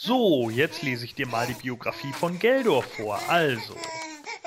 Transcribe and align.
So, 0.00 0.48
jetzt 0.48 0.82
lese 0.82 1.04
ich 1.04 1.16
dir 1.16 1.26
mal 1.26 1.48
die 1.48 1.54
Biografie 1.54 2.12
von 2.12 2.38
Geldor 2.38 2.84
vor. 2.84 3.18
Also, 3.26 3.74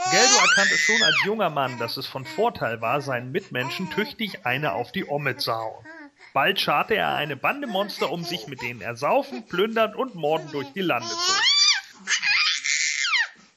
Geldor 0.09 0.42
erkannte 0.43 0.77
schon 0.77 1.04
als 1.04 1.25
junger 1.25 1.50
Mann, 1.50 1.77
dass 1.77 1.97
es 1.97 2.07
von 2.07 2.23
Vorteil 2.23 2.79
war, 2.79 3.01
seinen 3.01 3.33
Mitmenschen 3.33 3.89
tüchtig 3.89 4.45
eine 4.45 4.71
auf 4.71 4.93
die 4.93 5.05
Omme 5.09 5.35
zu 5.35 5.51
hauen. 5.53 5.85
Bald 6.33 6.61
scharte 6.61 6.95
er 6.95 7.15
eine 7.15 7.35
Bande 7.35 7.67
Monster 7.67 8.13
um 8.13 8.23
sich, 8.23 8.47
mit 8.47 8.61
denen 8.61 8.79
er 8.79 8.95
saufen, 8.95 9.45
plündern 9.45 9.93
und 9.93 10.16
morden 10.16 10.48
durch 10.54 10.71
die 10.71 10.79
Lande 10.79 11.09
zog. 11.09 11.30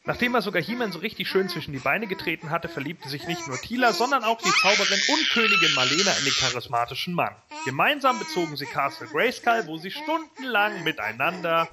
Nachdem 0.06 0.34
er 0.34 0.42
sogar 0.42 0.62
He-Man 0.62 0.92
so 0.92 0.98
richtig 0.98 1.28
schön 1.28 1.48
zwischen 1.48 1.72
die 1.72 1.78
Beine 1.78 2.06
getreten 2.06 2.50
hatte, 2.50 2.68
verliebte 2.68 3.08
sich 3.08 3.26
nicht 3.26 3.48
nur 3.48 3.56
Tila, 3.58 3.94
sondern 3.94 4.22
auch 4.22 4.38
die 4.38 4.52
Zauberin 4.60 5.00
und 5.08 5.30
Königin 5.30 5.74
Marlena 5.74 6.12
in 6.18 6.24
den 6.24 6.34
charismatischen 6.34 7.14
Mann. 7.14 7.34
Gemeinsam 7.64 8.18
bezogen 8.18 8.54
sie 8.56 8.66
Castle 8.66 9.06
Grayskull, 9.06 9.64
wo 9.66 9.78
sie 9.78 9.90
stundenlang 9.90 10.82
miteinander... 10.84 11.68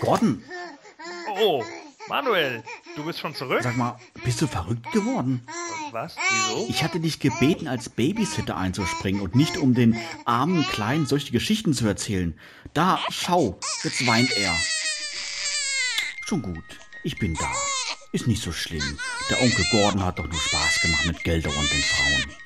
Gordon, 0.00 0.44
Oh, 1.40 1.64
Manuel, 2.08 2.62
du 2.94 3.04
bist 3.04 3.18
schon 3.20 3.34
zurück? 3.34 3.62
sag 3.62 3.76
mal, 3.76 3.98
bist 4.22 4.42
du 4.42 4.46
verrückt 4.46 4.92
geworden? 4.92 5.46
Was? 5.92 6.16
Wieso? 6.30 6.66
Ich 6.68 6.84
hatte 6.84 7.00
dich 7.00 7.20
gebeten, 7.20 7.68
als 7.68 7.88
Babysitter 7.88 8.56
einzuspringen 8.56 9.20
und 9.22 9.34
nicht 9.34 9.56
um 9.56 9.74
den 9.74 9.98
armen 10.26 10.66
Kleinen 10.68 11.06
solche 11.06 11.32
Geschichten 11.32 11.72
zu 11.72 11.86
erzählen. 11.86 12.38
Da, 12.74 12.98
schau, 13.10 13.58
jetzt 13.82 14.06
weint 14.06 14.30
er. 14.36 14.54
Schon 16.26 16.42
gut, 16.42 16.64
ich 17.02 17.18
bin 17.18 17.34
da. 17.34 17.50
Ist 18.12 18.26
nicht 18.26 18.42
so 18.42 18.52
schlimm. 18.52 18.98
Der 19.30 19.40
Onkel 19.40 19.64
Gordon 19.70 20.04
hat 20.04 20.18
doch 20.18 20.26
nur 20.26 20.38
Spaß 20.40 20.80
gemacht 20.82 21.06
mit 21.06 21.24
Gelder 21.24 21.48
und 21.48 21.72
den 21.72 21.82
Frauen. 21.82 22.36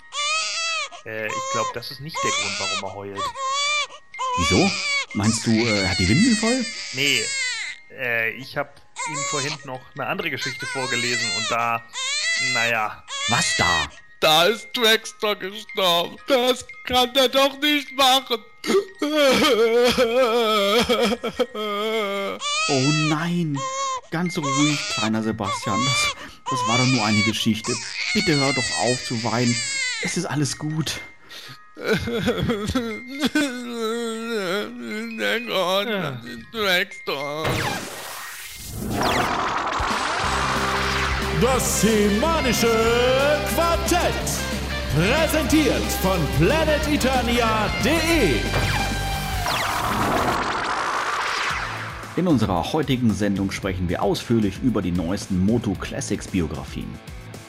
Äh, 1.04 1.26
ich 1.26 1.52
glaube, 1.52 1.70
das 1.74 1.90
ist 1.90 2.00
nicht 2.00 2.16
der 2.22 2.30
Grund, 2.30 2.60
warum 2.60 2.84
er 2.84 2.94
heult. 2.94 3.22
Wieso? 4.38 4.70
Meinst 5.14 5.44
du, 5.46 5.50
äh, 5.50 5.82
er 5.82 5.90
hat 5.90 5.98
die 5.98 6.08
Windeln 6.08 6.36
voll? 6.36 6.64
Nee, 6.92 7.20
äh, 7.90 8.30
ich 8.36 8.56
habe 8.56 8.70
ihm 9.08 9.16
vorhin 9.30 9.52
noch 9.64 9.80
eine 9.94 10.06
andere 10.06 10.30
Geschichte 10.30 10.66
vorgelesen 10.66 11.30
und 11.36 11.50
da, 11.50 11.84
naja, 12.52 13.04
Was 13.28 13.56
da? 13.56 13.88
Da 14.20 14.44
ist 14.46 14.68
Dragster 14.74 15.36
gestorben. 15.36 16.16
Das 16.26 16.66
kann 16.84 17.14
er 17.14 17.28
doch 17.28 17.58
nicht 17.60 17.92
machen. 17.92 18.42
Oh 22.68 22.90
nein! 23.08 23.58
Ganz 24.10 24.38
ruhig, 24.38 24.78
kleiner 24.94 25.22
Sebastian. 25.22 25.78
Das, 25.84 26.14
das 26.50 26.58
war 26.68 26.78
doch 26.78 26.86
nur 26.86 27.04
eine 27.04 27.22
Geschichte. 27.22 27.74
Bitte 28.14 28.36
hör 28.36 28.52
doch 28.52 28.78
auf 28.84 29.04
zu 29.04 29.22
weinen. 29.22 29.54
Es 30.02 30.16
ist 30.16 30.26
alles 30.26 30.56
gut. 30.56 31.00
Der 35.18 35.40
Gott, 35.40 35.88
das 35.88 36.24
ist 36.24 36.46
Dragster. 36.52 37.44
Das 41.42 41.82
semanische 41.82 42.72
Quartett. 43.54 44.00
Präsentiert 44.94 45.82
von 46.00 46.18
planeteternia.de. 46.38 48.36
In 52.16 52.26
unserer 52.26 52.72
heutigen 52.72 53.12
Sendung 53.12 53.50
sprechen 53.50 53.86
wir 53.90 54.02
ausführlich 54.02 54.60
über 54.62 54.80
die 54.80 54.92
neuesten 54.92 55.44
Moto 55.44 55.74
Classics 55.74 56.26
Biografien. 56.26 56.88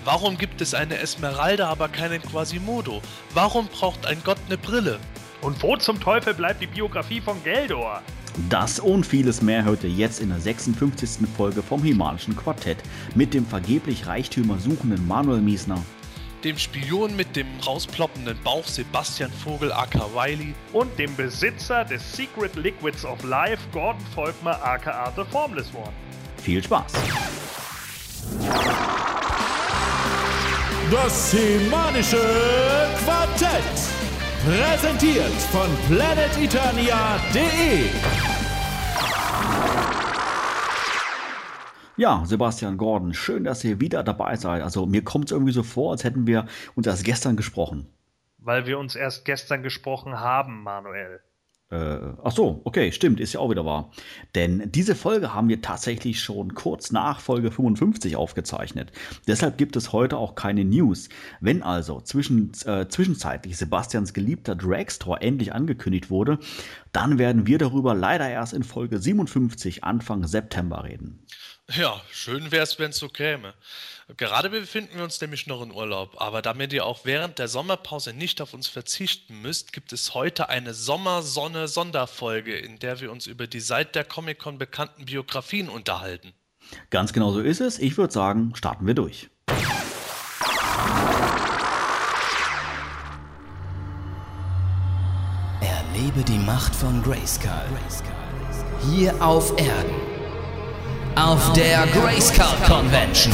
Warum 0.04 0.38
gibt 0.38 0.60
es 0.60 0.74
eine 0.74 0.98
Esmeralda, 0.98 1.70
aber 1.70 1.88
keinen 1.88 2.22
Quasimodo? 2.22 3.02
Warum 3.34 3.68
braucht 3.68 4.06
ein 4.06 4.22
Gott 4.26 4.40
eine 4.48 4.58
Brille? 4.58 5.00
Und 5.42 5.64
wo 5.64 5.78
zum 5.78 6.02
Teufel 6.02 6.34
bleibt 6.34 6.62
die 6.62 6.68
Biografie 6.68 7.22
von 7.22 7.42
Geldor? 7.42 8.02
Das 8.50 8.80
und 8.80 9.04
vieles 9.04 9.42
mehr 9.42 9.66
hört 9.66 9.84
ihr 9.84 9.90
jetzt 9.90 10.20
in 10.20 10.30
der 10.30 10.40
56. 10.40 11.28
Folge 11.36 11.64
vom 11.64 11.82
Himalischen 11.84 12.36
Quartett 12.36 12.78
mit 13.16 13.34
dem 13.34 13.46
vergeblich 13.46 14.06
Reichtümer 14.06 14.60
suchenden 14.60 15.08
Manuel 15.08 15.42
Miesner. 15.42 15.84
Dem 16.44 16.56
Spion 16.58 17.16
mit 17.16 17.36
dem 17.36 17.48
rausploppenden 17.66 18.38
Bauch 18.44 18.66
Sebastian 18.66 19.32
Vogel 19.32 19.72
aka 19.72 20.06
Wiley 20.14 20.54
Und 20.72 20.98
dem 21.00 21.16
Besitzer 21.16 21.84
des 21.84 22.16
Secret 22.16 22.56
Liquids 22.56 23.04
of 23.04 23.24
Life, 23.24 23.64
Gordon 23.74 24.06
Volkmar 24.14 24.64
aka 24.64 25.12
The 25.16 25.24
Formless 25.32 25.74
One. 25.74 25.92
Viel 26.44 26.64
Spaß! 26.64 26.94
Das 30.92 31.32
semanische 31.32 32.22
Quartett. 33.04 33.97
Präsentiert 34.48 35.36
von 35.52 35.68
planeteternia.de. 35.90 37.90
Ja, 41.98 42.24
Sebastian 42.26 42.78
Gordon, 42.78 43.14
schön, 43.14 43.44
dass 43.44 43.66
ihr 43.66 43.82
wieder 43.82 44.04
dabei 44.04 44.38
seid. 44.38 44.64
Also 44.64 44.86
mir 44.86 45.04
kommt 45.04 45.26
es 45.26 45.32
irgendwie 45.34 45.52
so 45.52 45.64
vor, 45.64 45.92
als 45.92 46.06
hätten 46.06 46.28
wir 46.28 46.46
uns 46.76 46.88
erst 46.88 47.04
gestern 47.04 47.36
gesprochen. 47.36 47.90
Weil 48.38 48.66
wir 48.66 48.80
uns 48.80 48.96
erst 48.96 49.26
gestern 49.26 49.64
gesprochen 49.64 50.22
haben, 50.22 50.64
Manuel. 50.64 51.20
Äh, 51.70 52.00
ach 52.24 52.32
so, 52.32 52.62
okay, 52.64 52.94
stimmt, 52.94 53.20
ist 53.20 53.34
ja 53.34 53.42
auch 53.42 53.50
wieder 53.50 53.66
wahr. 53.66 53.92
Denn 54.36 54.72
diese 54.72 54.96
Folge 54.96 55.34
haben 55.34 55.50
wir 55.50 55.62
tatsächlich 55.62 56.22
schon 56.22 56.54
kurz 56.54 56.92
nach 56.92 57.20
Folge 57.20 57.52
55 57.52 58.16
aufgezeichnet. 58.16 58.94
Deshalb 59.28 59.58
gibt 59.58 59.76
es 59.76 59.92
heute 59.92 60.18
auch 60.18 60.36
keine 60.36 60.64
News. 60.64 61.10
Wenn 61.42 61.64
also 61.64 62.00
zwischen, 62.00 62.54
äh, 62.66 62.88
zwischenzeitlich 62.88 63.58
Sebastians 63.58 64.14
geliebter 64.14 64.56
Dragstore 64.56 65.22
endlich 65.22 65.54
angekündigt 65.54 66.10
wurde, 66.10 66.40
dann 66.94 67.18
werden 67.18 67.48
wir 67.48 67.58
darüber 67.58 67.94
leider 67.94 68.30
erst 68.30 68.54
in 68.54 68.64
Folge 68.64 69.00
57 69.00 69.84
Anfang 69.84 70.26
September 70.26 70.86
reden. 70.86 71.26
Ja, 71.70 72.02
schön 72.10 72.50
wär's, 72.52 72.80
wenn's 72.80 72.98
so 72.98 73.10
käme. 73.10 73.54
Gerade 74.16 74.50
befinden 74.50 74.96
wir 74.96 75.04
uns 75.04 75.20
nämlich 75.20 75.48
noch 75.48 75.62
in 75.62 75.74
Urlaub, 75.74 76.22
aber 76.22 76.42
damit 76.42 76.72
ihr 76.72 76.86
auch 76.86 77.02
während 77.04 77.40
der 77.40 77.50
Sommerpause 77.50 78.14
nicht 78.14 78.42
auf 78.42 78.54
uns 78.54 78.70
verzichten 78.70 79.42
müsst, 79.42 79.74
gibt 79.74 79.92
es 79.92 80.14
heute 80.14 80.48
eine 80.48 80.74
Sommersonne-Sonderfolge, 80.74 82.58
in 82.58 82.80
der 82.80 83.02
wir 83.02 83.12
uns 83.12 83.28
über 83.28 83.48
die 83.48 83.60
seit 83.60 83.96
der 83.96 84.06
Comic-Con 84.06 84.58
bekannten 84.58 85.06
Biografien 85.06 85.68
unterhalten. 85.68 86.32
Ganz 86.90 87.12
genau 87.12 87.32
so 87.32 87.42
ist 87.42 87.60
es. 87.60 87.80
Ich 87.80 87.98
würde 87.98 88.14
sagen, 88.14 88.54
starten 88.56 88.88
wir 88.88 88.94
durch. 88.94 89.30
Erlebe 95.60 96.24
die 96.26 96.40
Macht 96.40 96.74
von 96.74 97.04
Grayskull. 97.04 97.52
Hier 98.90 99.22
auf 99.22 99.52
Erden. 99.60 99.96
Auf 101.16 101.52
der 101.54 101.86
Grayskull 101.88 102.46
Convention. 102.66 103.34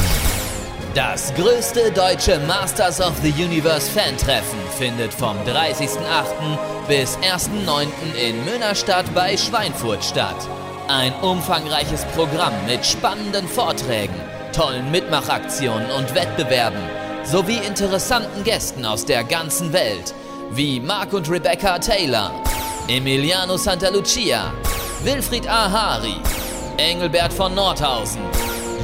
Das 0.94 1.34
größte 1.34 1.90
deutsche 1.90 2.38
Masters 2.46 3.00
of 3.00 3.14
the 3.20 3.32
Universe 3.32 3.90
Fan-Treffen 3.90 4.60
findet 4.78 5.12
vom 5.12 5.36
30.08. 5.38 5.98
bis 6.86 7.18
1.09. 7.18 7.88
in 8.14 8.44
Münnerstadt 8.44 9.12
bei 9.12 9.36
Schweinfurt 9.36 10.04
statt. 10.04 10.36
Ein 10.86 11.12
umfangreiches 11.14 12.04
Programm 12.14 12.52
mit 12.68 12.86
spannenden 12.86 13.48
Vorträgen, 13.48 14.14
tollen 14.52 14.88
Mitmachaktionen 14.92 15.90
und 15.90 16.14
Wettbewerben 16.14 16.82
sowie 17.24 17.58
interessanten 17.66 18.44
Gästen 18.44 18.84
aus 18.86 19.04
der 19.04 19.24
ganzen 19.24 19.72
Welt, 19.72 20.14
wie 20.52 20.78
Mark 20.78 21.12
und 21.12 21.28
Rebecca 21.28 21.76
Taylor, 21.80 22.30
Emiliano 22.86 23.56
Santalucia, 23.56 24.52
Wilfried 25.02 25.48
Ahari, 25.48 26.20
Engelbert 26.76 27.32
von 27.32 27.52
Nordhausen, 27.52 28.22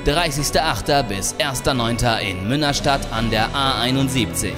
30.08. 0.05 1.03
bis 1.03 1.35
1.09. 1.35 2.19
in 2.19 2.47
Münnerstadt 2.47 3.01
an 3.11 3.29
der 3.29 3.49
A71 3.49 4.53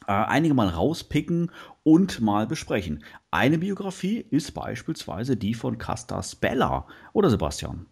äh, 0.06 0.12
einige 0.12 0.54
mal 0.54 0.68
rauspicken 0.68 1.50
und 1.84 2.20
mal 2.20 2.46
besprechen. 2.46 3.04
Eine 3.30 3.58
Biografie 3.58 4.18
ist 4.30 4.52
beispielsweise 4.52 5.36
die 5.36 5.54
von 5.54 5.78
Casta 5.78 6.22
Spella, 6.22 6.86
oder 7.12 7.30
Sebastian? 7.30 7.86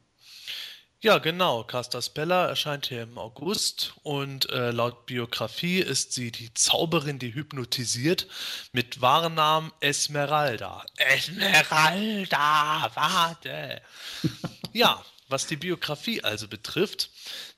Ja, 1.02 1.16
genau. 1.16 1.64
Casta 1.64 2.02
Spella 2.02 2.46
erscheint 2.46 2.84
hier 2.86 3.04
im 3.04 3.16
August 3.16 3.94
und 4.02 4.50
äh, 4.50 4.70
laut 4.70 5.06
Biografie 5.06 5.78
ist 5.78 6.12
sie 6.12 6.30
die 6.30 6.52
Zauberin, 6.52 7.18
die 7.18 7.34
hypnotisiert, 7.34 8.26
mit 8.72 9.00
wahren 9.00 9.32
Namen 9.34 9.72
Esmeralda. 9.80 10.84
Esmeralda, 10.98 12.90
warte. 12.94 13.80
ja, 14.74 15.02
was 15.30 15.46
die 15.46 15.56
Biografie 15.56 16.22
also 16.22 16.48
betrifft, 16.48 17.10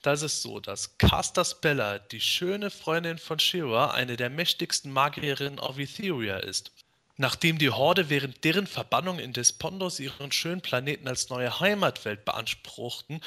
da 0.02 0.12
ist 0.12 0.22
es 0.22 0.42
so, 0.42 0.60
dass 0.60 0.98
Casta 0.98 1.44
Spella, 1.44 1.98
die 1.98 2.20
schöne 2.20 2.70
Freundin 2.70 3.18
von 3.18 3.38
Shira, 3.38 3.92
eine 3.92 4.16
der 4.16 4.30
mächtigsten 4.30 4.92
Magierinnen 4.92 5.58
auf 5.58 5.78
Etheria 5.78 6.38
ist. 6.38 6.72
Nachdem 7.18 7.58
die 7.58 7.68
Horde 7.68 8.08
während 8.08 8.42
deren 8.42 8.66
Verbannung 8.66 9.18
in 9.18 9.34
Despondos 9.34 10.00
ihren 10.00 10.32
schönen 10.32 10.62
Planeten 10.62 11.06
als 11.06 11.28
neue 11.28 11.60
Heimatwelt 11.60 12.24
beanspruchten, 12.24 13.20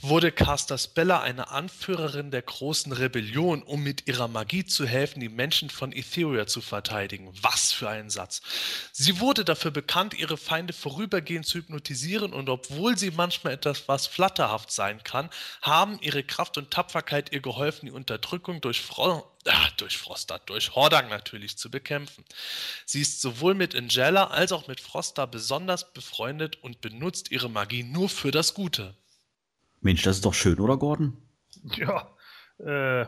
wurde 0.00 0.32
Castas 0.32 0.88
Bella 0.88 1.20
eine 1.20 1.50
Anführerin 1.50 2.30
der 2.30 2.40
großen 2.40 2.92
Rebellion, 2.92 3.62
um 3.62 3.82
mit 3.82 4.08
ihrer 4.08 4.26
Magie 4.26 4.64
zu 4.64 4.86
helfen, 4.86 5.20
die 5.20 5.28
Menschen 5.28 5.68
von 5.68 5.92
Etheria 5.92 6.46
zu 6.46 6.62
verteidigen. 6.62 7.30
Was 7.42 7.72
für 7.72 7.90
ein 7.90 8.08
Satz. 8.08 8.40
Sie 8.92 9.20
wurde 9.20 9.44
dafür 9.44 9.70
bekannt, 9.70 10.14
ihre 10.14 10.38
Feinde 10.38 10.72
vorübergehend 10.72 11.44
zu 11.44 11.58
hypnotisieren 11.58 12.32
und 12.32 12.48
obwohl 12.48 12.96
sie 12.96 13.10
manchmal 13.10 13.52
etwas 13.52 13.86
was 13.86 14.06
flatterhaft 14.06 14.70
sein 14.70 15.02
kann, 15.04 15.28
haben 15.60 15.98
ihre 16.00 16.24
Kraft 16.24 16.56
und 16.56 16.70
Tapferkeit 16.70 17.32
ihr 17.32 17.40
geholfen, 17.40 17.86
die 17.86 17.92
Unterdrückung 17.92 18.62
durch 18.62 18.80
Frau 18.80 19.35
ah, 19.48 19.68
durch 19.76 19.98
Froster, 19.98 20.40
durch 20.46 20.74
Hordang 20.74 21.08
natürlich 21.08 21.56
zu 21.56 21.70
bekämpfen. 21.70 22.24
Sie 22.84 23.00
ist 23.00 23.20
sowohl 23.20 23.54
mit 23.54 23.74
Angela 23.74 24.28
als 24.28 24.52
auch 24.52 24.68
mit 24.68 24.80
Froster 24.80 25.26
besonders 25.26 25.92
befreundet 25.92 26.62
und 26.62 26.80
benutzt 26.80 27.30
ihre 27.30 27.48
Magie 27.48 27.82
nur 27.82 28.08
für 28.08 28.30
das 28.30 28.54
Gute. 28.54 28.94
Mensch, 29.80 30.02
das 30.02 30.16
ist 30.16 30.24
doch 30.24 30.34
schön, 30.34 30.58
oder 30.58 30.76
Gordon? 30.76 31.16
Ja, 31.76 32.14
äh, 32.58 33.06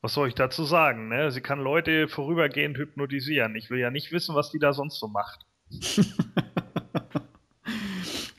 was 0.00 0.14
soll 0.14 0.28
ich 0.28 0.34
dazu 0.34 0.64
sagen? 0.64 1.08
Ne? 1.08 1.30
Sie 1.30 1.40
kann 1.40 1.60
Leute 1.60 2.08
vorübergehend 2.08 2.76
hypnotisieren. 2.76 3.56
Ich 3.56 3.70
will 3.70 3.78
ja 3.78 3.90
nicht 3.90 4.12
wissen, 4.12 4.34
was 4.34 4.50
die 4.50 4.58
da 4.58 4.72
sonst 4.72 4.98
so 4.98 5.08
macht. 5.08 5.46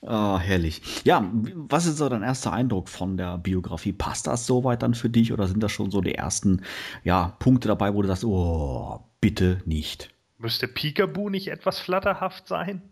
Ah, 0.07 0.37
herrlich. 0.37 0.81
Ja, 1.03 1.27
was 1.55 1.87
ist 1.87 1.97
so 1.97 2.07
dein 2.09 2.21
erster 2.21 2.53
Eindruck 2.53 2.89
von 2.89 3.17
der 3.17 3.39
Biografie? 3.39 3.91
Passt 3.91 4.27
das 4.27 4.45
soweit 4.45 4.83
dann 4.83 4.93
für 4.93 5.09
dich 5.09 5.33
oder 5.33 5.47
sind 5.47 5.63
das 5.63 5.71
schon 5.71 5.89
so 5.89 6.01
die 6.01 6.13
ersten 6.13 6.61
ja, 7.03 7.35
Punkte 7.39 7.67
dabei, 7.67 7.93
wo 7.93 8.01
du 8.01 8.07
sagst, 8.07 8.23
oh, 8.23 9.03
bitte 9.19 9.61
nicht? 9.65 10.11
Müsste 10.37 10.67
Peekaboo 10.67 11.29
nicht 11.29 11.47
etwas 11.47 11.79
flatterhaft 11.79 12.47
sein? 12.47 12.83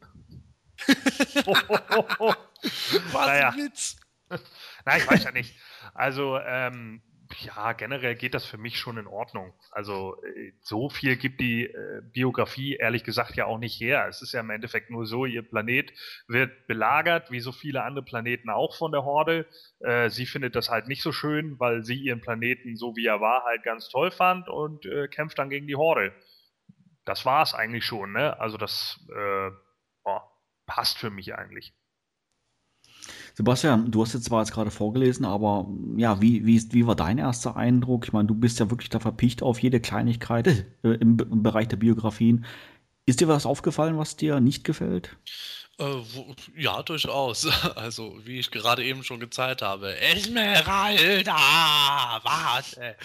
oh, 1.46 1.56
oh, 1.68 1.78
oh, 1.98 2.06
oh. 2.20 2.34
Was 3.12 3.28
naja. 3.28 3.50
ein 3.50 3.58
Witz. 3.58 3.98
Nein, 4.86 5.02
ich 5.02 5.08
weiß 5.10 5.24
ja 5.26 5.32
nicht. 5.32 5.56
Also, 5.94 6.40
ähm, 6.40 7.02
ja, 7.42 7.74
generell 7.74 8.16
geht 8.16 8.34
das 8.34 8.46
für 8.46 8.58
mich 8.58 8.78
schon 8.78 8.98
in 8.98 9.08
Ordnung. 9.08 9.54
Also 9.72 10.22
äh, 10.24 10.54
so 10.62 10.90
viel 10.90 11.16
gibt 11.16 11.40
die 11.40 11.66
äh, 11.66 12.02
Biografie 12.12 12.76
ehrlich 12.76 13.04
gesagt 13.04 13.36
ja 13.36 13.46
auch 13.46 13.58
nicht 13.58 13.80
her. 13.80 14.08
Es 14.08 14.22
ist 14.22 14.34
ja 14.34 14.42
im 14.42 14.50
Endeffekt 14.50 14.90
nur 14.90 15.06
so, 15.06 15.26
ihr 15.26 15.42
Planet 15.42 15.94
wird 16.28 16.68
belagert, 16.68 17.32
wie 17.32 17.40
so 17.40 17.52
viele 17.52 17.84
andere 17.84 18.06
Planeten 18.06 18.50
auch 18.50 18.76
von 18.76 18.92
der 18.92 19.04
Horde. 19.04 19.46
Äh, 19.80 20.10
sie 20.10 20.26
findet 20.26 20.56
das 20.56 20.70
halt 20.70 20.88
nicht 20.88 21.02
so 21.02 21.12
schön, 21.12 21.60
weil 21.60 21.84
sie 21.84 21.96
ihren 21.96 22.22
Planeten, 22.22 22.76
so 22.76 22.96
wie 22.96 23.06
er 23.06 23.22
war, 23.22 23.44
halt 23.44 23.64
ganz 23.64 23.90
toll 23.90 24.12
fand 24.12 24.50
und 24.50 24.88
kämpft 25.12 25.40
dann 25.40 25.50
gegen 25.50 25.68
die 25.68 25.76
Horde. 25.76 26.14
Das 27.06 27.26
war 27.26 27.44
es 27.44 27.54
eigentlich 27.54 27.86
schon, 27.86 28.14
ne? 28.14 28.40
Also 28.40 28.58
das 28.58 29.00
passt 30.66 30.98
für 30.98 31.10
mich 31.10 31.36
eigentlich. 31.36 31.74
Sebastian, 33.36 33.90
du 33.90 34.02
hast 34.02 34.14
jetzt 34.14 34.26
zwar 34.26 34.42
jetzt 34.42 34.54
gerade 34.54 34.70
vorgelesen, 34.70 35.26
aber 35.26 35.68
ja, 35.98 36.22
wie, 36.22 36.46
wie, 36.46 36.62
wie 36.72 36.86
war 36.86 36.96
dein 36.96 37.18
erster 37.18 37.56
Eindruck? 37.56 38.06
Ich 38.06 38.14
meine, 38.14 38.28
du 38.28 38.36
bist 38.36 38.60
ja 38.60 38.70
wirklich 38.70 38.90
da 38.90 39.00
verpicht 39.00 39.42
auf 39.42 39.60
jede 39.60 39.80
Kleinigkeit 39.80 40.48
äh, 40.48 40.90
im, 40.90 41.18
im 41.20 41.42
Bereich 41.42 41.68
der 41.68 41.78
Biografien. 41.78 42.46
Ist 43.06 43.22
dir 43.22 43.28
was 43.28 43.46
aufgefallen, 43.46 43.98
was 43.98 44.16
dir 44.16 44.40
nicht 44.40 44.64
gefällt? 44.64 45.18
Äh, 45.80 45.84
wo, 45.84 46.36
ja, 46.56 46.84
durchaus. 46.84 47.48
Also, 47.76 48.20
wie 48.24 48.40
ich 48.40 48.52
gerade 48.52 48.84
eben 48.84 49.04
schon 49.04 49.20
gezeigt 49.20 49.64
habe. 49.64 50.00
Esmeralda! 50.00 51.34
Warte! 52.24 52.96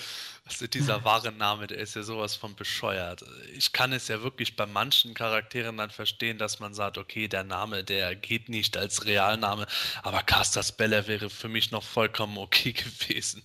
Also 0.49 0.67
dieser 0.67 1.05
wahre 1.05 1.31
Name, 1.31 1.67
der 1.67 1.77
ist 1.77 1.95
ja 1.95 2.03
sowas 2.03 2.35
von 2.35 2.55
bescheuert. 2.55 3.23
Ich 3.55 3.73
kann 3.73 3.93
es 3.93 4.09
ja 4.09 4.23
wirklich 4.23 4.57
bei 4.57 4.65
manchen 4.65 5.13
Charakteren 5.13 5.77
dann 5.77 5.91
verstehen, 5.91 6.39
dass 6.39 6.59
man 6.59 6.73
sagt, 6.73 6.97
okay, 6.97 7.29
der 7.29 7.45
Name, 7.45 7.85
der 7.85 8.17
geht 8.17 8.49
nicht 8.49 8.79
als 8.79 9.05
Realname, 9.05 9.67
aber 10.03 10.23
Caster 10.23 10.63
Speller 10.63 11.07
wäre 11.07 11.29
für 11.29 11.49
mich 11.49 11.71
noch 11.71 11.83
vollkommen 11.83 12.39
okay 12.39 12.73
gewesen. 12.73 13.43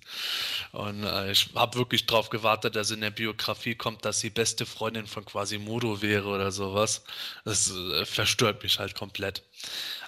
Und 0.72 1.04
äh, 1.04 1.32
ich 1.32 1.50
habe 1.56 1.78
wirklich 1.78 2.06
darauf 2.06 2.30
gewartet, 2.30 2.78
dass 2.78 2.90
in 2.90 3.02
der 3.02 3.12
Biografie 3.12 3.76
kommt, 3.76 4.06
dass 4.06 4.22
sie 4.22 4.30
beste 4.30 4.66
Freundin 4.66 5.06
von 5.06 5.26
Quasimodo 5.26 6.02
wäre 6.02 6.30
oder 6.30 6.54
sowas. 6.54 7.04
Das 7.44 7.70
äh, 7.70 8.06
verstört 8.06 8.64
mich 8.64 8.80
halt 8.80 8.96
komplett. 8.96 9.44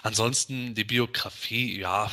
Ansonsten 0.02 0.74
die 0.74 0.84
Biografie, 0.84 1.78
ja, 1.78 2.10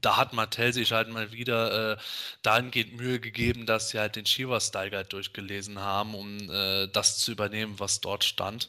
da 0.00 0.16
hat 0.16 0.32
Mattel 0.32 0.72
sich 0.72 0.92
halt 0.92 1.08
mal 1.08 1.32
wieder 1.32 1.92
äh, 1.92 1.96
dahingehend 2.42 2.96
Mühe 2.96 3.20
gegeben, 3.20 3.66
dass 3.66 3.90
sie 3.90 3.98
halt 3.98 4.16
den 4.16 4.26
Shiva 4.26 4.60
Style 4.60 4.90
Guide 4.90 5.08
durchgelesen 5.08 5.80
haben, 5.80 6.14
um 6.14 6.50
äh, 6.50 6.86
das 6.88 7.18
zu 7.18 7.32
übernehmen, 7.32 7.74
was 7.78 8.00
dort 8.00 8.24
stand. 8.24 8.68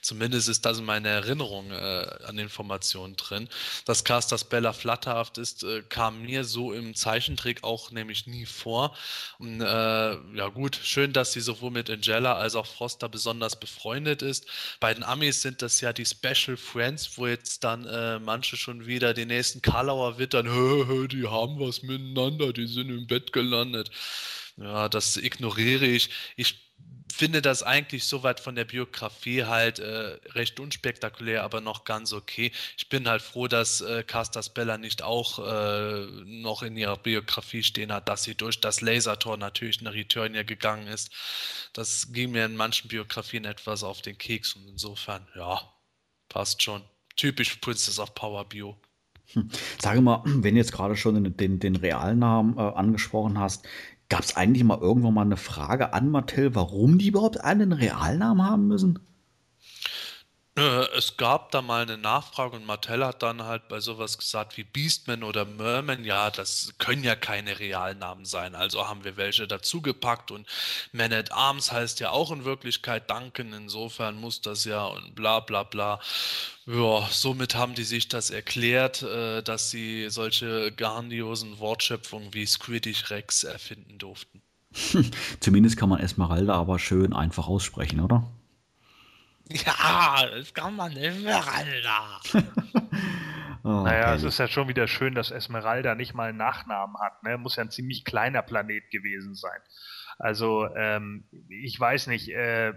Zumindest 0.00 0.48
ist 0.48 0.64
das 0.64 0.78
in 0.78 0.84
meiner 0.84 1.10
Erinnerung 1.10 1.70
äh, 1.70 2.06
an 2.26 2.38
Informationen 2.38 3.16
drin. 3.16 3.48
Dass 3.84 4.04
Castas 4.04 4.44
Bella 4.44 4.72
flatterhaft 4.72 5.38
ist, 5.38 5.62
äh, 5.62 5.82
kam 5.88 6.22
mir 6.22 6.44
so 6.44 6.72
im 6.72 6.94
Zeichentrick 6.94 7.64
auch 7.64 7.90
nämlich 7.90 8.26
nie 8.26 8.46
vor. 8.46 8.96
Und, 9.38 9.60
äh, 9.60 9.64
ja 9.64 10.48
gut, 10.48 10.78
schön, 10.82 11.12
dass 11.12 11.32
sie 11.32 11.40
sowohl 11.40 11.70
mit 11.70 11.90
Angela 11.90 12.34
als 12.34 12.54
auch 12.54 12.66
Froster 12.66 13.08
besonders 13.08 13.58
befreundet 13.58 14.22
ist. 14.22 14.46
Bei 14.80 14.94
den 14.94 15.02
Amis 15.02 15.42
sind 15.42 15.62
das 15.62 15.80
ja 15.80 15.92
die 15.92 16.06
Special 16.06 16.56
Friends, 16.56 17.18
wo 17.18 17.26
jetzt 17.26 17.64
dann 17.64 17.86
äh, 17.86 18.18
manche 18.18 18.56
schon 18.56 18.86
wieder 18.86 19.14
den 19.14 19.28
nächsten 19.28 19.60
Karlauer 19.62 20.18
wittern, 20.18 20.48
die 21.08 21.26
haben 21.28 21.58
was 21.60 21.82
miteinander, 21.82 22.52
die 22.52 22.66
sind 22.66 22.90
im 22.90 23.06
Bett 23.06 23.32
gelandet. 23.32 23.90
Ja, 24.56 24.88
das 24.88 25.16
ignoriere 25.16 25.86
ich. 25.86 26.10
Ich 26.36 26.72
finde 27.12 27.42
das 27.42 27.62
eigentlich 27.62 28.04
soweit 28.04 28.40
von 28.40 28.54
der 28.54 28.64
Biografie 28.64 29.44
halt 29.44 29.78
äh, 29.78 30.18
recht 30.34 30.58
unspektakulär, 30.58 31.44
aber 31.44 31.60
noch 31.60 31.84
ganz 31.84 32.12
okay. 32.12 32.52
Ich 32.76 32.88
bin 32.88 33.08
halt 33.08 33.22
froh, 33.22 33.48
dass 33.48 33.80
äh, 33.80 34.02
Castas 34.02 34.52
Bella 34.52 34.78
nicht 34.78 35.02
auch 35.02 35.38
äh, 35.38 36.06
noch 36.24 36.62
in 36.62 36.76
ihrer 36.76 36.96
Biografie 36.96 37.62
stehen 37.62 37.92
hat, 37.92 38.08
dass 38.08 38.24
sie 38.24 38.34
durch 38.34 38.60
das 38.60 38.80
Lasertor 38.80 39.36
natürlich 39.36 39.82
nach 39.82 39.92
Returnia 39.92 40.42
gegangen 40.42 40.86
ist. 40.88 41.10
Das 41.72 42.12
ging 42.12 42.32
mir 42.32 42.46
in 42.46 42.56
manchen 42.56 42.88
Biografien 42.88 43.44
etwas 43.44 43.82
auf 43.82 44.02
den 44.02 44.18
Keks 44.18 44.54
und 44.54 44.66
insofern, 44.68 45.26
ja, 45.36 45.60
passt 46.28 46.62
schon. 46.62 46.82
Typisch 47.16 47.56
Princess 47.56 47.98
of 47.98 48.14
Power 48.14 48.44
Bio. 48.48 48.76
Hm. 49.34 49.48
Sage 49.80 50.00
mal, 50.00 50.22
wenn 50.24 50.54
du 50.54 50.60
jetzt 50.60 50.72
gerade 50.72 50.96
schon 50.96 51.22
den, 51.22 51.36
den, 51.36 51.58
den 51.58 51.76
Realnamen 51.76 52.56
äh, 52.56 52.60
angesprochen 52.60 53.38
hast, 53.38 53.66
gab 54.08 54.20
es 54.20 54.36
eigentlich 54.36 54.64
mal 54.64 54.78
irgendwann 54.78 55.14
mal 55.14 55.22
eine 55.22 55.36
Frage 55.36 55.94
an 55.94 56.10
Mattel, 56.10 56.54
warum 56.54 56.98
die 56.98 57.08
überhaupt 57.08 57.42
einen 57.42 57.72
Realnamen 57.72 58.44
haben 58.44 58.66
müssen? 58.68 58.98
Äh, 60.54 60.84
es 60.98 61.16
gab 61.16 61.50
da 61.50 61.62
mal 61.62 61.82
eine 61.82 61.96
Nachfrage 61.96 62.56
und 62.56 62.66
Mattel 62.66 63.04
hat 63.06 63.22
dann 63.22 63.44
halt 63.44 63.68
bei 63.68 63.80
sowas 63.80 64.18
gesagt 64.18 64.58
wie 64.58 64.64
Beastman 64.64 65.22
oder 65.22 65.46
Merman, 65.46 66.04
ja, 66.04 66.30
das 66.30 66.74
können 66.76 67.04
ja 67.04 67.16
keine 67.16 67.58
Realnamen 67.58 68.26
sein. 68.26 68.54
Also 68.54 68.86
haben 68.86 69.02
wir 69.02 69.16
welche 69.16 69.48
dazugepackt 69.48 70.30
und 70.30 70.46
Man 70.92 71.12
at 71.14 71.32
Arms 71.32 71.72
heißt 71.72 72.00
ja 72.00 72.10
auch 72.10 72.30
in 72.30 72.44
Wirklichkeit 72.44 73.08
Duncan, 73.08 73.54
insofern 73.54 74.20
muss 74.20 74.42
das 74.42 74.66
ja 74.66 74.84
und 74.84 75.14
bla 75.14 75.40
bla 75.40 75.62
bla. 75.62 76.00
Ja, 76.66 77.08
somit 77.10 77.54
haben 77.54 77.74
die 77.74 77.84
sich 77.84 78.08
das 78.08 78.28
erklärt, 78.28 79.02
äh, 79.02 79.42
dass 79.42 79.70
sie 79.70 80.10
solche 80.10 80.70
grandiosen 80.72 81.60
Wortschöpfungen 81.60 82.34
wie 82.34 82.46
Squiddich 82.46 83.08
Rex 83.08 83.44
erfinden 83.44 83.96
durften. 83.96 84.42
Zumindest 85.40 85.78
kann 85.78 85.88
man 85.88 86.00
Esmeralda 86.00 86.54
aber 86.54 86.78
schön 86.78 87.14
einfach 87.14 87.48
aussprechen, 87.48 88.00
oder? 88.00 88.30
Ja, 89.48 90.26
das 90.30 90.54
kann 90.54 90.76
man 90.76 90.96
Esmeralda. 90.96 92.20
oh, 93.64 93.82
naja, 93.82 94.14
es 94.14 94.22
ist 94.22 94.38
ja 94.38 94.48
schon 94.48 94.68
wieder 94.68 94.88
schön, 94.88 95.14
dass 95.14 95.30
Esmeralda 95.30 95.94
nicht 95.94 96.14
mal 96.14 96.30
einen 96.30 96.38
Nachnamen 96.38 96.96
hat. 96.98 97.22
Ne? 97.22 97.38
Muss 97.38 97.56
ja 97.56 97.64
ein 97.64 97.70
ziemlich 97.70 98.04
kleiner 98.04 98.42
Planet 98.42 98.90
gewesen 98.90 99.34
sein. 99.34 99.60
Also 100.18 100.68
ähm, 100.74 101.24
ich 101.48 101.78
weiß 101.78 102.06
nicht, 102.06 102.28
äh, 102.28 102.72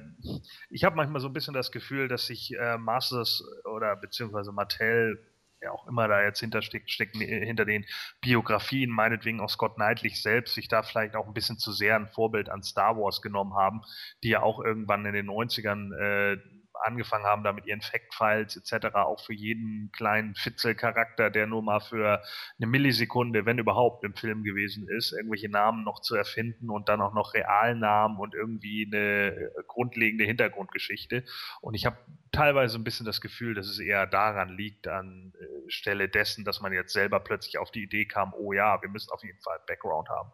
ich 0.70 0.84
habe 0.84 0.96
manchmal 0.96 1.22
so 1.22 1.28
ein 1.28 1.34
bisschen 1.34 1.54
das 1.54 1.72
Gefühl, 1.72 2.08
dass 2.08 2.26
sich 2.26 2.56
äh, 2.58 2.78
Masters 2.78 3.44
oder 3.66 3.96
beziehungsweise 3.96 4.52
Mattel 4.52 5.20
wer 5.66 5.74
auch 5.74 5.88
immer 5.88 6.08
da 6.08 6.22
jetzt 6.22 6.40
hintersteckt, 6.40 6.92
steckt 6.92 7.18
hinter 7.18 7.66
den 7.66 7.86
Biografien, 8.22 8.90
meinetwegen 8.90 9.40
auch 9.40 9.50
Scott 9.50 9.76
Knightley 9.76 10.10
selbst, 10.10 10.54
sich 10.54 10.68
da 10.68 10.84
vielleicht 10.84 11.16
auch 11.16 11.28
ein 11.28 11.34
bisschen 11.34 11.58
zu 11.58 11.72
sehr 11.72 11.96
ein 11.96 12.08
Vorbild 12.08 12.50
an 12.50 12.64
Star 12.64 12.98
Wars 12.98 13.22
genommen 13.22 13.56
haben, 13.56 13.82
die 14.24 14.30
ja 14.30 14.44
auch 14.44 14.64
irgendwann 14.64 15.06
in 15.06 15.14
den 15.14 15.28
90ern 15.28 15.94
äh, 15.96 16.38
angefangen 16.86 17.26
haben, 17.26 17.44
da 17.44 17.54
mit 17.54 17.66
ihren 17.66 17.82
Fact-Files 17.82 18.56
etc. 18.56 18.96
auch 18.96 19.20
für 19.26 19.34
jeden 19.34 19.92
kleinen 19.92 20.36
Fitzel-Charakter, 20.36 21.30
der 21.30 21.48
nur 21.48 21.62
mal 21.62 21.80
für 21.80 22.22
eine 22.58 22.68
Millisekunde, 22.68 23.46
wenn 23.46 23.58
überhaupt, 23.58 24.04
im 24.04 24.16
Film 24.16 24.44
gewesen 24.44 24.88
ist, 24.88 25.14
irgendwelche 25.14 25.50
Namen 25.50 25.84
noch 25.84 26.02
zu 26.02 26.16
erfinden 26.16 26.70
und 26.70 26.90
dann 26.90 27.02
auch 27.02 27.14
noch 27.14 27.34
Realnamen 27.34 28.20
und 28.20 28.34
irgendwie 28.34 28.86
eine 28.86 29.36
äh, 29.36 29.50
grundlegende 29.68 30.26
Hintergrundgeschichte. 30.26 31.24
Und 31.62 31.74
ich 31.74 31.86
habe 31.86 31.98
teilweise 32.32 32.78
ein 32.78 32.84
bisschen 32.84 33.06
das 33.06 33.22
Gefühl, 33.22 33.56
dass 33.56 33.68
es 33.68 33.80
eher 33.80 34.06
daran 34.08 34.50
liegt, 34.50 34.88
an 34.88 35.34
äh, 35.40 36.08
dessen, 36.08 36.46
dass 36.46 36.62
man 36.62 36.74
jetzt 36.74 36.94
selber 36.94 37.20
plötzlich 37.20 37.58
auf 37.58 37.72
die 37.72 37.84
Idee 37.84 38.06
kam, 38.06 38.34
oh 38.34 38.54
ja, 38.54 38.82
wir 38.82 38.90
müssen 38.90 39.12
auf 39.12 39.24
jeden 39.24 39.42
Fall 39.42 39.60
Background 39.68 40.10
haben. 40.10 40.32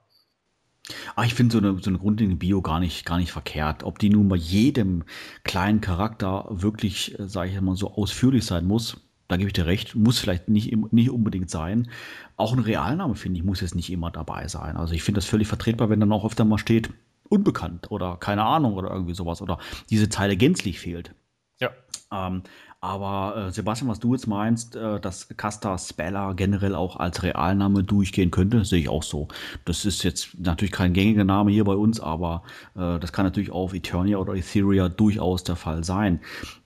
Aber 1.15 1.25
ich 1.25 1.33
finde 1.33 1.53
so 1.53 1.57
eine, 1.59 1.79
so 1.79 1.89
eine 1.89 1.99
grundlegende 1.99 2.37
Bio 2.37 2.61
gar 2.61 2.79
nicht, 2.79 3.05
gar 3.05 3.17
nicht 3.17 3.31
verkehrt. 3.31 3.83
Ob 3.83 3.99
die 3.99 4.09
nun 4.09 4.27
bei 4.27 4.35
jedem 4.35 5.03
kleinen 5.43 5.81
Charakter 5.81 6.47
wirklich, 6.49 7.17
äh, 7.19 7.27
sage 7.27 7.51
ich 7.51 7.61
mal, 7.61 7.75
so 7.75 7.93
ausführlich 7.93 8.45
sein 8.45 8.65
muss, 8.65 8.97
da 9.27 9.37
gebe 9.37 9.47
ich 9.47 9.53
dir 9.53 9.65
recht, 9.65 9.95
muss 9.95 10.19
vielleicht 10.19 10.49
nicht, 10.49 10.75
nicht 10.91 11.09
unbedingt 11.09 11.49
sein. 11.49 11.89
Auch 12.35 12.51
ein 12.51 12.59
Realname, 12.59 13.15
finde 13.15 13.39
ich, 13.39 13.45
muss 13.45 13.61
jetzt 13.61 13.75
nicht 13.75 13.89
immer 13.89 14.11
dabei 14.11 14.49
sein. 14.49 14.75
Also 14.75 14.93
ich 14.93 15.03
finde 15.03 15.19
das 15.19 15.25
völlig 15.25 15.47
vertretbar, 15.47 15.89
wenn 15.89 16.01
dann 16.01 16.11
auch 16.11 16.25
öfter 16.25 16.43
mal 16.43 16.57
steht, 16.57 16.89
unbekannt 17.29 17.89
oder 17.91 18.17
keine 18.17 18.43
Ahnung 18.43 18.73
oder 18.73 18.91
irgendwie 18.91 19.13
sowas 19.13 19.41
oder 19.41 19.57
diese 19.89 20.09
Zeile 20.09 20.35
gänzlich 20.35 20.79
fehlt. 20.81 21.15
Ja. 21.61 21.69
Ähm, 22.11 22.43
aber 22.81 23.35
äh, 23.37 23.51
Sebastian, 23.51 23.89
was 23.89 23.99
du 23.99 24.13
jetzt 24.13 24.25
meinst, 24.25 24.75
äh, 24.75 24.99
dass 24.99 25.29
Casta 25.37 25.77
Spella 25.77 26.33
generell 26.33 26.73
auch 26.73 26.97
als 26.97 27.21
Realname 27.21 27.83
durchgehen 27.83 28.31
könnte, 28.31 28.65
sehe 28.65 28.79
ich 28.79 28.89
auch 28.89 29.03
so. 29.03 29.27
Das 29.65 29.85
ist 29.85 30.03
jetzt 30.03 30.39
natürlich 30.39 30.71
kein 30.71 30.91
gängiger 30.91 31.23
Name 31.23 31.51
hier 31.51 31.63
bei 31.63 31.75
uns, 31.75 31.99
aber 31.99 32.41
äh, 32.75 32.99
das 32.99 33.13
kann 33.13 33.23
natürlich 33.23 33.51
auf 33.51 33.75
Eternia 33.75 34.17
oder 34.17 34.33
Etheria 34.33 34.89
durchaus 34.89 35.43
der 35.43 35.55
Fall 35.55 35.83
sein. 35.83 36.21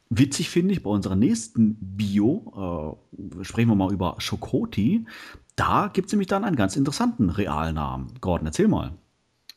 Witzig 0.10 0.50
finde 0.50 0.74
ich 0.74 0.84
bei 0.84 0.89
unserer 0.89 1.17
nächsten 1.17 1.75
Bio, 1.81 2.98
äh, 3.12 3.43
sprechen 3.43 3.67
wir 3.69 3.75
mal 3.75 3.91
über 3.91 4.15
Schokoti. 4.19 5.05
Da 5.57 5.89
gibt 5.91 6.07
es 6.07 6.13
nämlich 6.13 6.27
dann 6.27 6.45
einen 6.45 6.55
ganz 6.55 6.77
interessanten 6.77 7.29
Realnamen. 7.29 8.13
Gordon, 8.22 8.48
erzähl 8.48 8.69
mal. 8.69 8.93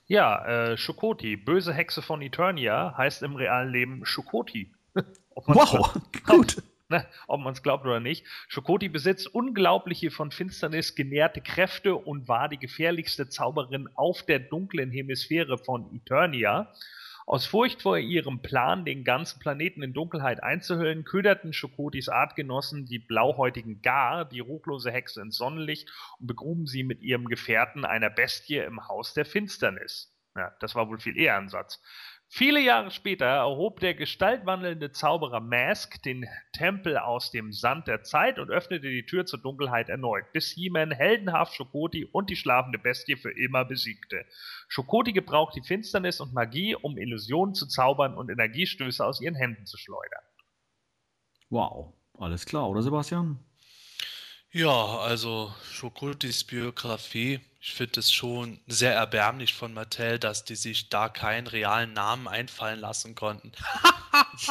Ja, 0.06 0.44
äh, 0.44 0.76
Schokoti, 0.76 1.36
böse 1.36 1.72
Hexe 1.72 2.02
von 2.02 2.20
Eternia, 2.20 2.94
heißt 2.96 3.22
im 3.22 3.36
realen 3.36 3.70
Leben 3.70 4.04
Schokoti. 4.04 4.72
wow, 5.46 6.00
gut. 6.26 6.62
Ne, 6.90 7.06
ob 7.26 7.40
man 7.40 7.52
es 7.52 7.62
glaubt 7.62 7.84
oder 7.84 8.00
nicht. 8.00 8.24
Schokoti 8.48 8.88
besitzt 8.88 9.26
unglaubliche 9.26 10.10
von 10.10 10.30
Finsternis 10.30 10.94
genährte 10.94 11.42
Kräfte 11.42 11.94
und 11.94 12.28
war 12.28 12.48
die 12.48 12.56
gefährlichste 12.56 13.28
Zauberin 13.28 13.90
auf 13.94 14.22
der 14.22 14.38
dunklen 14.38 14.90
Hemisphäre 14.90 15.58
von 15.58 15.94
Eternia. 15.94 16.72
Aus 17.26 17.44
Furcht 17.44 17.82
vor 17.82 17.98
ihrem 17.98 18.40
Plan, 18.40 18.86
den 18.86 19.04
ganzen 19.04 19.38
Planeten 19.38 19.82
in 19.82 19.92
Dunkelheit 19.92 20.42
einzuhüllen, 20.42 21.04
köderten 21.04 21.52
Schokotis 21.52 22.08
Artgenossen 22.08 22.86
die 22.86 22.98
blauhäutigen 22.98 23.82
Gar, 23.82 24.24
die 24.24 24.40
ruchlose 24.40 24.90
Hexe 24.90 25.20
ins 25.20 25.36
Sonnenlicht, 25.36 25.92
und 26.18 26.26
begruben 26.26 26.64
sie 26.64 26.84
mit 26.84 27.02
ihrem 27.02 27.26
Gefährten 27.26 27.84
einer 27.84 28.08
Bestie 28.08 28.56
im 28.56 28.88
Haus 28.88 29.12
der 29.12 29.26
Finsternis. 29.26 30.10
Ja, 30.36 30.54
das 30.60 30.74
war 30.74 30.88
wohl 30.88 31.00
viel 31.00 31.18
eher 31.18 31.36
ein 31.36 31.50
Satz. 31.50 31.82
Viele 32.30 32.60
Jahre 32.60 32.90
später 32.90 33.24
erhob 33.24 33.80
der 33.80 33.94
gestaltwandelnde 33.94 34.92
Zauberer 34.92 35.40
Mask 35.40 36.02
den 36.02 36.26
Tempel 36.52 36.98
aus 36.98 37.30
dem 37.30 37.52
Sand 37.52 37.88
der 37.88 38.02
Zeit 38.02 38.38
und 38.38 38.50
öffnete 38.50 38.90
die 38.90 39.06
Tür 39.06 39.24
zur 39.24 39.38
Dunkelheit 39.38 39.88
erneut, 39.88 40.30
bis 40.34 40.50
He-Man 40.50 40.90
heldenhaft 40.90 41.54
Schokoti 41.54 42.04
und 42.04 42.28
die 42.28 42.36
schlafende 42.36 42.78
Bestie 42.78 43.16
für 43.16 43.30
immer 43.30 43.64
besiegte. 43.64 44.26
Schokoti 44.68 45.14
gebraucht 45.14 45.56
die 45.56 45.62
Finsternis 45.62 46.20
und 46.20 46.34
Magie, 46.34 46.74
um 46.74 46.98
Illusionen 46.98 47.54
zu 47.54 47.66
zaubern 47.66 48.14
und 48.14 48.28
Energiestöße 48.28 49.04
aus 49.04 49.22
ihren 49.22 49.34
Händen 49.34 49.64
zu 49.64 49.78
schleudern. 49.78 50.22
Wow, 51.48 51.94
alles 52.18 52.44
klar, 52.44 52.68
oder 52.68 52.82
Sebastian? 52.82 53.38
Ja, 54.52 54.98
also 54.98 55.54
Schokotis 55.72 56.44
Biografie 56.44 57.40
ich 57.60 57.72
finde 57.72 57.98
es 57.98 58.12
schon 58.12 58.60
sehr 58.68 58.94
erbärmlich 58.94 59.52
von 59.52 59.74
Mattel, 59.74 60.20
dass 60.20 60.44
die 60.44 60.54
sich 60.54 60.90
da 60.90 61.08
keinen 61.08 61.48
realen 61.48 61.92
Namen 61.92 62.28
einfallen 62.28 62.78
lassen 62.78 63.16
konnten. 63.16 63.50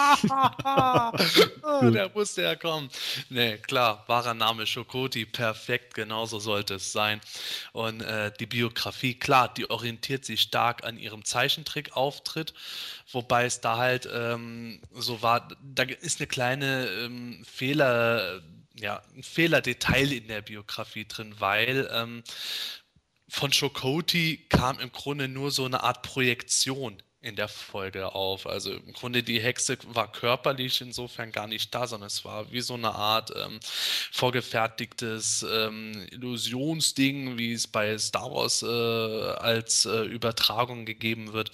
oh, 1.64 1.90
der 1.90 2.12
musste 2.14 2.42
ja 2.42 2.58
kommen. 2.58 2.90
Nee, 3.30 3.60
klar, 3.60 4.04
wahrer 4.08 4.34
Name 4.34 4.68
Schokoti, 4.68 5.26
perfekt, 5.26 5.94
genauso 5.94 6.40
sollte 6.40 6.76
es 6.76 6.92
sein. 6.92 7.22
Und 7.72 8.02
äh, 8.02 8.34
die 8.42 8.46
Biografie, 8.46 9.14
klar, 9.14 9.54
die 9.54 9.70
orientiert 9.70 10.26
sich 10.26 10.42
stark 10.42 10.84
an 10.84 10.98
ihrem 10.98 11.24
Zeichentrick-Auftritt, 11.24 12.54
wobei 13.14 13.46
es 13.46 13.62
da 13.62 13.78
halt 13.78 14.10
ähm, 14.14 14.82
so 14.94 15.22
war, 15.22 15.48
da 15.62 15.84
ist 15.84 16.20
eine 16.20 16.28
kleine 16.28 16.88
ähm, 16.88 17.42
Fehler 17.46 18.42
ja, 18.80 19.02
ein 19.16 19.24
Fehlerdetail 19.24 20.12
in 20.12 20.28
der 20.28 20.42
Biografie 20.44 21.06
drin, 21.06 21.34
weil 21.40 21.90
ähm, 21.92 22.24
von 23.27 23.51
Chokoti 23.51 24.46
kam 24.50 24.79
im 24.79 24.91
Grunde 24.91 25.27
nur 25.27 25.51
so 25.51 25.65
eine 25.65 25.84
Art 25.84 26.01
Projektion 26.01 27.01
in 27.27 27.36
der 27.36 27.48
Folge 27.48 28.15
auf. 28.15 28.48
Also 28.48 28.72
im 28.74 28.93
Grunde 28.93 29.22
die 29.22 29.41
Hexe 29.41 29.77
war 29.88 30.12
körperlich 30.12 30.81
insofern 30.81 31.31
gar 31.31 31.48
nicht 31.48 31.75
da, 31.75 31.86
sondern 31.86 32.07
es 32.07 32.24
war 32.25 32.51
wie 32.51 32.62
so 32.62 32.74
eine 32.74 32.96
Art 32.96 33.31
ähm, 33.36 33.60
vorgefertigtes 34.12 35.46
ähm, 35.50 36.07
Illusionsding, 36.12 37.38
wie 37.38 37.53
es 37.53 37.67
bei 37.67 37.98
Star 37.98 38.31
Wars 38.31 38.63
äh, 38.63 38.65
als 38.65 39.86
äh, 39.86 40.03
Übertragung 40.05 40.86
gegeben 40.86 41.34
wird. 41.34 41.51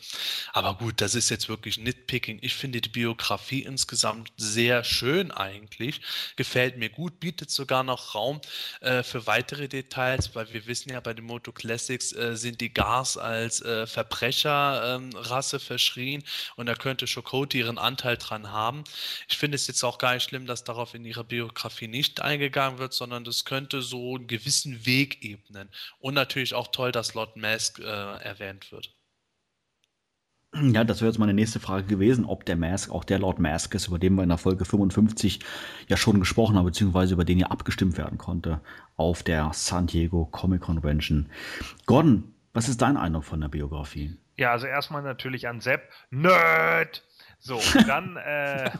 Aber 0.53 0.75
gut, 0.75 1.01
das 1.01 1.15
ist 1.15 1.29
jetzt 1.29 1.49
wirklich 1.49 1.77
Nitpicking. 1.77 2.39
Ich 2.41 2.53
finde 2.53 2.79
die 2.79 2.89
Biografie 2.89 3.63
insgesamt 3.63 4.31
sehr 4.37 4.83
schön 4.83 5.31
eigentlich. 5.31 6.01
Gefällt 6.35 6.77
mir 6.77 6.89
gut, 6.89 7.19
bietet 7.19 7.49
sogar 7.49 7.83
noch 7.83 8.13
Raum 8.13 8.41
äh, 8.81 9.01
für 9.01 9.25
weitere 9.25 9.67
Details, 9.67 10.35
weil 10.35 10.53
wir 10.53 10.67
wissen 10.67 10.91
ja, 10.91 10.99
bei 10.99 11.13
den 11.13 11.25
Moto 11.25 11.51
Classics 11.51 12.13
äh, 12.13 12.35
sind 12.35 12.61
die 12.61 12.73
Gars 12.73 13.17
als 13.17 13.61
äh, 13.61 13.87
Verbrecherrasse 13.87 15.57
ähm, 15.57 15.62
verschrien 15.63 16.24
und 16.55 16.67
da 16.67 16.75
könnte 16.75 17.08
Schokoti 17.08 17.60
ihren 17.60 17.77
Anteil 17.77 18.17
dran 18.17 18.51
haben. 18.51 18.84
Ich 19.27 19.38
finde 19.38 19.55
es 19.55 19.67
jetzt 19.67 19.84
auch 19.84 19.98
gar 19.98 20.13
nicht 20.13 20.24
schlimm, 20.24 20.46
dass 20.46 20.63
darauf 20.63 20.93
in 20.93 21.05
ihrer 21.05 21.24
Biografie 21.24 21.88
nicht 21.88 22.22
eingegangen 22.22 22.79
wird, 22.79 22.93
sondern 22.93 23.24
das 23.24 23.46
könnte 23.46 23.82
so 23.82 24.15
einen 24.15 24.27
gewissen 24.27 24.86
Weg 24.86 25.24
ebnen. 25.24 25.70
Und 26.00 26.13
natürlich 26.13 26.53
auch 26.53 26.67
toll, 26.67 26.91
dass 26.91 27.13
Lord 27.13 27.38
Mask 27.38 27.79
äh, 27.79 27.84
erwähnt 27.84 28.72
wird. 28.72 28.93
Ja, 30.55 30.84
das 30.84 31.01
wäre 31.01 31.10
jetzt 31.10 31.17
meine 31.17 31.34
nächste 31.34 31.60
Frage 31.60 31.88
gewesen, 31.88 32.25
ob 32.25 32.46
der 32.46 32.55
Mask 32.55 32.91
auch 32.91 33.03
der 33.03 33.17
Lord 33.17 33.39
Mask 33.39 33.74
ist, 33.74 33.88
über 33.88 33.98
den 33.98 34.13
wir 34.13 34.22
in 34.22 34.29
der 34.29 34.38
Folge 34.38 34.65
55 34.65 35.39
ja 35.88 35.98
schon 35.98 36.20
gesprochen 36.20 36.55
haben, 36.55 36.65
beziehungsweise 36.65 37.15
über 37.15 37.25
den 37.25 37.39
ja 37.39 37.48
abgestimmt 37.48 37.98
werden 37.98 38.20
konnte 38.20 38.62
auf 38.96 39.24
der 39.24 39.50
San 39.53 39.88
Diego 39.88 40.25
Comic 40.25 40.62
Convention. 40.62 41.27
Gordon, 41.88 42.36
was 42.53 42.70
ist 42.70 42.84
dein 42.84 42.98
Eindruck 42.98 43.24
von 43.24 43.41
der 43.41 43.48
Biografie? 43.48 44.15
Ja, 44.37 44.51
also 44.51 44.67
erstmal 44.67 45.03
natürlich 45.03 45.47
an 45.47 45.61
Sepp. 45.61 45.89
Nerd! 46.09 47.03
So, 47.39 47.59
dann, 47.87 48.17
äh, 48.25 48.71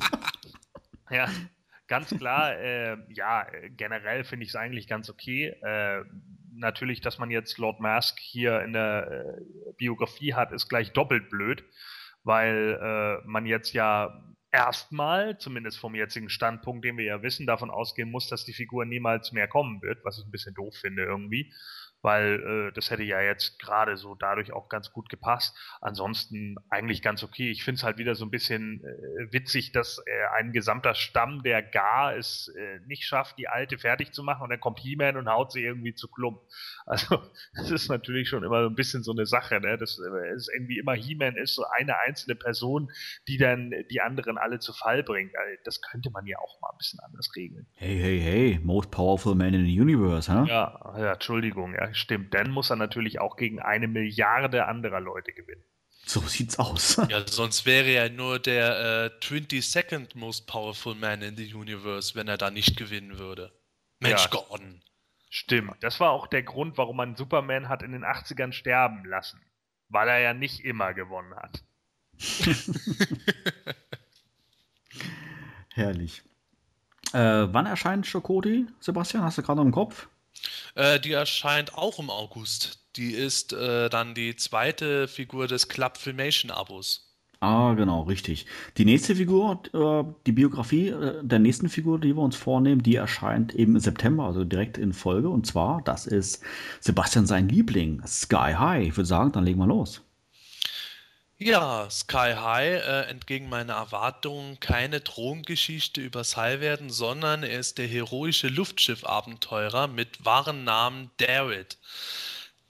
ja, 1.10 1.30
ganz 1.88 2.10
klar, 2.10 2.58
äh, 2.58 2.98
ja, 3.10 3.46
generell 3.76 4.24
finde 4.24 4.44
ich 4.44 4.50
es 4.50 4.56
eigentlich 4.56 4.88
ganz 4.88 5.10
okay. 5.10 5.50
Äh, 5.62 6.04
natürlich, 6.56 7.02
dass 7.02 7.20
man 7.20 7.30
jetzt 7.30 7.58
Lord 7.58 7.80
Mask 7.80 8.20
hier 8.20 8.62
in 8.62 8.74
der 8.74 9.12
äh, 9.12 9.74
Biografie 9.78 10.34
hat, 10.34 10.52
ist 10.52 10.70
gleich 10.70 10.94
doppelt 10.94 11.30
blöd, 11.30 11.64
weil 12.24 12.80
äh, 12.82 13.28
man 13.28 13.46
jetzt 13.46 13.74
ja 13.74 14.24
erstmal, 14.52 15.38
zumindest 15.40 15.80
vom 15.80 15.96
jetzigen 15.96 16.30
Standpunkt, 16.30 16.86
den 16.86 16.98
wir 16.98 17.06
ja 17.06 17.22
wissen, 17.24 17.48
davon 17.48 17.72
ausgehen 17.72 18.12
muss, 18.12 18.30
dass 18.30 18.46
die 18.46 18.54
Figur 18.54 18.86
niemals 18.86 19.32
mehr 19.32 19.48
kommen 19.48 19.82
wird, 19.82 20.06
was 20.06 20.20
ich 20.20 20.26
ein 20.26 20.32
bisschen 20.32 20.54
doof 20.54 20.76
finde 20.76 21.04
irgendwie. 21.04 21.52
Weil 22.04 22.68
äh, 22.70 22.74
das 22.74 22.92
hätte 22.92 23.04
ja 23.04 23.22
jetzt 23.22 23.60
gerade 23.60 23.96
so 23.96 24.14
dadurch 24.14 24.52
auch 24.52 24.68
ganz 24.68 24.92
gut 24.92 25.10
gepasst. 25.10 25.58
Ansonsten 25.82 26.58
eigentlich 26.70 27.02
ganz 27.02 27.24
okay. 27.24 27.50
Ich 27.50 27.64
finde 27.64 27.78
es 27.78 27.84
halt 27.84 27.98
wieder 27.98 28.14
so 28.14 28.26
ein 28.26 28.30
bisschen 28.30 28.84
äh, 28.84 29.32
witzig, 29.32 29.72
dass 29.72 30.00
äh, 30.00 30.38
ein 30.38 30.52
gesamter 30.52 30.96
Stamm 30.96 31.44
der 31.44 31.64
Gar 31.64 32.16
es 32.18 32.54
äh, 32.58 32.80
nicht 32.86 33.06
schafft, 33.06 33.38
die 33.40 33.48
alte 33.48 33.78
fertig 33.78 34.12
zu 34.12 34.22
machen 34.22 34.44
und 34.44 34.50
dann 34.50 34.60
kommt 34.60 34.80
He-Man 34.80 35.16
und 35.16 35.30
haut 35.30 35.54
sie 35.54 35.64
irgendwie 35.64 35.96
zu 35.96 36.08
Klump. 36.08 36.40
Also 36.86 37.18
das 37.56 37.72
ist 37.72 37.90
natürlich 37.90 38.28
schon 38.28 38.44
immer 38.44 38.62
so 38.62 38.70
ein 38.70 38.76
bisschen 38.76 39.04
so 39.04 39.14
eine 39.14 39.26
Sache, 39.26 39.62
ne? 39.62 39.78
Das 39.78 39.98
äh, 40.00 40.36
ist 40.36 40.52
irgendwie 40.54 40.80
immer 40.80 40.94
He-Man 40.94 41.38
ist 41.38 41.56
so 41.56 41.64
eine 41.80 41.98
einzelne 42.00 42.36
Person, 42.36 42.92
die 43.30 43.38
dann 43.38 43.74
die 43.90 44.02
anderen 44.02 44.38
alle 44.38 44.60
zu 44.60 44.74
Fall 44.74 45.02
bringt. 45.02 45.34
Also, 45.38 45.62
das 45.64 45.82
könnte 45.82 46.12
man 46.12 46.26
ja 46.26 46.38
auch 46.40 46.60
mal 46.60 46.70
ein 46.72 46.78
bisschen 46.78 47.00
anders 47.00 47.32
regeln. 47.38 47.66
Hey, 47.76 47.98
hey, 47.98 48.20
hey, 48.20 48.60
most 48.62 48.92
powerful 48.92 49.34
man 49.34 49.54
in 49.54 49.66
the 49.66 49.80
universe, 49.80 50.32
huh? 50.32 50.46
Ja, 50.46 50.94
ja 50.98 51.14
Entschuldigung, 51.14 51.74
ja, 51.74 51.93
stimmt. 51.94 52.34
Dann 52.34 52.52
muss 52.52 52.70
er 52.70 52.76
natürlich 52.76 53.20
auch 53.20 53.36
gegen 53.36 53.60
eine 53.60 53.88
Milliarde 53.88 54.66
anderer 54.66 55.00
Leute 55.00 55.34
gewinnen. 55.34 55.64
So 56.06 56.22
sieht's 56.22 56.60
aus. 56.60 56.98
Ja, 57.10 57.26
sonst 57.28 57.66
wäre 57.66 57.90
er 57.90 58.10
nur 58.10 58.40
der 58.40 59.12
äh, 59.22 59.26
22nd 59.26 60.18
most 60.18 60.48
powerful 60.48 60.96
man 60.96 61.22
in 61.22 61.38
the 61.38 61.54
universe, 61.54 62.16
wenn 62.16 62.28
er 62.28 62.38
da 62.38 62.52
nicht 62.52 62.78
gewinnen 62.78 63.18
würde. 63.18 63.52
Mensch, 64.00 64.24
Ja. 64.24 64.30
Gordon. 64.30 64.82
Stimmt. 65.30 65.78
Das 65.82 66.00
war 66.00 66.12
auch 66.12 66.28
der 66.28 66.44
Grund, 66.44 66.78
warum 66.78 66.98
man 66.98 67.16
Superman 67.16 67.68
hat 67.68 67.82
in 67.82 67.92
den 67.94 68.04
80ern 68.06 68.52
sterben 68.52 69.04
lassen. 69.06 69.42
Weil 69.90 70.08
er 70.08 70.20
ja 70.20 70.34
nicht 70.34 70.60
immer 70.60 70.94
gewonnen 70.94 71.34
hat. 71.36 71.64
Herrlich. 75.74 76.22
Äh, 77.14 77.48
wann 77.52 77.66
erscheint 77.66 78.06
Chakoti, 78.06 78.68
Sebastian? 78.80 79.24
Hast 79.24 79.38
du 79.38 79.42
gerade 79.42 79.62
im 79.62 79.72
Kopf? 79.72 80.08
Äh, 80.76 81.00
die 81.00 81.12
erscheint 81.12 81.76
auch 81.76 82.00
im 82.00 82.10
August. 82.10 82.80
Die 82.96 83.12
ist 83.12 83.54
äh, 83.54 83.90
dann 83.90 84.14
die 84.14 84.36
zweite 84.36 85.08
Figur 85.08 85.48
des 85.48 85.68
Club 85.68 85.98
Filmation 85.98 86.52
Abos. 86.52 87.14
Ah, 87.44 87.74
genau, 87.74 88.04
richtig. 88.04 88.46
Die 88.78 88.86
nächste 88.86 89.18
Figur, 89.18 89.62
äh, 89.74 90.10
die 90.26 90.32
Biografie 90.32 90.88
äh, 90.88 91.22
der 91.22 91.40
nächsten 91.40 91.68
Figur, 91.68 92.00
die 92.00 92.16
wir 92.16 92.22
uns 92.22 92.38
vornehmen, 92.38 92.82
die 92.82 92.96
erscheint 92.96 93.54
eben 93.54 93.76
im 93.76 93.82
September, 93.82 94.24
also 94.24 94.46
direkt 94.46 94.78
in 94.78 94.94
Folge. 94.94 95.28
Und 95.28 95.46
zwar, 95.46 95.82
das 95.84 96.08
ist 96.08 96.42
Sebastian 96.80 97.26
sein 97.26 97.50
Liebling, 97.50 98.02
Sky 98.08 98.54
High. 98.58 98.88
Ich 98.88 98.96
würde 98.96 99.08
sagen, 99.08 99.34
dann 99.34 99.44
legen 99.44 99.60
wir 99.60 99.68
los. 99.68 100.02
Ja, 101.46 101.90
Sky 101.90 102.36
High, 102.38 102.86
äh, 102.86 103.02
entgegen 103.10 103.50
meiner 103.50 103.74
Erwartungen, 103.74 104.62
keine 104.62 105.02
Drogengeschichte 105.02 106.00
über 106.00 106.24
Seilwerden, 106.24 106.90
sondern 106.90 107.44
er 107.44 107.60
ist 107.60 107.80
der 107.80 107.88
heroische 107.88 108.48
Luftschiff-Abenteurer 108.48 109.90
mit 109.90 110.24
wahren 110.24 110.64
Namen 110.64 111.12
David. 111.18 111.78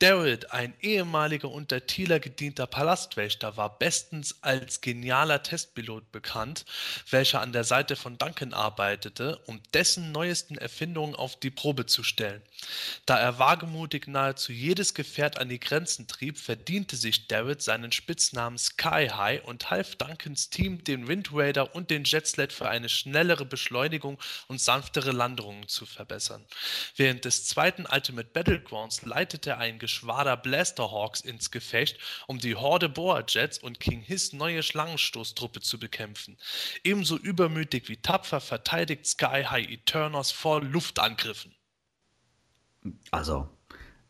David, 0.04 0.52
ein 0.52 0.74
ehemaliger 0.82 1.50
unter 1.50 1.88
Thieler 1.88 2.20
gedienter 2.20 2.68
Palastwächter, 2.68 3.56
war 3.56 3.80
bestens 3.80 4.36
als 4.42 4.82
genialer 4.82 5.44
Testpilot 5.44 6.12
bekannt, 6.12 6.66
welcher 7.10 7.40
an 7.40 7.54
der 7.54 7.64
Seite 7.64 7.96
von 7.96 8.18
Duncan 8.18 8.54
arbeitete, 8.54 9.40
um 9.46 9.62
dessen 9.74 10.12
neuesten 10.12 10.58
Erfindungen 10.58 11.16
auf 11.16 11.40
die 11.40 11.52
Probe 11.52 11.86
zu 11.86 12.04
stellen. 12.04 12.42
Da 13.06 13.18
er 13.18 13.40
wagemutig 13.40 14.08
nahezu 14.08 14.52
jedes 14.52 14.94
Gefährt 14.94 15.38
an 15.38 15.48
die 15.48 15.62
Grenzen 15.62 16.06
trieb, 16.06 16.38
verdiente 16.38 16.98
sich 16.98 17.30
David 17.30 17.62
seinen 17.62 17.94
Spitznamen 17.94 18.58
Sky 18.58 19.08
High 19.08 19.46
und 19.46 19.72
half 19.72 19.96
Duncans 19.96 20.50
Team, 20.50 20.84
den 20.84 21.08
Wind 21.08 21.30
Raider 21.32 21.76
und 21.76 21.92
den 21.92 22.04
Jetsled 22.04 22.52
für 22.52 22.68
eine 22.68 22.90
schnellere 22.90 23.46
Beschleunigung 23.46 24.20
und 24.48 24.60
sanftere 24.60 25.14
Landungen 25.14 25.70
zu 25.70 25.86
verbessern. 25.86 26.46
Während 26.98 27.24
des 27.24 27.46
zweiten 27.46 27.86
Ultimate 27.90 28.28
Battlegrounds 28.34 29.04
leitete 29.04 29.52
er 29.52 29.60
ein 29.60 29.80
Geschwader 29.94 30.38
Blasterhawks 30.38 31.22
ins 31.22 31.52
Gefecht, 31.52 32.00
um 32.26 32.40
die 32.40 32.56
Horde 32.56 32.90
Boa 32.90 33.24
Jets 33.28 33.60
und 33.60 33.80
King 33.80 34.02
Hiss 34.02 34.34
neue 34.34 34.64
Schlangenstoßtruppe 34.64 35.62
zu 35.62 35.78
bekämpfen. 35.78 36.38
Ebenso 36.84 37.16
übermütig 37.16 37.90
wie 37.90 37.98
tapfer 37.98 38.42
verteidigt 38.42 39.06
Sky 39.06 39.44
High 39.48 39.70
Eternos 39.70 40.32
vor 40.32 40.64
Luftangriffen. 40.64 41.54
Also, 43.12 43.48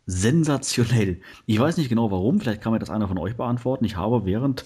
sensationell. 0.06 1.22
Ich 1.48 1.60
weiß 1.60 1.76
nicht 1.76 1.90
genau 1.90 2.10
warum, 2.12 2.40
vielleicht 2.40 2.62
kann 2.62 2.72
mir 2.72 2.80
das 2.80 2.90
einer 2.90 3.10
von 3.10 3.18
euch 3.18 3.36
beantworten. 3.36 3.84
Ich 3.84 3.98
habe, 3.98 4.26
während 4.26 4.64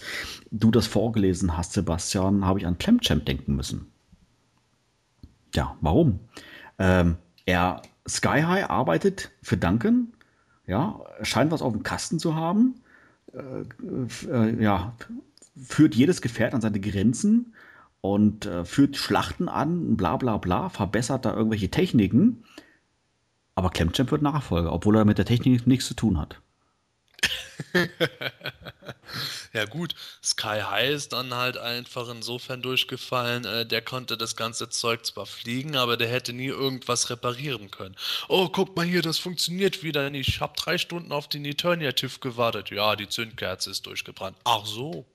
du 0.51 0.69
das 0.69 0.85
vorgelesen 0.85 1.57
hast, 1.57 1.73
Sebastian, 1.73 2.45
habe 2.45 2.59
ich 2.59 2.67
an 2.67 2.77
Clemchamp 2.77 3.25
denken 3.25 3.55
müssen. 3.55 3.91
Ja, 5.55 5.75
warum? 5.81 6.19
Ähm, 6.77 7.17
er, 7.47 7.81
Sky 8.07 8.43
High 8.43 8.69
arbeitet 8.69 9.31
für 9.41 9.57
Duncan, 9.57 10.13
ja, 10.67 10.99
scheint 11.21 11.51
was 11.51 11.61
auf 11.61 11.73
dem 11.73 11.83
Kasten 11.83 12.19
zu 12.19 12.35
haben, 12.35 12.75
äh, 13.33 14.29
äh, 14.29 14.63
ja, 14.63 14.93
führt 15.55 15.95
jedes 15.95 16.21
Gefährt 16.21 16.53
an 16.53 16.61
seine 16.61 16.79
Grenzen 16.79 17.53
und 18.01 18.45
äh, 18.45 18.65
führt 18.65 18.95
Schlachten 18.97 19.49
an, 19.49 19.97
bla 19.97 20.17
bla 20.17 20.37
bla, 20.37 20.69
verbessert 20.69 21.25
da 21.25 21.33
irgendwelche 21.33 21.71
Techniken. 21.71 22.43
Aber 23.55 23.71
Clemchamp 23.71 24.11
wird 24.11 24.21
Nachfolger, 24.21 24.71
obwohl 24.71 24.97
er 24.97 25.05
mit 25.05 25.17
der 25.17 25.25
Technik 25.25 25.65
nichts 25.65 25.87
zu 25.87 25.95
tun 25.95 26.19
hat. 26.19 26.41
Ja 29.53 29.65
gut, 29.65 29.95
Sky 30.23 30.61
High 30.61 30.89
ist 30.91 31.13
dann 31.13 31.33
halt 31.33 31.57
einfach 31.57 32.09
insofern 32.09 32.61
durchgefallen, 32.61 33.45
äh, 33.45 33.65
der 33.65 33.81
konnte 33.81 34.17
das 34.17 34.35
ganze 34.35 34.69
Zeug 34.69 35.05
zwar 35.05 35.25
fliegen, 35.25 35.75
aber 35.75 35.97
der 35.97 36.09
hätte 36.09 36.33
nie 36.33 36.47
irgendwas 36.47 37.09
reparieren 37.09 37.71
können. 37.71 37.95
Oh, 38.27 38.49
guck 38.49 38.75
mal 38.75 38.85
hier, 38.85 39.01
das 39.01 39.17
funktioniert 39.17 39.83
wieder 39.83 40.09
nicht. 40.09 40.27
Ich 40.27 40.41
habe 40.41 40.53
drei 40.57 40.77
Stunden 40.77 41.11
auf 41.11 41.27
den 41.27 41.45
Eternia-TÜV 41.45 42.19
gewartet. 42.19 42.69
Ja, 42.69 42.95
die 42.95 43.07
Zündkerze 43.07 43.71
ist 43.71 43.85
durchgebrannt. 43.85 44.37
Ach 44.43 44.65
so. 44.65 45.05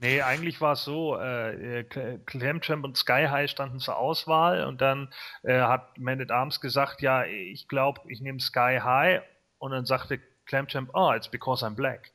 Nee, 0.00 0.22
eigentlich 0.22 0.60
war 0.60 0.74
es 0.74 0.84
so, 0.84 1.16
äh, 1.16 1.84
Cle- 1.90 2.24
Clemchamp 2.24 2.84
und 2.84 2.96
Sky 2.96 3.26
High 3.28 3.50
standen 3.50 3.80
zur 3.80 3.96
Auswahl 3.96 4.64
und 4.64 4.80
dann 4.80 5.12
äh, 5.42 5.60
hat 5.60 5.98
Man 5.98 6.20
at 6.20 6.30
Arms 6.30 6.60
gesagt, 6.60 7.02
ja, 7.02 7.24
ich 7.24 7.66
glaube, 7.66 8.02
ich 8.08 8.20
nehme 8.20 8.38
Sky 8.38 8.78
High 8.80 9.22
und 9.58 9.72
dann 9.72 9.84
sagte 9.84 10.20
Clemchamp, 10.46 10.88
oh, 10.94 11.12
it's 11.12 11.28
because 11.28 11.64
I'm 11.64 11.74
black. 11.74 12.12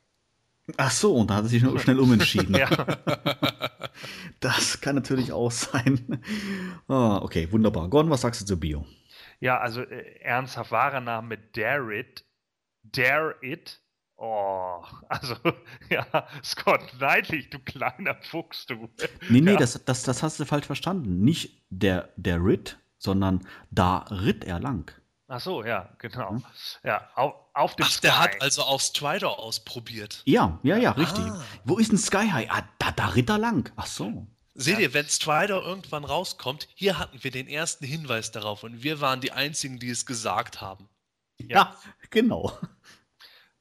Ach 0.77 0.91
so, 0.91 1.15
und 1.15 1.29
da 1.29 1.35
hat 1.35 1.45
er 1.45 1.49
sich 1.49 1.63
nur 1.63 1.79
schnell 1.79 1.99
umentschieden. 1.99 2.55
Ja, 2.57 2.69
Das 4.39 4.81
kann 4.81 4.95
natürlich 4.95 5.31
auch 5.31 5.51
sein. 5.51 6.21
Ah, 6.87 7.17
okay, 7.17 7.51
wunderbar. 7.51 7.89
Gordon, 7.89 8.11
was 8.11 8.21
sagst 8.21 8.41
du 8.41 8.45
zu 8.45 8.59
Bio? 8.59 8.85
ja 9.41 9.59
also 9.59 9.81
äh, 9.81 10.19
ernsthaft 10.21 10.71
wahrer 10.71 11.01
Name 11.01 11.37
Darit, 11.37 12.23
Dare 12.83 13.35
It. 13.41 13.81
Oh, 14.15 14.83
also, 15.09 15.35
ja, 15.89 16.05
Scott 16.43 16.87
Knightley, 16.97 17.49
du 17.49 17.57
kleiner 17.59 18.15
Fuchs, 18.21 18.67
du. 18.67 18.87
Nee, 19.29 19.41
nee, 19.41 19.53
ja. 19.53 19.57
das, 19.57 19.83
das, 19.83 20.03
das 20.03 20.21
hast 20.21 20.39
du 20.39 20.45
falsch 20.45 20.67
verstanden. 20.67 21.21
Nicht 21.21 21.63
der, 21.69 22.09
der 22.17 22.43
Ritt, 22.43 22.77
sondern 22.99 23.47
da 23.71 24.05
ritt 24.11 24.43
er 24.43 24.59
lang. 24.59 24.93
Ach 25.33 25.39
so, 25.39 25.63
ja, 25.63 25.89
genau. 25.97 26.41
Ja, 26.83 27.09
auf, 27.15 27.35
auf 27.53 27.77
dem 27.77 27.85
Ach, 27.85 27.99
der 28.01 28.11
Sky. 28.11 28.19
hat 28.19 28.41
also 28.41 28.63
auch 28.63 28.81
Strider 28.81 29.39
ausprobiert. 29.39 30.23
Ja, 30.25 30.59
ja, 30.61 30.75
ja, 30.75 30.91
richtig. 30.91 31.23
Ah. 31.23 31.41
Wo 31.63 31.77
ist 31.77 31.89
denn 31.89 31.97
Sky 31.97 32.27
High? 32.29 32.49
Ah, 32.51 32.63
da, 32.79 32.91
da 32.91 33.07
ritt 33.07 33.29
er 33.29 33.37
lang. 33.37 33.71
Ach 33.77 33.85
so. 33.85 34.27
Seht 34.55 34.79
ihr, 34.79 34.93
wenn 34.93 35.07
Strider 35.07 35.63
irgendwann 35.63 36.03
rauskommt, 36.03 36.67
hier 36.75 36.99
hatten 36.99 37.23
wir 37.23 37.31
den 37.31 37.47
ersten 37.47 37.85
Hinweis 37.85 38.31
darauf 38.31 38.63
und 38.63 38.83
wir 38.83 38.99
waren 38.99 39.21
die 39.21 39.31
Einzigen, 39.31 39.79
die 39.79 39.89
es 39.89 40.05
gesagt 40.05 40.59
haben. 40.59 40.89
Ja, 41.37 41.77
genau. 42.09 42.51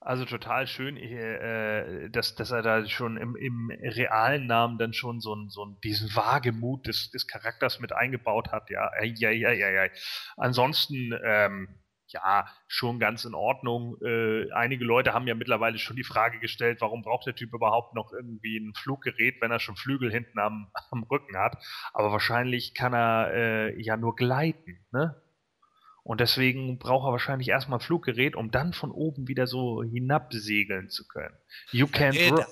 Also 0.02 0.24
total 0.24 0.66
schön, 0.66 0.96
äh, 0.96 2.08
dass, 2.08 2.34
dass 2.34 2.50
er 2.50 2.62
da 2.62 2.86
schon 2.86 3.18
im, 3.18 3.36
im 3.36 3.70
realen 3.70 4.46
Namen 4.46 4.78
dann 4.78 4.94
schon 4.94 5.20
so, 5.20 5.34
ein, 5.34 5.50
so 5.50 5.66
ein, 5.66 5.76
diesen 5.84 6.14
Wagemut 6.16 6.86
des, 6.86 7.10
des 7.10 7.26
Charakters 7.26 7.80
mit 7.80 7.92
eingebaut 7.92 8.50
hat. 8.50 8.70
Ja, 8.70 8.90
ja, 9.02 9.30
ja, 9.30 9.50
ja, 9.52 9.68
ja. 9.68 9.90
Ansonsten, 10.38 11.12
ähm, 11.22 11.68
ja, 12.12 12.46
schon 12.66 12.98
ganz 12.98 13.26
in 13.26 13.34
Ordnung. 13.34 13.96
Äh, 14.02 14.50
einige 14.52 14.84
Leute 14.84 15.12
haben 15.12 15.26
ja 15.26 15.34
mittlerweile 15.34 15.78
schon 15.78 15.96
die 15.96 16.04
Frage 16.04 16.38
gestellt, 16.40 16.80
warum 16.80 17.02
braucht 17.02 17.26
der 17.26 17.34
Typ 17.34 17.52
überhaupt 17.52 17.94
noch 17.94 18.10
irgendwie 18.12 18.56
ein 18.56 18.72
Fluggerät, 18.74 19.36
wenn 19.40 19.50
er 19.50 19.60
schon 19.60 19.76
Flügel 19.76 20.10
hinten 20.10 20.38
am, 20.38 20.70
am 20.90 21.02
Rücken 21.04 21.36
hat. 21.36 21.58
Aber 21.92 22.10
wahrscheinlich 22.10 22.74
kann 22.74 22.94
er 22.94 23.32
äh, 23.34 23.82
ja 23.82 23.98
nur 23.98 24.16
gleiten, 24.16 24.78
ne? 24.92 25.20
Und 26.10 26.20
deswegen 26.20 26.76
braucht 26.80 27.06
er 27.06 27.12
wahrscheinlich 27.12 27.50
erstmal 27.50 27.78
ein 27.78 27.82
Fluggerät, 27.82 28.34
um 28.34 28.50
dann 28.50 28.72
von 28.72 28.90
oben 28.90 29.28
wieder 29.28 29.46
so 29.46 29.84
hinabsegeln 29.84 30.88
zu 30.88 31.06
können. 31.06 31.36
You 31.70 31.86
can't 31.86 32.14
Nee, 32.14 32.32
der, 32.32 32.48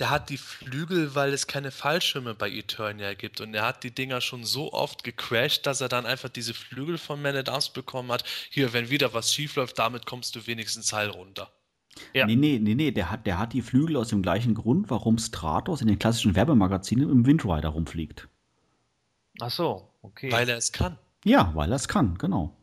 der 0.00 0.10
hat 0.10 0.30
die 0.30 0.36
Flügel, 0.36 1.14
weil 1.14 1.32
es 1.32 1.46
keine 1.46 1.70
Fallschirme 1.70 2.34
bei 2.34 2.50
Eternia 2.50 3.14
gibt. 3.14 3.40
Und 3.40 3.54
er 3.54 3.64
hat 3.64 3.84
die 3.84 3.92
Dinger 3.92 4.20
schon 4.20 4.42
so 4.42 4.72
oft 4.72 5.04
gecrashed, 5.04 5.64
dass 5.64 5.80
er 5.80 5.88
dann 5.88 6.06
einfach 6.06 6.28
diese 6.28 6.54
Flügel 6.54 6.98
von 6.98 7.22
Man 7.22 7.36
at 7.36 7.48
Arms 7.48 7.68
bekommen 7.68 8.10
hat. 8.10 8.24
Hier, 8.50 8.72
wenn 8.72 8.90
wieder 8.90 9.14
was 9.14 9.32
schief 9.32 9.54
läuft, 9.54 9.78
damit 9.78 10.04
kommst 10.04 10.34
du 10.34 10.48
wenigstens 10.48 10.92
heil 10.92 11.10
runter. 11.10 11.52
Ja. 12.14 12.26
Nee, 12.26 12.34
nee, 12.34 12.58
nee, 12.60 12.74
nee, 12.74 12.90
der 12.90 13.12
hat, 13.12 13.28
der 13.28 13.38
hat 13.38 13.52
die 13.52 13.62
Flügel 13.62 13.94
aus 13.94 14.08
dem 14.08 14.22
gleichen 14.22 14.54
Grund, 14.54 14.90
warum 14.90 15.18
Stratos 15.18 15.82
in 15.82 15.86
den 15.86 16.00
klassischen 16.00 16.34
Werbemagazinen 16.34 17.08
im 17.08 17.26
Windrider 17.26 17.68
rumfliegt. 17.68 18.28
Ach 19.38 19.52
so, 19.52 19.88
okay. 20.02 20.32
Weil 20.32 20.48
er 20.48 20.56
es 20.56 20.72
kann. 20.72 20.98
Ja, 21.24 21.52
weil 21.54 21.70
er 21.70 21.76
es 21.76 21.86
kann, 21.86 22.18
genau. 22.18 22.57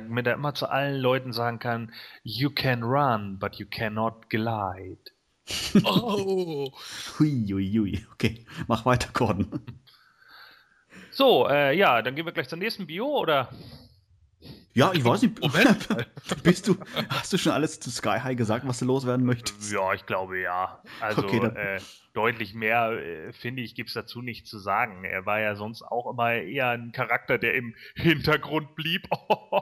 Damit 0.00 0.26
er 0.26 0.34
immer 0.34 0.54
zu 0.54 0.68
allen 0.68 0.98
Leuten 1.00 1.32
sagen 1.32 1.58
kann, 1.58 1.92
you 2.22 2.48
can 2.48 2.82
run, 2.82 3.38
but 3.38 3.56
you 3.56 3.66
cannot 3.66 4.30
glide. 4.30 4.98
Oh. 5.84 6.72
Hui, 7.18 7.46
hui, 7.50 7.70
hui. 7.76 8.06
Okay, 8.12 8.46
mach 8.68 8.86
weiter, 8.86 9.10
Gordon. 9.12 9.60
So, 11.10 11.46
äh, 11.46 11.76
ja, 11.76 12.00
dann 12.00 12.14
gehen 12.14 12.24
wir 12.24 12.32
gleich 12.32 12.48
zur 12.48 12.58
nächsten 12.58 12.86
Bio, 12.86 13.06
oder? 13.06 13.50
Ja, 14.74 14.92
ich 14.92 15.04
weiß 15.04 15.22
nicht. 15.22 15.40
Moment. 15.40 15.88
Bist 16.42 16.68
du, 16.68 16.76
hast 17.08 17.32
du 17.32 17.38
schon 17.38 17.52
alles 17.52 17.78
zu 17.80 17.90
Sky 17.90 18.18
High 18.22 18.36
gesagt, 18.36 18.66
was 18.66 18.78
du 18.78 18.86
loswerden 18.86 19.26
möchtest? 19.26 19.72
Ja, 19.72 19.92
ich 19.92 20.06
glaube 20.06 20.40
ja. 20.40 20.82
Also 21.00 21.24
Okay, 21.24 21.44
äh, 21.44 21.80
deutlich 22.14 22.54
mehr, 22.54 22.92
äh, 22.92 23.32
finde 23.32 23.62
ich, 23.62 23.74
gibt's 23.74 23.94
dazu 23.94 24.22
nicht 24.22 24.46
zu 24.46 24.58
sagen. 24.58 25.04
Er 25.04 25.26
war 25.26 25.40
ja 25.40 25.54
sonst 25.54 25.82
auch 25.82 26.10
immer 26.10 26.32
eher 26.32 26.70
ein 26.70 26.92
Charakter, 26.92 27.38
der 27.38 27.54
im 27.54 27.74
Hintergrund 27.94 28.74
blieb. 28.74 29.08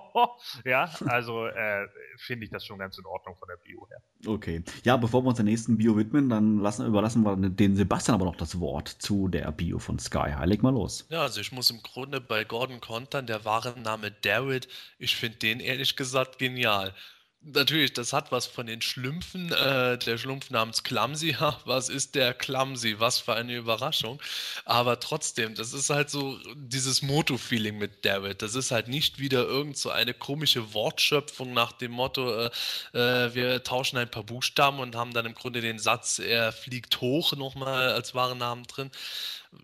ja, 0.65 0.91
also 1.07 1.47
äh, 1.47 1.87
finde 2.19 2.45
ich 2.45 2.51
das 2.51 2.65
schon 2.65 2.79
ganz 2.79 2.99
in 2.99 3.07
Ordnung 3.07 3.37
von 3.37 3.49
der 3.49 3.57
Bio 3.57 3.87
her. 3.89 4.03
Okay. 4.27 4.63
Ja, 4.85 4.97
bevor 4.97 5.23
wir 5.23 5.29
uns 5.29 5.37
der 5.37 5.45
nächsten 5.45 5.79
Bio 5.79 5.97
widmen, 5.97 6.29
dann 6.29 6.59
lassen, 6.59 6.87
überlassen 6.87 7.23
wir 7.25 7.37
den 7.37 7.77
Sebastian 7.77 8.15
aber 8.17 8.25
noch 8.25 8.37
das 8.37 8.61
Wort 8.61 8.89
zu 8.89 9.29
der 9.29 9.51
Bio 9.53 9.79
von 9.79 9.99
Sky 9.99 10.33
High. 10.33 10.47
Leg 10.47 10.63
mal 10.63 10.73
los. 10.73 11.07
Ja, 11.11 11.23
also 11.23 11.41
ich 11.41 11.53
muss 11.53 11.71
im 11.71 11.83
Grunde 11.83 12.21
bei 12.21 12.45
Gordon 12.45 12.81
kontern, 12.81 13.27
der 13.27 13.45
wahre 13.45 13.79
Name 13.81 14.11
David, 14.11 14.69
ich 15.01 15.17
finde 15.17 15.39
den 15.39 15.61
ehrlich 15.61 15.97
gesagt 15.97 16.39
genial. 16.39 16.95
Natürlich, 17.43 17.95
das 17.95 18.13
hat 18.13 18.31
was 18.33 18.45
von 18.45 18.67
den 18.67 18.83
Schlümpfen, 18.83 19.51
äh, 19.51 19.97
der 19.97 20.19
Schlumpf 20.19 20.51
namens 20.51 20.83
Clumsy, 20.83 21.35
was 21.65 21.89
ist 21.89 22.15
der 22.15 22.35
Clumsy, 22.35 23.01
was 23.01 23.19
für 23.19 23.33
eine 23.33 23.57
Überraschung. 23.57 24.21
Aber 24.67 25.01
trotzdem, 25.01 25.55
das 25.55 25.73
ist 25.73 25.89
halt 25.89 26.11
so 26.11 26.39
dieses 26.55 27.01
Moto-Feeling 27.01 27.79
mit 27.79 28.05
David. 28.05 28.43
Das 28.43 28.55
ist 28.55 28.73
halt 28.73 28.89
nicht 28.89 29.19
wieder 29.19 29.47
irgend 29.47 29.79
so 29.79 29.89
eine 29.89 30.13
komische 30.13 30.75
Wortschöpfung 30.75 31.55
nach 31.55 31.73
dem 31.73 31.93
Motto, 31.93 32.31
äh, 32.31 32.51
äh, 32.93 33.35
wir 33.35 33.63
tauschen 33.63 33.97
ein 33.97 34.11
paar 34.11 34.25
Buchstaben 34.25 34.79
und 34.79 34.95
haben 34.95 35.15
dann 35.15 35.25
im 35.25 35.35
Grunde 35.35 35.63
den 35.63 35.79
Satz, 35.79 36.19
er 36.19 36.53
fliegt 36.53 37.01
hoch 37.01 37.35
nochmal 37.37 37.93
als 37.93 38.15
wahren 38.15 38.37
Namen 38.39 38.65
drin 38.65 38.91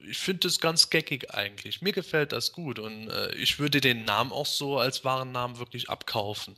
ich 0.09 0.18
finde 0.18 0.40
das 0.40 0.61
ganz 0.61 0.90
geckig 0.90 1.33
eigentlich. 1.33 1.83
Mir 1.83 1.92
gefällt 1.92 2.33
das 2.33 2.53
gut 2.53 2.79
und 2.79 3.09
äh, 3.09 3.35
ich 3.35 3.59
würde 3.59 3.81
den 3.81 4.05
Namen 4.05 4.33
auch 4.33 4.46
so 4.46 4.79
als 4.79 5.05
wahren 5.05 5.33
Namen 5.33 5.59
wirklich 5.59 5.90
abkaufen. 5.90 6.57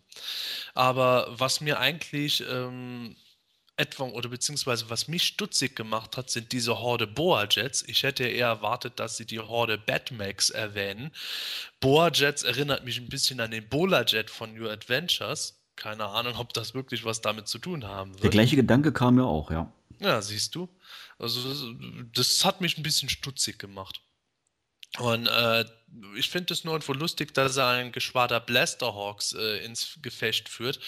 Aber 0.75 1.27
was 1.31 1.61
mir 1.61 1.79
eigentlich 1.79 2.43
ähm, 2.49 3.17
etwa 3.77 4.05
oder 4.05 4.29
beziehungsweise 4.29 4.91
was 4.91 5.09
mich 5.09 5.23
stutzig 5.25 5.77
gemacht 5.77 6.17
hat, 6.17 6.31
sind 6.31 6.53
diese 6.53 6.81
Horde 6.81 7.07
Boa 7.07 7.47
Jets. 7.49 7.83
Ich 7.87 8.03
hätte 8.03 8.25
eher 8.25 8.49
erwartet, 8.49 8.99
dass 8.99 9.17
sie 9.17 9.27
die 9.27 9.41
Horde 9.41 9.79
Batmax 9.79 10.51
erwähnen. 10.51 11.13
Boa 11.81 12.11
Jets 12.13 12.43
erinnert 12.43 12.85
mich 12.85 12.99
ein 12.99 13.09
bisschen 13.09 13.41
an 13.41 13.51
den 13.51 13.69
Bola 13.69 14.05
Jet 14.05 14.31
von 14.31 14.55
New 14.55 14.69
Adventures. 14.69 15.55
Keine 15.77 16.07
Ahnung, 16.07 16.35
ob 16.39 16.53
das 16.55 16.75
wirklich 16.75 17.05
was 17.05 17.21
damit 17.21 17.47
zu 17.47 17.59
tun 17.59 17.87
haben 17.87 18.13
wird. 18.15 18.25
Der 18.25 18.31
gleiche 18.31 18.57
Gedanke 18.57 18.93
kam 18.93 19.15
mir 19.15 19.27
auch, 19.27 19.51
ja. 19.51 19.73
Ja, 20.01 20.21
siehst 20.23 20.55
du. 20.55 20.69
Also 21.19 21.73
das, 22.13 22.45
hat 22.45 22.61
mich 22.61 22.79
ein 22.79 22.83
bisschen 22.83 23.09
stutzig 23.09 23.59
gemacht. 23.59 24.03
Und 24.97 25.27
äh, 25.27 25.65
ich 26.17 26.29
finde 26.29 26.53
es 26.53 26.65
nur 26.65 26.75
einfach 26.75 26.95
lustig, 26.95 27.35
dass 27.35 27.57
er 27.57 27.69
ein 27.69 27.93
Geschwader 27.93 28.41
Blasterhawks 28.41 29.33
äh, 29.33 29.65
ins 29.65 29.99
Gefecht 30.03 30.49
führt. 30.49 30.81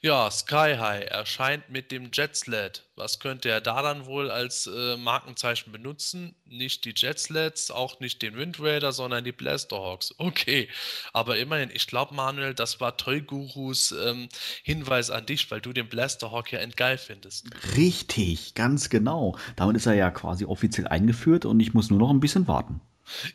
Ja, 0.00 0.30
Sky 0.30 0.76
High 0.78 1.10
erscheint 1.10 1.70
mit 1.70 1.90
dem 1.90 2.10
Jetsled. 2.12 2.84
Was 2.96 3.18
könnte 3.18 3.48
er 3.48 3.60
da 3.60 3.82
dann 3.82 4.06
wohl 4.06 4.30
als 4.30 4.66
äh, 4.66 4.96
Markenzeichen 4.96 5.72
benutzen? 5.72 6.34
Nicht 6.44 6.84
die 6.84 6.92
Jetsleds, 6.94 7.70
auch 7.70 8.00
nicht 8.00 8.20
den 8.20 8.36
Wind 8.36 8.60
Raider, 8.60 8.92
sondern 8.92 9.24
die 9.24 9.32
Blasterhawks. 9.32 10.14
Okay, 10.18 10.68
aber 11.12 11.38
immerhin, 11.38 11.70
ich 11.72 11.86
glaube, 11.86 12.14
Manuel, 12.14 12.54
das 12.54 12.80
war 12.80 12.96
Toy 12.96 13.22
Gurus 13.22 13.92
ähm, 13.92 14.28
Hinweis 14.62 15.10
an 15.10 15.26
dich, 15.26 15.50
weil 15.50 15.60
du 15.60 15.72
den 15.72 15.88
Blasterhawk 15.88 16.52
ja 16.52 16.58
endgeil 16.58 16.98
findest. 16.98 17.48
Richtig, 17.76 18.54
ganz 18.54 18.90
genau. 18.90 19.36
Damit 19.56 19.76
ist 19.76 19.86
er 19.86 19.94
ja 19.94 20.10
quasi 20.10 20.44
offiziell 20.44 20.88
eingeführt 20.88 21.44
und 21.44 21.60
ich 21.60 21.74
muss 21.74 21.90
nur 21.90 21.98
noch 21.98 22.10
ein 22.10 22.20
bisschen 22.20 22.46
warten. 22.46 22.80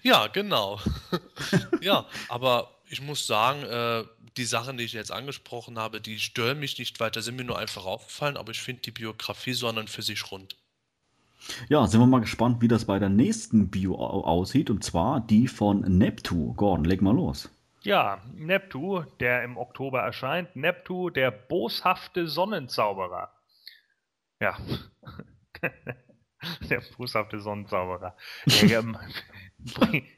Ja, 0.02 0.28
genau. 0.28 0.80
ja, 1.82 2.06
aber 2.30 2.72
ich 2.90 3.02
muss 3.02 3.28
sagen, 3.28 3.64
äh, 3.64 4.04
die 4.38 4.46
Sachen, 4.46 4.78
die 4.78 4.84
ich 4.84 4.94
jetzt 4.94 5.12
angesprochen 5.12 5.78
habe, 5.80 6.00
die 6.00 6.20
stören 6.20 6.60
mich 6.60 6.78
nicht 6.80 7.00
weiter, 7.00 7.22
sind 7.22 7.36
mir 7.36 7.44
nur 7.44 7.58
einfach 7.60 7.86
aufgefallen, 7.86 8.38
aber 8.38 8.52
ich 8.52 8.62
finde 8.62 8.84
die 8.84 8.92
Biografie 8.92 9.54
so 9.54 9.68
an 9.68 9.78
und 9.78 9.90
für 9.90 10.02
sich 10.04 10.32
rund. 10.32 10.56
Ja, 11.70 11.88
sind 11.88 12.00
wir 12.00 12.08
mal 12.08 12.20
gespannt, 12.22 12.62
wie 12.62 12.68
das 12.68 12.86
bei 12.86 13.00
der 13.00 13.10
nächsten 13.10 13.70
Bio 13.70 13.96
au- 13.96 14.24
aussieht 14.24 14.70
und 14.70 14.84
zwar 14.84 15.22
die 15.22 15.48
von 15.48 15.82
Neptu. 15.82 16.54
Gordon, 16.54 16.86
leg 16.86 17.02
mal 17.02 17.16
los. 17.16 17.50
Ja, 17.84 18.22
Neptu, 18.34 19.04
der 19.20 19.44
im 19.44 19.56
Oktober 19.58 20.02
erscheint. 20.02 20.56
Neptu, 20.56 21.10
der 21.10 21.32
boshafte 21.32 22.28
Sonnenzauberer. 22.28 23.32
Ja. 24.42 24.58
der 26.70 26.82
boshafte 26.98 27.40
Sonnenzauberer. 27.40 28.16
Der 28.62 28.80
ähm, 28.80 28.98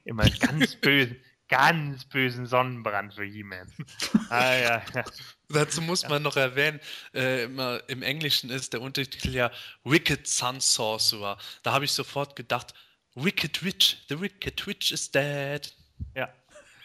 immer 0.05 0.23
einen 0.23 0.39
ganz 0.39 0.75
bösen, 0.75 1.17
ganz 1.49 2.05
bösen 2.05 2.45
Sonnenbrand 2.45 3.13
für 3.13 3.23
He-Man. 3.23 3.67
Ah, 4.29 4.53
ja, 4.53 4.83
ja. 4.93 5.03
Dazu 5.49 5.81
muss 5.81 6.07
man 6.07 6.21
noch 6.21 6.37
erwähnen, 6.37 6.79
äh, 7.15 7.45
immer, 7.45 7.81
im 7.87 8.03
Englischen 8.03 8.51
ist 8.51 8.73
der 8.73 8.81
Untertitel 8.81 9.29
ja 9.29 9.51
Wicked 9.83 10.27
Sun 10.27 10.59
Sorcerer. 10.59 11.37
Da 11.63 11.73
habe 11.73 11.85
ich 11.85 11.91
sofort 11.91 12.35
gedacht, 12.35 12.75
Wicked 13.15 13.63
Witch, 13.63 13.97
the 14.07 14.21
Wicked 14.21 14.67
Witch 14.67 14.91
is 14.91 15.09
dead. 15.09 15.73
Ja. 16.15 16.29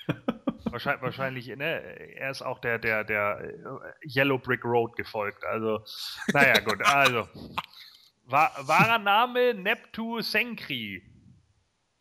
Wahrscheinlich, 0.64 1.02
wahrscheinlich, 1.02 1.46
ne, 1.46 1.80
er 2.16 2.30
ist 2.30 2.42
auch 2.42 2.58
der, 2.58 2.80
der, 2.80 3.04
der 3.04 3.38
äh, 3.40 4.08
Yellow 4.08 4.38
Brick 4.38 4.64
Road 4.64 4.96
gefolgt. 4.96 5.44
Also, 5.44 5.84
naja, 6.32 6.58
gut, 6.60 6.84
also. 6.84 7.28
Wa 8.24 8.50
wahrer 8.58 8.98
Name 8.98 9.54
Neptu 9.54 10.20
Senkri. 10.20 11.00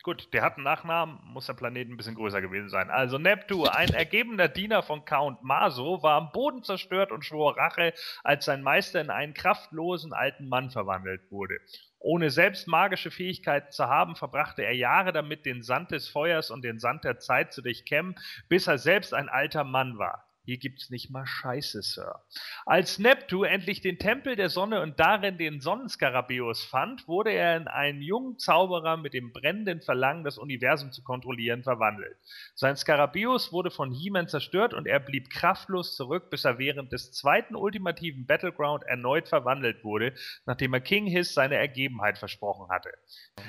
Gut, 0.04 0.34
der 0.34 0.42
hat 0.42 0.56
einen 0.56 0.66
Nachnamen, 0.66 1.18
muss 1.24 1.46
der 1.46 1.54
Planet 1.54 1.88
ein 1.88 1.96
bisschen 1.96 2.16
größer 2.16 2.42
gewesen 2.42 2.68
sein. 2.68 2.90
Also 2.90 3.18
Neptu, 3.18 3.64
ein 3.64 3.88
ergebener 3.94 4.50
Diener 4.50 4.84
von 4.84 5.06
Count 5.06 5.42
Maso, 5.44 6.04
war 6.04 6.16
am 6.16 6.34
Boden 6.34 6.62
zerstört 6.62 7.14
und 7.14 7.24
schwor 7.24 7.56
Rache, 7.56 7.94
als 8.22 8.44
sein 8.44 8.64
Meister 8.64 9.00
in 9.00 9.10
einen 9.10 9.34
kraftlosen 9.34 10.12
alten 10.12 10.50
Mann 10.50 10.72
verwandelt 10.72 11.32
wurde. 11.32 11.58
Ohne 12.00 12.32
selbst 12.32 12.68
magische 12.68 13.12
Fähigkeiten 13.12 13.72
zu 13.72 13.88
haben, 13.88 14.18
verbrachte 14.18 14.64
er 14.64 14.76
Jahre 14.76 15.14
damit, 15.14 15.46
den 15.46 15.64
Sand 15.64 15.92
des 15.92 16.10
Feuers 16.10 16.52
und 16.52 16.66
den 16.66 16.80
Sand 16.80 17.06
der 17.06 17.20
Zeit 17.20 17.54
zu 17.54 17.62
durchkämmen, 17.62 18.16
bis 18.50 18.68
er 18.68 18.80
selbst 18.80 19.14
ein 19.14 19.30
alter 19.30 19.64
Mann 19.64 19.98
war. 19.98 20.33
Hier 20.46 20.58
gibt's 20.58 20.90
nicht 20.90 21.10
mal 21.10 21.26
Scheiße, 21.26 21.82
Sir. 21.82 22.22
Als 22.66 23.00
Neptu 23.00 23.44
endlich 23.44 23.80
den 23.80 23.98
Tempel 23.98 24.36
der 24.36 24.50
Sonne 24.50 24.82
und 24.82 25.00
darin 25.00 25.38
den 25.38 25.62
Sonnenskarabeus 25.62 26.66
fand, 26.66 27.08
wurde 27.08 27.32
er 27.32 27.56
in 27.56 27.70
einen 27.70 28.02
jungen 28.02 28.38
Zauberer 28.38 28.98
mit 28.98 29.14
dem 29.14 29.32
brennenden 29.32 29.80
Verlangen, 29.82 30.26
das 30.26 30.38
Universum 30.38 30.92
zu 30.92 31.02
kontrollieren, 31.02 31.64
verwandelt. 31.64 32.18
Sein 32.56 32.76
Skarabeus 32.76 33.54
wurde 33.54 33.72
von 33.72 33.94
He-Man 33.94 34.28
zerstört 34.28 34.74
und 34.74 34.86
er 34.86 35.00
blieb 35.00 35.30
kraftlos 35.30 35.96
zurück, 35.96 36.30
bis 36.30 36.44
er 36.44 36.60
während 36.60 36.92
des 36.92 37.14
zweiten 37.14 37.56
ultimativen 37.56 38.26
Battleground 38.26 38.84
erneut 38.84 39.30
verwandelt 39.30 39.86
wurde, 39.86 40.14
nachdem 40.46 40.74
er 40.74 40.82
King 40.82 41.06
Hiss 41.06 41.34
seine 41.34 41.56
Ergebenheit 41.56 42.18
versprochen 42.18 42.70
hatte. 42.70 42.90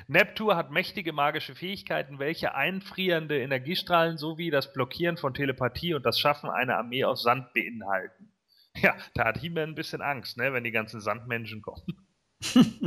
Neptu 0.06 0.54
hat 0.54 0.70
mächtige 0.70 1.12
magische 1.12 1.56
Fähigkeiten, 1.56 2.20
welche 2.20 2.54
einfrierende 2.54 3.40
Energiestrahlen 3.40 4.16
sowie 4.16 4.50
das 4.50 4.72
Blockieren 4.72 5.16
von 5.16 5.34
Telepathie 5.34 5.94
und 5.94 6.06
das 6.06 6.20
Schaffen 6.20 6.50
einer 6.50 6.83
Armee 6.84 7.04
aus 7.04 7.22
Sand 7.22 7.52
beinhalten. 7.54 8.30
Ja, 8.76 8.96
da 9.14 9.26
hat 9.26 9.38
He-Man 9.38 9.70
ein 9.70 9.74
bisschen 9.74 10.02
Angst, 10.02 10.36
ne, 10.36 10.52
wenn 10.52 10.64
die 10.64 10.72
ganzen 10.72 11.00
Sandmenschen 11.00 11.62
kommen. 11.62 11.82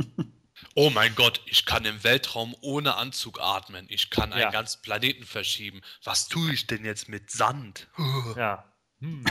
Oh 0.74 0.90
mein 0.90 1.14
Gott, 1.14 1.40
ich 1.46 1.66
kann 1.66 1.84
im 1.84 2.02
Weltraum 2.02 2.52
ohne 2.62 2.96
Anzug 2.96 3.38
atmen. 3.40 3.86
Ich 3.88 4.10
kann 4.10 4.32
einen 4.32 4.42
Ja. 4.42 4.50
ganzen 4.50 4.82
Planeten 4.82 5.24
verschieben. 5.24 5.82
Was 6.02 6.26
tue 6.26 6.52
ich 6.52 6.66
denn 6.66 6.84
jetzt 6.84 7.08
mit 7.08 7.30
Sand? 7.30 7.88
Ja. 8.36 8.64
Hm. 9.00 9.24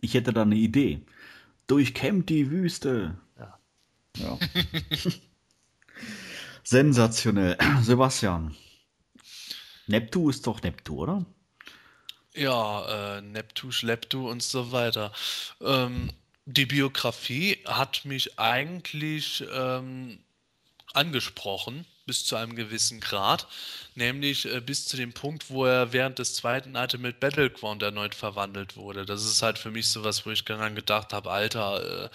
Ich 0.00 0.14
hätte 0.14 0.32
da 0.32 0.42
eine 0.42 0.56
Idee. 0.56 1.06
Durchkämmt 1.68 2.28
die 2.28 2.50
Wüste. 2.50 3.16
Ja. 3.38 3.58
Ja. 4.16 4.38
Sensationell. 6.64 7.56
Sebastian. 7.82 8.56
Neptu 9.86 10.28
ist 10.30 10.48
doch 10.48 10.60
Neptu, 10.62 10.96
oder? 11.02 11.24
Ja, 12.34 13.18
äh, 13.18 13.20
Neptu, 13.22 13.70
Schlepptu 13.70 14.30
und 14.30 14.42
so 14.42 14.72
weiter. 14.72 15.12
Ähm, 15.60 16.10
die 16.46 16.66
Biografie 16.66 17.58
hat 17.66 18.04
mich 18.04 18.38
eigentlich 18.38 19.44
ähm, 19.52 20.18
angesprochen, 20.94 21.84
bis 22.06 22.24
zu 22.24 22.36
einem 22.36 22.56
gewissen 22.56 23.00
Grad, 23.00 23.46
nämlich 23.94 24.46
äh, 24.46 24.60
bis 24.60 24.86
zu 24.86 24.96
dem 24.96 25.12
Punkt, 25.12 25.50
wo 25.50 25.66
er 25.66 25.92
während 25.92 26.18
des 26.18 26.34
zweiten 26.34 26.74
Ultimate 26.74 27.16
Battleground 27.18 27.82
erneut 27.82 28.14
verwandelt 28.14 28.76
wurde. 28.76 29.04
Das 29.04 29.24
ist 29.24 29.42
halt 29.42 29.58
für 29.58 29.70
mich 29.70 29.88
sowas, 29.88 30.24
wo 30.26 30.30
ich 30.30 30.44
daran 30.44 30.74
gedacht 30.74 31.12
habe, 31.12 31.30
Alter, 31.30 32.04
äh, 32.04 32.08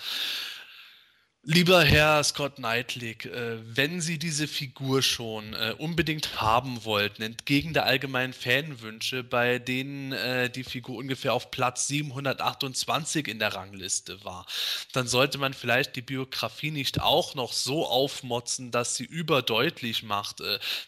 Lieber 1.49 1.81
Herr 1.81 2.21
Scott 2.25 2.55
Knightley, 2.55 3.11
äh, 3.23 3.59
wenn 3.63 4.01
Sie 4.01 4.19
diese 4.19 4.49
Figur 4.49 5.01
schon 5.01 5.53
äh, 5.53 5.73
unbedingt 5.77 6.41
haben 6.41 6.83
wollten, 6.83 7.21
entgegen 7.21 7.73
der 7.73 7.85
allgemeinen 7.85 8.33
Fanwünsche, 8.33 9.23
bei 9.23 9.57
denen 9.57 10.11
äh, 10.11 10.49
die 10.49 10.65
Figur 10.65 10.97
ungefähr 10.97 11.33
auf 11.33 11.49
Platz 11.49 11.87
728 11.87 13.29
in 13.29 13.39
der 13.39 13.53
Rangliste 13.53 14.25
war, 14.25 14.45
dann 14.91 15.07
sollte 15.07 15.37
man 15.37 15.53
vielleicht 15.53 15.95
die 15.95 16.01
Biografie 16.01 16.71
nicht 16.71 16.99
auch 16.99 17.33
noch 17.33 17.53
so 17.53 17.87
aufmotzen, 17.87 18.71
dass 18.71 18.97
sie 18.97 19.05
überdeutlich 19.05 20.03
macht, 20.03 20.41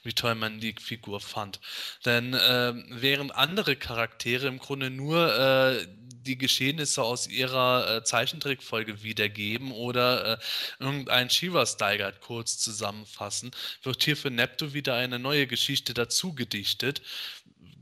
wie 0.04 0.12
toll 0.12 0.36
man 0.36 0.60
die 0.60 0.76
Figur 0.78 1.22
fand. 1.22 1.62
Denn 2.04 2.34
äh, 2.34 2.74
während 2.90 3.34
andere 3.34 3.78
Charaktere 3.78 4.48
im 4.48 4.60
Grunde 4.60 4.90
nur 4.90 5.88
die 6.26 6.38
Geschehnisse 6.38 7.02
aus 7.02 7.28
ihrer 7.28 8.04
Zeichentrickfolge 8.04 9.04
wiedergeben 9.04 9.72
oder 9.72 10.40
irgendein 10.80 11.30
Shiva-Style 11.30 12.14
kurz 12.22 12.58
zusammenfassen, 12.58 13.52
wird 13.84 14.04
hier 14.04 14.18
für 14.18 14.32
Neptu 14.32 14.74
wieder 14.74 14.96
eine 14.96 15.20
neue 15.20 15.48
Geschichte 15.48 15.94
dazu 15.94 16.34
gedichtet 16.34 17.02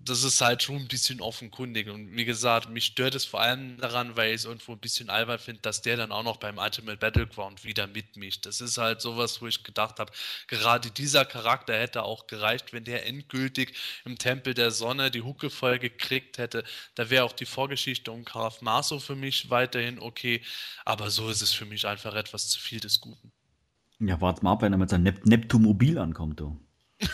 das 0.07 0.23
ist 0.23 0.41
halt 0.41 0.63
schon 0.63 0.77
ein 0.77 0.87
bisschen 0.87 1.21
offenkundig. 1.21 1.89
Und 1.89 2.15
wie 2.15 2.25
gesagt, 2.25 2.69
mich 2.69 2.85
stört 2.85 3.15
es 3.15 3.25
vor 3.25 3.41
allem 3.41 3.77
daran, 3.77 4.15
weil 4.15 4.29
ich 4.29 4.35
es 4.35 4.45
irgendwo 4.45 4.73
ein 4.73 4.79
bisschen 4.79 5.09
albern 5.09 5.39
finde, 5.39 5.61
dass 5.61 5.81
der 5.81 5.97
dann 5.97 6.11
auch 6.11 6.23
noch 6.23 6.37
beim 6.37 6.57
Ultimate 6.57 6.97
Battleground 6.97 7.63
wieder 7.63 7.87
mitmischt. 7.87 8.45
Das 8.45 8.61
ist 8.61 8.77
halt 8.77 9.01
sowas, 9.01 9.41
wo 9.41 9.47
ich 9.47 9.63
gedacht 9.63 9.99
habe, 9.99 10.11
gerade 10.47 10.91
dieser 10.91 11.25
Charakter 11.25 11.77
hätte 11.77 12.03
auch 12.03 12.27
gereicht, 12.27 12.73
wenn 12.73 12.83
der 12.83 13.05
endgültig 13.05 13.75
im 14.05 14.17
Tempel 14.17 14.53
der 14.53 14.71
Sonne 14.71 15.11
die 15.11 15.21
Hucke 15.21 15.49
voll 15.49 15.79
gekriegt 15.79 16.37
hätte. 16.37 16.63
Da 16.95 17.09
wäre 17.09 17.25
auch 17.25 17.33
die 17.33 17.45
Vorgeschichte 17.45 18.11
um 18.11 18.25
Karaf 18.25 18.61
Maso 18.61 18.99
für 18.99 19.15
mich 19.15 19.49
weiterhin 19.49 19.99
okay. 19.99 20.41
Aber 20.85 21.09
so 21.09 21.29
ist 21.29 21.41
es 21.41 21.53
für 21.53 21.65
mich 21.65 21.87
einfach 21.87 22.15
etwas 22.15 22.47
zu 22.47 22.59
viel 22.59 22.79
des 22.79 23.01
Guten. 23.01 23.31
Ja, 23.99 24.21
warte 24.21 24.43
mal 24.43 24.53
ab, 24.53 24.61
wenn 24.61 24.73
er 24.73 24.77
mit 24.77 24.89
seinem 24.89 25.03
Nep 25.03 25.25
Neptumobil 25.25 25.97
ankommt, 25.97 26.39
du. 26.39 26.59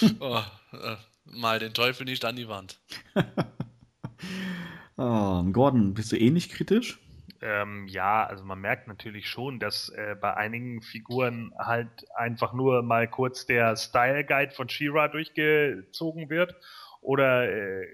oh, 0.20 0.42
äh, 0.82 0.96
mal 1.24 1.58
den 1.58 1.74
Teufel 1.74 2.04
nicht 2.04 2.24
an 2.24 2.36
die 2.36 2.48
Wand. 2.48 2.80
oh, 4.96 5.42
Gordon, 5.52 5.94
bist 5.94 6.12
du 6.12 6.16
ähnlich 6.16 6.48
kritisch? 6.48 6.98
Ähm, 7.40 7.86
ja, 7.86 8.24
also 8.26 8.44
man 8.44 8.60
merkt 8.60 8.88
natürlich 8.88 9.28
schon, 9.28 9.60
dass 9.60 9.90
äh, 9.90 10.16
bei 10.20 10.34
einigen 10.34 10.82
Figuren 10.82 11.52
halt 11.56 11.88
einfach 12.16 12.52
nur 12.52 12.82
mal 12.82 13.06
kurz 13.06 13.46
der 13.46 13.76
Style 13.76 14.24
Guide 14.24 14.52
von 14.52 14.68
Shira 14.68 15.06
durchgezogen 15.08 16.30
wird 16.30 16.56
oder 17.00 17.48
äh, 17.48 17.86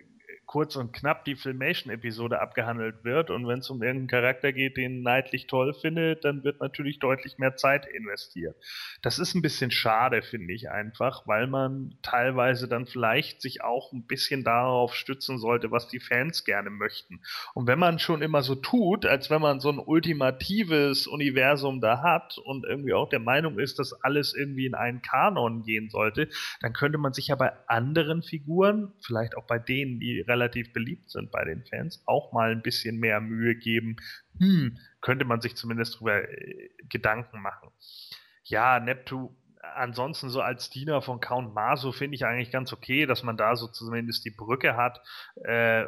kurz 0.55 0.77
und 0.77 0.93
knapp 0.93 1.25
die 1.25 1.35
Filmation-Episode 1.35 2.41
abgehandelt 2.41 3.03
wird. 3.03 3.29
Und 3.29 3.49
wenn 3.49 3.59
es 3.59 3.71
um 3.71 3.83
irgendeinen 3.83 4.07
Charakter 4.07 4.53
geht, 4.53 4.77
den 4.77 5.03
Neidlich 5.03 5.49
toll 5.49 5.75
findet, 5.75 6.25
dann 6.25 6.45
wird 6.45 6.61
natürlich 6.61 7.01
deutlich 7.01 7.39
mehr 7.39 7.57
Zeit 7.57 7.87
investiert. 7.87 8.55
Das 9.03 9.19
ist 9.19 9.35
ein 9.35 9.43
bisschen 9.43 9.73
schade, 9.73 10.23
finde 10.23 10.55
ich 10.55 10.71
einfach, 10.71 11.27
weil 11.27 11.49
man 11.49 11.99
teilweise 12.03 12.69
dann 12.69 12.87
vielleicht 12.87 13.43
sich 13.43 13.65
auch 13.65 13.93
ein 13.93 14.07
bisschen 14.07 14.45
darauf 14.45 14.95
stützen 14.95 15.39
sollte, 15.39 15.73
was 15.73 15.89
die 15.89 15.99
Fans 15.99 16.45
gerne 16.45 16.71
möchten. 16.71 17.21
Und 17.55 17.67
wenn 17.67 17.81
man 17.81 17.99
schon 17.99 18.23
immer 18.23 18.43
so 18.43 18.55
tut, 18.55 19.07
als 19.07 19.31
wenn 19.31 19.43
man 19.43 19.59
so 19.59 19.71
ein 19.71 19.81
ultimatives 19.81 21.09
Universum 21.09 21.81
da 21.81 22.01
hat 22.01 22.39
und 22.39 22.65
irgendwie 22.65 22.95
auch 22.95 23.09
der 23.09 23.19
Meinung 23.19 23.59
ist, 23.59 23.81
dass 23.81 23.93
alles 24.05 24.37
irgendwie 24.37 24.67
in 24.67 24.77
einen 24.77 25.03
Kanon 25.03 25.65
gehen 25.65 25.91
sollte, 25.91 26.29
dann 26.61 26.73
könnte 26.73 26.99
man 26.99 27.13
sich 27.13 27.27
ja 27.27 27.35
bei 27.35 27.51
anderen 27.67 28.23
Figuren, 28.23 28.93
vielleicht 29.01 29.37
auch 29.37 29.49
bei 29.49 29.59
denen, 29.59 29.99
die 29.99 30.21
relativ 30.21 30.44
beliebt 30.49 31.11
sind 31.11 31.31
bei 31.31 31.45
den 31.45 31.65
Fans, 31.65 32.03
auch 32.07 32.33
mal 32.33 32.53
ein 32.53 32.63
bisschen 32.63 32.99
mehr 32.99 33.21
Mühe 33.21 33.55
geben. 33.55 33.97
Hm, 34.39 34.79
könnte 35.01 35.25
man 35.25 35.41
sich 35.41 35.57
zumindest 35.57 36.01
drüber 36.01 36.29
äh, 36.29 36.71
Gedanken 36.89 37.41
machen. 37.41 37.71
Ja, 38.45 38.81
Neptu, 38.81 39.31
ansonsten 39.75 40.29
so 40.29 40.41
als 40.41 40.71
Diener 40.71 41.03
von 41.03 41.21
Count 41.21 41.55
Maso 41.55 41.93
finde 41.93 42.15
ich 42.17 42.25
eigentlich 42.25 42.51
ganz 42.51 42.73
okay, 42.73 43.07
dass 43.07 43.23
man 43.23 43.37
da 43.37 43.57
so 43.57 43.69
zumindest 43.69 44.25
die 44.25 44.31
Brücke 44.31 44.77
hat. 44.77 45.01
Äh, 45.43 45.85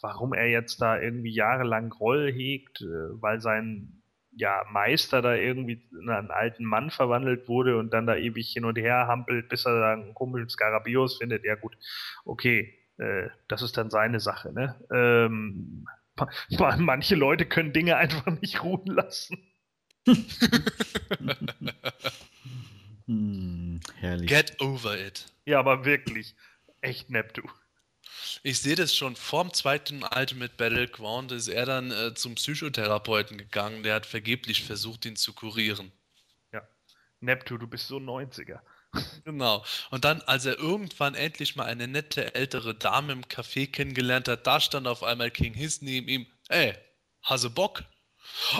warum 0.00 0.32
er 0.32 0.48
jetzt 0.48 0.80
da 0.80 0.98
irgendwie 1.00 1.32
jahrelang 1.32 1.90
Groll 1.90 2.32
hegt, 2.32 2.82
äh, 2.82 3.20
weil 3.20 3.40
sein 3.40 4.00
ja, 4.32 4.64
Meister 4.70 5.22
da 5.22 5.34
irgendwie 5.34 5.88
in 6.00 6.08
einen 6.08 6.30
alten 6.30 6.64
Mann 6.64 6.90
verwandelt 6.90 7.48
wurde 7.48 7.76
und 7.78 7.92
dann 7.92 8.06
da 8.06 8.16
ewig 8.16 8.52
hin 8.52 8.64
und 8.64 8.78
her 8.78 9.06
hampelt, 9.08 9.48
bis 9.48 9.66
er 9.66 9.80
da 9.80 9.92
einen 9.92 10.14
komischen 10.14 10.48
Skarabios 10.48 11.18
findet. 11.18 11.44
Ja 11.44 11.56
gut, 11.56 11.76
okay, 12.24 12.79
äh, 13.00 13.30
das 13.48 13.62
ist 13.62 13.76
dann 13.78 13.90
seine 13.90 14.20
Sache, 14.20 14.52
ne? 14.52 14.76
Ähm, 14.92 15.86
manche 16.78 17.14
Leute 17.14 17.46
können 17.46 17.72
Dinge 17.72 17.96
einfach 17.96 18.26
nicht 18.40 18.62
ruhen 18.62 18.86
lassen. 18.86 19.38
hm, 23.06 23.80
herrlich. 23.96 24.28
Get 24.28 24.60
over 24.60 24.98
it. 24.98 25.26
Ja, 25.46 25.58
aber 25.58 25.84
wirklich. 25.84 26.34
Echt 26.82 27.10
Neptu. 27.10 27.42
Ich 28.42 28.60
sehe 28.60 28.76
das 28.76 28.94
schon 28.94 29.16
vorm 29.16 29.52
zweiten 29.52 30.02
Ultimate 30.02 30.54
Battleground 30.56 31.32
ist 31.32 31.48
er 31.48 31.66
dann 31.66 31.90
äh, 31.90 32.14
zum 32.14 32.34
Psychotherapeuten 32.34 33.38
gegangen, 33.38 33.82
der 33.82 33.94
hat 33.94 34.06
vergeblich 34.06 34.64
versucht, 34.64 35.04
ihn 35.06 35.16
zu 35.16 35.32
kurieren. 35.32 35.92
Ja. 36.52 36.62
Neptu, 37.20 37.58
du 37.58 37.66
bist 37.66 37.88
so 37.88 37.96
90er. 37.96 38.60
Genau. 39.24 39.64
Und 39.90 40.04
dann, 40.04 40.20
als 40.22 40.46
er 40.46 40.58
irgendwann 40.58 41.14
endlich 41.14 41.54
mal 41.56 41.64
eine 41.64 41.86
nette 41.86 42.34
ältere 42.34 42.74
Dame 42.74 43.12
im 43.12 43.22
Café 43.22 43.70
kennengelernt 43.70 44.28
hat, 44.28 44.46
da 44.46 44.60
stand 44.60 44.86
auf 44.88 45.02
einmal 45.02 45.30
King 45.30 45.54
Hiss 45.54 45.82
neben 45.82 46.08
ihm. 46.08 46.26
Ey, 46.48 46.74
Hase 47.22 47.50
Bock? 47.50 47.84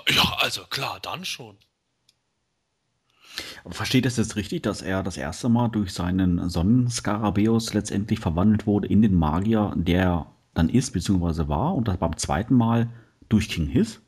Ja, 0.09 0.37
also 0.39 0.65
klar, 0.65 1.01
dann 1.01 1.25
schon. 1.25 1.59
Aber 3.65 3.75
versteht 3.75 4.07
es 4.07 4.17
jetzt 4.17 4.37
richtig, 4.37 4.63
dass 4.63 4.83
er 4.83 5.03
das 5.03 5.17
erste 5.17 5.49
Mal 5.49 5.69
durch 5.69 5.93
seinen 5.93 6.49
Sonnenskarabeus 6.49 7.75
letztendlich 7.75 8.21
verwandelt 8.21 8.67
wurde 8.67 8.89
in 8.89 9.03
den 9.03 9.15
Magier, 9.15 9.73
der 9.77 10.03
er 10.03 10.35
dann 10.55 10.69
ist 10.69 10.93
bzw. 10.93 11.49
war 11.49 11.75
und 11.75 11.89
das 11.89 11.99
beim 11.99 12.17
zweiten 12.17 12.55
Mal 12.55 12.91
durch 13.29 13.49
King 13.49 13.67
Hiss? 13.67 14.01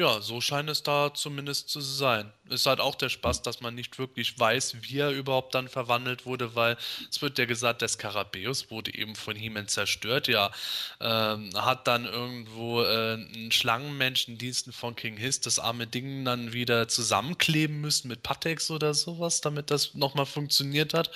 Ja, 0.00 0.22
so 0.22 0.40
scheint 0.40 0.70
es 0.70 0.82
da 0.82 1.12
zumindest 1.12 1.68
zu 1.68 1.82
sein. 1.82 2.32
Ist 2.48 2.64
halt 2.64 2.80
auch 2.80 2.94
der 2.94 3.10
Spaß, 3.10 3.42
dass 3.42 3.60
man 3.60 3.74
nicht 3.74 3.98
wirklich 3.98 4.38
weiß, 4.38 4.76
wie 4.80 4.96
er 4.96 5.10
überhaupt 5.10 5.54
dann 5.54 5.68
verwandelt 5.68 6.24
wurde, 6.24 6.54
weil 6.54 6.78
es 7.10 7.20
wird 7.20 7.36
ja 7.36 7.44
gesagt, 7.44 7.82
der 7.82 7.88
Skarabäus 7.88 8.70
wurde 8.70 8.94
eben 8.94 9.14
von 9.14 9.36
He-Man 9.36 9.68
zerstört. 9.68 10.26
Ja, 10.26 10.52
ähm, 11.00 11.50
hat 11.54 11.86
dann 11.86 12.06
irgendwo 12.06 12.80
äh, 12.82 13.12
einen 13.12 13.52
Schlangenmenschendiensten 13.52 14.72
von 14.72 14.96
King 14.96 15.18
Hiss 15.18 15.42
das 15.42 15.58
arme 15.58 15.86
Ding 15.86 16.24
dann 16.24 16.54
wieder 16.54 16.88
zusammenkleben 16.88 17.82
müssen 17.82 18.08
mit 18.08 18.22
Patex 18.22 18.70
oder 18.70 18.94
sowas, 18.94 19.42
damit 19.42 19.70
das 19.70 19.92
nochmal 19.94 20.24
funktioniert 20.24 20.94
hat. 20.94 21.10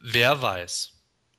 Wer 0.00 0.40
weiß. 0.40 0.93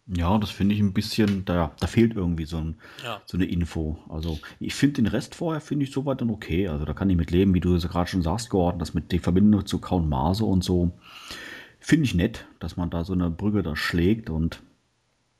Ja, 0.07 0.37
das 0.37 0.51
finde 0.51 0.75
ich 0.75 0.81
ein 0.81 0.93
bisschen, 0.93 1.45
da, 1.45 1.71
da 1.79 1.87
fehlt 1.87 2.15
irgendwie 2.15 2.45
so, 2.45 2.57
ein, 2.57 2.75
ja. 3.03 3.21
so 3.25 3.37
eine 3.37 3.45
Info. 3.45 3.97
Also 4.07 4.39
ich 4.59 4.75
finde 4.75 5.01
den 5.01 5.07
Rest 5.07 5.33
vorher, 5.33 5.61
finde 5.61 5.85
ich 5.85 5.91
soweit 5.91 6.21
dann 6.21 6.29
okay. 6.29 6.67
Also 6.67 6.85
da 6.85 6.93
kann 6.93 7.09
ich 7.09 7.17
mit 7.17 7.31
leben, 7.31 7.55
wie 7.55 7.59
du 7.59 7.73
es 7.73 7.87
gerade 7.87 8.09
schon 8.09 8.21
sagst, 8.21 8.51
Gordon, 8.51 8.77
das 8.77 8.93
mit 8.93 9.11
der 9.11 9.19
Verbindung 9.19 9.65
zu 9.65 9.79
Count 9.79 10.07
Maso 10.07 10.45
und 10.45 10.63
so. 10.63 10.91
Finde 11.79 12.05
ich 12.05 12.13
nett, 12.13 12.45
dass 12.59 12.77
man 12.77 12.91
da 12.91 13.03
so 13.03 13.13
eine 13.13 13.31
Brücke 13.31 13.63
da 13.63 13.75
schlägt 13.75 14.29
und 14.29 14.61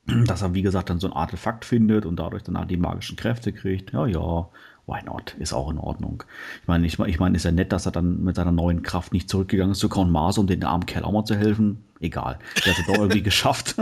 dass 0.26 0.42
er, 0.42 0.56
wie 0.56 0.64
gesagt, 0.64 0.90
dann 0.90 1.00
so 1.00 1.08
ein 1.08 1.14
Artefakt 1.14 1.64
findet 1.64 2.08
und 2.08 2.16
dadurch 2.18 2.42
dann 2.42 2.68
die 2.68 2.78
magischen 2.78 3.18
Kräfte 3.18 3.54
kriegt. 3.54 3.94
Ja, 3.94 4.08
ja, 4.08 4.50
why 4.88 5.04
not? 5.06 5.36
Ist 5.38 5.54
auch 5.54 5.70
in 5.70 5.78
Ordnung. 5.78 6.24
Ich 6.64 6.68
meine, 6.68 6.88
ich, 6.88 6.98
ich 6.98 7.20
meine, 7.20 7.36
ist 7.36 7.46
ja 7.46 7.52
nett, 7.52 7.72
dass 7.72 7.86
er 7.86 7.92
dann 7.92 8.24
mit 8.24 8.36
seiner 8.36 8.52
neuen 8.52 8.82
Kraft 8.82 9.14
nicht 9.14 9.30
zurückgegangen 9.30 9.74
ist 9.74 9.80
zu 9.80 9.90
Count 9.90 10.12
Maso, 10.12 10.42
um 10.42 10.48
den 10.48 10.64
armen 10.64 10.88
Kerl 10.88 11.04
auch 11.04 11.12
mal 11.12 11.26
zu 11.26 11.36
helfen. 11.36 11.84
Egal. 12.00 12.40
Der 12.66 12.74
hat 12.74 12.80
es 12.80 12.88
doch 12.88 12.98
irgendwie 12.98 13.24
geschafft. 13.24 13.76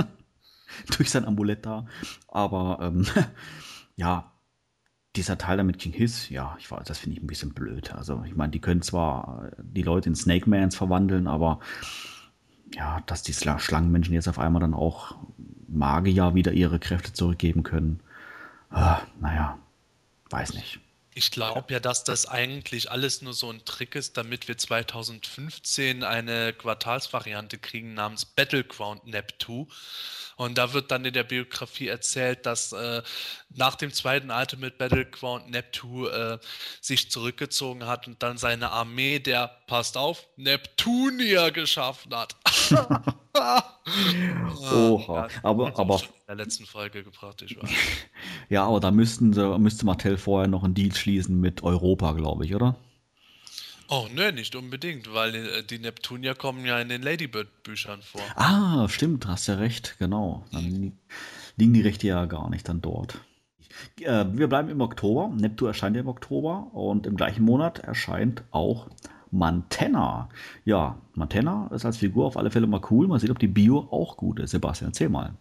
durch 0.98 1.10
sein 1.10 1.26
Amulett 1.26 1.66
da. 1.66 1.86
Aber 2.28 2.80
ähm, 2.82 3.06
ja, 3.96 4.32
dieser 5.16 5.38
Teil 5.38 5.58
da 5.58 5.64
mit 5.64 5.78
King 5.78 5.94
Hiss, 5.94 6.30
ja, 6.30 6.56
ich 6.60 6.70
weiß, 6.72 6.86
das 6.86 6.98
finde 6.98 7.18
ich 7.18 7.24
ein 7.24 7.28
bisschen 7.28 7.54
blöd. 7.54 7.94
Also, 7.94 8.24
ich 8.26 8.36
meine, 8.36 8.52
die 8.52 8.62
können 8.62 8.82
zwar 8.82 9.52
die 9.60 9.84
Leute 9.84 10.10
in 10.10 10.16
Snake 10.16 10.50
Mans 10.50 10.76
verwandeln, 10.76 11.28
aber 11.28 11.60
ja, 12.74 13.02
dass 13.06 13.22
die 13.22 13.34
Schlangenmenschen 13.34 14.14
jetzt 14.14 14.28
auf 14.28 14.40
einmal 14.40 14.62
dann 14.62 14.74
auch 14.74 15.16
Magier 15.68 16.34
wieder 16.34 16.52
ihre 16.52 16.80
Kräfte 16.80 17.14
zurückgeben 17.14 17.64
können. 17.64 18.00
Äh, 18.72 18.96
naja, 19.20 19.58
weiß 20.30 20.54
nicht. 20.56 20.80
Ich 21.16 21.32
glaube 21.32 21.74
ja, 21.74 21.80
dass 21.80 22.04
das 22.04 22.26
eigentlich 22.26 22.90
alles 22.92 23.22
nur 23.22 23.34
so 23.34 23.50
ein 23.52 23.66
Trick 23.66 23.96
ist, 23.96 24.18
damit 24.18 24.48
wir 24.48 24.58
2015 24.58 26.04
eine 26.04 26.54
Quartalsvariante 26.54 27.58
kriegen 27.58 27.94
namens 27.94 28.26
Battleground 28.26 29.06
Neptune 29.06 29.68
und 30.36 30.58
da 30.58 30.74
wird 30.74 30.92
dann 30.92 31.06
in 31.06 31.14
der 31.14 31.24
Biografie 31.24 31.88
erzählt, 31.88 32.46
dass 32.46 32.72
äh, 32.72 33.02
nach 33.50 33.76
dem 33.76 33.94
zweiten 33.94 34.32
Ultimate 34.32 34.76
Battleground 34.78 35.50
Neptune 35.50 36.10
äh, 36.10 36.46
sich 36.82 37.12
zurückgezogen 37.12 37.86
hat 37.86 38.08
und 38.08 38.24
dann 38.24 38.38
seine 38.38 38.72
Armee 38.72 39.20
der, 39.20 39.48
passt 39.68 39.98
auf, 39.98 40.28
Neptunier 40.36 41.52
geschaffen 41.52 42.16
hat. 42.16 42.36
Oha. 44.72 45.28
Aber, 45.44 45.78
aber, 45.78 45.96
in 45.96 46.10
der 46.28 46.36
letzten 46.36 46.66
Folge 46.66 47.04
gebracht, 47.04 47.42
ich 47.42 47.62
weiß. 47.62 47.70
ja, 48.50 48.66
aber 48.66 48.80
da 48.80 48.92
müssten 48.92 49.34
sie, 49.34 49.60
müsste 49.60 49.86
Mattel 49.86 50.18
vorher 50.18 50.48
noch 50.48 50.64
einen 50.64 50.74
Deal 50.74 50.94
schließen 50.94 51.40
mit 51.40 51.64
Europa, 51.64 52.14
glaube 52.14 52.46
ich, 52.46 52.56
oder? 52.56 52.76
Oh, 53.90 54.08
nö, 54.14 54.32
nicht 54.32 54.56
unbedingt, 54.56 55.14
weil 55.14 55.36
äh, 55.36 55.64
die 55.64 55.78
Neptunier 55.78 56.36
kommen 56.36 56.66
ja 56.66 56.80
in 56.80 56.90
den 56.90 57.02
Ladybird-Büchern 57.02 58.02
vor. 58.02 58.22
Ah, 58.36 58.88
stimmt, 58.90 59.28
hast 59.28 59.48
ja 59.48 59.56
recht, 59.56 59.98
genau. 60.00 60.46
Dann 60.52 60.64
li- 60.64 60.94
liegen 61.58 61.74
die 61.74 61.82
Rechte 61.82 62.08
ja 62.08 62.26
gar 62.26 62.50
nicht 62.50 62.68
dann 62.68 62.82
dort. 62.82 63.20
Äh, 64.00 64.26
wir 64.32 64.48
bleiben 64.48 64.70
im 64.70 64.82
Oktober. 64.82 65.30
Neptun 65.36 65.68
erscheint 65.68 65.96
ja 65.96 66.02
im 66.02 66.08
Oktober 66.08 66.72
und 66.74 67.06
im 67.06 67.16
gleichen 67.18 67.44
Monat 67.44 67.80
erscheint 67.80 68.44
auch 68.52 68.88
Mantenna. 69.34 70.30
Ja, 70.64 70.98
Mantenna 71.16 71.70
ist 71.74 71.86
als 71.86 71.98
Figur 71.98 72.26
auf 72.26 72.38
alle 72.38 72.52
Fälle 72.52 72.68
mal 72.68 72.82
cool. 72.92 73.08
Mal 73.08 73.20
sehen, 73.20 73.32
ob 73.32 73.40
die 73.40 73.48
Bio 73.48 73.80
auch 73.92 74.16
gut 74.16 74.40
ist. 74.40 74.52
Sebastian, 74.52 74.92
erzähl 74.92 75.10
mal. 75.10 75.34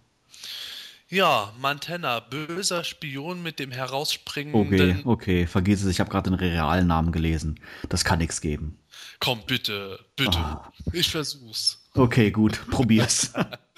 Ja, 1.08 1.52
Mantenna, 1.60 2.20
böser 2.20 2.84
Spion 2.84 3.42
mit 3.42 3.58
dem 3.58 3.68
Okay, 3.68 3.78
herausspringenden. 3.78 5.02
okay, 5.04 5.46
vergiss 5.46 5.82
es, 5.82 5.90
ich 5.90 6.00
habe 6.00 6.08
gerade 6.08 6.30
den 6.30 6.38
realen 6.38 6.86
Namen 6.86 7.12
gelesen. 7.12 7.60
Das 7.90 8.02
kann 8.02 8.18
nichts 8.18 8.40
geben. 8.40 8.78
Komm, 9.20 9.40
bitte, 9.46 9.98
bitte. 10.16 10.38
Ah. 10.38 10.72
Ich 10.92 11.10
versuch's. 11.10 11.86
Okay, 11.94 12.30
gut, 12.30 12.62
probier's. 12.70 13.32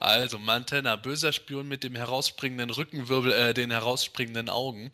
Also, 0.00 0.38
Mantenna, 0.38 0.96
böser 0.96 1.32
Spion 1.32 1.68
mit 1.68 1.84
dem 1.84 1.94
herausspringenden 1.94 2.70
Rückenwirbel, 2.70 3.32
äh, 3.32 3.54
den 3.54 3.70
herausspringenden 3.70 4.48
Augen. 4.48 4.90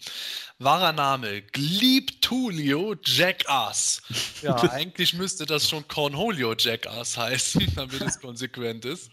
Wahrer 0.58 0.92
Name, 0.92 1.42
Glebe 1.42 2.18
Tulio 2.20 2.96
Jackass. 3.04 4.02
Ja, 4.42 4.56
eigentlich 4.72 5.14
müsste 5.14 5.46
das 5.46 5.68
schon 5.68 5.86
Cornholio 5.88 6.54
Jackass 6.58 7.16
heißen, 7.16 7.72
damit 7.76 8.00
es 8.02 8.20
konsequent 8.20 8.84
ist. 8.84 9.10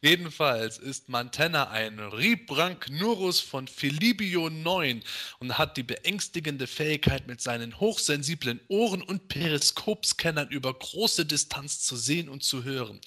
Jedenfalls 0.00 0.78
ist 0.78 1.08
Mantenna 1.08 1.70
ein 1.70 1.98
Ribrank-Nurus 1.98 3.40
von 3.40 3.68
Philibio 3.68 4.50
9 4.50 5.02
und 5.38 5.58
hat 5.58 5.76
die 5.76 5.82
beängstigende 5.82 6.66
Fähigkeit, 6.66 7.26
mit 7.26 7.40
seinen 7.40 7.78
hochsensiblen 7.80 8.60
Ohren 8.68 9.02
und 9.02 9.28
Periskopscannern 9.28 10.48
über 10.48 10.72
große 10.74 11.26
Distanz 11.26 11.80
zu 11.80 11.96
sehen 11.96 12.28
und 12.28 12.42
zu 12.42 12.64
hören. 12.64 13.00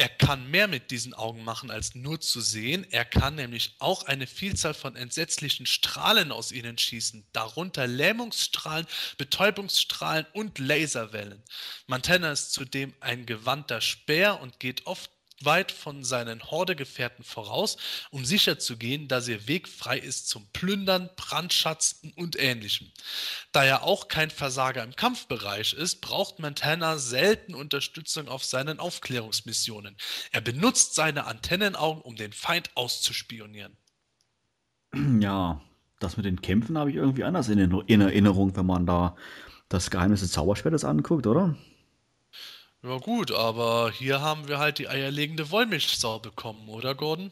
Er 0.00 0.08
kann 0.08 0.50
mehr 0.50 0.66
mit 0.66 0.90
diesen 0.90 1.12
Augen 1.12 1.44
machen, 1.44 1.70
als 1.70 1.94
nur 1.94 2.22
zu 2.22 2.40
sehen. 2.40 2.86
Er 2.90 3.04
kann 3.04 3.34
nämlich 3.34 3.74
auch 3.80 4.04
eine 4.04 4.26
Vielzahl 4.26 4.72
von 4.72 4.96
entsetzlichen 4.96 5.66
Strahlen 5.66 6.32
aus 6.32 6.52
ihnen 6.52 6.78
schießen, 6.78 7.26
darunter 7.34 7.86
Lähmungsstrahlen, 7.86 8.86
Betäubungsstrahlen 9.18 10.24
und 10.32 10.58
Laserwellen. 10.58 11.42
Mantenna 11.86 12.32
ist 12.32 12.54
zudem 12.54 12.94
ein 13.00 13.26
gewandter 13.26 13.82
Speer 13.82 14.40
und 14.40 14.58
geht 14.58 14.86
oft 14.86 15.10
weit 15.42 15.72
von 15.72 16.04
seinen 16.04 16.42
Hordegefährten 16.42 17.24
voraus, 17.24 17.76
um 18.10 18.24
sicherzugehen, 18.24 19.08
dass 19.08 19.28
ihr 19.28 19.46
Weg 19.48 19.68
frei 19.68 19.98
ist 19.98 20.28
zum 20.28 20.46
Plündern, 20.52 21.10
Brandschatzen 21.16 22.12
und 22.16 22.38
ähnlichem. 22.38 22.90
Da 23.52 23.64
er 23.64 23.82
auch 23.82 24.08
kein 24.08 24.30
Versager 24.30 24.82
im 24.82 24.96
Kampfbereich 24.96 25.72
ist, 25.72 26.00
braucht 26.00 26.38
Montana 26.38 26.98
selten 26.98 27.54
Unterstützung 27.54 28.28
auf 28.28 28.44
seinen 28.44 28.78
Aufklärungsmissionen. 28.78 29.96
Er 30.32 30.40
benutzt 30.40 30.94
seine 30.94 31.26
Antennenaugen, 31.26 32.02
um 32.02 32.16
den 32.16 32.32
Feind 32.32 32.70
auszuspionieren. 32.74 33.76
Ja, 35.20 35.60
das 36.00 36.16
mit 36.16 36.26
den 36.26 36.40
Kämpfen 36.40 36.76
habe 36.76 36.90
ich 36.90 36.96
irgendwie 36.96 37.24
anders 37.24 37.48
in, 37.48 37.58
Erinner- 37.58 37.84
in 37.86 38.00
Erinnerung, 38.00 38.56
wenn 38.56 38.66
man 38.66 38.86
da 38.86 39.16
das 39.68 39.90
Geheimnis 39.90 40.20
des 40.20 40.32
Zauberschwertes 40.32 40.84
anguckt, 40.84 41.26
oder? 41.26 41.56
Ja 42.82 42.96
gut, 42.96 43.30
aber 43.30 43.90
hier 43.90 44.22
haben 44.22 44.48
wir 44.48 44.58
halt 44.58 44.78
die 44.78 44.88
eierlegende 44.88 45.50
Wollmilchsau 45.50 46.18
bekommen, 46.18 46.68
oder 46.68 46.94
Gordon? 46.94 47.30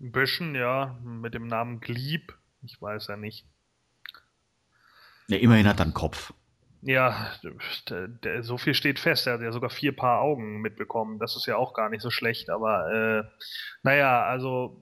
Ein 0.00 0.12
bisschen, 0.12 0.54
ja, 0.54 0.96
mit 1.02 1.34
dem 1.34 1.48
Namen 1.48 1.80
Glebe. 1.80 2.34
Ich 2.62 2.80
weiß 2.80 3.08
ja 3.08 3.16
nicht. 3.16 3.44
Ja, 5.26 5.38
immerhin 5.38 5.66
hat 5.66 5.80
er 5.80 5.86
einen 5.86 5.94
Kopf. 5.94 6.32
Ja, 6.82 7.32
der, 7.88 8.06
der, 8.08 8.42
so 8.44 8.56
viel 8.56 8.74
steht 8.74 9.00
fest. 9.00 9.26
Er 9.26 9.34
hat 9.34 9.40
ja 9.40 9.50
sogar 9.50 9.70
vier 9.70 9.94
Paar 9.94 10.20
Augen 10.20 10.60
mitbekommen. 10.60 11.18
Das 11.18 11.34
ist 11.34 11.46
ja 11.46 11.56
auch 11.56 11.74
gar 11.74 11.90
nicht 11.90 12.02
so 12.02 12.10
schlecht. 12.10 12.50
Aber 12.50 12.92
äh, 12.92 13.24
naja, 13.82 14.22
also 14.22 14.80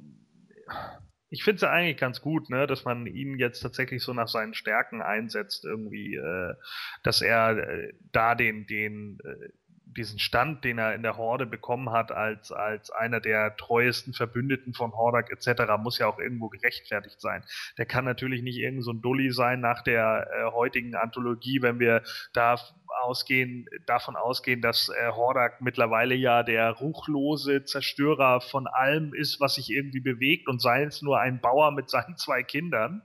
ich 1.28 1.42
finde 1.42 1.56
es 1.56 1.62
ja 1.62 1.70
eigentlich 1.70 1.96
ganz 1.96 2.20
gut, 2.20 2.50
ne, 2.50 2.66
dass 2.66 2.84
man 2.84 3.06
ihn 3.06 3.38
jetzt 3.38 3.60
tatsächlich 3.60 4.02
so 4.02 4.12
nach 4.12 4.28
seinen 4.28 4.54
Stärken 4.54 5.02
einsetzt, 5.02 5.64
irgendwie, 5.64 6.14
äh, 6.14 6.54
dass 7.02 7.20
er 7.20 7.58
äh, 7.58 7.92
da 8.12 8.34
den, 8.34 8.66
den, 8.66 9.18
äh, 9.24 9.48
diesen 9.86 10.18
Stand, 10.18 10.64
den 10.64 10.78
er 10.78 10.94
in 10.94 11.02
der 11.02 11.16
Horde 11.16 11.46
bekommen 11.46 11.90
hat, 11.90 12.12
als, 12.12 12.52
als 12.52 12.90
einer 12.90 13.20
der 13.20 13.56
treuesten 13.56 14.12
Verbündeten 14.12 14.74
von 14.74 14.92
Hordak 14.92 15.30
etc., 15.30 15.62
muss 15.78 15.98
ja 15.98 16.06
auch 16.06 16.18
irgendwo 16.18 16.48
gerechtfertigt 16.48 17.20
sein. 17.20 17.44
Der 17.78 17.86
kann 17.86 18.04
natürlich 18.04 18.42
nicht 18.42 18.58
irgend 18.58 18.84
so 18.84 18.92
ein 18.92 19.00
Dulli 19.00 19.30
sein 19.30 19.60
nach 19.60 19.82
der 19.82 20.28
äh, 20.30 20.52
heutigen 20.52 20.94
Anthologie, 20.94 21.62
wenn 21.62 21.78
wir 21.78 22.02
da 22.32 22.56
ausgehen, 23.02 23.66
davon 23.86 24.16
ausgehen, 24.16 24.60
dass 24.60 24.88
äh, 24.88 25.12
Hordak 25.12 25.60
mittlerweile 25.60 26.14
ja 26.14 26.42
der 26.42 26.70
ruchlose 26.72 27.64
Zerstörer 27.64 28.40
von 28.40 28.66
allem 28.66 29.14
ist, 29.14 29.40
was 29.40 29.54
sich 29.54 29.70
irgendwie 29.70 30.00
bewegt 30.00 30.48
und 30.48 30.60
sei 30.60 30.82
es 30.82 31.02
nur 31.02 31.20
ein 31.20 31.40
Bauer 31.40 31.70
mit 31.72 31.88
seinen 31.90 32.16
zwei 32.16 32.42
Kindern. 32.42 33.02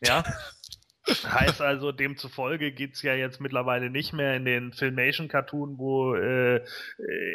Ja. 0.00 0.24
Heißt 1.24 1.60
also, 1.60 1.92
demzufolge 1.92 2.72
geht's 2.72 3.02
ja 3.02 3.14
jetzt 3.14 3.40
mittlerweile 3.40 3.90
nicht 3.90 4.12
mehr 4.12 4.36
in 4.36 4.44
den 4.44 4.72
Filmation-Cartoon, 4.72 5.78
wo 5.78 6.14
äh, 6.14 6.60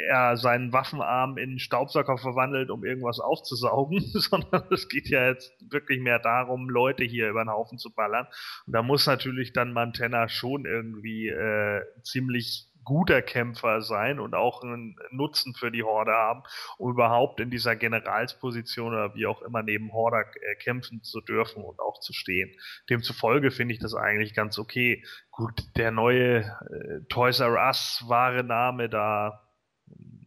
er 0.08 0.36
seinen 0.36 0.72
Waffenarm 0.72 1.38
in 1.38 1.58
Staubsauger 1.58 2.18
verwandelt, 2.18 2.70
um 2.70 2.84
irgendwas 2.84 3.20
aufzusaugen, 3.20 4.00
sondern 4.12 4.64
es 4.70 4.88
geht 4.88 5.08
ja 5.08 5.28
jetzt 5.28 5.52
wirklich 5.70 6.00
mehr 6.00 6.18
darum, 6.18 6.68
Leute 6.68 7.04
hier 7.04 7.28
über 7.28 7.44
den 7.44 7.50
Haufen 7.50 7.78
zu 7.78 7.92
ballern. 7.92 8.26
Und 8.66 8.72
da 8.72 8.82
muss 8.82 9.06
natürlich 9.06 9.52
dann 9.52 9.72
Mantenna 9.72 10.28
schon 10.28 10.64
irgendwie 10.64 11.28
äh, 11.28 11.82
ziemlich 12.02 12.67
guter 12.88 13.20
Kämpfer 13.20 13.82
sein 13.82 14.18
und 14.18 14.34
auch 14.34 14.62
einen 14.62 14.96
Nutzen 15.10 15.52
für 15.52 15.70
die 15.70 15.82
Horde 15.82 16.12
haben, 16.12 16.42
um 16.78 16.90
überhaupt 16.90 17.38
in 17.38 17.50
dieser 17.50 17.76
Generalsposition 17.76 18.94
oder 18.94 19.14
wie 19.14 19.26
auch 19.26 19.42
immer 19.42 19.62
neben 19.62 19.92
Hordak 19.92 20.34
äh, 20.36 20.54
kämpfen 20.56 21.02
zu 21.02 21.20
dürfen 21.20 21.62
und 21.62 21.80
auch 21.80 22.00
zu 22.00 22.14
stehen. 22.14 22.50
Demzufolge 22.88 23.50
finde 23.50 23.74
ich 23.74 23.80
das 23.80 23.94
eigentlich 23.94 24.32
ganz 24.32 24.58
okay. 24.58 25.04
Gut, 25.30 25.62
der 25.76 25.90
neue 25.90 26.38
äh, 26.38 27.04
Toys 27.10 27.40
R 27.40 27.62
Us 27.68 28.02
wahre 28.06 28.42
Name 28.42 28.88
da, 28.88 29.46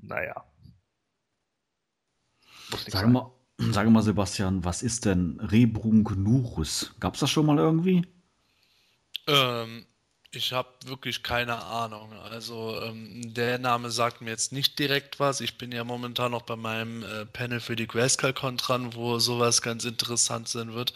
naja. 0.03 0.45
Sag 2.69 2.91
sein. 2.91 3.11
mal, 3.11 3.31
sag 3.57 3.89
mal, 3.89 4.03
Sebastian, 4.03 4.63
was 4.63 4.83
ist 4.83 5.05
denn 5.05 5.39
Rebrungnurus? 5.39 6.95
Gab's 6.99 7.21
das 7.21 7.31
schon 7.31 7.47
mal 7.47 7.57
irgendwie? 7.57 8.05
Ähm, 9.27 9.87
ich 10.33 10.53
habe 10.53 10.69
wirklich 10.85 11.23
keine 11.23 11.63
Ahnung. 11.63 12.13
Also 12.13 12.81
ähm, 12.81 13.33
der 13.33 13.57
Name 13.59 13.91
sagt 13.91 14.21
mir 14.21 14.29
jetzt 14.29 14.51
nicht 14.51 14.79
direkt 14.79 15.19
was. 15.19 15.41
Ich 15.41 15.57
bin 15.57 15.71
ja 15.71 15.83
momentan 15.83 16.31
noch 16.31 16.43
bei 16.43 16.55
meinem 16.55 17.03
äh, 17.03 17.25
Panel 17.25 17.59
für 17.59 17.75
die 17.75 17.87
Grayscale-Con 17.87 18.57
dran, 18.57 18.93
wo 18.93 19.19
sowas 19.19 19.61
ganz 19.61 19.83
interessant 19.83 20.47
sein 20.47 20.73
wird. 20.73 20.93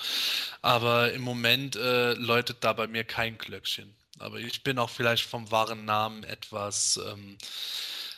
Aber 0.61 1.11
im 1.11 1.21
Moment 1.21 1.75
äh, 1.75 2.13
läutet 2.13 2.57
da 2.61 2.73
bei 2.73 2.87
mir 2.87 3.03
kein 3.03 3.37
Glöckchen. 3.37 3.93
Aber 4.19 4.39
ich 4.39 4.63
bin 4.63 4.79
auch 4.79 4.89
vielleicht 4.89 5.25
vom 5.25 5.51
wahren 5.51 5.83
Namen 5.83 6.23
etwas 6.23 6.99
ähm, 7.05 7.37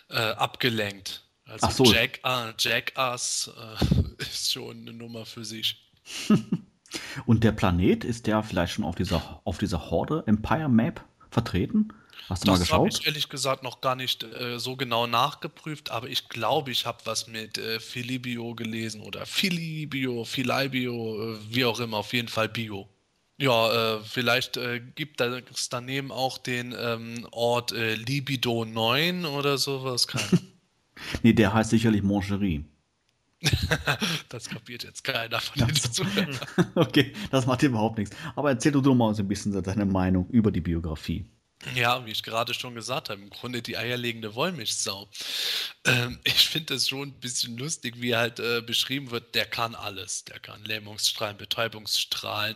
äh, 0.09 0.17
abgelenkt. 0.17 1.23
Also 1.45 1.85
so. 1.85 1.91
Jack, 1.91 2.19
ah, 2.23 2.53
Jackass 2.57 3.49
äh, 3.57 4.21
ist 4.21 4.51
schon 4.51 4.81
eine 4.81 4.93
Nummer 4.93 5.25
für 5.25 5.45
sich. 5.45 5.83
Und 7.25 7.43
der 7.43 7.51
Planet, 7.51 8.03
ist 8.03 8.27
der 8.27 8.43
vielleicht 8.43 8.73
schon 8.73 8.85
auf 8.85 8.95
dieser, 8.95 9.41
auf 9.43 9.57
dieser 9.57 9.89
Horde 9.89 10.23
Empire 10.27 10.69
Map 10.69 11.03
vertreten? 11.29 11.93
Hast 12.29 12.43
du 12.43 12.47
mal 12.47 12.57
Das 12.57 12.71
habe 12.71 12.87
geschaut? 12.87 12.89
ich 12.89 13.05
ehrlich 13.05 13.29
gesagt 13.29 13.63
noch 13.63 13.79
gar 13.81 13.95
nicht 13.95 14.23
äh, 14.23 14.59
so 14.59 14.75
genau 14.75 15.07
nachgeprüft, 15.07 15.91
aber 15.91 16.09
ich 16.09 16.29
glaube, 16.29 16.71
ich 16.71 16.85
habe 16.85 16.99
was 17.05 17.27
mit 17.27 17.57
äh, 17.57 17.79
Philibio 17.79 18.53
gelesen 18.55 19.01
oder 19.01 19.25
Philibio, 19.25 20.25
Philibio, 20.25 21.35
äh, 21.35 21.39
wie 21.49 21.65
auch 21.65 21.79
immer, 21.79 21.97
auf 21.97 22.13
jeden 22.13 22.27
Fall 22.27 22.49
Bio. 22.49 22.89
Ja, 23.39 23.97
äh, 23.97 24.03
vielleicht 24.03 24.57
äh, 24.57 24.81
gibt 24.95 25.21
es 25.21 25.69
daneben 25.69 26.11
auch 26.11 26.37
den 26.37 26.75
ähm, 26.77 27.27
Ort 27.31 27.71
äh, 27.71 27.95
Libido 27.95 28.65
9 28.65 29.25
oder 29.25 29.57
sowas. 29.57 30.07
Keine 30.07 30.23
Nee, 31.23 31.33
der 31.33 31.53
heißt 31.53 31.69
sicherlich 31.69 32.03
Mangerie. 32.03 32.65
Das 34.29 34.49
kapiert 34.49 34.83
jetzt 34.83 35.03
keiner 35.03 35.39
von 35.39 35.67
den 35.67 35.75
Zuhörern. 35.75 36.39
Okay, 36.75 37.13
das 37.31 37.45
macht 37.45 37.63
überhaupt 37.63 37.97
nichts. 37.97 38.15
Aber 38.35 38.49
erzähl 38.49 38.71
du 38.71 38.81
doch 38.81 38.95
mal 38.95 39.13
so 39.13 39.23
ein 39.23 39.27
bisschen 39.27 39.61
deine 39.63 39.85
Meinung 39.85 40.27
über 40.29 40.51
die 40.51 40.61
Biografie. 40.61 41.25
Ja, 41.75 42.05
wie 42.05 42.11
ich 42.11 42.23
gerade 42.23 42.53
schon 42.53 42.75
gesagt 42.75 43.09
habe, 43.09 43.21
im 43.21 43.29
Grunde 43.29 43.61
die 43.61 43.77
eierlegende 43.77 44.35
Wollmilchsau. 44.35 45.09
Ähm, 45.85 46.19
ich 46.23 46.47
finde 46.47 46.75
es 46.75 46.87
schon 46.87 47.09
ein 47.09 47.19
bisschen 47.19 47.57
lustig, 47.57 47.95
wie 47.97 48.15
halt 48.15 48.39
äh, 48.39 48.61
beschrieben 48.61 49.11
wird, 49.11 49.35
der 49.35 49.45
kann 49.45 49.75
alles. 49.75 50.23
Der 50.25 50.39
kann 50.39 50.63
Lähmungsstrahlen, 50.65 51.37
Betäubungsstrahlen, 51.37 52.55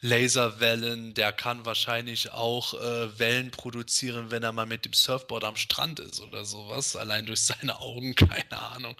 Laserwellen, 0.00 1.14
der 1.14 1.32
kann 1.32 1.64
wahrscheinlich 1.64 2.32
auch 2.32 2.74
äh, 2.74 3.18
Wellen 3.18 3.50
produzieren, 3.50 4.30
wenn 4.30 4.42
er 4.42 4.52
mal 4.52 4.66
mit 4.66 4.84
dem 4.84 4.92
Surfboard 4.92 5.44
am 5.44 5.56
Strand 5.56 6.00
ist 6.00 6.20
oder 6.20 6.44
sowas. 6.44 6.94
Allein 6.96 7.26
durch 7.26 7.40
seine 7.40 7.80
Augen, 7.80 8.14
keine 8.16 8.60
Ahnung. 8.60 8.96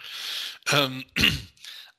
Ähm, 0.71 1.05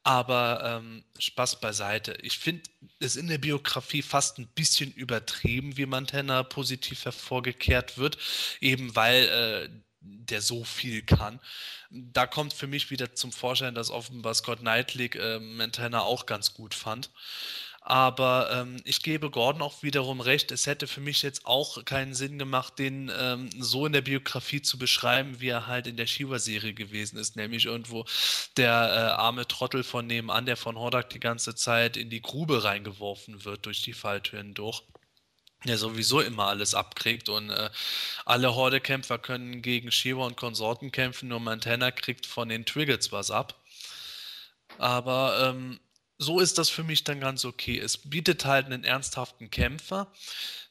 aber 0.05 0.81
ähm, 0.83 1.03
Spaß 1.19 1.61
beiseite. 1.61 2.17
Ich 2.23 2.38
finde 2.38 2.62
es 3.01 3.17
in 3.17 3.27
der 3.27 3.38
Biografie 3.38 4.03
fast 4.03 4.38
ein 4.38 4.47
bisschen 4.49 4.93
übertrieben, 4.93 5.77
wie 5.79 5.87
Montana 5.87 6.43
positiv 6.43 7.07
hervorgekehrt 7.07 7.97
wird, 7.97 8.19
eben 8.61 8.95
weil 8.95 9.25
äh, 9.25 9.69
der 10.01 10.42
so 10.42 10.63
viel 10.63 11.02
kann. 11.02 11.40
Da 11.90 12.27
kommt 12.27 12.52
für 12.52 12.67
mich 12.67 12.90
wieder 12.90 13.15
zum 13.15 13.33
Vorschein, 13.33 13.75
dass 13.75 13.90
offenbar 13.90 14.35
Scott 14.35 14.61
Knightley 14.61 15.07
äh, 15.15 15.40
Montana 15.40 16.02
auch 16.02 16.27
ganz 16.27 16.52
gut 16.52 16.75
fand. 16.75 17.11
Aber 17.87 18.49
ähm, 18.51 18.79
ich 18.85 19.03
gebe 19.03 19.31
Gordon 19.31 19.61
auch 19.61 19.83
wiederum 19.83 20.23
recht, 20.23 20.51
es 20.53 20.67
hätte 20.67 20.87
für 20.87 21.03
mich 21.03 21.21
jetzt 21.21 21.45
auch 21.45 21.85
keinen 21.85 22.15
Sinn 22.15 22.39
gemacht, 22.39 22.79
den 22.79 23.13
ähm, 23.15 23.51
so 23.59 23.85
in 23.85 23.93
der 23.93 24.01
Biografie 24.01 24.63
zu 24.63 24.79
beschreiben, 24.79 25.41
wie 25.41 25.49
er 25.49 25.67
halt 25.67 25.87
in 25.87 25.99
der 25.99 26.07
Shiva-Serie 26.07 26.73
gewesen 26.73 27.19
ist. 27.19 27.37
Nämlich 27.37 27.67
irgendwo 27.67 28.07
der 28.57 28.71
äh, 28.71 29.21
arme 29.21 29.47
Trottel 29.47 29.85
von 29.85 30.07
nebenan, 30.07 30.47
der 30.47 30.57
von 30.57 30.79
Hordak 30.79 31.11
die 31.11 31.21
ganze 31.21 31.55
Zeit 31.55 31.99
in 31.99 32.09
die 32.09 32.23
Grube 32.23 32.65
reingeworfen 32.65 33.45
wird 33.45 33.67
durch 33.67 33.83
die 33.83 33.93
Falltüren 33.93 34.55
durch 34.55 34.83
der 35.67 35.79
sowieso 35.79 36.21
immer 36.21 36.49
alles 36.49 36.75
abkriegt 36.75 37.29
und 37.31 37.51
äh, 37.51 37.71
alle 38.27 38.55
Horde-Kämpfer 38.55 39.19
können 39.19 39.63
gegen 39.63 39.91
Shiva 39.91 40.27
und 40.27 40.37
Konsorten 40.37 40.93
kämpfen, 40.93 41.29
nur 41.29 41.41
Montana 41.41 41.91
kriegt 41.91 42.27
von 42.27 42.51
den 42.51 42.67
Triggets 42.67 43.13
was 43.13 43.31
ab. 43.31 43.55
Aber 44.79 45.55
ähm, 45.55 45.81
so 46.19 46.38
ist 46.40 46.58
das 46.58 46.71
für 46.71 46.85
mich 46.85 47.04
dann 47.04 47.21
ganz 47.21 47.44
okay. 47.44 47.79
Es 47.79 47.98
bietet 47.98 48.44
halt 48.44 48.67
einen 48.67 48.85
ernsthaften 48.85 49.50
Kämpfer, 49.50 50.12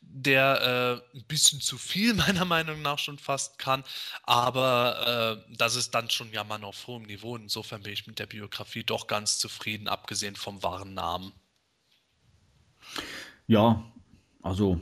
der 0.01 1.01
äh, 1.13 1.17
ein 1.17 1.25
bisschen 1.25 1.61
zu 1.61 1.77
viel 1.77 2.13
meiner 2.13 2.45
Meinung 2.45 2.81
nach 2.81 2.99
schon 2.99 3.17
fast 3.17 3.57
kann, 3.57 3.83
aber 4.23 5.43
äh, 5.49 5.55
das 5.57 5.75
ist 5.75 5.93
dann 5.95 6.09
schon 6.09 6.31
ja 6.31 6.43
mal 6.43 6.63
auf 6.63 6.87
hohem 6.87 7.03
Niveau. 7.03 7.35
Insofern 7.35 7.83
bin 7.83 7.93
ich 7.93 8.07
mit 8.07 8.19
der 8.19 8.27
Biografie 8.27 8.83
doch 8.83 9.07
ganz 9.07 9.39
zufrieden, 9.39 9.87
abgesehen 9.87 10.35
vom 10.35 10.63
wahren 10.63 10.93
Namen. 10.93 11.33
Ja, 13.47 13.83
also 14.41 14.79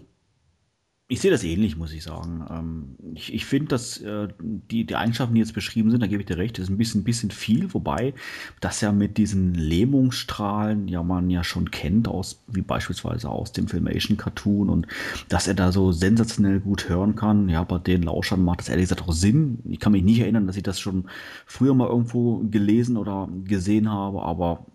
ich 1.11 1.19
sehe 1.19 1.29
das 1.29 1.43
ähnlich, 1.43 1.75
muss 1.75 1.91
ich 1.91 2.03
sagen. 2.03 2.45
Ähm, 2.49 2.95
ich 3.15 3.33
ich 3.33 3.43
finde, 3.43 3.67
dass 3.67 3.97
äh, 3.97 4.29
die, 4.39 4.85
die 4.85 4.95
Eigenschaften, 4.95 5.35
die 5.35 5.41
jetzt 5.41 5.53
beschrieben 5.53 5.91
sind, 5.91 6.01
da 6.01 6.07
gebe 6.07 6.21
ich 6.21 6.25
dir 6.25 6.37
recht, 6.37 6.57
ist 6.57 6.69
ein 6.69 6.77
bisschen, 6.77 7.03
bisschen 7.03 7.31
viel, 7.31 7.73
wobei 7.73 8.13
das 8.61 8.79
ja 8.79 8.93
mit 8.93 9.17
diesen 9.17 9.53
Lähmungsstrahlen 9.53 10.87
ja 10.87 11.03
man 11.03 11.29
ja 11.29 11.43
schon 11.43 11.69
kennt, 11.69 12.07
aus, 12.07 12.41
wie 12.47 12.61
beispielsweise 12.61 13.27
aus 13.29 13.51
dem 13.51 13.67
Filmation 13.67 14.15
Cartoon 14.15 14.69
und 14.69 14.87
dass 15.27 15.49
er 15.49 15.53
da 15.53 15.73
so 15.73 15.91
sensationell 15.91 16.61
gut 16.61 16.87
hören 16.87 17.17
kann. 17.17 17.49
Ja, 17.49 17.65
bei 17.65 17.77
den 17.77 18.03
Lauschern 18.03 18.45
macht 18.45 18.61
das 18.61 18.69
ehrlich 18.69 18.85
gesagt 18.85 19.01
auch 19.01 19.11
Sinn. 19.11 19.59
Ich 19.65 19.81
kann 19.81 19.91
mich 19.91 20.03
nicht 20.03 20.21
erinnern, 20.21 20.47
dass 20.47 20.55
ich 20.55 20.63
das 20.63 20.79
schon 20.79 21.09
früher 21.45 21.73
mal 21.73 21.89
irgendwo 21.89 22.37
gelesen 22.37 22.95
oder 22.95 23.27
gesehen 23.43 23.91
habe, 23.91 24.21
aber 24.21 24.65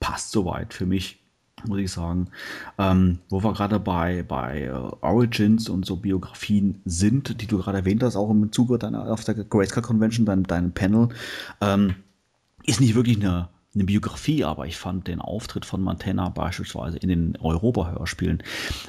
passt 0.00 0.32
soweit 0.32 0.74
für 0.74 0.86
mich 0.86 1.19
muss 1.66 1.78
ich 1.78 1.92
sagen. 1.92 2.28
Ähm, 2.78 3.18
wo 3.28 3.42
wir 3.42 3.52
gerade 3.52 3.78
bei, 3.78 4.22
bei 4.22 4.72
uh, 4.72 4.96
Origins 5.00 5.68
und 5.68 5.84
so 5.84 5.96
Biografien 5.96 6.80
sind, 6.84 7.40
die 7.40 7.46
du 7.46 7.58
gerade 7.58 7.78
erwähnt 7.78 8.02
hast, 8.02 8.16
auch 8.16 8.30
im 8.30 8.52
Zuge 8.52 8.78
deiner 8.78 9.10
auf 9.10 9.24
der 9.24 9.34
Grayscale 9.34 9.86
Convention, 9.86 10.26
dein, 10.26 10.44
dein 10.44 10.72
Panel, 10.72 11.08
ähm, 11.60 11.94
ist 12.64 12.80
nicht 12.80 12.94
wirklich 12.94 13.18
eine 13.18 13.48
eine 13.72 13.84
Biografie, 13.84 14.42
aber 14.42 14.66
ich 14.66 14.76
fand 14.76 15.06
den 15.06 15.20
Auftritt 15.20 15.64
von 15.64 15.80
Montana 15.80 16.28
beispielsweise 16.28 16.98
in 16.98 17.08
den 17.08 17.36
Europa-Hörspielen 17.40 18.42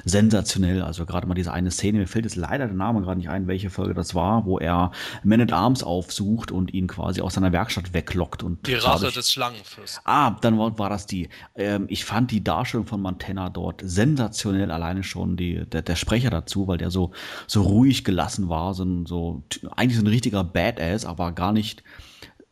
sensationell. 0.04 0.82
Also 0.82 1.06
gerade 1.06 1.28
mal 1.28 1.34
diese 1.34 1.52
eine 1.52 1.70
Szene, 1.70 1.98
mir 1.98 2.08
fällt 2.08 2.24
jetzt 2.24 2.34
leider 2.34 2.66
der 2.66 2.74
Name 2.74 3.00
gerade 3.00 3.18
nicht 3.18 3.28
ein, 3.28 3.46
welche 3.46 3.70
Folge 3.70 3.94
das 3.94 4.16
war, 4.16 4.44
wo 4.44 4.58
er 4.58 4.90
Man 5.22 5.40
at 5.40 5.52
Arms 5.52 5.84
aufsucht 5.84 6.50
und 6.50 6.74
ihn 6.74 6.88
quasi 6.88 7.20
aus 7.20 7.34
seiner 7.34 7.52
Werkstatt 7.52 7.94
weglockt. 7.94 8.42
Und 8.42 8.66
die 8.66 8.74
Rache 8.74 9.12
des 9.12 9.30
Schlangenfürsten. 9.30 10.02
Ah, 10.04 10.36
dann 10.40 10.58
war, 10.58 10.76
war 10.80 10.90
das 10.90 11.06
die. 11.06 11.28
Ähm, 11.54 11.86
ich 11.88 12.04
fand 12.04 12.32
die 12.32 12.42
Darstellung 12.42 12.86
von 12.86 13.00
Montana 13.00 13.50
dort 13.50 13.82
sensationell, 13.84 14.72
alleine 14.72 15.04
schon 15.04 15.36
die, 15.36 15.64
der, 15.64 15.82
der 15.82 15.94
Sprecher 15.94 16.30
dazu, 16.30 16.66
weil 16.66 16.78
der 16.78 16.90
so, 16.90 17.12
so 17.46 17.62
ruhig 17.62 18.02
gelassen 18.02 18.48
war, 18.48 18.74
so, 18.74 19.04
so 19.06 19.44
eigentlich 19.76 19.96
so 19.96 20.02
ein 20.02 20.08
richtiger 20.08 20.42
Badass, 20.42 21.04
aber 21.04 21.30
gar 21.30 21.52
nicht 21.52 21.84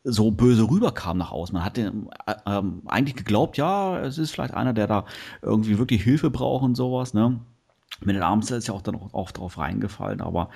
so 0.03 0.31
böse 0.31 0.69
rüberkam 0.69 1.17
nach 1.17 1.31
außen. 1.31 1.53
Man 1.53 1.63
hat 1.63 1.77
den, 1.77 2.09
äh, 2.25 2.35
ähm, 2.45 2.81
eigentlich 2.85 3.15
geglaubt, 3.15 3.57
ja, 3.57 3.99
es 3.99 4.17
ist 4.17 4.31
vielleicht 4.31 4.53
einer, 4.53 4.73
der 4.73 4.87
da 4.87 5.05
irgendwie 5.41 5.77
wirklich 5.77 6.03
Hilfe 6.03 6.31
braucht 6.31 6.63
und 6.63 6.75
sowas. 6.75 7.13
Ne? 7.13 7.39
Mit 8.03 8.15
den 8.15 8.23
Armsel 8.23 8.57
ist 8.57 8.67
ja 8.67 8.73
auch 8.73 8.81
dann 8.81 8.95
auch, 8.95 9.13
auch 9.13 9.31
drauf 9.31 9.57
reingefallen, 9.57 10.21
aber 10.21 10.49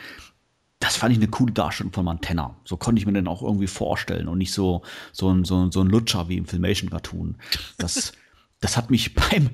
das 0.79 0.97
fand 0.97 1.13
ich 1.13 1.19
eine 1.19 1.27
coole 1.27 1.53
Darstellung 1.53 1.93
von 1.93 2.05
Montana. 2.05 2.55
So 2.63 2.77
konnte 2.77 2.99
ich 2.99 3.05
mir 3.05 3.13
den 3.13 3.27
auch 3.27 3.41
irgendwie 3.41 3.67
vorstellen 3.67 4.27
und 4.27 4.37
nicht 4.37 4.53
so, 4.53 4.81
so, 5.11 5.29
ein, 5.29 5.45
so, 5.45 5.69
so 5.71 5.81
ein 5.81 5.87
Lutscher 5.87 6.27
wie 6.27 6.37
im 6.37 6.45
Filmation-Cartoon. 6.45 7.37
Das, 7.77 8.13
das 8.59 8.77
hat 8.77 8.89
mich 8.89 9.13
beim 9.29 9.51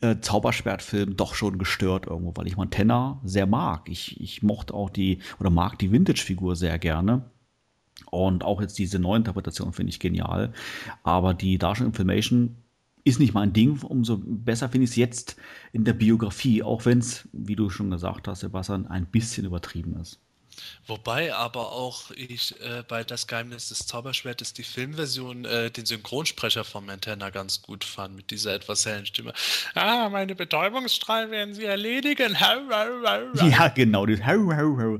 äh, 0.00 0.16
Zauberschwertfilm 0.20 1.16
doch 1.16 1.34
schon 1.34 1.58
gestört 1.58 2.06
irgendwo, 2.06 2.32
weil 2.36 2.46
ich 2.46 2.56
Montana 2.56 3.20
sehr 3.24 3.46
mag. 3.46 3.88
Ich, 3.88 4.20
ich 4.20 4.42
mochte 4.42 4.74
auch 4.74 4.90
die, 4.90 5.20
oder 5.38 5.50
mag 5.50 5.78
die 5.78 5.92
Vintage-Figur 5.92 6.56
sehr 6.56 6.78
gerne. 6.78 7.30
Und 8.10 8.44
auch 8.44 8.60
jetzt 8.60 8.78
diese 8.78 8.98
Neuinterpretation 8.98 9.72
finde 9.72 9.90
ich 9.90 10.00
genial. 10.00 10.52
Aber 11.02 11.34
die 11.34 11.58
Darstellung 11.58 11.94
Filmation 11.94 12.56
ist 13.04 13.20
nicht 13.20 13.34
mein 13.34 13.52
Ding. 13.52 13.80
Umso 13.82 14.18
besser 14.18 14.68
finde 14.68 14.84
ich 14.84 14.90
es 14.90 14.96
jetzt 14.96 15.36
in 15.72 15.84
der 15.84 15.94
Biografie, 15.94 16.62
auch 16.62 16.84
wenn 16.84 16.98
es, 16.98 17.28
wie 17.32 17.56
du 17.56 17.70
schon 17.70 17.90
gesagt 17.90 18.28
hast, 18.28 18.40
Sebastian, 18.40 18.86
ein 18.86 19.06
bisschen 19.06 19.46
übertrieben 19.46 19.96
ist. 20.00 20.20
Wobei 20.86 21.34
aber 21.34 21.72
auch 21.72 22.10
ich 22.12 22.60
äh, 22.60 22.82
bei 22.86 23.04
Das 23.04 23.26
Geheimnis 23.26 23.68
des 23.68 23.86
Zauberschwertes 23.86 24.52
die 24.52 24.62
Filmversion 24.62 25.44
äh, 25.44 25.70
den 25.70 25.86
Synchronsprecher 25.86 26.64
von 26.64 26.86
Montana 26.86 27.30
ganz 27.30 27.62
gut 27.62 27.84
fand, 27.84 28.16
mit 28.16 28.30
dieser 28.30 28.54
etwas 28.54 28.86
hellen 28.86 29.06
Stimme. 29.06 29.32
Ah, 29.74 30.08
meine 30.08 30.34
Betäubungsstrahlen 30.34 31.30
werden 31.30 31.54
sie 31.54 31.64
erledigen. 31.64 32.36
Ja, 33.50 33.68
genau. 33.68 34.06
Das 34.06 34.20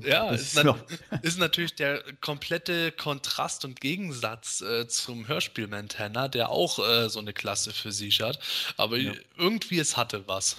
ja, 0.07 0.30
das 0.30 0.42
ist, 0.42 0.61
na 0.62 0.76
ist, 1.22 1.38
natürlich 1.38 1.74
der 1.74 2.02
komplette 2.20 2.92
Kontrast 2.92 3.64
und 3.64 3.80
Gegensatz 3.80 4.61
äh, 4.61 4.88
zum 4.88 5.28
Hörspiel 5.28 5.68
Montana, 5.68 6.28
der 6.28 6.50
auch 6.50 6.78
äh, 6.78 7.09
so 7.09 7.20
eine 7.20 7.32
Klasse 7.32 7.72
für 7.72 7.92
sich 7.92 8.20
hat. 8.20 8.38
Aber 8.76 8.96
ja. 8.96 9.12
irgendwie 9.36 9.78
es 9.78 9.96
hatte 9.96 10.26
was. 10.26 10.57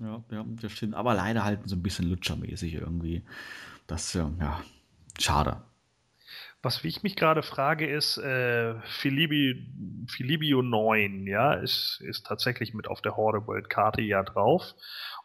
Ja, 0.00 0.22
ja, 0.30 0.44
das 0.60 0.72
stimmt. 0.72 0.94
Aber 0.94 1.14
leider 1.14 1.44
halt 1.44 1.60
so 1.68 1.76
ein 1.76 1.82
bisschen 1.82 2.08
lutschermäßig 2.08 2.74
irgendwie. 2.74 3.22
Das, 3.86 4.14
ja, 4.14 4.60
schade. 5.18 5.62
Was 6.62 6.82
ich 6.82 7.02
mich 7.02 7.14
gerade 7.14 7.42
frage, 7.42 7.86
ist, 7.86 8.16
äh, 8.16 8.74
Philibio 8.86 10.62
9, 10.62 11.26
ja, 11.26 11.52
ist, 11.52 12.00
ist 12.02 12.24
tatsächlich 12.24 12.72
mit 12.72 12.88
auf 12.88 13.02
der 13.02 13.16
Horde 13.16 13.46
World 13.46 13.68
Karte 13.68 14.00
ja 14.00 14.22
drauf 14.22 14.74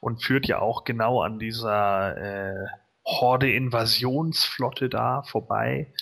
und 0.01 0.21
führt 0.21 0.47
ja 0.47 0.59
auch 0.59 0.83
genau 0.83 1.21
an 1.21 1.39
dieser 1.39 2.17
äh, 2.17 2.65
Horde-Invasionsflotte 3.05 4.89
da 4.89 5.23
vorbei. 5.23 5.93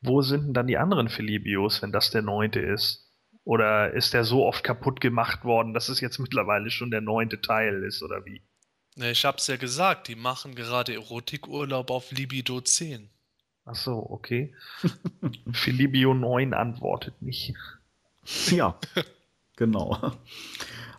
Wo 0.00 0.22
sind 0.22 0.46
denn 0.46 0.54
dann 0.54 0.68
die 0.68 0.78
anderen 0.78 1.08
Philibios, 1.08 1.82
wenn 1.82 1.90
das 1.90 2.12
der 2.12 2.22
neunte 2.22 2.60
ist? 2.60 3.04
Oder 3.42 3.94
ist 3.94 4.14
der 4.14 4.22
so 4.22 4.46
oft 4.46 4.62
kaputt 4.62 5.00
gemacht 5.00 5.44
worden, 5.44 5.74
dass 5.74 5.88
es 5.88 6.00
jetzt 6.00 6.20
mittlerweile 6.20 6.70
schon 6.70 6.92
der 6.92 7.00
neunte 7.00 7.40
Teil 7.40 7.82
ist, 7.82 8.02
oder 8.02 8.24
wie? 8.24 8.42
Ich 9.00 9.24
hab's 9.24 9.46
ja 9.46 9.56
gesagt, 9.56 10.08
die 10.08 10.16
machen 10.16 10.54
gerade 10.54 10.94
Erotikurlaub 10.94 11.90
auf 11.90 12.10
Libido 12.10 12.60
10. 12.60 13.08
Ach 13.64 13.74
so, 13.74 14.06
okay. 14.10 14.54
Philibio 15.52 16.14
9 16.14 16.54
antwortet 16.54 17.20
nicht. 17.20 17.54
Ja, 18.50 18.78
genau. 19.56 20.14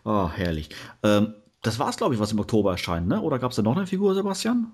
Oh, 0.04 0.30
herrlich. 0.30 0.70
Ähm, 1.04 1.34
das 1.62 1.78
war's, 1.78 1.97
glaube 1.97 2.14
ich, 2.14 2.20
was 2.20 2.32
im 2.32 2.39
Oktober 2.39 2.72
erscheint, 2.72 3.08
ne? 3.08 3.22
Oder 3.22 3.38
gab 3.38 3.52
es 3.52 3.58
da 3.58 3.62
noch 3.62 3.76
eine 3.76 3.88
Figur, 3.88 4.16
Sebastian? 4.16 4.72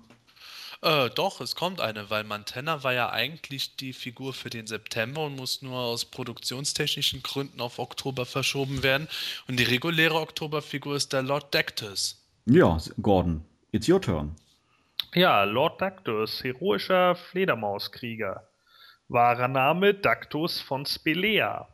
Äh, 0.82 1.10
doch, 1.10 1.40
es 1.40 1.56
kommt 1.56 1.80
eine, 1.80 2.10
weil 2.10 2.24
Mantenna 2.24 2.82
war 2.82 2.92
ja 2.92 3.10
eigentlich 3.10 3.76
die 3.76 3.92
Figur 3.92 4.34
für 4.34 4.50
den 4.50 4.66
September 4.66 5.24
und 5.24 5.36
muss 5.36 5.62
nur 5.62 5.78
aus 5.78 6.04
produktionstechnischen 6.04 7.22
Gründen 7.22 7.60
auf 7.60 7.78
Oktober 7.78 8.26
verschoben 8.26 8.82
werden. 8.82 9.08
Und 9.48 9.58
die 9.58 9.64
reguläre 9.64 10.20
Oktoberfigur 10.20 10.96
ist 10.96 11.12
der 11.12 11.22
Lord 11.22 11.52
Dectus. 11.54 12.22
Ja, 12.48 12.78
Gordon, 13.02 13.44
it's 13.72 13.88
your 13.88 14.00
turn. 14.00 14.36
Ja, 15.14 15.42
Lord 15.42 15.80
Dactus, 15.80 16.44
heroischer 16.44 17.16
Fledermauskrieger. 17.16 18.48
Wahrer 19.08 19.48
Name 19.48 19.94
Dactus 19.94 20.60
von 20.60 20.86
Spelea. 20.86 21.68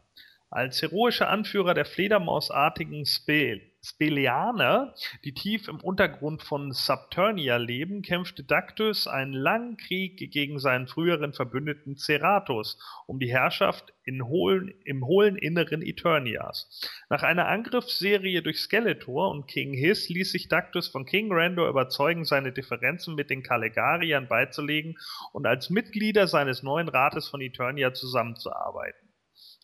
Als 0.48 0.80
heroischer 0.80 1.28
Anführer 1.28 1.74
der 1.74 1.84
Fledermausartigen 1.84 3.04
Spe 3.04 3.60
Speleaner, 3.85 4.95
die 5.24 5.35
tief 5.35 5.66
im 5.66 5.80
Untergrund 5.80 6.45
von 6.45 6.70
Subternia 6.70 7.57
leben, 7.57 8.03
kämpfte 8.03 8.45
Dactys 8.45 9.09
einen 9.09 9.33
langen 9.33 9.76
Krieg 9.76 10.30
gegen 10.30 10.61
seinen 10.61 10.87
früheren 10.87 11.33
Verbündeten 11.33 11.97
Ceratus 11.97 12.78
um 13.09 13.18
die 13.18 13.30
Herrschaft 13.30 13.93
hohlen, 14.07 14.72
im 14.85 15.05
hohlen 15.05 15.37
Inneren 15.37 15.83
Eternias. 15.83 16.89
Nach 17.09 17.24
einer 17.24 17.49
Angriffsserie 17.49 18.43
durch 18.43 18.61
Skeletor 18.61 19.30
und 19.30 19.49
King 19.49 19.72
Hiss 19.72 20.09
ließ 20.09 20.30
sich 20.30 20.49
Dactys 20.49 20.87
von 20.87 21.05
King 21.05 21.33
Randor 21.33 21.68
überzeugen, 21.68 22.24
seine 22.24 22.53
Differenzen 22.53 23.16
mit 23.16 23.30
den 23.30 23.43
Caligariern 23.43 24.28
beizulegen 24.28 24.97
und 25.33 25.45
als 25.45 25.70
Mitglieder 25.70 26.28
seines 26.28 26.62
neuen 26.62 26.89
Rates 26.89 27.28
von 27.28 27.41
Eternia 27.41 27.93
zusammenzuarbeiten. 27.93 29.11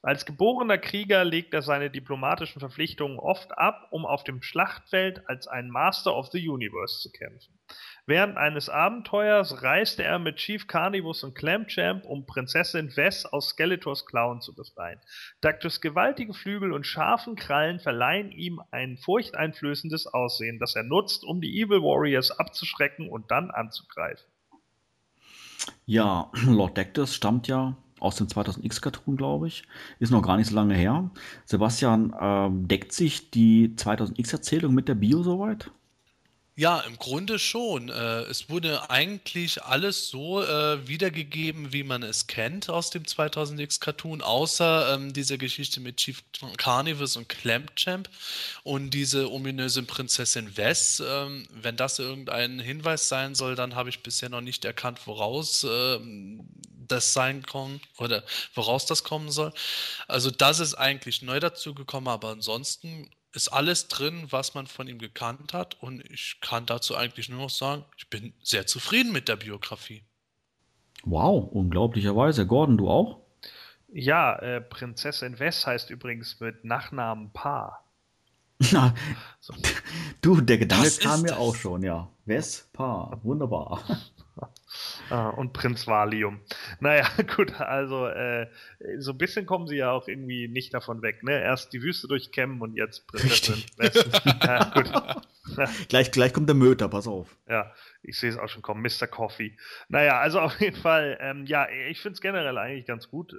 Als 0.03 0.25
geborener 0.25 0.79
Krieger 0.79 1.25
legt 1.25 1.53
er 1.55 1.63
seine 1.63 1.91
diplomatischen 1.91 2.61
Verpflichtungen 2.61 3.19
oft 3.19 3.59
ab, 3.59 3.89
um 3.91 4.07
auf 4.07 4.23
dem 4.23 4.43
Schlachtfeld 4.43 5.29
als 5.29 5.49
ein 5.49 5.71
Master 5.71 6.17
of 6.17 6.29
the 6.29 6.49
Universe 6.49 7.01
zu 7.01 7.11
kämpfen. 7.11 7.59
Während 8.07 8.37
eines 8.37 8.69
Abenteuers 8.69 9.63
reiste 9.63 10.05
er 10.05 10.19
mit 10.19 10.37
Chief 10.37 10.69
Carnivus 10.69 11.25
und 11.25 11.35
Clamchamp, 11.35 12.05
um 12.05 12.27
Prinzessin 12.27 12.91
Vess 12.91 13.27
aus 13.27 13.51
Skeletors 13.51 14.07
Klauen 14.07 14.41
zu 14.41 14.55
befreien. 14.55 15.01
Dactys 15.41 15.81
gewaltige 15.81 16.33
Flügel 16.33 16.73
und 16.73 16.87
scharfen 16.87 17.35
Krallen 17.35 17.81
verleihen 17.81 18.31
ihm 18.31 18.63
ein 18.71 18.99
furchteinflößendes 18.99 20.07
Aussehen, 20.07 20.61
das 20.61 20.77
er 20.77 20.85
nutzt, 20.85 21.25
um 21.25 21.41
die 21.41 21.61
Evil 21.61 21.83
Warriors 21.83 22.31
abzuschrecken 22.31 23.09
und 23.09 23.31
dann 23.33 23.51
anzugreifen. 23.51 24.31
Ja, 25.87 26.31
Lord 26.47 26.79
Dactys 26.79 27.15
stammt 27.15 27.49
ja 27.49 27.77
aus 28.01 28.17
dem 28.17 28.27
2000X-Cartoon, 28.27 29.17
glaube 29.17 29.49
ich. 29.49 29.65
Ist 29.99 30.11
noch 30.11 30.23
gar 30.23 30.37
nicht 30.37 30.49
so 30.49 30.55
lange 30.55 30.75
her. 30.75 31.11
Sebastian, 31.45 32.15
ähm, 32.21 32.69
deckt 32.69 32.93
sich 32.93 33.31
die 33.31 33.75
2000X-Erzählung 33.77 34.75
mit 34.75 34.89
der 34.89 34.95
Bio 34.95 35.23
soweit? 35.23 35.71
Ja, 36.59 36.81
im 36.81 36.99
Grunde 36.99 37.39
schon. 37.39 37.89
Äh, 37.89 38.23
es 38.23 38.51
wurde 38.51 38.91
eigentlich 38.91 39.63
alles 39.63 40.09
so 40.09 40.43
äh, 40.43 40.89
wiedergegeben, 40.89 41.73
wie 41.73 41.85
man 41.85 42.03
es 42.03 42.27
kennt 42.27 42.69
aus 42.69 42.91
dem 42.91 43.05
2000X 43.05 43.79
Cartoon, 43.79 44.23
außer 44.23 44.93
ähm, 44.93 45.13
dieser 45.13 45.39
Geschichte 45.39 45.79
mit 45.79 45.99
Chief 45.99 46.21
Carnivus 46.57 47.15
und 47.17 47.29
Clampchamp 47.29 48.11
und 48.65 48.91
diese 48.91 49.31
ominöse 49.31 49.85
Prinzessin 49.85 50.57
Wes. 50.57 51.01
Ähm, 51.07 51.47
wenn 51.53 51.77
das 51.77 52.01
irgendein 52.01 52.59
Hinweis 52.59 53.09
sein 53.09 53.37
soll, 53.37 53.55
dann 53.55 53.77
habe 53.77 53.91
ich 53.91 54.03
bisher 54.03 54.29
noch 54.29 54.41
nicht 54.41 54.65
erkannt, 54.65 55.07
woraus 55.07 55.63
äh, 55.63 56.01
das 56.89 57.13
sein 57.13 57.43
kann 57.43 57.81
oder 57.99 58.25
woraus 58.55 58.85
das 58.85 59.05
kommen 59.05 59.31
soll. 59.31 59.53
Also 60.09 60.33
das 60.33 60.59
ist 60.59 60.75
eigentlich 60.75 61.23
neu 61.23 61.39
dazu 61.39 61.73
gekommen, 61.73 62.09
aber 62.09 62.31
ansonsten 62.31 63.09
ist 63.39 63.49
alles 63.49 63.87
drin, 63.87 64.27
was 64.31 64.55
man 64.55 64.67
von 64.67 64.89
ihm 64.89 64.99
gekannt 64.99 65.55
hat. 65.55 65.81
Und 65.81 66.05
ich 66.11 66.39
kann 66.41 66.67
dazu 66.67 66.97
eigentlich 66.97 67.29
nur 67.29 67.39
noch 67.43 67.51
sagen, 67.51 67.85
ich 67.97 68.11
bin 68.11 68.35
sehr 68.43 68.67
zufrieden 68.67 69.13
mit 69.13 69.29
der 69.29 69.37
Biografie. 69.37 70.03
Wow, 71.05 71.49
unglaublicherweise. 71.53 72.47
Gordon, 72.47 72.77
du 72.77 72.91
auch? 72.91 73.21
Ja, 73.93 74.37
äh, 74.41 74.61
Prinzessin 74.61 75.39
Wess 75.39 75.67
heißt 75.67 75.91
übrigens 75.91 76.41
mit 76.41 76.65
Nachnamen 76.65 77.33
Pa. 77.33 77.85
Na, 78.73 78.93
so. 79.39 79.55
Du, 80.21 80.41
der 80.41 80.59
Gedanke 80.59 80.91
kam 81.01 81.23
mir 81.23 81.39
auch 81.39 81.55
schon, 81.55 81.83
ja. 81.83 82.11
Wess, 82.27 82.69
Pa, 82.73 83.19
wunderbar. 83.23 83.85
Ah, 85.11 85.31
und 85.31 85.53
Prinz 85.53 85.87
Valium. 85.87 86.41
Naja, 86.81 87.09
gut, 87.37 87.61
also 87.61 88.07
äh, 88.07 88.49
so 88.99 89.13
ein 89.13 89.19
bisschen 89.19 89.47
kommen 89.47 89.67
sie 89.67 89.77
ja 89.77 89.91
auch 89.91 90.07
irgendwie 90.09 90.49
nicht 90.49 90.75
davon 90.75 91.03
weg. 91.03 91.23
Ne? 91.23 91.41
Erst 91.41 91.73
die 91.73 91.83
Wüste 91.83 92.09
durchkämmen 92.09 92.61
und 92.61 92.77
jetzt 92.77 93.07
Prinzessin. 93.07 93.65
ja, 94.43 94.71
gut. 94.75 94.91
gleich, 95.89 96.11
gleich 96.11 96.33
kommt 96.33 96.49
der 96.49 96.57
Möter, 96.57 96.89
pass 96.89 97.07
auf. 97.07 97.37
Ja, 97.49 97.73
ich 98.03 98.19
sehe 98.19 98.31
es 98.31 98.39
auch 98.39 98.49
schon 98.49 98.63
kommen, 98.63 98.83
Mr. 98.83 99.07
Coffee. 99.07 99.57
Naja, 99.89 100.19
also 100.21 100.41
auf 100.41 100.61
jeden 100.61 100.77
Fall, 100.77 101.19
ähm, 101.21 101.47
ja, 101.47 101.69
ich 101.89 102.01
finde 102.01 102.15
es 102.15 102.21
generell 102.21 102.57
eigentlich 102.59 102.87
ganz 102.87 103.09
gut, 103.09 103.33
äh, 103.33 103.37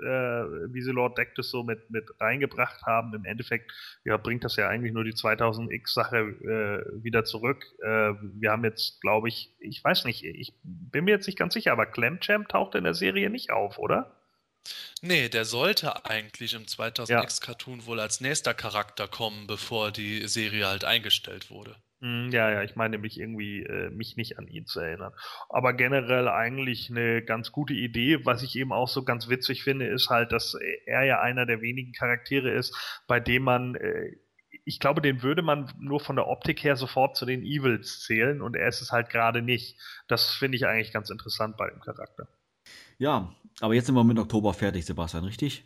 wie 0.74 0.82
sie 0.82 0.92
Lord 0.92 1.18
Dectus 1.18 1.50
so 1.50 1.64
mit, 1.64 1.90
mit 1.90 2.10
reingebracht 2.20 2.84
haben. 2.84 3.14
Im 3.14 3.26
Endeffekt 3.26 3.72
ja, 4.04 4.18
bringt 4.18 4.44
das 4.44 4.56
ja 4.56 4.68
eigentlich 4.68 4.94
nur 4.94 5.04
die 5.04 5.14
2000X-Sache 5.14 6.18
äh, 6.18 7.04
wieder 7.04 7.26
zurück. 7.26 7.66
Äh, 7.82 8.14
wir 8.22 8.52
haben 8.52 8.64
jetzt, 8.64 9.02
glaube 9.02 9.28
ich, 9.28 9.56
ich 9.60 9.84
weiß 9.84 10.06
nicht, 10.06 10.24
ich 10.24 10.54
bin 10.64 11.06
mir 11.06 11.12
jetzt 11.12 11.28
nicht 11.28 11.38
ganz 11.38 11.54
sicher, 11.54 11.72
aber 11.72 11.86
Clamchamp 11.86 12.50
taucht 12.50 12.76
in 12.76 12.84
der 12.84 12.94
Serie 12.94 13.30
nicht 13.30 13.52
auf, 13.52 13.78
oder? 13.78 14.16
Nee, 15.02 15.30
der 15.30 15.46
sollte 15.46 16.06
eigentlich 16.06 16.54
im 16.54 16.66
2000X-Cartoon 16.66 17.80
ja. 17.80 17.86
wohl 17.86 18.00
als 18.00 18.22
nächster 18.22 18.54
Charakter 18.54 19.08
kommen, 19.08 19.48
bevor 19.48 19.92
die 19.92 20.28
Serie 20.28 20.68
halt 20.68 20.84
eingestellt 20.84 21.50
wurde. 21.50 21.76
Hm, 22.02 22.30
ja, 22.32 22.50
ja, 22.50 22.64
ich 22.64 22.78
meine 22.78 22.92
nämlich 22.92 23.20
irgendwie, 23.20 23.64
äh, 23.64 23.90
mich 23.90 24.16
nicht 24.16 24.40
an 24.40 24.48
ihn 24.48 24.66
zu 24.66 24.80
erinnern. 24.80 25.12
Aber 25.50 25.74
generell 25.74 26.30
eigentlich 26.30 26.90
eine 26.90 27.22
ganz 27.22 27.52
gute 27.52 27.74
Idee. 27.74 28.26
Was 28.26 28.42
ich 28.42 28.56
eben 28.56 28.72
auch 28.72 28.88
so 28.88 29.04
ganz 29.04 29.28
witzig 29.28 29.64
finde, 29.64 29.88
ist 29.88 30.10
halt, 30.10 30.32
dass 30.32 30.56
er 30.86 31.04
ja 31.04 31.20
einer 31.20 31.46
der 31.46 31.62
wenigen 31.62 31.92
Charaktere 31.92 32.52
ist, 32.52 33.02
bei 33.08 33.20
dem 33.20 33.44
man, 33.44 33.76
äh, 33.76 34.16
ich 34.64 34.80
glaube, 34.80 35.02
den 35.02 35.24
würde 35.24 35.42
man 35.42 35.74
nur 35.78 36.00
von 36.00 36.16
der 36.16 36.28
Optik 36.28 36.64
her 36.64 36.78
sofort 36.78 37.18
zu 37.18 37.26
den 37.26 37.44
Evils 37.44 38.00
zählen 38.02 38.42
und 38.42 38.56
er 38.56 38.68
ist 38.70 38.82
es 38.82 38.92
halt 38.92 39.10
gerade 39.10 39.42
nicht. 39.42 39.78
Das 40.08 40.32
finde 40.32 40.56
ich 40.56 40.66
eigentlich 40.66 40.94
ganz 40.94 41.10
interessant 41.10 41.58
bei 41.58 41.70
dem 41.70 41.82
Charakter. 41.82 42.30
Ja, 42.98 43.34
aber 43.60 43.74
jetzt 43.74 43.88
sind 43.88 43.96
wir 43.96 44.04
mit 44.04 44.20
Oktober 44.20 44.54
fertig, 44.54 44.86
Sebastian, 44.86 45.26
richtig? 45.26 45.66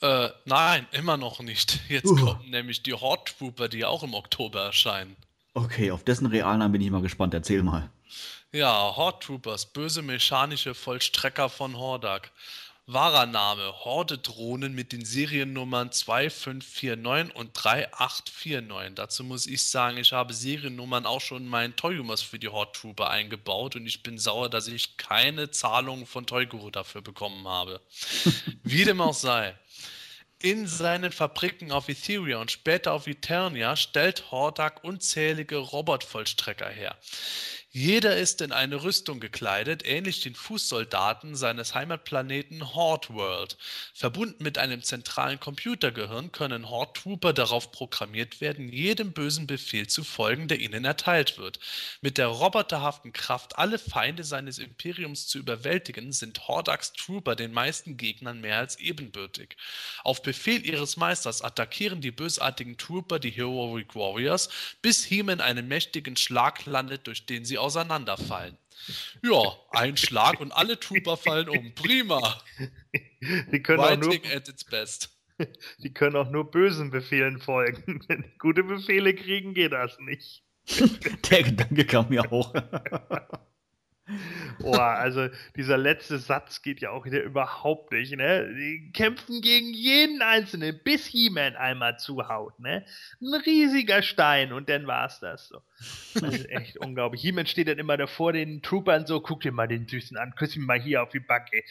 Äh, 0.00 0.28
nein, 0.44 0.86
immer 0.92 1.16
noch 1.16 1.40
nicht. 1.40 1.80
Jetzt 1.88 2.10
uh. 2.10 2.16
kommen 2.16 2.50
nämlich 2.50 2.82
die 2.82 2.94
Horde 2.94 3.24
Trooper, 3.38 3.68
die 3.68 3.84
auch 3.84 4.02
im 4.02 4.14
Oktober 4.14 4.62
erscheinen. 4.62 5.16
Okay, 5.54 5.90
auf 5.90 6.04
dessen 6.04 6.26
Realnamen 6.26 6.72
bin 6.72 6.80
ich 6.80 6.90
mal 6.90 7.02
gespannt. 7.02 7.34
Erzähl 7.34 7.62
mal. 7.62 7.90
Ja, 8.52 8.96
Horde 8.96 9.18
Troopers, 9.20 9.66
böse 9.66 10.02
mechanische 10.02 10.74
Vollstrecker 10.74 11.48
von 11.48 11.76
Hordak. 11.76 12.30
Wahrer 12.88 13.26
Name: 13.26 13.84
Horde-Drohnen 13.84 14.72
mit 14.72 14.92
den 14.92 15.04
Seriennummern 15.04 15.90
2549 15.90 17.34
und 17.34 17.50
3849. 17.52 18.94
Dazu 18.94 19.24
muss 19.24 19.48
ich 19.48 19.66
sagen, 19.66 19.96
ich 19.96 20.12
habe 20.12 20.32
Seriennummern 20.32 21.04
auch 21.04 21.20
schon 21.20 21.42
in 21.42 21.48
meinen 21.48 21.74
Toyumas 21.74 22.22
für 22.22 22.38
die 22.38 22.46
Horde 22.46 22.70
Trooper 22.78 23.10
eingebaut 23.10 23.74
und 23.74 23.86
ich 23.88 24.04
bin 24.04 24.18
sauer, 24.18 24.48
dass 24.48 24.68
ich 24.68 24.96
keine 24.98 25.50
Zahlung 25.50 26.06
von 26.06 26.26
Toyguru 26.26 26.70
dafür 26.70 27.02
bekommen 27.02 27.48
habe. 27.48 27.80
Wie 28.62 28.84
dem 28.84 29.00
auch 29.00 29.14
sei. 29.14 29.58
In 30.38 30.68
seinen 30.68 31.10
Fabriken 31.10 31.72
auf 31.72 31.88
Etheria 31.88 32.38
und 32.38 32.52
später 32.52 32.92
auf 32.92 33.08
Eternia 33.08 33.74
stellt 33.74 34.30
Hordak 34.30 34.84
unzählige 34.84 35.56
Robotvollstrecker 35.56 36.68
her. 36.68 36.96
Jeder 37.78 38.16
ist 38.16 38.40
in 38.40 38.52
eine 38.52 38.84
Rüstung 38.84 39.20
gekleidet, 39.20 39.84
ähnlich 39.84 40.22
den 40.22 40.34
Fußsoldaten 40.34 41.36
seines 41.36 41.74
Heimatplaneten 41.74 42.74
Horde 42.74 43.10
World. 43.10 43.58
Verbunden 43.92 44.42
mit 44.42 44.56
einem 44.56 44.82
zentralen 44.82 45.38
Computergehirn 45.38 46.32
können 46.32 46.70
Horde 46.70 46.94
Trooper 46.94 47.34
darauf 47.34 47.72
programmiert 47.72 48.40
werden, 48.40 48.72
jedem 48.72 49.12
bösen 49.12 49.46
Befehl 49.46 49.88
zu 49.88 50.04
folgen, 50.04 50.48
der 50.48 50.58
ihnen 50.58 50.86
erteilt 50.86 51.36
wird. 51.36 51.60
Mit 52.00 52.16
der 52.16 52.28
roboterhaften 52.28 53.12
Kraft, 53.12 53.58
alle 53.58 53.78
Feinde 53.78 54.24
seines 54.24 54.56
Imperiums 54.56 55.26
zu 55.26 55.36
überwältigen, 55.36 56.12
sind 56.12 56.48
Hordaks 56.48 56.94
Trooper 56.94 57.36
den 57.36 57.52
meisten 57.52 57.98
Gegnern 57.98 58.40
mehr 58.40 58.56
als 58.56 58.76
ebenbürtig. 58.80 59.58
Auf 60.02 60.22
Befehl 60.22 60.64
ihres 60.64 60.96
Meisters 60.96 61.42
attackieren 61.42 62.00
die 62.00 62.10
bösartigen 62.10 62.78
Trooper 62.78 63.18
die 63.18 63.32
Heroic 63.32 63.94
Warriors, 63.94 64.48
bis 64.80 65.04
He-Man 65.04 65.42
einen 65.42 65.68
mächtigen 65.68 66.16
Schlag 66.16 66.64
landet, 66.64 67.06
durch 67.06 67.26
den 67.26 67.44
sie 67.44 67.65
auseinanderfallen. 67.66 68.56
Ja, 69.22 69.56
ein 69.70 69.96
Schlag 69.96 70.40
und 70.40 70.52
alle 70.52 70.78
Trooper 70.78 71.16
fallen 71.16 71.48
um. 71.48 71.74
Prima. 71.74 72.40
Die 73.52 73.62
können 73.62 73.80
Writing 73.80 74.02
auch 74.02 74.24
nur, 74.24 74.36
at 74.36 74.48
its 74.48 74.64
best. 74.64 75.16
Die 75.78 75.92
können 75.92 76.16
auch 76.16 76.30
nur 76.30 76.50
bösen 76.50 76.90
Befehlen 76.90 77.38
folgen. 77.40 78.00
Wenn 78.08 78.22
die 78.22 78.38
gute 78.38 78.64
Befehle 78.64 79.14
kriegen, 79.14 79.54
geht 79.54 79.72
das 79.72 79.98
nicht. 80.00 80.42
Der 81.30 81.42
Gedanke 81.42 81.84
kam 81.84 82.08
mir 82.08 82.32
auch. 82.32 82.54
Boah, 84.60 84.94
also 84.94 85.28
dieser 85.56 85.76
letzte 85.76 86.18
Satz 86.18 86.62
geht 86.62 86.80
ja 86.80 86.90
auch 86.90 87.04
wieder 87.04 87.22
überhaupt 87.22 87.92
nicht, 87.92 88.14
ne? 88.16 88.54
Die 88.54 88.92
kämpfen 88.92 89.40
gegen 89.40 89.74
jeden 89.74 90.22
Einzelnen, 90.22 90.80
bis 90.84 91.06
He-Man 91.06 91.56
einmal 91.56 91.98
zuhaut, 91.98 92.58
ne? 92.60 92.84
Ein 93.20 93.34
riesiger 93.34 94.02
Stein 94.02 94.52
und 94.52 94.68
dann 94.68 94.86
war's 94.86 95.18
das 95.18 95.48
so. 95.48 95.60
Das 96.14 96.34
ist 96.34 96.48
echt 96.50 96.76
unglaublich. 96.78 97.20
He-Man 97.20 97.46
steht 97.46 97.68
dann 97.68 97.78
immer 97.78 97.96
da 97.96 98.06
vor 98.06 98.32
den 98.32 98.62
Troopern 98.62 99.06
so, 99.06 99.20
guck 99.20 99.40
dir 99.40 99.52
mal 99.52 99.66
den 99.66 99.88
Süßen 99.88 100.16
an, 100.16 100.34
küss 100.36 100.54
ihn 100.54 100.62
mal 100.62 100.80
hier 100.80 101.02
auf 101.02 101.10
die 101.10 101.20
Backe. 101.20 101.64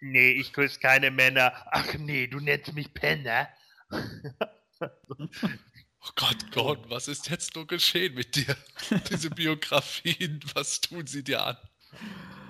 Nee, 0.00 0.32
ich 0.32 0.52
küsse 0.52 0.80
keine 0.80 1.10
Männer. 1.10 1.52
Ach 1.70 1.94
nee, 1.98 2.26
du 2.26 2.40
nennst 2.40 2.72
mich 2.74 2.92
Penner. 2.94 3.48
Oh 6.04 6.10
Gott, 6.16 6.50
Gott, 6.50 6.90
was 6.90 7.06
ist 7.06 7.30
jetzt 7.30 7.54
nur 7.54 7.64
geschehen 7.64 8.14
mit 8.14 8.34
dir? 8.34 8.56
Diese 9.10 9.30
Biografien, 9.30 10.40
was 10.52 10.80
tun 10.80 11.06
sie 11.06 11.22
dir 11.22 11.46
an? 11.46 11.56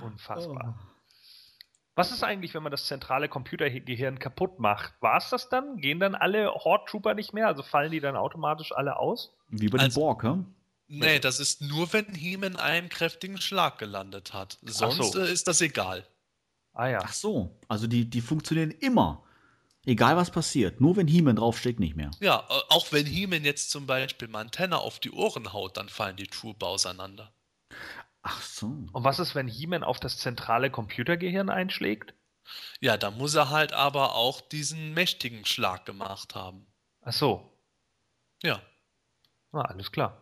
Unfassbar. 0.03 0.79
Was 1.95 2.11
ist 2.11 2.23
eigentlich, 2.25 2.55
wenn 2.55 2.63
man 2.63 2.73
das 2.73 2.87
zentrale 2.87 3.29
Computergehirn 3.29 4.19
kaputt 4.19 4.59
macht? 4.59 4.95
War 5.01 5.19
es 5.19 5.29
das 5.29 5.49
dann? 5.51 5.77
Gehen 5.77 6.01
dann 6.01 6.15
alle 6.15 6.51
Horde 6.55 6.85
Trooper 6.89 7.13
nicht 7.15 7.35
mehr? 7.35 7.47
Also 7.47 7.63
fallen 7.63 7.93
die 7.93 8.01
dann 8.01 8.17
automatisch 8.17 8.73
alle 8.73 8.97
aus? 8.97 9.35
Wie 9.49 9.69
bei 9.69 9.77
den 9.79 9.85
Also- 9.87 10.01
Borg, 10.01 10.23
hä? 10.25 10.39
Nee, 10.89 11.21
das 11.21 11.41
ist 11.41 11.63
nur, 11.63 11.91
wenn 11.95 12.15
Heeman 12.15 12.57
einen 12.57 12.89
kräftigen 12.91 13.39
Schlag 13.41 13.79
gelandet 13.79 14.35
hat. 14.35 14.59
Sonst 14.63 15.13
so. 15.13 15.21
äh, 15.21 15.33
ist 15.33 15.49
das 15.49 15.61
egal. 15.63 16.07
Ah 16.75 16.89
ja. 16.89 16.99
Ach 17.03 17.13
so, 17.15 17.59
also 17.69 17.87
die, 17.87 18.09
die 18.09 18.21
funktionieren 18.21 18.71
immer. 18.71 19.23
Egal 19.87 20.17
was 20.17 20.31
passiert. 20.31 20.81
Nur 20.81 20.97
wenn 20.97 21.09
He-Man 21.09 21.37
draufsteht, 21.37 21.81
nicht 21.81 21.97
mehr. 21.97 22.11
Ja, 22.21 22.47
äh, 22.49 22.61
auch 22.69 22.93
wenn 22.93 23.05
Heeman 23.07 23.45
jetzt 23.45 23.71
zum 23.71 23.87
Beispiel 23.87 24.29
Montana 24.29 24.77
auf 24.77 24.99
die 25.01 25.11
Ohren 25.11 25.53
haut, 25.53 25.77
dann 25.77 25.89
fallen 25.89 26.17
die 26.17 26.27
Trooper 26.27 26.67
auseinander. 26.69 27.33
Ach 28.23 28.41
so. 28.41 28.67
Und 28.67 29.05
was 29.05 29.19
ist, 29.19 29.35
wenn 29.35 29.49
He-Man 29.49 29.83
auf 29.83 29.99
das 29.99 30.19
zentrale 30.19 30.71
Computergehirn 30.71 31.51
einschlägt? 31.51 32.15
Ja, 32.81 32.97
da 32.97 33.11
muss 33.11 33.35
er 33.35 33.51
halt 33.51 33.73
aber 33.73 34.15
auch 34.15 34.41
diesen 34.41 34.95
mächtigen 34.95 35.45
Schlag 35.45 35.85
gemacht 35.85 36.35
haben. 36.35 36.67
Ach 37.03 37.13
so. 37.13 37.59
Ja. 38.43 38.63
Na, 39.53 39.63
alles 39.63 39.93
klar. 39.93 40.19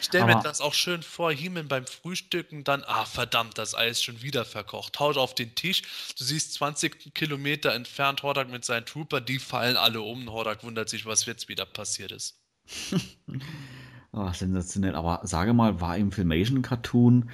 Ich 0.00 0.06
stelle 0.06 0.26
mir 0.26 0.40
das 0.42 0.60
auch 0.60 0.74
schön 0.74 1.04
vor, 1.04 1.32
Heeman 1.32 1.68
beim 1.68 1.86
Frühstücken 1.86 2.64
dann, 2.64 2.82
ah 2.84 3.04
verdammt, 3.04 3.58
das 3.58 3.76
Ei 3.76 3.88
ist 3.88 4.02
schon 4.02 4.22
wieder 4.22 4.44
verkocht. 4.44 4.98
Haut 4.98 5.16
auf 5.16 5.36
den 5.36 5.54
Tisch, 5.54 5.82
du 6.18 6.24
siehst 6.24 6.54
20 6.54 7.14
Kilometer 7.14 7.72
entfernt 7.72 8.24
Hordak 8.24 8.48
mit 8.48 8.64
seinen 8.64 8.86
Trooper, 8.86 9.20
die 9.20 9.38
fallen 9.38 9.76
alle 9.76 10.00
um. 10.00 10.30
Hordak 10.32 10.64
wundert 10.64 10.88
sich, 10.88 11.06
was 11.06 11.26
jetzt 11.26 11.48
wieder 11.48 11.64
passiert 11.64 12.10
ist. 12.10 12.40
Ah, 14.18 14.32
sensationell. 14.34 14.96
Aber 14.96 15.20
sage 15.22 15.52
mal, 15.52 15.80
war 15.80 15.96
im 15.96 16.10
Filmation-Cartoon, 16.10 17.30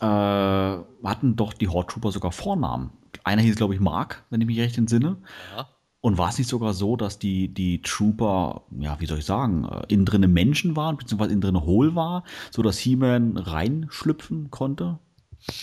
äh, 0.00 0.04
hatten 0.04 1.36
doch 1.36 1.52
die 1.52 1.68
Horde 1.68 1.92
Trooper 1.92 2.10
sogar 2.10 2.32
Vornamen. 2.32 2.90
Einer 3.22 3.42
hieß, 3.42 3.54
glaube 3.54 3.74
ich, 3.74 3.80
Mark, 3.80 4.24
wenn 4.30 4.40
ich 4.40 4.46
mich 4.48 4.58
recht 4.58 4.76
entsinne. 4.76 5.16
Ja. 5.56 5.68
Und 6.00 6.18
war 6.18 6.30
es 6.30 6.38
nicht 6.38 6.48
sogar 6.48 6.74
so, 6.74 6.96
dass 6.96 7.20
die, 7.20 7.54
die 7.54 7.82
Trooper, 7.82 8.62
ja, 8.78 9.00
wie 9.00 9.06
soll 9.06 9.18
ich 9.18 9.24
sagen, 9.24 9.64
äh, 9.64 9.84
innen 9.88 10.04
drinne 10.04 10.26
Menschen 10.26 10.74
waren, 10.74 10.96
beziehungsweise 10.96 11.30
innen 11.30 11.40
drinne 11.40 11.62
hohl 11.62 11.94
war, 11.94 12.24
so 12.50 12.62
dass 12.62 12.78
He-Man 12.78 13.36
reinschlüpfen 13.36 14.50
konnte? 14.50 14.98
Ja, 15.46 15.54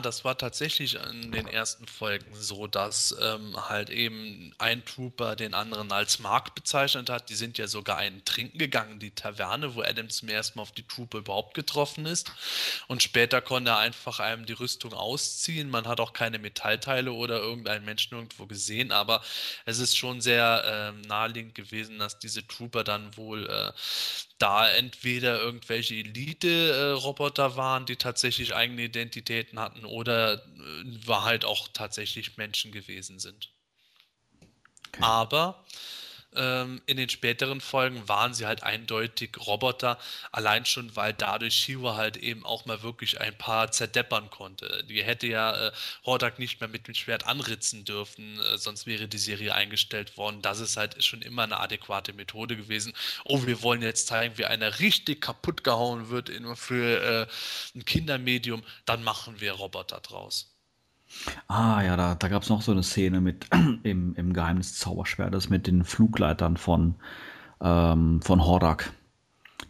das 0.00 0.22
war 0.22 0.36
tatsächlich 0.36 0.96
in 0.96 1.32
den 1.32 1.46
ersten 1.46 1.86
Folgen 1.86 2.34
so, 2.34 2.66
dass 2.66 3.16
ähm, 3.18 3.56
halt 3.70 3.88
eben 3.88 4.54
ein 4.58 4.84
Trooper 4.84 5.34
den 5.34 5.54
anderen 5.54 5.90
als 5.92 6.18
Mark 6.18 6.54
bezeichnet 6.54 7.08
hat. 7.08 7.30
Die 7.30 7.34
sind 7.34 7.56
ja 7.56 7.66
sogar 7.66 7.96
einen 7.96 8.22
trinken 8.26 8.58
gegangen, 8.58 8.98
die 8.98 9.12
Taverne, 9.12 9.74
wo 9.74 9.80
Adam 9.80 10.10
zum 10.10 10.28
ersten 10.28 10.58
Mal 10.58 10.64
auf 10.64 10.72
die 10.72 10.86
Trooper 10.86 11.16
überhaupt 11.16 11.54
getroffen 11.54 12.04
ist. 12.04 12.30
Und 12.86 13.02
später 13.02 13.40
konnte 13.40 13.70
er 13.70 13.78
einfach 13.78 14.20
einem 14.20 14.44
die 14.44 14.52
Rüstung 14.52 14.92
ausziehen. 14.92 15.70
Man 15.70 15.88
hat 15.88 16.00
auch 16.00 16.12
keine 16.12 16.38
Metallteile 16.38 17.10
oder 17.10 17.38
irgendeinen 17.38 17.86
Menschen 17.86 18.14
irgendwo 18.14 18.44
gesehen, 18.44 18.92
aber 18.92 19.22
es 19.64 19.78
ist 19.78 19.96
schon 19.96 20.20
sehr 20.20 20.64
ähm, 20.66 21.00
naheliegend 21.00 21.54
gewesen, 21.54 21.98
dass 21.98 22.18
diese 22.18 22.46
Trooper 22.46 22.84
dann 22.84 23.16
wohl 23.16 23.48
äh, 23.48 23.72
da 24.42 24.68
entweder 24.68 25.40
irgendwelche 25.40 25.94
Elite-Roboter 25.94 27.56
waren, 27.56 27.86
die 27.86 27.96
tatsächlich 27.96 28.54
eigene 28.54 28.82
Identitäten 28.82 29.60
hatten, 29.60 29.84
oder 29.84 30.34
äh, 30.34 31.06
war 31.06 31.24
halt 31.24 31.44
auch 31.44 31.68
tatsächlich 31.72 32.36
Menschen 32.36 32.72
gewesen 32.72 33.20
sind. 33.20 33.50
Okay. 34.88 35.02
Aber 35.02 35.64
ähm, 36.36 36.80
in 36.86 36.96
den 36.96 37.08
späteren 37.08 37.60
Folgen 37.60 38.08
waren 38.08 38.34
sie 38.34 38.46
halt 38.46 38.62
eindeutig 38.62 39.30
Roboter, 39.46 39.98
allein 40.30 40.64
schon, 40.66 40.94
weil 40.96 41.12
dadurch 41.12 41.54
Shiva 41.54 41.96
halt 41.96 42.16
eben 42.16 42.44
auch 42.44 42.64
mal 42.66 42.82
wirklich 42.82 43.20
ein 43.20 43.36
paar 43.36 43.70
zerdeppern 43.70 44.30
konnte. 44.30 44.84
Die 44.88 45.02
hätte 45.02 45.26
ja 45.26 45.68
äh, 45.68 45.72
Hordak 46.04 46.38
nicht 46.38 46.60
mehr 46.60 46.68
mit 46.68 46.88
dem 46.88 46.94
Schwert 46.94 47.26
anritzen 47.26 47.84
dürfen, 47.84 48.38
äh, 48.40 48.58
sonst 48.58 48.86
wäre 48.86 49.08
die 49.08 49.18
Serie 49.18 49.54
eingestellt 49.54 50.16
worden. 50.16 50.42
Das 50.42 50.60
ist 50.60 50.76
halt 50.76 51.02
schon 51.04 51.22
immer 51.22 51.42
eine 51.44 51.60
adäquate 51.60 52.12
Methode 52.12 52.56
gewesen. 52.56 52.92
Oh, 53.24 53.46
wir 53.46 53.62
wollen 53.62 53.82
jetzt 53.82 54.06
zeigen, 54.06 54.38
wie 54.38 54.46
einer 54.46 54.78
richtig 54.80 55.20
kaputt 55.20 55.64
gehauen 55.64 56.10
wird 56.10 56.28
in, 56.28 56.56
für 56.56 57.02
äh, 57.02 57.26
ein 57.76 57.84
Kindermedium, 57.84 58.62
dann 58.84 59.02
machen 59.02 59.40
wir 59.40 59.52
Roboter 59.52 60.00
draus. 60.00 60.51
Ah, 61.48 61.82
ja, 61.82 61.96
da, 61.96 62.14
da 62.14 62.28
gab 62.28 62.42
es 62.42 62.48
noch 62.48 62.62
so 62.62 62.72
eine 62.72 62.82
Szene 62.82 63.20
mit 63.20 63.46
im, 63.82 64.14
im 64.14 64.32
Geheimnis 64.32 64.70
des 64.72 64.78
Zauberschwertes 64.80 65.50
mit 65.50 65.66
den 65.66 65.84
Flugleitern 65.84 66.56
von, 66.56 66.96
ähm, 67.60 68.20
von 68.22 68.44
Hordak, 68.44 68.92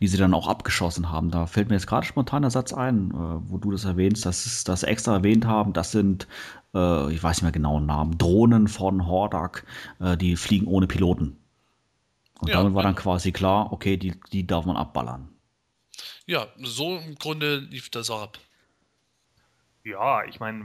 die 0.00 0.08
sie 0.08 0.16
dann 0.18 0.34
auch 0.34 0.48
abgeschossen 0.48 1.10
haben. 1.10 1.30
Da 1.30 1.46
fällt 1.46 1.68
mir 1.68 1.76
jetzt 1.76 1.86
gerade 1.86 2.06
spontan 2.06 2.42
der 2.42 2.50
Satz 2.50 2.72
ein, 2.72 3.10
äh, 3.10 3.14
wo 3.50 3.58
du 3.58 3.70
das 3.70 3.84
erwähnst, 3.84 4.26
dass 4.26 4.44
sie 4.44 4.64
das 4.64 4.82
extra 4.82 5.14
erwähnt 5.14 5.46
haben. 5.46 5.72
Das 5.72 5.92
sind, 5.92 6.28
äh, 6.74 7.12
ich 7.12 7.22
weiß 7.22 7.38
nicht 7.38 7.42
mehr 7.42 7.52
genau 7.52 7.78
den 7.78 7.86
Namen, 7.86 8.18
Drohnen 8.18 8.68
von 8.68 9.06
Hordak, 9.06 9.64
äh, 10.00 10.16
die 10.16 10.36
fliegen 10.36 10.66
ohne 10.66 10.86
Piloten. 10.86 11.36
Und 12.40 12.48
Ja, 12.48 12.54
damit 12.54 12.74
war 12.74 12.82
dann 12.82 12.96
quasi 12.96 13.32
klar, 13.32 13.72
okay, 13.72 13.96
die, 13.96 14.14
die 14.32 14.46
darf 14.46 14.66
man 14.66 14.76
abballern. 14.76 15.28
Ja, 16.26 16.46
so 16.58 16.96
im 16.98 17.14
Grunde 17.16 17.58
lief 17.58 17.90
das 17.90 18.10
auch 18.10 18.22
ab. 18.22 18.38
Ja, 19.84 20.24
ich 20.24 20.38
meine, 20.40 20.64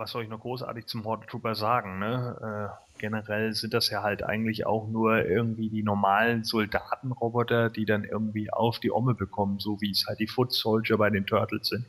was 0.00 0.12
soll 0.12 0.22
ich 0.22 0.30
noch 0.30 0.40
großartig 0.40 0.86
zum 0.86 1.04
Horde 1.04 1.26
Trooper 1.26 1.54
sagen, 1.54 1.98
ne? 1.98 2.72
Äh, 2.72 2.98
generell 2.98 3.52
sind 3.52 3.74
das 3.74 3.90
ja 3.90 4.02
halt 4.02 4.22
eigentlich 4.22 4.66
auch 4.66 4.88
nur 4.88 5.26
irgendwie 5.26 5.68
die 5.68 5.82
normalen 5.82 6.42
Soldatenroboter, 6.42 7.68
die 7.68 7.84
dann 7.84 8.04
irgendwie 8.04 8.50
auf 8.50 8.80
die 8.80 8.90
Omme 8.90 9.14
bekommen, 9.14 9.58
so 9.58 9.80
wie 9.82 9.90
es 9.90 10.06
halt 10.08 10.18
die 10.18 10.26
Foot 10.26 10.52
Soldier 10.52 10.96
bei 10.96 11.10
den 11.10 11.26
Turtles 11.26 11.68
sind. 11.68 11.86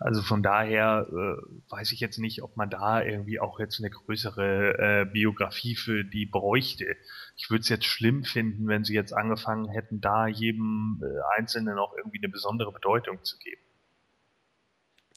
Also 0.00 0.22
von 0.22 0.42
daher 0.42 1.06
äh, 1.10 1.70
weiß 1.70 1.92
ich 1.92 2.00
jetzt 2.00 2.18
nicht, 2.18 2.42
ob 2.42 2.56
man 2.56 2.70
da 2.70 3.02
irgendwie 3.02 3.38
auch 3.40 3.60
jetzt 3.60 3.78
eine 3.78 3.90
größere 3.90 4.78
äh, 4.78 5.04
Biografie 5.04 5.76
für 5.76 6.04
die 6.04 6.26
bräuchte. 6.26 6.96
Ich 7.36 7.50
würde 7.50 7.62
es 7.62 7.68
jetzt 7.68 7.86
schlimm 7.86 8.24
finden, 8.24 8.66
wenn 8.66 8.84
sie 8.84 8.94
jetzt 8.94 9.12
angefangen 9.12 9.68
hätten, 9.68 10.00
da 10.00 10.26
jedem 10.26 11.02
äh, 11.02 11.38
Einzelnen 11.38 11.78
auch 11.78 11.96
irgendwie 11.96 12.18
eine 12.18 12.28
besondere 12.28 12.72
Bedeutung 12.72 13.22
zu 13.24 13.38
geben. 13.38 13.62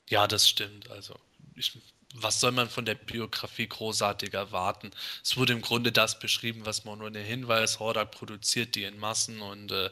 Ja, 0.07 0.27
das 0.27 0.49
stimmt. 0.49 0.89
Also, 0.89 1.15
ich, 1.55 1.79
was 2.15 2.39
soll 2.39 2.51
man 2.51 2.69
von 2.69 2.85
der 2.85 2.95
Biografie 2.95 3.67
großartig 3.67 4.33
erwarten? 4.33 4.91
Es 5.23 5.37
wurde 5.37 5.53
im 5.53 5.61
Grunde 5.61 5.91
das 5.91 6.19
beschrieben, 6.19 6.65
was 6.65 6.85
man 6.85 6.99
nur 6.99 7.11
den 7.11 7.25
Hinweis, 7.25 7.79
Hordak 7.79 8.11
produziert 8.11 8.75
die 8.75 8.83
in 8.83 8.97
Massen 8.99 9.41
und 9.41 9.71
äh, 9.71 9.89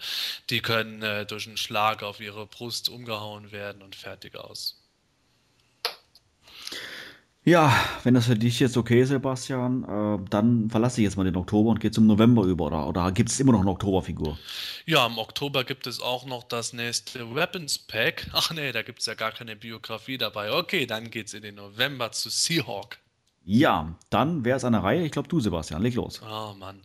die 0.50 0.62
können 0.62 1.02
äh, 1.02 1.26
durch 1.26 1.48
einen 1.48 1.58
Schlag 1.58 2.04
auf 2.04 2.20
ihre 2.20 2.46
Brust 2.48 2.90
umgehauen 2.90 3.52
werden 3.52 3.82
und 3.82 3.96
fertig 3.96 4.36
aus. 4.36 4.79
Ja, 7.46 7.74
wenn 8.04 8.14
das 8.14 8.26
für 8.26 8.36
dich 8.36 8.60
jetzt 8.60 8.76
okay 8.76 9.02
ist, 9.02 9.10
Sebastian, 9.10 9.84
äh, 9.84 10.30
dann 10.30 10.70
verlasse 10.70 11.00
ich 11.00 11.06
jetzt 11.06 11.16
mal 11.16 11.24
den 11.24 11.38
Oktober 11.38 11.70
und 11.70 11.80
gehe 11.80 11.90
zum 11.90 12.06
November 12.06 12.44
über. 12.44 12.66
Oder, 12.66 12.88
oder 12.88 13.12
gibt 13.14 13.30
es 13.30 13.40
immer 13.40 13.54
noch 13.54 13.62
eine 13.62 13.72
Oktoberfigur? 13.72 14.38
Ja, 14.86 15.06
im 15.06 15.18
Oktober 15.18 15.64
gibt 15.64 15.88
es 15.88 16.02
auch 16.02 16.26
noch 16.26 16.44
das 16.44 16.74
nächste 16.74 17.34
Weapons 17.34 17.80
Pack. 17.80 18.28
Ach 18.34 18.52
nee, 18.52 18.74
da 18.74 18.82
gibt 18.82 19.00
es 19.00 19.06
ja 19.06 19.14
gar 19.14 19.32
keine 19.32 19.56
Biografie 19.56 20.18
dabei. 20.18 20.52
Okay, 20.52 20.86
dann 20.86 21.10
geht's 21.10 21.34
in 21.34 21.42
den 21.42 21.56
November 21.56 22.12
zu 22.12 22.30
Seahawk. 22.30 22.98
Ja, 23.46 23.96
dann 24.10 24.44
wäre 24.44 24.58
es 24.58 24.66
an 24.66 24.74
der 24.74 24.84
Reihe. 24.84 25.06
Ich 25.06 25.12
glaube, 25.12 25.30
du, 25.30 25.40
Sebastian, 25.40 25.82
leg 25.82 25.96
los. 25.96 26.22
Oh 26.22 26.54
Mann. 26.54 26.82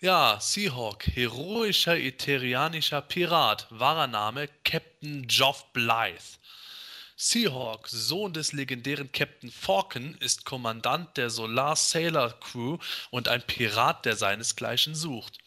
Ja, 0.00 0.38
Seahawk, 0.40 1.06
heroischer 1.06 1.96
iterianischer 1.96 3.00
Pirat, 3.00 3.66
wahrer 3.70 4.08
Name 4.08 4.48
Captain 4.62 5.26
Geoff 5.26 5.72
Blythe. 5.72 6.35
Seahawk, 7.18 7.88
Sohn 7.88 8.34
des 8.34 8.52
legendären 8.52 9.10
Captain 9.10 9.50
Falcon, 9.50 10.16
ist 10.20 10.44
Kommandant 10.44 11.16
der 11.16 11.30
Solar 11.30 11.74
Sailor 11.74 12.38
Crew 12.40 12.76
und 13.10 13.28
ein 13.28 13.40
Pirat, 13.40 14.04
der 14.04 14.16
seinesgleichen 14.16 14.94
sucht. 14.94 15.38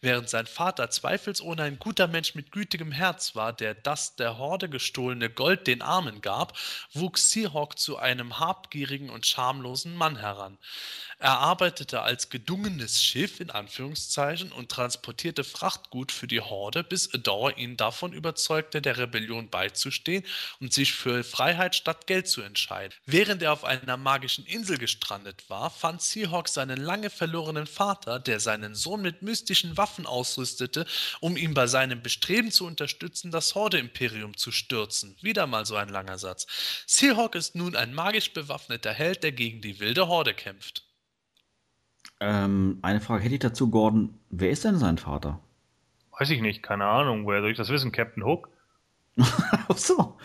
Während 0.00 0.28
sein 0.28 0.46
Vater 0.46 0.90
zweifelsohne 0.90 1.62
ein 1.62 1.78
guter 1.78 2.06
Mensch 2.06 2.34
mit 2.34 2.52
gütigem 2.52 2.92
Herz 2.92 3.34
war, 3.34 3.52
der 3.52 3.74
das 3.74 4.16
der 4.16 4.38
Horde 4.38 4.68
gestohlene 4.68 5.30
Gold 5.30 5.66
den 5.66 5.82
Armen 5.82 6.20
gab, 6.20 6.56
wuchs 6.92 7.30
Seahawk 7.30 7.78
zu 7.78 7.96
einem 7.96 8.38
habgierigen 8.38 9.10
und 9.10 9.26
schamlosen 9.26 9.94
Mann 9.94 10.16
heran. 10.16 10.58
Er 11.18 11.38
arbeitete 11.38 12.02
als 12.02 12.28
gedungenes 12.28 13.02
Schiff 13.02 13.40
in 13.40 13.50
Anführungszeichen 13.50 14.52
und 14.52 14.70
transportierte 14.70 15.44
Frachtgut 15.44 16.12
für 16.12 16.26
die 16.26 16.42
Horde, 16.42 16.84
bis 16.84 17.12
Adore 17.14 17.54
ihn 17.54 17.78
davon 17.78 18.12
überzeugte, 18.12 18.82
der 18.82 18.98
Rebellion 18.98 19.48
beizustehen 19.48 20.24
und 20.60 20.74
sich 20.74 20.92
für 20.92 21.24
Freiheit 21.24 21.74
statt 21.74 22.06
Geld 22.06 22.28
zu 22.28 22.42
entscheiden. 22.42 22.92
Während 23.06 23.42
er 23.42 23.54
auf 23.54 23.64
einer 23.64 23.96
magischen 23.96 24.44
Insel 24.44 24.76
gestrandet 24.76 25.48
war, 25.48 25.70
fand 25.70 26.02
Seahawk 26.02 26.48
seinen 26.48 26.82
lange 26.82 27.08
verlorenen 27.08 27.66
Vater, 27.66 28.18
der 28.20 28.38
seinen 28.38 28.74
Sohn 28.74 29.00
mit 29.00 29.22
mystischen 29.22 29.55
Waffen 29.64 30.06
ausrüstete, 30.06 30.86
um 31.20 31.36
ihn 31.36 31.54
bei 31.54 31.66
seinem 31.66 32.02
Bestreben 32.02 32.50
zu 32.50 32.66
unterstützen, 32.66 33.30
das 33.30 33.54
Horde-Imperium 33.54 34.36
zu 34.36 34.52
stürzen. 34.52 35.16
Wieder 35.20 35.46
mal 35.46 35.64
so 35.66 35.76
ein 35.76 35.88
langer 35.88 36.18
Satz. 36.18 36.46
Seahawk 36.86 37.34
ist 37.34 37.54
nun 37.54 37.76
ein 37.76 37.94
magisch 37.94 38.32
bewaffneter 38.32 38.92
Held, 38.92 39.22
der 39.22 39.32
gegen 39.32 39.60
die 39.60 39.80
wilde 39.80 40.08
Horde 40.08 40.34
kämpft. 40.34 40.84
Ähm, 42.20 42.78
eine 42.82 43.00
Frage 43.00 43.24
hätte 43.24 43.34
ich 43.34 43.40
dazu, 43.40 43.70
Gordon. 43.70 44.18
Wer 44.30 44.50
ist 44.50 44.64
denn 44.64 44.78
sein 44.78 44.98
Vater? 44.98 45.40
Weiß 46.18 46.30
ich 46.30 46.40
nicht, 46.40 46.62
keine 46.62 46.86
Ahnung, 46.86 47.26
woher 47.26 47.40
soll 47.40 47.50
ich 47.50 47.58
das 47.58 47.68
wissen? 47.68 47.92
Captain 47.92 48.24
Hook? 48.24 48.48
Ach 49.18 49.76
so. 49.76 50.16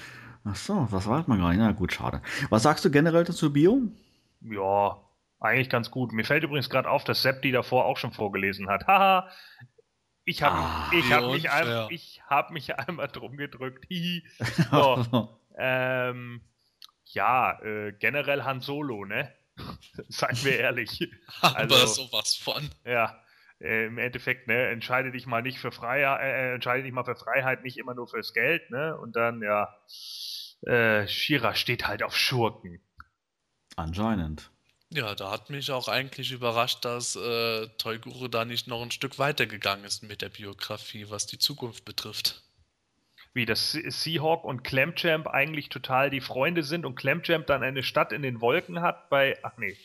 Ach 0.44 0.56
so, 0.56 0.88
das 0.90 1.08
weiß 1.08 1.28
man 1.28 1.40
gar 1.40 1.50
nicht. 1.50 1.60
Na 1.60 1.72
gut, 1.72 1.94
schade. 1.94 2.22
Was 2.50 2.64
sagst 2.64 2.84
du 2.84 2.90
generell 2.90 3.24
dazu 3.24 3.54
Bio? 3.54 3.82
Ja, 4.42 4.98
eigentlich 5.42 5.70
ganz 5.70 5.92
gut. 5.92 6.14
Mir 6.14 6.24
fällt 6.24 6.44
übrigens 6.44 6.70
gerade 6.70 6.90
auf, 6.90 7.04
dass 7.04 7.22
Sepp 7.22 7.42
die 7.42 7.52
davor 7.52 7.86
auch 7.86 7.98
schon 7.98 8.14
vorgelesen 8.14 8.70
hat. 8.70 8.88
Haha. 8.88 9.30
Ich 10.24 10.44
habe 10.44 10.56
Ah, 10.56 10.92
ich 10.94 11.12
hab 11.12 11.32
mich, 11.32 11.50
ein, 11.50 11.88
ich 11.90 12.22
hab 12.28 12.52
mich 12.52 12.76
einmal 12.80 13.08
drum 13.08 13.38
gedrückt. 13.38 13.86
So, 14.72 15.30
ähm, 15.58 16.42
ja, 17.06 17.60
äh, 17.62 17.92
generell 17.94 18.44
Han 18.44 18.62
Solo, 18.62 19.04
ne? 19.06 19.34
Seien 20.08 20.38
wir 20.44 20.60
ehrlich. 20.60 21.10
Aber 21.42 21.58
Also- 21.58 22.06
sowas 22.06 22.36
von. 22.36 22.70
Ja, 22.86 23.20
äh, 23.60 23.88
im 23.88 23.98
Endeffekt, 23.98 24.48
ne, 24.48 24.68
entscheide 24.70 25.12
dich 25.12 25.26
mal 25.26 25.42
nicht 25.42 25.58
für 25.60 25.72
Freiheit, 25.72 26.22
äh, 26.22 26.54
entscheide 26.54 26.84
dich 26.84 26.94
mal 26.94 27.04
für 27.04 27.16
Freiheit, 27.16 27.64
nicht 27.64 27.78
immer 27.78 27.96
nur 27.96 28.08
fürs 28.08 28.34
Geld, 28.34 28.70
ne? 28.70 28.96
Und 28.98 29.16
dann, 29.16 29.42
ja, 29.42 29.76
äh, 30.68 31.08
Shira 31.08 31.56
steht 31.56 31.88
halt 31.88 32.04
auf 32.04 32.16
Schurken. 32.16 32.80
Anscheinend. 33.76 34.51
Ja, 34.94 35.16
da 35.16 35.32
hat 35.32 35.50
mich 35.50 35.72
auch 35.72 35.88
eigentlich 35.88 36.32
überrascht, 36.32 36.84
dass 36.84 37.16
äh, 37.16 37.68
Toyguru 37.78 38.28
da 38.28 38.44
nicht 38.44 38.68
noch 38.68 38.82
ein 38.82 38.92
Stück 38.92 39.20
weitergegangen 39.20 39.86
ist 39.86 40.04
mit 40.04 40.22
der 40.22 40.30
Biografie, 40.30 41.10
was 41.10 41.26
die 41.28 41.40
Zukunft 41.40 41.86
betrifft. 41.86 42.44
Wie 43.34 43.46
das 43.46 43.72
Se- 43.72 43.90
Seahawk 43.90 44.44
und 44.44 44.64
Clamchamp 44.64 45.28
eigentlich 45.28 45.70
total 45.70 46.10
die 46.10 46.20
Freunde 46.20 46.64
sind 46.64 46.86
und 46.86 46.96
Clamchamp 46.96 47.48
dann 47.48 47.64
eine 47.64 47.84
Stadt 47.84 48.12
in 48.12 48.22
den 48.22 48.42
Wolken 48.42 48.82
hat 48.82 49.10
bei, 49.10 49.38
ach 49.44 49.54
nee, 49.58 49.78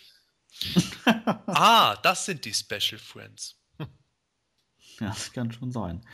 Ah, 1.46 1.96
das 2.02 2.24
sind 2.24 2.44
die 2.44 2.54
Special 2.54 2.98
Friends. 2.98 3.56
Ja, 4.98 5.08
das 5.08 5.30
kann 5.32 5.52
schon 5.52 5.70
sein. 5.70 6.04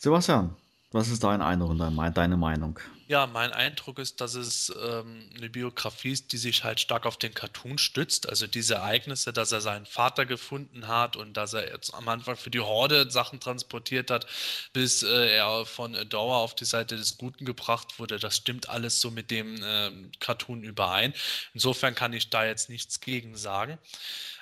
Sebastian, 0.00 0.56
was 0.90 1.08
ist 1.08 1.22
dein 1.22 1.42
Eindruck 1.42 1.70
und 1.70 1.78
dein- 1.78 2.14
deine 2.14 2.36
Meinung? 2.36 2.80
Ja, 3.08 3.28
mein 3.28 3.52
Eindruck 3.52 4.00
ist, 4.00 4.20
dass 4.20 4.34
es 4.34 4.74
ähm, 4.82 5.30
eine 5.36 5.48
Biografie 5.48 6.10
ist, 6.10 6.32
die 6.32 6.38
sich 6.38 6.64
halt 6.64 6.80
stark 6.80 7.06
auf 7.06 7.16
den 7.16 7.34
Cartoon 7.34 7.78
stützt. 7.78 8.28
Also 8.28 8.48
diese 8.48 8.74
Ereignisse, 8.74 9.32
dass 9.32 9.52
er 9.52 9.60
seinen 9.60 9.86
Vater 9.86 10.26
gefunden 10.26 10.88
hat 10.88 11.14
und 11.14 11.36
dass 11.36 11.52
er 11.52 11.70
jetzt 11.70 11.94
am 11.94 12.08
Anfang 12.08 12.36
für 12.36 12.50
die 12.50 12.58
Horde 12.58 13.08
Sachen 13.08 13.38
transportiert 13.38 14.10
hat, 14.10 14.26
bis 14.72 15.04
äh, 15.04 15.36
er 15.36 15.66
von 15.66 15.94
Adora 15.94 16.38
auf 16.38 16.56
die 16.56 16.64
Seite 16.64 16.96
des 16.96 17.16
Guten 17.16 17.44
gebracht 17.44 18.00
wurde, 18.00 18.18
das 18.18 18.38
stimmt 18.38 18.68
alles 18.68 19.00
so 19.00 19.12
mit 19.12 19.30
dem 19.30 19.60
ähm, 19.62 20.10
Cartoon 20.18 20.64
überein. 20.64 21.14
Insofern 21.54 21.94
kann 21.94 22.12
ich 22.12 22.30
da 22.30 22.44
jetzt 22.44 22.68
nichts 22.68 23.00
gegen 23.00 23.36
sagen. 23.36 23.78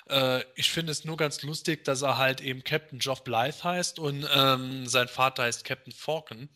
Äh, 0.09 0.43
ich 0.55 0.71
finde 0.71 0.91
es 0.91 1.05
nur 1.05 1.17
ganz 1.17 1.41
lustig, 1.43 1.83
dass 1.83 2.01
er 2.01 2.17
halt 2.17 2.41
eben 2.41 2.63
Captain 2.63 2.99
Geoff 2.99 3.23
Blythe 3.23 3.63
heißt 3.63 3.99
und 3.99 4.27
ähm, 4.33 4.87
sein 4.87 5.07
Vater 5.07 5.43
heißt 5.43 5.65
Captain 5.65 5.93
Falcon. 5.93 6.49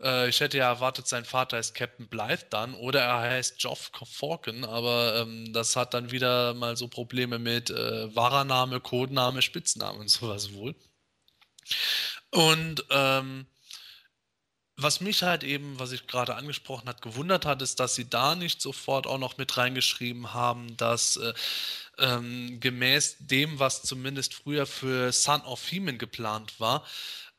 Äh, 0.00 0.28
ich 0.28 0.40
hätte 0.40 0.58
ja 0.58 0.68
erwartet, 0.68 1.06
sein 1.06 1.24
Vater 1.24 1.56
heißt 1.56 1.74
Captain 1.74 2.08
Blythe 2.08 2.46
dann 2.50 2.74
oder 2.74 3.02
er 3.02 3.20
heißt 3.20 3.58
Geoff 3.58 3.90
Falcon, 4.04 4.64
aber 4.64 5.20
ähm, 5.20 5.52
das 5.52 5.76
hat 5.76 5.94
dann 5.94 6.10
wieder 6.10 6.54
mal 6.54 6.76
so 6.76 6.88
Probleme 6.88 7.38
mit 7.38 7.70
äh, 7.70 8.14
wahrer 8.14 8.44
Name, 8.44 8.80
Codename, 8.80 9.42
Spitzname 9.42 9.98
und 9.98 10.08
sowas 10.10 10.52
wohl. 10.54 10.74
Und 12.30 12.84
ähm, 12.90 13.46
was 14.76 15.00
mich 15.00 15.22
halt 15.22 15.44
eben, 15.44 15.78
was 15.78 15.92
ich 15.92 16.08
gerade 16.08 16.34
angesprochen 16.34 16.88
hat, 16.88 17.00
gewundert 17.00 17.46
hat, 17.46 17.62
ist, 17.62 17.78
dass 17.78 17.94
sie 17.94 18.10
da 18.10 18.34
nicht 18.34 18.60
sofort 18.60 19.06
auch 19.06 19.18
noch 19.18 19.38
mit 19.38 19.56
reingeschrieben 19.56 20.34
haben, 20.34 20.76
dass 20.76 21.16
äh, 21.16 21.32
ähm, 21.98 22.58
gemäß 22.58 23.16
dem, 23.20 23.60
was 23.60 23.82
zumindest 23.82 24.34
früher 24.34 24.66
für 24.66 25.12
Son 25.12 25.42
of 25.42 25.70
Heman 25.70 25.98
geplant 25.98 26.58
war, 26.58 26.84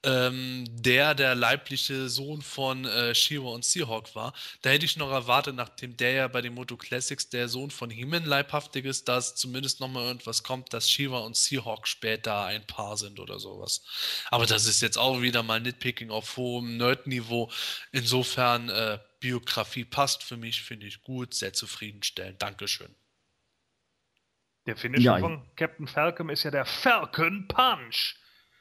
ähm, 0.06 0.66
der 0.70 1.16
der 1.16 1.36
leibliche 1.36 2.08
Sohn 2.10 2.42
von 2.42 2.86
äh, 2.86 3.14
Shira 3.16 3.50
und 3.50 3.66
Seahawk 3.66 4.16
war. 4.16 4.34
Da 4.62 4.70
hätte 4.70 4.86
ich 4.86 4.98
noch 4.98 5.12
erwartet, 5.12 5.56
nachdem 5.56 5.98
der 5.98 6.12
ja 6.12 6.28
bei 6.28 6.42
den 6.42 6.54
Moto 6.54 6.78
Classics 6.78 7.30
der 7.30 7.50
Sohn 7.50 7.72
von 7.72 7.90
Heman 7.90 8.26
leibhaftig 8.26 8.86
ist, 8.86 9.08
dass 9.08 9.36
zumindest 9.36 9.80
noch 9.80 9.90
mal 9.90 10.06
irgendwas 10.06 10.44
kommt, 10.44 10.72
dass 10.74 10.90
Shira 10.90 11.20
und 11.20 11.36
Seahawk 11.36 11.88
später 11.88 12.46
ein 12.46 12.66
Paar 12.68 12.98
sind 12.98 13.20
oder 13.20 13.40
sowas. 13.40 13.84
Aber 14.30 14.46
das 14.46 14.66
ist 14.66 14.82
jetzt 14.82 14.98
auch 14.98 15.22
wieder 15.22 15.44
mal 15.44 15.60
Nitpicking 15.60 16.12
auf 16.12 16.38
hohem 16.38 16.78
Nerd-Niveau. 16.78 17.52
Insofern, 17.92 18.70
äh, 18.70 19.00
Biografie 19.20 19.86
passt 19.86 20.24
für 20.24 20.38
mich, 20.38 20.62
finde 20.62 20.86
ich 20.86 21.02
gut, 21.02 21.34
sehr 21.34 21.52
zufriedenstellend. 21.52 22.42
Dankeschön. 22.42 22.96
Der 24.68 24.76
Finisher 24.76 25.04
Ja, 25.04 25.20
von 25.20 25.44
Captain 25.56 25.88
Falcon 25.88 26.30
ist 26.30 26.44
ja 26.44 26.52
der 26.52 26.66
Falcon 26.66 27.48
Punch. 27.48 28.16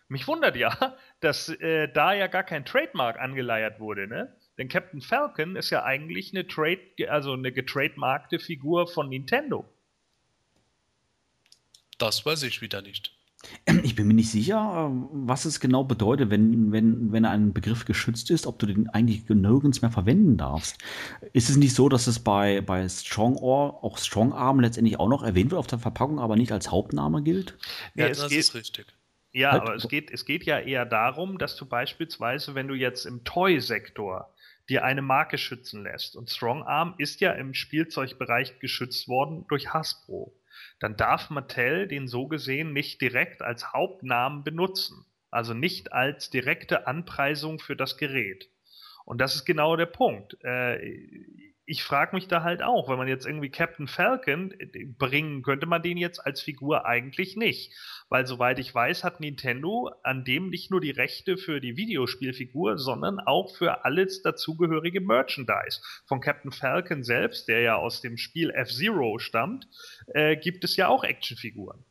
Mich 0.09 0.27
wundert 0.29 0.57
ja, 0.57 0.97
dass 1.21 1.49
äh, 1.49 1.89
da 1.89 2.13
ja 2.13 2.27
gar 2.27 2.45
kein 2.45 2.65
Trademark 2.65 3.19
angeleiert 3.19 3.81
wurde, 3.81 4.07
ne? 4.07 4.35
Denn 4.59 4.69
Captain 4.69 5.01
Falcon 5.01 5.57
ist 5.57 5.71
ja 5.71 5.83
eigentlich 5.83 6.33
eine 6.33 6.47
Trade, 6.47 6.79
also 7.09 7.33
eine 7.33 7.51
getrademarkte 7.51 8.39
Figur 8.39 8.87
von 8.87 9.09
Nintendo. 9.09 9.69
Das 11.99 12.25
weiß 12.25 12.43
ich 12.45 12.61
wieder 12.61 12.83
nicht. 12.83 13.13
Ich 13.83 13.95
bin 13.95 14.07
mir 14.07 14.15
nicht 14.15 14.31
sicher, 14.31 14.91
äh, 14.91 15.07
was 15.13 15.45
es 15.45 15.61
genau 15.61 15.85
bedeutet, 15.85 16.31
wenn, 16.31 16.73
wenn, 16.73 17.13
wenn 17.13 17.25
ein 17.27 17.53
Begriff 17.53 17.85
geschützt 17.85 18.31
ist, 18.31 18.47
ob 18.47 18.59
du 18.59 18.65
den 18.67 18.89
eigentlich 18.89 19.29
nirgends 19.29 19.83
mehr 19.83 19.91
verwenden 19.91 20.39
darfst. 20.39 20.79
Ist 21.35 21.51
es 21.51 21.57
nicht 21.57 21.75
so, 21.75 21.89
dass 21.91 22.07
es 22.07 22.19
bei, 22.21 22.63
bei 22.63 22.89
Strong 22.89 23.37
Or, 23.37 23.85
auch 23.85 23.99
Strong 23.99 24.33
Arm 24.33 24.61
letztendlich 24.61 24.99
auch 24.99 25.09
noch 25.09 25.23
erwähnt 25.23 25.51
wird 25.51 25.59
auf 25.59 25.67
der 25.67 25.79
Verpackung, 25.79 26.21
aber 26.21 26.37
nicht 26.37 26.53
als 26.53 26.71
Hauptname 26.71 27.23
gilt? 27.23 27.59
Ja, 27.95 28.09
das 28.09 28.29
geht- 28.29 28.39
ist 28.39 28.55
richtig. 28.55 28.87
Ja, 29.35 29.51
Halt- 29.53 29.63
aber 29.63 29.75
es 29.75 29.89
geht, 29.89 30.11
es 30.11 30.25
geht 30.25 30.45
ja 30.45 30.61
eher 30.61 30.87
darum, 30.87 31.39
dass 31.39 31.57
du 31.57 31.67
beispielsweise, 31.67 32.55
wenn 32.55 32.69
du 32.69 32.75
jetzt 32.75 33.05
im 33.05 33.25
Toy-Sektor 33.25 34.33
dir 34.69 34.85
eine 34.85 35.03
Marke 35.03 35.37
schützen 35.37 35.83
lässt, 35.83 36.17
und 36.17 36.31
Strong 36.31 36.63
Arm 36.63 36.95
ist 36.99 37.21
ja 37.21 37.33
im 37.33 37.53
Spielzeugbereich 37.53 38.61
geschützt 38.61 39.09
worden 39.09 39.45
durch 39.49 39.75
Hasbro, 39.75 40.35
dann 40.79 40.97
darf 40.97 41.31
Mattel 41.31 41.89
den 41.89 42.07
so 42.09 42.29
gesehen 42.29 42.73
nicht 42.73 43.01
direkt 43.01 43.43
als 43.43 43.73
Hauptnamen 43.73 44.45
benutzen. 44.45 45.05
Also 45.31 45.53
nicht 45.53 45.93
als 45.93 46.31
direkte 46.31 46.87
Anpreisung 46.87 47.59
für 47.59 47.75
das 47.75 47.97
Gerät. 47.99 48.49
Und 49.05 49.21
das 49.21 49.35
ist 49.35 49.45
genau 49.45 49.77
der 49.77 49.87
Punkt. 49.87 50.37
Äh, 50.45 50.97
ich 51.67 51.83
frage 51.83 52.15
mich 52.15 52.29
da 52.29 52.43
halt 52.43 52.63
auch, 52.63 52.89
wenn 52.89 52.99
man 52.99 53.09
jetzt 53.09 53.27
irgendwie 53.27 53.51
Captain 53.51 53.87
Falcon 53.87 54.53
äh, 54.59 54.85
bringen, 54.85 55.43
könnte 55.43 55.67
man 55.67 55.83
den 55.83 55.97
jetzt 55.97 56.19
als 56.19 56.41
Figur 56.41 56.85
eigentlich 56.85 57.37
nicht. 57.37 57.73
Weil 58.09 58.27
soweit 58.27 58.59
ich 58.59 58.75
weiß, 58.75 59.03
hat 59.03 59.21
Nintendo 59.21 59.91
an 60.03 60.25
dem 60.25 60.51
nicht 60.51 60.71
nur 60.71 60.81
die 60.81 60.91
Rechte 60.91 61.37
für 61.37 61.61
die 61.61 61.77
Videospielfigur, 61.77 62.79
sondern 62.79 63.19
auch 63.21 63.57
für 63.57 63.85
alles 63.85 64.23
dazugehörige 64.23 65.01
Merchandise. 65.01 65.81
Von 66.07 66.21
Captain 66.21 66.53
Falcon 66.53 67.03
selbst, 67.03 67.49
der 67.49 67.61
ja 67.61 67.77
aus 67.77 68.03
dem 68.03 68.19
Spiel 68.19 68.51
F-Zero 68.51 69.19
stammt, 69.19 69.67
äh, 70.09 70.37
gibt 70.37 70.65
es 70.65 70.77
ja 70.77 70.89
auch 70.89 71.05
Actionfiguren. 71.05 71.85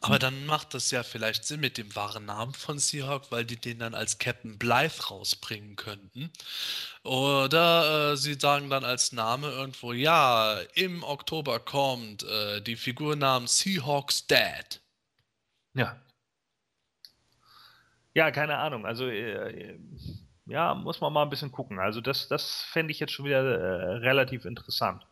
Aber 0.00 0.18
dann 0.18 0.46
macht 0.46 0.74
das 0.74 0.90
ja 0.90 1.02
vielleicht 1.02 1.44
Sinn 1.44 1.60
mit 1.60 1.76
dem 1.76 1.94
wahren 1.96 2.26
Namen 2.26 2.54
von 2.54 2.78
Seahawk, 2.78 3.30
weil 3.30 3.44
die 3.44 3.56
den 3.56 3.80
dann 3.80 3.94
als 3.94 4.18
Captain 4.18 4.56
Blythe 4.58 5.06
rausbringen 5.08 5.74
könnten. 5.74 6.30
Oder 7.02 8.12
äh, 8.12 8.16
sie 8.16 8.34
sagen 8.34 8.70
dann 8.70 8.84
als 8.84 9.12
Name 9.12 9.48
irgendwo, 9.48 9.92
ja, 9.92 10.60
im 10.74 11.02
Oktober 11.02 11.58
kommt 11.58 12.22
äh, 12.22 12.60
die 12.60 12.76
Figur 12.76 13.16
namens 13.16 13.58
Seahawks 13.58 14.26
Dad. 14.26 14.80
Ja. 15.74 16.00
Ja, 18.14 18.30
keine 18.30 18.58
Ahnung. 18.58 18.86
Also, 18.86 19.06
äh, 19.08 19.72
äh, 19.72 19.78
ja, 20.46 20.74
muss 20.74 21.00
man 21.00 21.12
mal 21.12 21.22
ein 21.22 21.30
bisschen 21.30 21.52
gucken. 21.52 21.78
Also, 21.78 22.00
das, 22.00 22.28
das 22.28 22.62
fände 22.62 22.92
ich 22.92 23.00
jetzt 23.00 23.12
schon 23.12 23.26
wieder 23.26 23.42
äh, 23.42 23.96
relativ 23.98 24.44
interessant. 24.44 25.07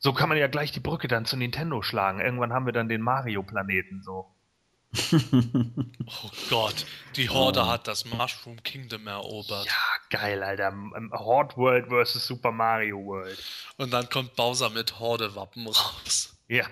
So 0.00 0.14
kann 0.14 0.30
man 0.30 0.38
ja 0.38 0.46
gleich 0.46 0.72
die 0.72 0.80
Brücke 0.80 1.08
dann 1.08 1.26
zu 1.26 1.36
Nintendo 1.36 1.82
schlagen. 1.82 2.20
Irgendwann 2.20 2.54
haben 2.54 2.64
wir 2.64 2.72
dann 2.72 2.88
den 2.88 3.02
Mario-Planeten 3.02 4.02
so. 4.02 4.26
Oh 6.24 6.30
Gott, 6.48 6.84
die 7.14 7.28
Horde 7.28 7.68
hat 7.68 7.86
das 7.86 8.04
Mushroom 8.04 8.60
Kingdom 8.64 9.06
erobert. 9.06 9.66
Ja, 9.66 10.18
geil, 10.18 10.42
Alter. 10.42 10.74
Horde 11.12 11.56
World 11.56 11.86
versus 11.86 12.26
Super 12.26 12.50
Mario 12.50 12.96
World. 13.04 13.38
Und 13.76 13.92
dann 13.92 14.08
kommt 14.08 14.34
Bowser 14.34 14.70
mit 14.70 14.98
Horde-Wappen 14.98 15.66
raus. 15.68 16.36
Ja. 16.48 16.66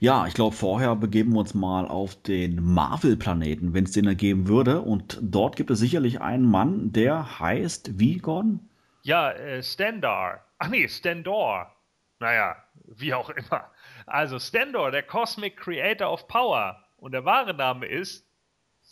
Ja, 0.00 0.26
ich 0.26 0.34
glaube, 0.34 0.56
vorher 0.56 0.96
begeben 0.96 1.34
wir 1.34 1.40
uns 1.40 1.54
mal 1.54 1.86
auf 1.86 2.20
den 2.20 2.62
Marvel-Planeten, 2.62 3.74
wenn 3.74 3.84
es 3.84 3.92
den 3.92 4.06
ergeben 4.06 4.48
würde. 4.48 4.80
Und 4.80 5.18
dort 5.22 5.54
gibt 5.54 5.70
es 5.70 5.78
sicherlich 5.78 6.20
einen 6.20 6.44
Mann, 6.44 6.92
der 6.92 7.38
heißt 7.38 7.98
wie, 7.98 8.18
Gordon? 8.18 8.68
Ja, 9.04 9.30
äh, 9.32 9.62
Standar. 9.62 10.44
Ach 10.58 10.68
nee, 10.68 10.88
Standor. 10.88 11.70
Naja, 12.18 12.56
wie 12.86 13.12
auch 13.14 13.28
immer. 13.30 13.70
Also 14.06 14.38
Standor, 14.38 14.90
der 14.90 15.02
Cosmic 15.02 15.56
Creator 15.58 16.10
of 16.10 16.26
Power. 16.26 16.82
Und 16.96 17.12
der 17.12 17.24
wahre 17.24 17.54
Name 17.54 17.86
ist 17.86 18.26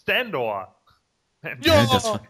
Standor. 0.01 0.79
Ja! 1.63 1.83
Äh, 1.83 1.87
Das, 1.91 2.21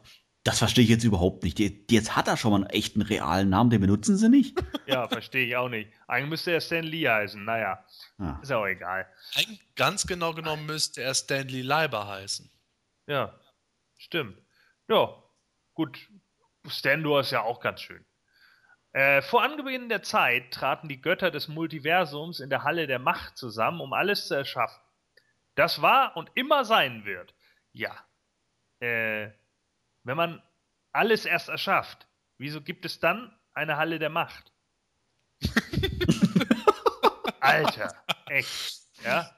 das 0.45 0.59
verstehe 0.59 0.85
ich 0.85 0.91
jetzt 0.91 1.05
überhaupt 1.05 1.43
nicht. 1.45 1.59
Die- 1.59 1.85
Jetzt 1.91 2.17
hat 2.17 2.27
er 2.29 2.37
schon 2.37 2.51
mal 2.53 2.57
einen 2.63 2.71
echten 2.71 3.03
realen 3.03 3.51
Namen, 3.51 3.71
den 3.71 3.81
benutzen 3.81 4.17
sie 4.17 4.29
nicht. 4.29 4.59
Ja, 4.87 5.07
verstehe 5.09 5.47
ich 5.47 5.57
auch 5.57 5.69
nicht. 5.69 5.91
Eigentlich 6.09 6.31
müsste 6.31 6.51
er 6.53 6.61
Stan 6.61 6.83
Lee 6.85 7.09
heißen. 7.09 7.45
Naja, 7.45 7.85
Ja. 8.19 8.41
ist 8.43 8.51
auch 8.53 8.67
egal. 8.67 9.07
Eig- 9.35 9.61
Ganz 9.77 10.07
genau 10.07 10.33
genommen 10.35 10.67
müsste 10.67 11.03
er 11.03 11.15
Stanley 11.15 11.63
Leiber 11.63 12.07
heißen. 12.09 12.51
Ja, 13.07 13.39
stimmt. 13.99 14.37
Ja, 14.89 15.15
gut. 15.75 15.99
Standor 16.67 17.21
ist 17.21 17.33
ja 17.33 17.43
auch 17.43 17.61
ganz 17.61 17.81
schön. 17.81 18.05
Äh, 18.93 19.23
vor 19.23 19.43
Anbeginn 19.43 19.89
der 19.89 20.03
Zeit 20.03 20.53
traten 20.53 20.89
die 20.89 21.01
Götter 21.01 21.31
des 21.31 21.49
Multiversums 21.49 22.41
in 22.41 22.51
der 22.51 22.63
Halle 22.63 22.87
der 22.87 22.99
Macht 22.99 23.39
zusammen, 23.39 23.81
um 23.81 23.93
alles 23.93 24.29
zu 24.29 24.35
erschaffen. 24.35 24.81
Das 25.55 25.81
war 25.81 26.17
und 26.17 26.31
immer 26.35 26.65
sein 26.65 27.05
wird. 27.05 27.35
Ja. 27.73 27.97
Äh, 28.81 29.31
wenn 30.05 30.17
man 30.17 30.43
alles 30.93 31.25
erst 31.25 31.49
erschafft, 31.49 32.07
wieso 32.37 32.61
gibt 32.61 32.85
es 32.85 33.01
dann 33.01 33.35
eine 33.55 33.77
Halle 33.77 33.99
der 33.99 34.11
Macht? 34.11 34.53
Alter, 37.41 37.95
echt. 38.29 38.83
Ja? 39.05 39.31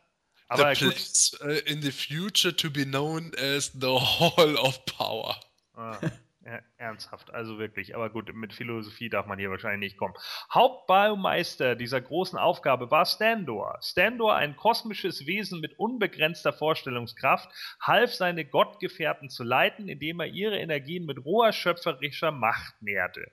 Aber 0.49 0.75
the 0.75 0.87
place 0.87 1.39
uh, 1.43 1.61
in 1.67 1.81
the 1.81 1.91
future 1.91 2.55
to 2.55 2.71
be 2.71 2.85
known 2.85 3.33
as 3.37 3.73
the 3.73 3.99
Hall 3.99 4.57
of 4.57 4.85
Power. 4.87 5.37
Ah. 5.75 5.99
Ja, 6.47 6.61
ernsthaft, 6.77 7.33
also 7.33 7.59
wirklich. 7.59 7.95
Aber 7.95 8.11
gut, 8.11 8.35
mit 8.35 8.53
Philosophie 8.53 9.09
darf 9.09 9.25
man 9.25 9.39
hier 9.39 9.49
wahrscheinlich 9.49 9.93
nicht 9.93 9.97
kommen. 9.97 10.13
Hauptbaumeister 10.53 11.75
dieser 11.75 12.03
großen 12.03 12.39
Aufgabe 12.39 12.91
war 12.91 13.07
Standor. 13.07 13.79
Standor, 13.81 14.37
ein 14.37 14.55
kosmisches 14.55 15.27
Wesen 15.27 15.63
mit 15.63 15.79
unbegrenzter 15.79 16.53
Vorstellungskraft, 16.53 17.49
half 17.81 18.13
seine 18.13 18.45
Gottgefährten 18.45 19.31
zu 19.31 19.43
leiten, 19.43 19.89
indem 19.89 20.21
er 20.21 20.27
ihre 20.27 20.59
Energien 20.59 21.07
mit 21.07 21.25
roher 21.25 21.53
schöpferischer 21.53 22.31
Macht 22.31 22.75
nährte. 22.83 23.27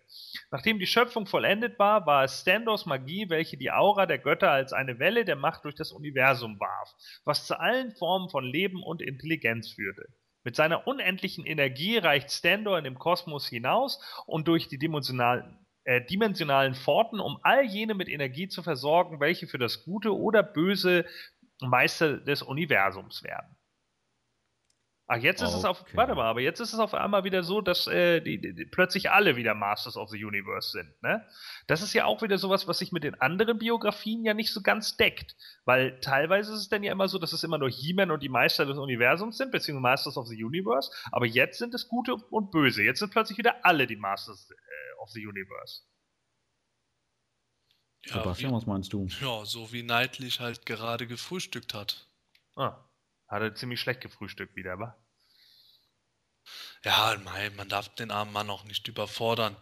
Nachdem 0.50 0.80
die 0.80 0.88
Schöpfung 0.88 1.26
vollendet 1.26 1.78
war, 1.80 2.06
war 2.06 2.24
es 2.24 2.40
Standors 2.40 2.86
Magie, 2.86 3.30
welche 3.30 3.58
die 3.58 3.72
Aura 3.72 4.06
der 4.06 4.20
Götter 4.20 4.52
als 4.52 4.72
eine 4.72 5.00
Welle 5.00 5.26
der 5.26 5.36
Macht 5.36 5.66
durch 5.66 5.76
das 5.76 5.92
Universum 5.92 6.62
warf, 6.62 6.96
was 7.26 7.46
zu 7.46 7.60
allen 7.60 7.92
Formen 7.92 8.30
von 8.30 8.46
Leben 8.46 8.82
und 8.82 9.02
Intelligenz 9.02 9.70
führte. 9.74 10.08
Mit 10.44 10.56
seiner 10.56 10.88
unendlichen 10.88 11.46
Energie 11.46 11.98
reicht 11.98 12.32
Standor 12.32 12.78
in 12.78 12.84
dem 12.84 12.98
Kosmos 12.98 13.48
hinaus 13.48 14.02
und 14.26 14.48
durch 14.48 14.68
die 14.68 14.80
dimensionalen, 14.80 15.58
äh, 15.84 16.02
dimensionalen 16.04 16.74
Pforten, 16.74 17.20
um 17.20 17.40
all 17.44 17.64
jene 17.64 17.94
mit 17.94 18.10
Energie 18.10 18.48
zu 18.48 18.64
versorgen, 18.64 19.20
welche 19.20 19.48
für 19.48 19.60
das 19.60 19.84
Gute 19.84 20.16
oder 20.18 20.42
Böse 20.42 21.06
Meister 21.62 22.18
des 22.18 22.42
Universums 22.42 23.24
werden. 23.24 23.56
Ach, 25.14 25.18
jetzt 25.18 25.42
ist 25.42 25.50
okay. 25.50 25.58
es 25.58 25.66
auf, 25.66 25.84
warte 25.94 26.16
mal, 26.16 26.24
aber 26.24 26.40
jetzt 26.40 26.62
ist 26.62 26.72
es 26.72 26.80
auf 26.80 26.94
einmal 26.94 27.26
wieder 27.26 27.44
so, 27.44 27.60
dass 27.60 27.86
äh, 27.86 28.22
die, 28.22 28.40
die, 28.40 28.64
plötzlich 28.64 29.12
alle 29.12 29.36
wieder 29.36 29.54
Masters 29.54 29.98
of 29.98 30.10
the 30.10 30.24
Universe 30.24 30.72
sind. 30.72 31.04
Ne? 31.04 31.28
Das 31.68 31.82
ist 31.82 31.92
ja 31.92 32.06
auch 32.06 32.22
wieder 32.22 32.38
sowas, 32.38 32.66
was 32.66 32.78
sich 32.78 32.94
mit 32.94 33.04
den 33.04 33.20
anderen 33.20 33.60
Biografien 33.60 34.24
ja 34.24 34.34
nicht 34.34 34.54
so 34.54 34.62
ganz 34.62 34.96
deckt. 34.96 35.36
Weil 35.66 36.00
teilweise 36.00 36.54
ist 36.54 36.60
es 36.60 36.70
dann 36.70 36.82
ja 36.82 36.94
immer 36.94 37.10
so, 37.10 37.20
dass 37.20 37.34
es 37.34 37.44
immer 37.44 37.58
nur 37.58 37.70
He-Man 37.70 38.10
und 38.10 38.24
die 38.24 38.30
Meister 38.30 38.66
des 38.66 38.78
Universums 38.78 39.36
sind, 39.36 39.52
beziehungsweise 39.52 39.82
Masters 39.82 40.16
of 40.16 40.28
the 40.28 40.42
Universe. 40.42 40.90
Aber 41.12 41.26
jetzt 41.26 41.58
sind 41.58 41.74
es 41.74 41.90
Gute 41.90 42.16
und 42.16 42.50
Böse. 42.50 42.82
Jetzt 42.82 43.00
sind 43.00 43.12
plötzlich 43.12 43.38
wieder 43.38 43.66
alle 43.66 43.88
die 43.88 43.98
Masters 43.98 44.50
äh, 44.50 45.02
of 45.02 45.10
the 45.10 45.28
Universe. 45.28 45.82
Ja, 48.06 48.14
Sebastian, 48.14 48.52
wie, 48.54 48.56
was 48.56 48.66
meinst 48.66 48.94
du? 48.94 49.08
Ja, 49.20 49.44
so 49.44 49.74
wie 49.74 49.84
Neidlich 49.84 50.40
halt 50.40 50.66
gerade 50.66 51.06
gefrühstückt 51.06 51.74
hat. 51.74 52.08
Ah, 52.56 52.78
hat 53.28 53.42
er 53.42 53.56
ziemlich 53.56 53.82
schlecht 53.82 54.00
gefrühstückt 54.00 54.56
wieder, 54.56 54.80
wa? 54.80 55.01
Ja, 56.84 57.16
man 57.58 57.70
darf 57.70 57.90
den 57.90 58.10
armen 58.10 58.34
Mann 58.34 58.50
auch 58.50 58.64
nicht 58.64 58.88
überfordern. 58.88 59.56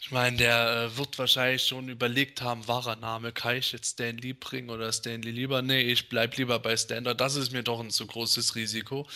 Ich 0.00 0.12
meine, 0.12 0.36
der 0.36 0.90
äh, 0.92 0.96
wird 0.96 1.18
wahrscheinlich 1.18 1.66
schon 1.66 1.88
überlegt 1.88 2.40
haben, 2.40 2.68
wahrer 2.68 2.94
Name, 2.94 3.32
kann 3.32 3.56
ich 3.56 3.72
jetzt 3.72 3.94
Stan 3.94 4.16
Lee 4.16 4.32
bringen 4.32 4.70
oder 4.70 4.92
Stanley 4.92 5.32
lieber? 5.32 5.60
Nee, 5.60 5.80
ich 5.80 6.08
bleib 6.08 6.36
lieber 6.36 6.60
bei 6.60 6.76
Standard, 6.76 7.20
das 7.20 7.34
ist 7.34 7.50
mir 7.50 7.64
doch 7.64 7.80
ein 7.80 7.90
zu 7.90 8.06
großes 8.06 8.54
Risiko. 8.54 9.08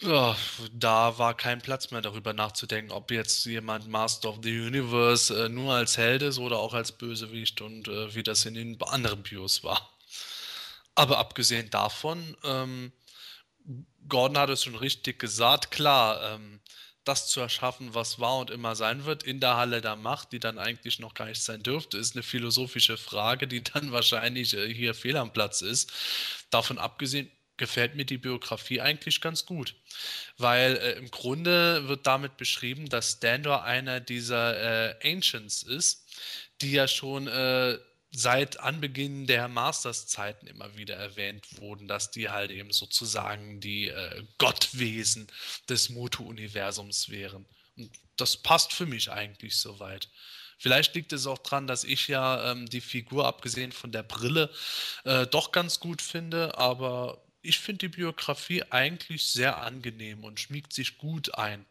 Ja, 0.00 0.36
da 0.72 1.18
war 1.18 1.34
kein 1.34 1.60
Platz 1.62 1.90
mehr 1.90 2.02
darüber 2.02 2.32
nachzudenken, 2.32 2.92
ob 2.92 3.10
jetzt 3.10 3.44
jemand 3.46 3.88
Master 3.88 4.28
of 4.28 4.38
the 4.42 4.60
Universe 4.60 5.46
äh, 5.46 5.48
nur 5.48 5.74
als 5.74 5.96
Held 5.96 6.22
ist 6.22 6.38
oder 6.38 6.58
auch 6.58 6.74
als 6.74 6.92
Bösewicht 6.92 7.60
und 7.60 7.88
äh, 7.88 8.14
wie 8.14 8.22
das 8.22 8.44
in 8.44 8.54
den 8.54 8.80
anderen 8.82 9.22
Bios 9.22 9.64
war. 9.64 9.90
Aber 10.94 11.18
abgesehen 11.18 11.70
davon, 11.70 12.36
ähm, 12.44 12.92
Gordon 14.08 14.38
hat 14.38 14.50
es 14.50 14.64
schon 14.64 14.76
richtig 14.76 15.18
gesagt, 15.18 15.70
klar, 15.70 16.34
ähm, 16.34 16.60
das 17.04 17.28
zu 17.28 17.40
erschaffen, 17.40 17.94
was 17.94 18.18
war 18.18 18.38
und 18.38 18.50
immer 18.50 18.74
sein 18.74 19.04
wird, 19.04 19.22
in 19.22 19.38
der 19.40 19.56
Halle 19.56 19.80
der 19.80 19.96
Macht, 19.96 20.32
die 20.32 20.40
dann 20.40 20.58
eigentlich 20.58 20.98
noch 20.98 21.14
gar 21.14 21.26
nicht 21.26 21.42
sein 21.42 21.62
dürfte, 21.62 21.98
ist 21.98 22.16
eine 22.16 22.22
philosophische 22.22 22.96
Frage, 22.96 23.46
die 23.46 23.62
dann 23.74 23.92
wahrscheinlich 23.92 24.54
äh, 24.54 24.72
hier 24.72 24.94
fehl 24.94 25.16
am 25.16 25.32
Platz 25.32 25.62
ist. 25.62 25.92
Davon 26.50 26.78
abgesehen 26.78 27.30
gefällt 27.56 27.94
mir 27.94 28.04
die 28.04 28.18
Biografie 28.18 28.80
eigentlich 28.80 29.20
ganz 29.20 29.46
gut, 29.46 29.74
weil 30.36 30.76
äh, 30.76 30.92
im 30.92 31.10
Grunde 31.10 31.88
wird 31.88 32.06
damit 32.06 32.36
beschrieben, 32.36 32.88
dass 32.88 33.12
Standor 33.12 33.64
einer 33.64 34.00
dieser 34.00 34.90
äh, 35.00 35.14
Ancients 35.14 35.62
ist, 35.62 36.06
die 36.60 36.72
ja 36.72 36.88
schon 36.88 37.28
äh, 37.28 37.78
seit 38.16 38.60
Anbeginn 38.60 39.26
der 39.26 39.46
Masters-Zeiten 39.46 40.46
immer 40.46 40.74
wieder 40.76 40.96
erwähnt 40.96 41.60
wurden, 41.60 41.86
dass 41.86 42.10
die 42.10 42.30
halt 42.30 42.50
eben 42.50 42.72
sozusagen 42.72 43.60
die 43.60 43.88
äh, 43.88 44.24
Gottwesen 44.38 45.26
des 45.68 45.90
Moto-Universums 45.90 47.10
wären. 47.10 47.44
Und 47.76 47.90
das 48.16 48.38
passt 48.38 48.72
für 48.72 48.86
mich 48.86 49.12
eigentlich 49.12 49.56
soweit. 49.56 50.08
Vielleicht 50.56 50.94
liegt 50.94 51.12
es 51.12 51.26
auch 51.26 51.36
daran, 51.36 51.66
dass 51.66 51.84
ich 51.84 52.08
ja 52.08 52.52
ähm, 52.52 52.66
die 52.66 52.80
Figur, 52.80 53.26
abgesehen 53.26 53.72
von 53.72 53.92
der 53.92 54.02
Brille, 54.02 54.50
äh, 55.04 55.26
doch 55.26 55.52
ganz 55.52 55.78
gut 55.78 56.00
finde, 56.00 56.56
aber 56.56 57.22
ich 57.42 57.58
finde 57.58 57.88
die 57.88 57.96
Biografie 57.96 58.62
eigentlich 58.70 59.26
sehr 59.26 59.58
angenehm 59.58 60.24
und 60.24 60.40
schmiegt 60.40 60.72
sich 60.72 60.96
gut 60.96 61.34
ein. 61.34 61.66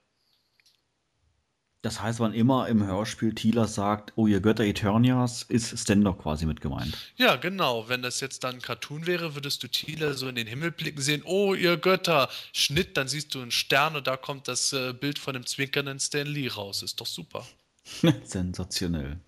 Das 1.85 2.01
heißt, 2.01 2.19
wann 2.19 2.33
immer 2.33 2.67
im 2.67 2.83
Hörspiel 2.83 3.35
Tila 3.35 3.67
sagt, 3.67 4.11
oh 4.15 4.25
ihr 4.25 4.41
Götter 4.41 4.63
Eternias, 4.63 5.43
ist 5.43 5.77
Stendor 5.77 6.17
quasi 6.17 6.47
mit 6.47 6.59
gemeint. 6.59 6.97
Ja, 7.15 7.35
genau. 7.35 7.87
Wenn 7.87 8.01
das 8.01 8.21
jetzt 8.21 8.43
dann 8.43 8.55
ein 8.55 8.61
Cartoon 8.63 9.05
wäre, 9.05 9.35
würdest 9.35 9.61
du 9.61 9.67
Tila 9.67 10.13
so 10.13 10.27
in 10.27 10.33
den 10.33 10.47
Himmel 10.47 10.71
blicken 10.71 10.99
sehen, 10.99 11.21
oh 11.25 11.53
ihr 11.53 11.77
Götter, 11.77 12.27
Schnitt, 12.53 12.97
dann 12.97 13.07
siehst 13.07 13.35
du 13.35 13.41
einen 13.43 13.51
Stern 13.51 13.95
und 13.95 14.07
da 14.07 14.17
kommt 14.17 14.47
das 14.47 14.73
äh, 14.73 14.93
Bild 14.93 15.19
von 15.19 15.35
dem 15.35 15.45
zwinkernden 15.45 15.99
Stan 15.99 16.25
Lee 16.25 16.47
raus. 16.47 16.81
Ist 16.81 16.99
doch 16.99 17.05
super. 17.05 17.45
Sensationell. 18.23 19.19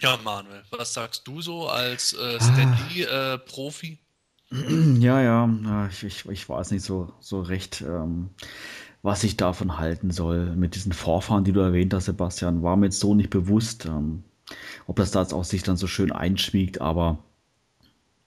Ja, 0.00 0.16
Manuel, 0.24 0.64
was 0.70 0.94
sagst 0.94 1.28
du 1.28 1.42
so 1.42 1.68
als 1.68 2.14
äh, 2.14 2.40
Stan 2.40 2.72
ah. 2.72 2.88
Lee-Profi? 2.88 3.98
Äh, 4.52 4.56
ja, 5.00 5.20
ja, 5.20 5.88
ich, 5.88 6.02
ich, 6.02 6.24
ich 6.24 6.48
weiß 6.48 6.70
nicht 6.70 6.82
so, 6.82 7.12
so 7.20 7.42
recht. 7.42 7.82
Ähm 7.82 8.30
was 9.02 9.24
ich 9.24 9.36
davon 9.36 9.78
halten 9.78 10.10
soll. 10.10 10.54
Mit 10.56 10.74
diesen 10.74 10.92
Vorfahren, 10.92 11.44
die 11.44 11.52
du 11.52 11.60
erwähnt 11.60 11.94
hast, 11.94 12.06
Sebastian, 12.06 12.62
war 12.62 12.76
mir 12.76 12.86
jetzt 12.86 13.00
so 13.00 13.14
nicht 13.14 13.30
bewusst, 13.30 13.86
ähm, 13.86 14.24
ob 14.86 14.96
das 14.96 15.10
da 15.10 15.22
jetzt 15.22 15.34
auch 15.34 15.44
sich 15.44 15.62
dann 15.62 15.76
so 15.76 15.86
schön 15.86 16.12
einschmiegt, 16.12 16.80
aber 16.80 17.18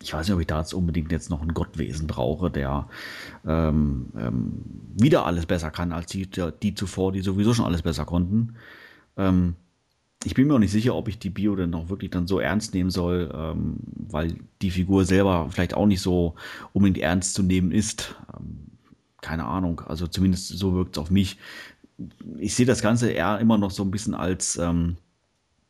ich 0.02 0.14
weiß 0.14 0.28
nicht, 0.28 0.34
ob 0.34 0.42
ich 0.42 0.48
da 0.48 0.60
jetzt 0.60 0.74
unbedingt 0.74 1.12
jetzt 1.12 1.30
noch 1.30 1.42
ein 1.42 1.54
Gottwesen 1.54 2.08
brauche, 2.08 2.50
der 2.50 2.88
ähm, 3.46 4.08
ähm, 4.18 4.54
wieder 4.96 5.26
alles 5.26 5.46
besser 5.46 5.72
kann 5.72 5.92
als 5.92 6.08
die, 6.08 6.28
die 6.62 6.76
zuvor, 6.76 7.12
die 7.12 7.22
sowieso 7.22 7.54
schon 7.54 7.66
alles 7.66 7.82
besser 7.82 8.06
konnten. 8.06 8.56
Ähm, 9.18 9.56
ich 10.24 10.36
bin 10.36 10.48
mir 10.48 10.56
auch 10.56 10.60
nicht 10.60 10.72
sicher, 10.72 10.96
ob 10.96 11.08
ich 11.08 11.20
die 11.20 11.30
Bio 11.30 11.56
denn 11.56 11.74
auch 11.74 11.90
wirklich 11.90 12.12
dann 12.12 12.28
so 12.28 12.40
ernst 12.40 12.74
nehmen 12.74 12.92
soll, 12.92 13.32
ähm, 13.34 13.78
weil 13.96 14.36
die 14.62 14.72
Figur 14.72 15.06
selber 15.06 15.48
vielleicht 15.50 15.74
auch 15.74 15.88
nicht 15.88 16.02
so 16.02 16.36
unbedingt 16.74 17.00
ernst 17.00 17.34
zu 17.34 17.44
nehmen 17.44 17.72
ist. 17.72 18.16
Ähm, 18.36 18.71
keine 19.22 19.46
Ahnung, 19.46 19.82
also 19.82 20.08
zumindest 20.08 20.48
so 20.50 20.74
wirkt 20.74 20.98
es 20.98 21.02
auf 21.02 21.12
mich. 21.12 21.38
Ich 22.38 22.56
sehe 22.56 22.66
das 22.66 22.82
Ganze 22.82 23.12
eher 23.12 23.40
immer 23.40 23.58
noch 23.58 23.72
so 23.72 23.84
ein 23.84 23.92
bisschen 23.92 24.16
als 24.16 24.58
ähm, 24.58 24.98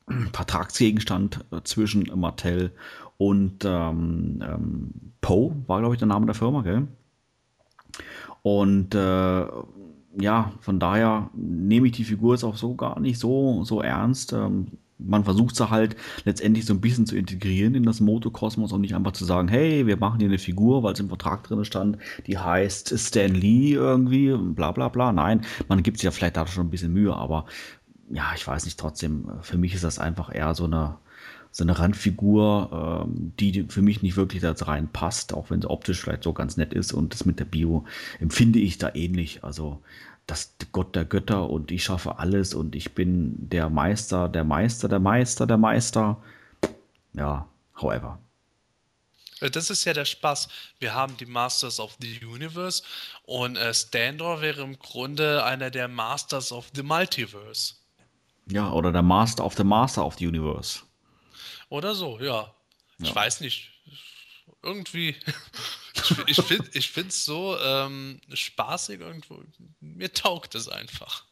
Vertragsgegenstand 0.33 1.45
äh, 1.51 1.61
zwischen 1.63 2.09
Mattel 2.19 2.71
und 3.17 3.65
ähm, 3.65 4.41
ähm, 4.41 4.91
Poe, 5.21 5.55
war 5.67 5.79
glaube 5.79 5.95
ich 5.95 5.99
der 5.99 6.07
Name 6.07 6.25
der 6.25 6.35
Firma, 6.35 6.61
gell? 6.61 6.87
Und 8.41 8.95
äh, 8.95 9.45
ja, 10.19 10.51
von 10.59 10.79
daher 10.79 11.29
nehme 11.33 11.87
ich 11.87 11.93
die 11.93 12.03
Figur 12.03 12.33
jetzt 12.33 12.43
auch 12.43 12.57
so 12.57 12.75
gar 12.75 12.99
nicht 12.99 13.19
so, 13.19 13.63
so 13.63 13.81
ernst. 13.81 14.33
Ähm, 14.33 14.67
man 15.05 15.23
versucht 15.23 15.55
sie 15.55 15.69
halt 15.69 15.95
letztendlich 16.25 16.65
so 16.65 16.73
ein 16.73 16.81
bisschen 16.81 17.05
zu 17.05 17.15
integrieren 17.15 17.75
in 17.75 17.83
das 17.83 17.99
Motokosmos 17.99 18.71
und 18.71 18.81
nicht 18.81 18.95
einfach 18.95 19.13
zu 19.13 19.25
sagen, 19.25 19.47
hey, 19.47 19.87
wir 19.87 19.97
machen 19.97 20.19
hier 20.19 20.29
eine 20.29 20.39
Figur, 20.39 20.83
weil 20.83 20.93
es 20.93 20.99
im 20.99 21.09
Vertrag 21.09 21.43
drin 21.43 21.65
stand, 21.65 21.97
die 22.27 22.37
heißt 22.37 22.97
Stan 22.97 23.33
Lee 23.33 23.73
irgendwie, 23.73 24.35
bla 24.35 24.71
bla 24.71 24.89
bla. 24.89 25.11
Nein, 25.11 25.41
man 25.67 25.83
gibt 25.83 25.97
sich 25.97 26.05
ja 26.05 26.11
vielleicht 26.11 26.37
da 26.37 26.47
schon 26.47 26.67
ein 26.67 26.71
bisschen 26.71 26.93
Mühe, 26.93 27.15
aber 27.15 27.45
ja, 28.09 28.31
ich 28.35 28.45
weiß 28.45 28.65
nicht, 28.65 28.79
trotzdem, 28.79 29.29
für 29.41 29.57
mich 29.57 29.73
ist 29.73 29.83
das 29.83 29.99
einfach 29.99 30.33
eher 30.33 30.53
so 30.53 30.65
eine, 30.65 30.97
so 31.51 31.63
eine 31.63 31.77
Randfigur, 31.77 33.05
ähm, 33.05 33.33
die 33.39 33.65
für 33.67 33.81
mich 33.81 34.01
nicht 34.01 34.15
wirklich 34.15 34.41
da 34.41 34.51
reinpasst, 34.53 35.33
auch 35.33 35.49
wenn 35.49 35.61
sie 35.61 35.69
optisch 35.69 36.01
vielleicht 36.01 36.23
so 36.23 36.33
ganz 36.33 36.57
nett 36.57 36.73
ist 36.73 36.93
und 36.93 37.13
das 37.13 37.25
mit 37.25 37.39
der 37.39 37.45
Bio 37.45 37.85
empfinde 38.19 38.59
ich 38.59 38.77
da 38.77 38.91
ähnlich. 38.93 39.43
Also 39.43 39.81
das 40.31 40.55
Gott 40.71 40.95
der 40.95 41.03
Götter 41.03 41.49
und 41.49 41.71
ich 41.71 41.83
schaffe 41.83 42.17
alles 42.17 42.53
und 42.53 42.73
ich 42.73 42.93
bin 42.93 43.35
der 43.49 43.69
Meister, 43.69 44.29
der 44.29 44.45
Meister, 44.45 44.87
der 44.87 44.99
Meister, 44.99 45.45
der 45.45 45.57
Meister. 45.57 46.23
Ja, 47.13 47.49
however. 47.75 48.17
Äh, 49.41 49.49
Das 49.51 49.69
ist 49.69 49.83
ja 49.83 49.91
der 49.93 50.05
Spaß. 50.05 50.47
Wir 50.79 50.93
haben 50.93 51.17
die 51.17 51.25
Masters 51.25 51.81
of 51.81 51.97
the 51.99 52.23
Universe 52.25 52.81
und 53.23 53.57
äh, 53.57 53.73
Standor 53.73 54.39
wäre 54.39 54.61
im 54.61 54.79
Grunde 54.79 55.43
einer 55.43 55.69
der 55.69 55.89
Masters 55.89 56.53
of 56.53 56.69
the 56.73 56.83
Multiverse. 56.83 57.73
Ja, 58.49 58.71
oder 58.71 58.93
der 58.93 59.01
Master 59.01 59.43
of 59.45 59.55
the 59.55 59.65
Master 59.65 60.05
of 60.05 60.15
the 60.17 60.27
Universe. 60.27 60.79
Oder 61.67 61.93
so, 61.93 62.19
ja. 62.21 62.53
Ich 62.99 63.09
Ja. 63.09 63.15
weiß 63.15 63.41
nicht. 63.41 63.70
Irgendwie. 64.63 65.15
Ich, 66.25 66.39
ich 66.39 66.45
finde 66.45 66.69
ich 66.73 66.97
es 66.97 67.25
so 67.25 67.57
ähm, 67.63 68.21
spaßig 68.33 69.01
irgendwo. 69.01 69.43
Mir 69.81 70.11
taugt 70.11 70.55
es 70.55 70.67
einfach. 70.67 71.25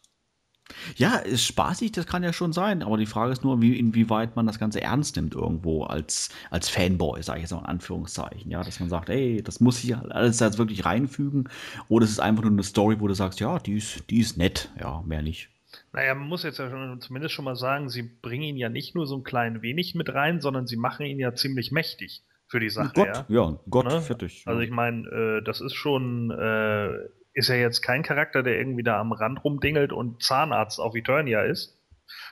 Ja, 0.96 1.16
ist 1.18 1.46
spaßig, 1.46 1.92
das 1.92 2.06
kann 2.06 2.24
ja 2.24 2.34
schon 2.34 2.54
sein, 2.54 2.84
aber 2.84 2.98
die 2.98 3.06
Frage 3.06 3.32
ist 3.32 3.44
nur, 3.44 3.62
wie, 3.62 3.80
inwieweit 3.80 4.36
man 4.36 4.46
das 4.46 4.60
Ganze 4.60 4.82
ernst 4.82 5.16
nimmt 5.16 5.34
irgendwo 5.34 5.84
als, 5.84 6.30
als 6.52 6.70
Fanboy, 6.70 7.24
sage 7.24 7.40
ich 7.40 7.44
jetzt 7.44 7.52
mal 7.52 7.60
in 7.60 7.66
Anführungszeichen. 7.66 8.52
Ja, 8.52 8.64
dass 8.64 8.80
man 8.80 8.90
sagt, 8.90 9.10
ey, 9.10 9.42
das 9.42 9.60
muss 9.60 9.84
ich 9.84 9.96
alles 9.96 10.40
jetzt 10.40 10.58
wirklich 10.58 10.86
reinfügen. 10.86 11.50
Oder 11.88 12.06
es 12.06 12.12
ist 12.12 12.20
einfach 12.20 12.44
nur 12.44 12.52
eine 12.52 12.64
Story, 12.64 13.00
wo 13.00 13.08
du 13.08 13.16
sagst, 13.16 13.40
ja, 13.40 13.60
die 13.60 13.78
ist, 13.78 14.10
die 14.10 14.20
ist 14.20 14.38
nett, 14.38 14.70
ja, 14.80 15.02
mehr 15.02 15.22
nicht. 15.22 15.50
Naja, 15.94 16.14
man 16.16 16.28
muss 16.28 16.44
jetzt 16.44 16.60
ja 16.60 16.70
schon, 16.70 17.02
zumindest 17.02 17.34
schon 17.34 17.46
mal 17.46 17.56
sagen, 17.56 17.90
sie 17.90 18.04
bringen 18.04 18.44
ihn 18.44 18.58
ja 18.58 18.70
nicht 18.70 18.94
nur 18.94 19.08
so 19.08 19.16
ein 19.16 19.24
klein 19.24 19.62
wenig 19.62 19.96
mit 19.96 20.14
rein, 20.14 20.42
sondern 20.42 20.68
sie 20.68 20.78
machen 20.78 21.06
ihn 21.06 21.20
ja 21.20 21.34
ziemlich 21.34 21.72
mächtig 21.72 22.24
für 22.50 22.60
die 22.60 22.70
Sache. 22.70 22.92
Gott, 22.94 23.08
ja? 23.08 23.26
ja, 23.30 23.60
Gott, 23.70 23.86
Ne? 23.86 24.02
fertig. 24.02 24.44
Also 24.46 24.62
ich 24.62 24.72
meine, 24.72 25.08
äh, 25.08 25.44
das 25.44 25.62
ist 25.62 25.76
schon, 25.76 26.32
äh, 26.32 26.90
ist 27.34 27.48
ja 27.48 27.56
jetzt 27.56 27.82
kein 27.82 28.04
Charakter, 28.04 28.44
der 28.44 28.58
irgendwie 28.58 28.84
da 28.84 29.00
am 29.00 29.12
Rand 29.12 29.44
rumdingelt 29.44 29.94
und 29.94 30.24
Zahnarzt 30.24 30.80
auf 30.80 30.96
Eternia 30.96 31.44
ist, 31.44 31.78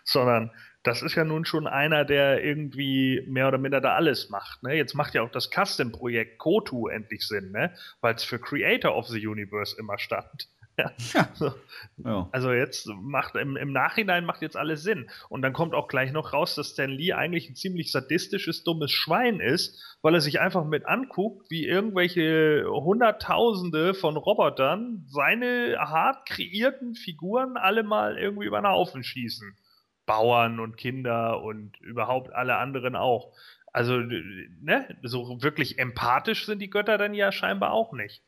sondern 0.04 0.52
das 0.84 1.02
ist 1.02 1.16
ja 1.16 1.24
nun 1.24 1.46
schon 1.46 1.68
einer, 1.68 2.06
der 2.06 2.44
irgendwie 2.44 3.24
mehr 3.28 3.48
oder 3.48 3.58
minder 3.58 3.82
da 3.82 3.96
alles 3.96 4.30
macht. 4.30 4.64
Ne? 4.64 4.74
Jetzt 4.76 4.96
macht 4.96 5.14
ja 5.14 5.22
auch 5.22 5.32
das 5.32 5.50
Custom-Projekt 5.52 6.40
Kotu 6.40 6.88
endlich 6.88 7.28
Sinn, 7.28 7.52
ne? 7.52 7.74
weil 8.02 8.16
es 8.16 8.24
für 8.24 8.40
Creator 8.40 8.96
of 8.96 9.08
the 9.08 9.26
Universe 9.28 9.76
immer 9.78 9.98
stand. 9.98 10.50
Ja. 10.78 11.56
Ja. 12.04 12.30
Also 12.32 12.52
jetzt 12.52 12.88
macht 12.88 13.36
im, 13.36 13.58
im 13.58 13.72
Nachhinein 13.72 14.26
macht 14.26 14.42
jetzt 14.42 14.56
alles 14.56 14.84
Sinn. 14.84 15.10
Und 15.30 15.42
dann 15.42 15.54
kommt 15.54 15.74
auch 15.74 15.88
gleich 15.88 16.12
noch 16.12 16.34
raus, 16.34 16.56
dass 16.56 16.72
Stan 16.72 16.90
Lee 16.90 17.14
eigentlich 17.14 17.50
ein 17.50 17.56
ziemlich 17.56 17.92
sadistisches, 17.92 18.64
dummes 18.64 18.92
Schwein 18.92 19.40
ist, 19.40 19.98
weil 20.02 20.14
er 20.14 20.22
sich 20.22 20.40
einfach 20.40 20.64
mit 20.66 20.86
anguckt, 20.86 21.50
wie 21.50 21.66
irgendwelche 21.66 22.66
Hunderttausende 22.70 23.96
von 23.96 24.16
Robotern 24.16 25.06
seine 25.08 25.78
hart 25.80 26.28
kreierten 26.28 26.94
Figuren 26.94 27.58
alle 27.58 27.84
mal 27.84 28.18
irgendwie 28.18 28.46
über 28.46 28.62
den 28.62 28.68
Haufen 28.68 29.04
schießen. 29.04 29.58
Bauern 30.06 30.60
und 30.60 30.78
Kinder 30.78 31.42
und 31.42 31.80
überhaupt 31.82 32.32
alle 32.34 32.58
anderen 32.58 32.96
auch. 32.96 33.34
Also, 33.74 33.98
ne, 33.98 34.98
so 35.04 35.42
wirklich 35.42 35.80
empathisch 35.80 36.46
sind 36.46 36.60
die 36.60 36.70
Götter 36.70 36.98
dann 36.98 37.14
ja 37.14 37.32
scheinbar 37.32 37.74
auch 37.74 37.92
nicht. 37.94 38.24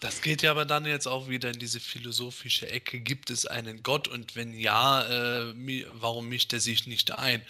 Das 0.00 0.22
geht 0.22 0.42
ja 0.42 0.50
aber 0.50 0.64
dann 0.64 0.86
jetzt 0.86 1.06
auch 1.06 1.28
wieder 1.28 1.50
in 1.50 1.58
diese 1.58 1.80
philosophische 1.80 2.68
Ecke. 2.68 3.00
Gibt 3.00 3.30
es 3.30 3.46
einen 3.46 3.82
Gott 3.82 4.08
und 4.08 4.36
wenn 4.36 4.54
ja, 4.54 5.02
äh, 5.48 5.54
warum 5.92 6.28
mischt 6.28 6.52
er 6.52 6.60
sich 6.60 6.86
nicht 6.86 7.18
ein? 7.18 7.42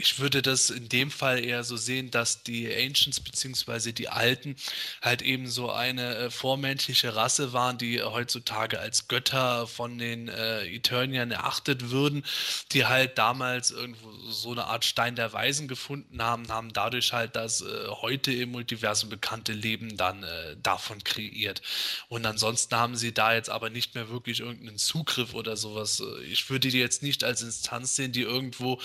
Ich 0.00 0.18
würde 0.18 0.40
das 0.40 0.70
in 0.70 0.88
dem 0.88 1.10
Fall 1.10 1.44
eher 1.44 1.62
so 1.62 1.76
sehen, 1.76 2.10
dass 2.10 2.42
die 2.42 2.66
Ancients 2.74 3.20
bzw. 3.20 3.92
die 3.92 4.08
Alten 4.08 4.56
halt 5.02 5.20
eben 5.20 5.46
so 5.46 5.70
eine 5.70 6.16
äh, 6.16 6.30
vormenschliche 6.30 7.14
Rasse 7.14 7.52
waren, 7.52 7.76
die 7.76 8.02
heutzutage 8.02 8.80
als 8.80 9.08
Götter 9.08 9.66
von 9.66 9.98
den 9.98 10.28
äh, 10.28 10.64
Eterniern 10.74 11.30
erachtet 11.30 11.90
würden, 11.90 12.24
die 12.72 12.86
halt 12.86 13.18
damals 13.18 13.72
irgendwo 13.72 14.10
so 14.30 14.52
eine 14.52 14.64
Art 14.64 14.86
Stein 14.86 15.16
der 15.16 15.34
Weisen 15.34 15.68
gefunden 15.68 16.22
haben, 16.22 16.48
haben 16.48 16.72
dadurch 16.72 17.12
halt 17.12 17.36
das 17.36 17.60
äh, 17.60 17.88
heute 17.88 18.32
im 18.32 18.52
Multiversum 18.52 19.10
bekannte 19.10 19.52
Leben 19.52 19.98
dann 19.98 20.22
äh, 20.22 20.56
davon 20.62 21.04
kreiert. 21.04 21.60
Und 22.08 22.24
ansonsten 22.24 22.74
haben 22.74 22.96
sie 22.96 23.12
da 23.12 23.34
jetzt 23.34 23.50
aber 23.50 23.68
nicht 23.68 23.94
mehr 23.94 24.08
wirklich 24.08 24.40
irgendeinen 24.40 24.78
Zugriff 24.78 25.34
oder 25.34 25.58
sowas. 25.58 26.02
Ich 26.24 26.48
würde 26.48 26.70
die 26.70 26.78
jetzt 26.78 27.02
nicht 27.02 27.22
als 27.22 27.42
Instanz 27.42 27.96
sehen, 27.96 28.12
die 28.12 28.22
irgendwo 28.22 28.80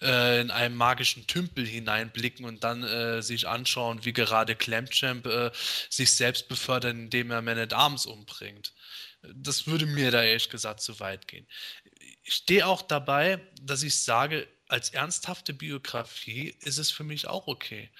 äh, 0.00 0.40
in 0.40 0.52
einem 0.52 0.59
magischen 0.68 1.26
Tümpel 1.26 1.66
hineinblicken 1.66 2.44
und 2.44 2.62
dann 2.62 2.82
äh, 2.82 3.22
sich 3.22 3.48
anschauen, 3.48 4.04
wie 4.04 4.12
gerade 4.12 4.54
Clamchamp 4.54 5.26
äh, 5.26 5.50
sich 5.88 6.12
selbst 6.12 6.48
befördert, 6.48 6.94
indem 6.94 7.30
er 7.30 7.40
Man 7.40 7.58
at 7.58 7.72
Arms 7.72 8.06
umbringt. 8.06 8.74
Das 9.22 9.66
würde 9.66 9.86
mir 9.86 10.10
da 10.10 10.22
ehrlich 10.22 10.50
gesagt 10.50 10.80
zu 10.80 10.98
weit 11.00 11.28
gehen. 11.28 11.46
Ich 12.22 12.34
stehe 12.34 12.66
auch 12.66 12.82
dabei, 12.82 13.40
dass 13.62 13.82
ich 13.82 13.98
sage, 13.98 14.46
als 14.68 14.90
ernsthafte 14.90 15.52
Biografie 15.52 16.56
ist 16.60 16.78
es 16.78 16.90
für 16.90 17.04
mich 17.04 17.26
auch 17.26 17.46
okay. 17.48 17.90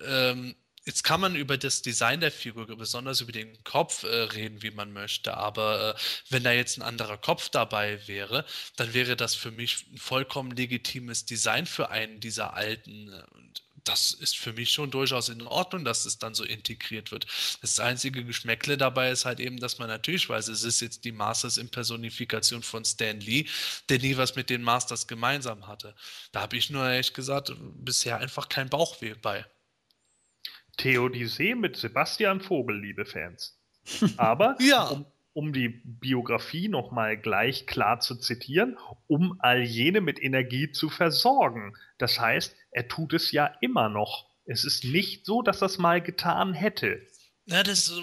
Ähm, 0.00 0.54
jetzt 0.84 1.04
kann 1.04 1.20
man 1.20 1.36
über 1.36 1.56
das 1.58 1.82
Design 1.82 2.20
der 2.20 2.32
Figur, 2.32 2.66
besonders 2.76 3.20
über 3.20 3.32
den 3.32 3.62
Kopf, 3.64 4.02
äh, 4.04 4.06
reden, 4.08 4.62
wie 4.62 4.70
man 4.70 4.92
möchte, 4.92 5.36
aber 5.36 5.94
äh, 5.96 6.00
wenn 6.30 6.44
da 6.44 6.52
jetzt 6.52 6.78
ein 6.78 6.82
anderer 6.82 7.18
Kopf 7.18 7.48
dabei 7.48 8.06
wäre, 8.08 8.44
dann 8.76 8.94
wäre 8.94 9.16
das 9.16 9.34
für 9.34 9.50
mich 9.50 9.86
ein 9.92 9.98
vollkommen 9.98 10.50
legitimes 10.52 11.24
Design 11.26 11.66
für 11.66 11.90
einen 11.90 12.20
dieser 12.20 12.54
alten. 12.54 13.08
äh, 13.12 13.22
Und 13.32 13.62
das 13.84 14.12
ist 14.12 14.36
für 14.38 14.52
mich 14.52 14.70
schon 14.70 14.90
durchaus 14.92 15.28
in 15.28 15.42
Ordnung, 15.42 15.84
dass 15.84 16.04
es 16.06 16.18
dann 16.18 16.34
so 16.34 16.44
integriert 16.44 17.10
wird. 17.10 17.26
Das 17.62 17.80
einzige 17.80 18.24
Geschmäckle 18.24 18.76
dabei 18.76 19.10
ist 19.10 19.24
halt 19.24 19.40
eben, 19.40 19.58
dass 19.58 19.78
man 19.78 19.88
natürlich 19.88 20.28
weiß, 20.28 20.48
es 20.48 20.62
ist 20.62 20.80
jetzt 20.80 21.04
die 21.04 21.12
Masters 21.12 21.56
in 21.56 21.68
Personifikation 21.70 22.62
von 22.62 22.84
Stan 22.84 23.18
Lee, 23.20 23.46
der 23.88 23.98
nie 23.98 24.16
was 24.16 24.36
mit 24.36 24.50
den 24.50 24.62
Masters 24.62 25.06
gemeinsam 25.08 25.66
hatte. 25.66 25.94
Da 26.32 26.40
habe 26.42 26.56
ich 26.56 26.70
nur 26.70 26.88
ehrlich 26.88 27.12
gesagt 27.14 27.52
bisher 27.58 28.18
einfach 28.18 28.48
kein 28.48 28.68
Bauchweh 28.68 29.14
bei. 29.14 29.44
Theodyssee 30.76 31.54
mit 31.54 31.76
Sebastian 31.76 32.40
Vogel, 32.40 32.80
liebe 32.80 33.04
Fans. 33.04 33.58
Aber 34.16 34.56
Ja. 34.60 34.88
um, 34.88 35.06
um 35.34 35.52
die 35.52 35.68
Biografie 35.84 36.68
nochmal 36.68 37.16
gleich 37.16 37.66
klar 37.66 38.00
zu 38.00 38.16
zitieren, 38.16 38.78
um 39.06 39.36
all 39.40 39.62
jene 39.62 40.00
mit 40.00 40.22
Energie 40.22 40.70
zu 40.70 40.88
versorgen. 40.88 41.74
Das 41.98 42.18
heißt, 42.20 42.54
er 42.70 42.88
tut 42.88 43.12
es 43.12 43.32
ja 43.32 43.46
immer 43.60 43.88
noch. 43.88 44.28
Es 44.44 44.64
ist 44.64 44.84
nicht 44.84 45.24
so, 45.26 45.42
dass 45.42 45.62
er 45.62 45.66
es 45.66 45.78
mal 45.78 46.00
getan 46.02 46.52
hätte. 46.54 47.00
Ja, 47.46 47.62
das, 47.62 47.90
äh, 47.90 48.02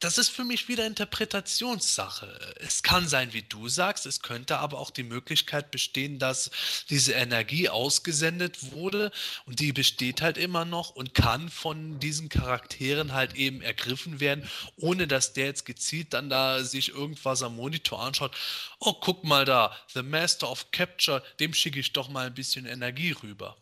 das 0.00 0.18
ist 0.18 0.28
für 0.28 0.44
mich 0.44 0.68
wieder 0.68 0.86
Interpretationssache. 0.86 2.54
Es 2.60 2.82
kann 2.82 3.08
sein, 3.08 3.32
wie 3.32 3.42
du 3.42 3.68
sagst, 3.68 4.04
es 4.04 4.20
könnte 4.20 4.58
aber 4.58 4.78
auch 4.78 4.90
die 4.90 5.02
Möglichkeit 5.02 5.70
bestehen, 5.70 6.18
dass 6.18 6.50
diese 6.90 7.12
Energie 7.12 7.70
ausgesendet 7.70 8.72
wurde 8.72 9.10
und 9.46 9.60
die 9.60 9.72
besteht 9.72 10.20
halt 10.20 10.36
immer 10.36 10.66
noch 10.66 10.90
und 10.90 11.14
kann 11.14 11.48
von 11.48 11.98
diesen 11.98 12.28
Charakteren 12.28 13.14
halt 13.14 13.36
eben 13.36 13.62
ergriffen 13.62 14.20
werden, 14.20 14.48
ohne 14.76 15.06
dass 15.06 15.32
der 15.32 15.46
jetzt 15.46 15.64
gezielt 15.64 16.12
dann 16.12 16.28
da 16.28 16.62
sich 16.62 16.90
irgendwas 16.90 17.42
am 17.42 17.56
Monitor 17.56 18.02
anschaut. 18.02 18.36
Oh, 18.80 18.92
guck 18.92 19.24
mal 19.24 19.46
da, 19.46 19.74
The 19.94 20.02
Master 20.02 20.50
of 20.50 20.70
Capture, 20.72 21.22
dem 21.40 21.54
schicke 21.54 21.80
ich 21.80 21.94
doch 21.94 22.08
mal 22.10 22.26
ein 22.26 22.34
bisschen 22.34 22.66
Energie 22.66 23.12
rüber. 23.12 23.56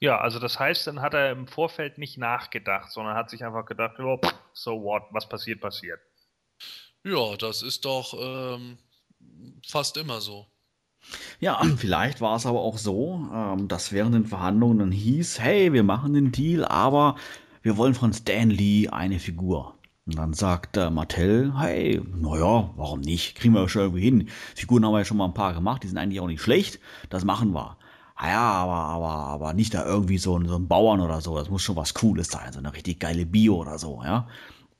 Ja, 0.00 0.18
also 0.20 0.38
das 0.38 0.58
heißt, 0.60 0.86
dann 0.86 1.00
hat 1.00 1.14
er 1.14 1.32
im 1.32 1.48
Vorfeld 1.48 1.98
nicht 1.98 2.18
nachgedacht, 2.18 2.92
sondern 2.92 3.16
hat 3.16 3.30
sich 3.30 3.44
einfach 3.44 3.66
gedacht, 3.66 3.96
pff, 3.96 4.34
so 4.52 4.82
what, 4.82 5.02
was 5.10 5.28
passiert, 5.28 5.60
passiert. 5.60 6.00
Ja, 7.04 7.36
das 7.36 7.62
ist 7.62 7.84
doch 7.84 8.14
ähm, 8.18 8.78
fast 9.66 9.96
immer 9.96 10.20
so. 10.20 10.46
Ja, 11.40 11.60
vielleicht 11.76 12.20
war 12.20 12.36
es 12.36 12.46
aber 12.46 12.60
auch 12.60 12.78
so, 12.78 13.28
ähm, 13.32 13.66
dass 13.68 13.92
während 13.92 14.14
den 14.14 14.26
Verhandlungen 14.26 14.78
dann 14.78 14.92
hieß, 14.92 15.40
hey, 15.40 15.72
wir 15.72 15.82
machen 15.82 16.14
den 16.14 16.32
Deal, 16.32 16.64
aber 16.64 17.16
wir 17.62 17.76
wollen 17.76 17.94
von 17.94 18.12
Stan 18.12 18.50
Lee 18.50 18.88
eine 18.88 19.18
Figur. 19.18 19.74
Und 20.06 20.16
dann 20.16 20.32
sagt 20.32 20.76
äh, 20.76 20.90
Mattel, 20.90 21.52
hey, 21.58 22.00
naja, 22.14 22.70
warum 22.76 23.00
nicht? 23.00 23.34
Kriegen 23.34 23.54
wir 23.54 23.68
schon 23.68 23.82
irgendwie 23.82 24.02
hin. 24.02 24.28
Figuren 24.54 24.84
haben 24.84 24.92
wir 24.92 25.00
ja 25.00 25.04
schon 25.04 25.18
mal 25.18 25.26
ein 25.26 25.34
paar 25.34 25.54
gemacht, 25.54 25.82
die 25.82 25.88
sind 25.88 25.98
eigentlich 25.98 26.20
auch 26.20 26.28
nicht 26.28 26.40
schlecht, 26.40 26.80
das 27.10 27.24
machen 27.24 27.52
wir. 27.52 27.76
Ah 28.20 28.28
Ja, 28.30 28.40
aber, 28.40 28.74
aber, 28.74 29.08
aber 29.10 29.52
nicht 29.54 29.74
da 29.74 29.84
irgendwie 29.86 30.18
so, 30.18 30.36
ein- 30.36 30.46
so 30.48 30.56
ein 30.56 30.66
Bauern 30.66 31.00
oder 31.00 31.20
so, 31.20 31.36
das 31.36 31.50
muss 31.50 31.62
schon 31.62 31.76
was 31.76 31.94
Cooles 31.94 32.28
sein, 32.28 32.52
so 32.52 32.58
eine 32.58 32.72
richtig 32.74 32.98
geile 32.98 33.24
Bio 33.26 33.56
oder 33.56 33.78
so, 33.78 34.02
ja. 34.04 34.26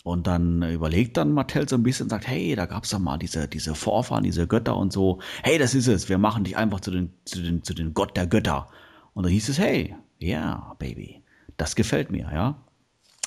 Und 0.04 0.26
dann 0.26 0.62
überlegt 0.62 1.16
dann 1.16 1.32
Mattel 1.32 1.68
so 1.68 1.76
ein 1.76 1.82
bisschen 1.84 2.08
sagt, 2.08 2.26
hey, 2.26 2.54
da 2.56 2.66
gab's 2.66 2.90
doch 2.90 2.98
mal 2.98 3.18
diese, 3.18 3.46
diese 3.46 3.74
Vorfahren, 3.74 4.24
diese 4.24 4.46
Götter 4.48 4.76
und 4.76 4.92
so. 4.92 5.20
Hey, 5.42 5.58
das 5.58 5.74
ist 5.74 5.86
es. 5.86 6.08
Wir 6.08 6.18
machen 6.18 6.44
dich 6.44 6.56
einfach 6.56 6.80
zu 6.80 6.90
den, 6.90 7.12
zu 7.24 7.42
den, 7.42 7.62
zu 7.62 7.74
den 7.74 7.94
Gott 7.94 8.16
der 8.16 8.26
Götter. 8.26 8.68
Und 9.14 9.24
dann 9.24 9.32
hieß 9.32 9.48
es, 9.50 9.58
hey, 9.58 9.94
ja, 10.18 10.74
Baby, 10.78 11.22
das 11.58 11.76
gefällt 11.76 12.10
mir, 12.10 12.30
ja. 12.32 12.56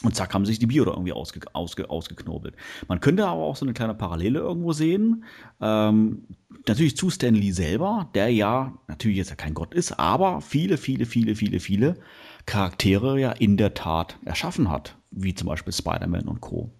Und 0.04 0.16
zack, 0.16 0.34
haben 0.34 0.46
sich 0.46 0.58
die 0.58 0.66
Bio 0.66 0.84
da 0.84 0.92
irgendwie 0.92 1.14
ausge, 1.14 1.42
ausge, 1.54 1.90
ausgeknobelt. 1.90 2.56
Man 2.88 3.00
könnte 3.00 3.28
aber 3.28 3.42
auch 3.44 3.56
so 3.56 3.66
eine 3.66 3.74
kleine 3.74 3.94
Parallele 3.94 4.40
irgendwo 4.40 4.74
sehen. 4.74 5.26
Ähm, 5.60 6.24
natürlich 6.68 6.98
zu 6.98 7.10
Stan 7.10 7.36
Lee 7.36 7.52
selber, 7.52 8.10
der 8.16 8.30
ja 8.30 8.74
natürlich 8.88 9.18
jetzt 9.18 9.30
ja 9.30 9.36
kein 9.36 9.54
Gott 9.54 9.74
ist, 9.74 10.00
aber 10.00 10.42
viele, 10.42 10.78
viele, 10.78 11.06
viele, 11.06 11.36
viele, 11.36 11.60
viele 11.60 11.98
Charaktere 12.46 13.20
ja 13.20 13.32
in 13.32 13.58
der 13.58 13.74
Tat 13.74 14.18
erschaffen 14.26 14.70
hat. 14.70 14.96
Wie 15.12 15.36
zum 15.36 15.48
Beispiel 15.48 15.74
Spider-Man 15.74 16.28
und 16.28 16.42
Co. 16.42 16.72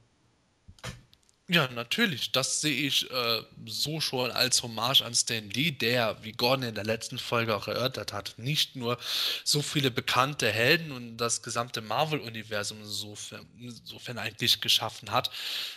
Ja, 1.54 1.68
natürlich. 1.68 2.32
Das 2.32 2.62
sehe 2.62 2.88
ich 2.88 3.12
äh, 3.12 3.42
so 3.66 4.00
schon 4.00 4.32
als 4.32 4.64
Hommage 4.64 5.02
an 5.02 5.14
Stan 5.14 5.50
Lee, 5.50 5.72
der, 5.72 6.24
wie 6.24 6.32
Gordon 6.32 6.70
in 6.70 6.76
der 6.76 6.86
letzten 6.86 7.20
Folge 7.20 7.58
auch 7.58 7.68
erörtert 7.68 8.14
hat, 8.14 8.36
nicht 8.38 8.78
nur 8.78 8.98
so 9.44 9.62
viele 9.62 9.92
bekannte 9.92 10.50
Helden 10.50 10.94
und 10.94 11.18
das 11.18 11.42
gesamte 11.42 11.82
Marvel-Universum 11.82 12.78
insofern, 12.80 14.18
eigentlich 14.18 14.62
geschaffen 14.62 15.12
hat, 15.12 15.30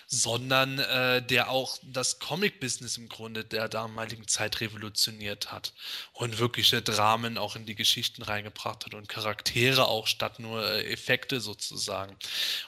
sondern 0.07 0.79
äh, 0.79 1.21
der 1.21 1.51
auch 1.51 1.77
das 1.83 2.21
Comic-Business 2.21 2.97
im 2.97 3.09
Grunde 3.09 3.45
der 3.45 3.69
damaligen 3.69 4.29
Zeit 4.29 4.61
revolutioniert 4.61 5.51
hat 5.51 5.73
und 6.13 6.39
wirkliche 6.39 6.83
Dramen 6.83 7.37
auch 7.37 7.57
in 7.57 7.67
die 7.67 7.75
Geschichten 7.75 8.23
reingebracht 8.23 8.85
hat 8.87 8.95
und 8.95 9.09
Charaktere 9.09 9.89
auch 9.89 10.07
statt 10.07 10.39
nur 10.39 10.65
äh, 10.65 10.93
Effekte 10.93 11.41
sozusagen. 11.41 12.17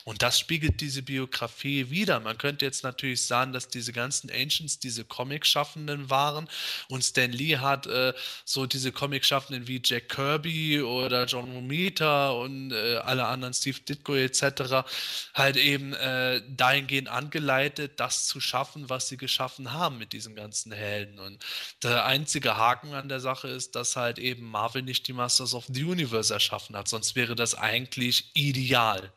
Und 0.03 0.23
das 0.23 0.41
spiegelt 0.41 0.81
diese 0.81 1.03
Biografie 1.03 1.89
wieder. 1.91 2.19
Man 2.19 2.37
könnte 2.37 2.65
jetzt 2.65 2.83
natürlich 2.83 2.96
sagen, 3.17 3.53
dass 3.53 3.69
diese 3.69 3.93
ganzen 3.93 4.31
Ancients 4.31 4.79
diese 4.79 5.05
Comic-Schaffenden 5.05 6.09
waren 6.09 6.49
und 6.89 7.05
Stan 7.05 7.31
Lee 7.31 7.59
hat 7.59 7.87
äh, 7.87 8.15
so 8.45 8.67
diese 8.67 8.93
Comic-Schaffenden 8.93 9.69
wie 9.69 9.83
Jack 9.85 10.09
Kirby 10.09 10.81
oder 10.81 11.27
John 11.27 11.53
Romita 11.53 12.31
und 12.31 12.73
äh, 12.73 12.97
alle 12.97 13.27
anderen, 13.27 13.53
Steve 13.53 13.81
Ditko 13.81 14.15
etc. 14.15 14.87
halt 15.35 15.57
eben 15.57 15.93
äh, 15.93 16.41
dahingehend 16.49 17.09
an 17.09 17.27
angeleitet, 17.27 17.99
das 17.99 18.27
zu 18.27 18.41
schaffen, 18.41 18.89
was 18.89 19.09
sie 19.09 19.17
geschaffen 19.17 19.73
haben 19.73 19.99
mit 19.99 20.13
diesen 20.13 20.37
ganzen 20.37 20.71
Helden. 20.73 21.19
Und 21.19 21.45
der 21.83 22.05
einzige 22.05 22.57
Haken 22.57 22.95
an 22.95 23.09
der 23.09 23.21
Sache 23.21 23.49
ist, 23.49 23.75
dass 23.75 23.97
halt 23.97 24.19
eben 24.19 24.49
Marvel 24.49 24.83
nicht 24.83 25.09
die 25.09 25.13
Masters 25.13 25.55
of 25.55 25.65
the 25.69 25.85
Universe 25.85 26.33
erschaffen 26.33 26.77
hat. 26.77 26.89
Sonst 26.89 27.17
wäre 27.17 27.35
das 27.35 27.55
eigentlich 27.57 28.31
ideal. 28.35 29.13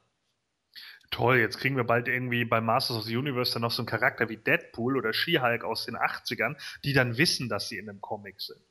Toll, 1.12 1.38
jetzt 1.38 1.58
kriegen 1.58 1.76
wir 1.76 1.86
bald 1.86 2.08
irgendwie 2.08 2.46
bei 2.46 2.62
Masters 2.62 2.98
of 2.98 3.04
the 3.04 3.18
Universe 3.18 3.54
dann 3.54 3.64
noch 3.64 3.72
so 3.72 3.82
einen 3.82 3.88
Charakter 3.88 4.30
wie 4.30 4.38
Deadpool 4.38 4.98
oder 4.98 5.12
She-Hulk 5.12 5.64
aus 5.64 5.86
den 5.86 5.98
80ern, 5.98 6.56
die 6.84 6.94
dann 6.94 7.18
wissen, 7.18 7.50
dass 7.50 7.70
sie 7.70 7.78
in 7.78 7.90
einem 7.90 8.02
Comic 8.02 8.42
sind. 8.42 8.62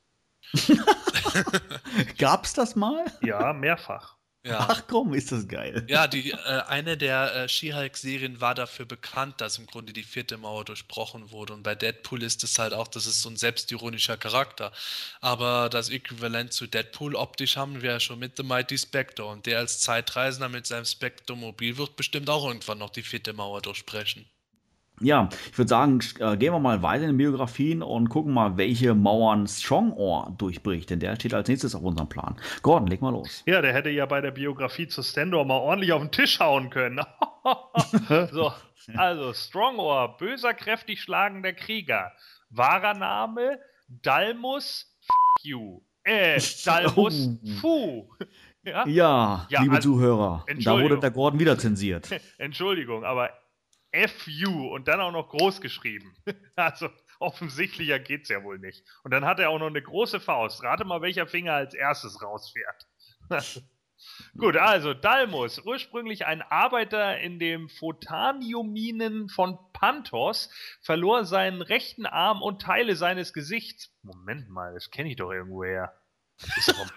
Gab's 2.18 2.53
das 2.53 2.76
mal? 2.76 3.05
Ja, 3.22 3.53
mehrfach. 3.53 4.18
Ja. 4.49 4.66
Ach 4.68 4.82
komm, 4.88 5.12
ist 5.12 5.30
das 5.30 5.46
geil. 5.46 5.84
Ja, 5.88 6.07
die, 6.07 6.30
äh, 6.30 6.36
eine 6.66 6.96
der 6.96 7.34
äh, 7.34 7.49
She-Hulk-Serien 7.49 8.40
war 8.40 8.55
dafür 8.55 8.86
bekannt, 8.86 9.40
dass 9.42 9.59
im 9.59 9.66
Grunde 9.66 9.92
die 9.92 10.03
vierte 10.03 10.38
Mauer 10.38 10.64
durchbrochen 10.64 11.30
wurde. 11.30 11.53
Und 11.53 11.62
bei 11.62 11.74
Deadpool 11.74 12.22
ist 12.22 12.42
es 12.44 12.59
halt 12.59 12.72
auch, 12.72 12.88
das 12.88 13.07
ist 13.07 13.20
so 13.20 13.28
ein 13.28 13.36
selbstironischer 13.36 14.16
Charakter. 14.16 14.72
Aber 15.20 15.68
das 15.68 15.90
Äquivalent 15.90 16.55
zu 16.55 16.66
Deadpool 16.66 17.14
optisch 17.14 17.57
haben 17.57 17.82
wir 17.82 17.92
ja 17.92 18.01
schon 18.01 18.18
mit 18.18 18.38
The 18.38 18.42
Mighty 18.42 18.78
Spectre. 18.78 19.26
Und 19.26 19.44
der 19.44 19.59
als 19.59 19.80
Zeitreisender 19.80 20.49
mit 20.49 20.66
seinem 20.66 20.86
Spectre-Mobil 20.86 21.76
wird 21.76 21.96
bestimmt 21.96 22.30
auch 22.30 22.46
irgendwann 22.46 22.78
noch 22.78 22.90
die 22.90 23.03
vierte 23.03 23.34
Mauer 23.34 23.61
durchbrechen. 23.61 24.24
Ja, 25.01 25.28
ich 25.51 25.57
würde 25.59 25.68
sagen, 25.68 26.01
äh, 26.18 26.36
gehen 26.36 26.53
wir 26.53 26.59
mal 26.59 26.82
weiter 26.82 27.05
in 27.05 27.11
den 27.11 27.16
Biografien 27.16 27.82
und 27.82 28.09
gucken 28.09 28.32
mal, 28.32 28.57
welche 28.57 28.94
Mauern 28.94 29.46
Strongohr 29.46 30.34
durchbricht, 30.38 30.90
denn 30.90 31.01
der 31.01 31.16
steht 31.16 31.34
als 31.34 31.49
nächstes 31.49 31.74
auf 31.74 31.82
unserem 31.82 32.09
Plan. 32.09 32.36
Gordon, 32.62 32.88
leg 32.88 33.01
mal 33.01 33.11
los. 33.11 33.42
Ja, 33.46 33.61
der 33.62 33.72
hätte 33.72 33.90
ja 33.90 34.07
bei 34.07 34.20
der 34.20 34.30
Biografie 34.32 34.88
zu 34.88 35.03
Stendor 35.03 35.44
mal 35.44 35.59
ordentlich 35.59 35.92
auf 35.92 36.03
den 36.03 36.11
Tisch 36.11 36.40
hauen 36.40 36.70
können. 36.70 37.01
so, 38.32 38.53
also 38.96 39.32
Strongohr, 39.32 40.16
böser, 40.16 40.55
kräftig 40.55 41.01
schlagender 41.01 41.53
Krieger. 41.53 42.12
Wahrer 42.51 42.94
Name 42.94 43.59
Dalmus 43.88 44.86
F 45.03 45.44
you. 45.44 45.80
Äh, 46.05 46.40
Dalmus 46.64 47.28
Oh. 47.42 47.61
Fu. 47.61 48.09
Ja? 48.64 48.86
Ja, 48.86 49.46
Ja, 49.49 49.62
liebe 49.62 49.76
also, 49.76 49.92
Zuhörer, 49.94 50.44
da 50.64 50.80
wurde 50.80 50.99
der 50.99 51.11
Gordon 51.11 51.40
wieder 51.40 51.59
zensiert. 51.59 52.09
Entschuldigung, 52.38 53.05
aber 53.05 53.30
FU 53.93 54.68
und 54.74 54.89
dann 54.89 55.01
auch 55.01 55.12
noch 55.12 55.28
groß 55.28 55.61
geschrieben. 55.61 56.14
Also 56.57 56.91
offensichtlicher 57.20 58.01
geht's 58.01 58.28
ja 58.28 58.43
wohl 58.43 58.59
nicht. 58.59 58.84
Und 59.05 59.12
dann 59.12 59.24
hat 59.24 59.39
er 59.39 59.51
auch 59.51 59.61
noch 59.61 59.68
eine 59.68 59.80
große 59.80 60.18
Faust. 60.18 60.64
Rate 60.64 60.84
mal, 60.84 61.03
welcher 61.03 61.28
Finger 61.28 61.55
als 61.55 61.72
erstes 61.72 62.20
rausfährt. 62.20 62.86
Gut, 64.36 64.57
also 64.57 64.95
Dalmus, 64.95 65.61
ursprünglich 65.64 66.26
ein 66.26 66.43
Arbeiter 66.43 67.18
in 67.18 67.39
dem 67.39 67.68
Photaniuminen 67.68 69.28
von 69.28 69.59
Panthos, 69.72 70.51
verlor 70.80 71.24
seinen 71.24 71.62
rechten 71.62 72.07
Arm 72.07 72.43
und 72.43 72.62
Teile 72.62 72.97
seines 72.97 73.32
Gesichts. 73.32 73.93
Moment 74.03 74.49
mal, 74.49 74.74
das 74.74 74.91
kenne 74.91 75.11
ich 75.11 75.16
doch 75.16 75.32
irgendwoher. 75.32 75.93
Ist, 76.57 76.72
vom, 76.72 76.89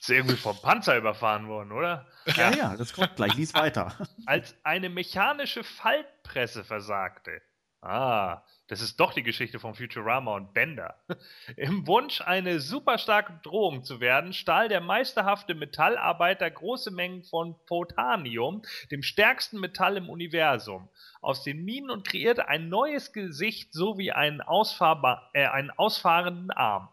ist 0.00 0.10
irgendwie 0.10 0.36
vom 0.36 0.56
Panzer 0.60 0.96
überfahren 0.96 1.48
worden, 1.48 1.72
oder? 1.72 2.06
Ja, 2.36 2.50
ja, 2.50 2.76
das 2.76 2.92
kommt 2.92 3.16
gleich, 3.16 3.34
lies 3.34 3.54
weiter. 3.54 3.94
als 4.26 4.54
eine 4.62 4.88
mechanische 4.88 5.62
Faltpresse 5.62 6.64
versagte. 6.64 7.42
Ah, 7.82 8.42
das 8.66 8.82
ist 8.82 9.00
doch 9.00 9.14
die 9.14 9.22
Geschichte 9.22 9.58
von 9.58 9.74
Futurama 9.74 10.36
und 10.36 10.52
Bender. 10.52 11.02
Im 11.56 11.86
Wunsch, 11.86 12.20
eine 12.20 12.60
superstarke 12.60 13.40
Drohung 13.42 13.84
zu 13.84 14.00
werden, 14.00 14.34
stahl 14.34 14.68
der 14.68 14.82
meisterhafte 14.82 15.54
Metallarbeiter 15.54 16.50
große 16.50 16.90
Mengen 16.90 17.24
von 17.24 17.56
Photanium, 17.66 18.62
dem 18.90 19.02
stärksten 19.02 19.60
Metall 19.60 19.96
im 19.96 20.10
Universum, 20.10 20.90
aus 21.22 21.42
den 21.42 21.64
Minen 21.64 21.90
und 21.90 22.06
kreierte 22.06 22.48
ein 22.48 22.68
neues 22.68 23.14
Gesicht 23.14 23.72
sowie 23.72 24.12
einen, 24.12 24.42
ausfahrbar, 24.42 25.30
äh, 25.32 25.46
einen 25.46 25.70
ausfahrenden 25.70 26.50
Arm. 26.50 26.90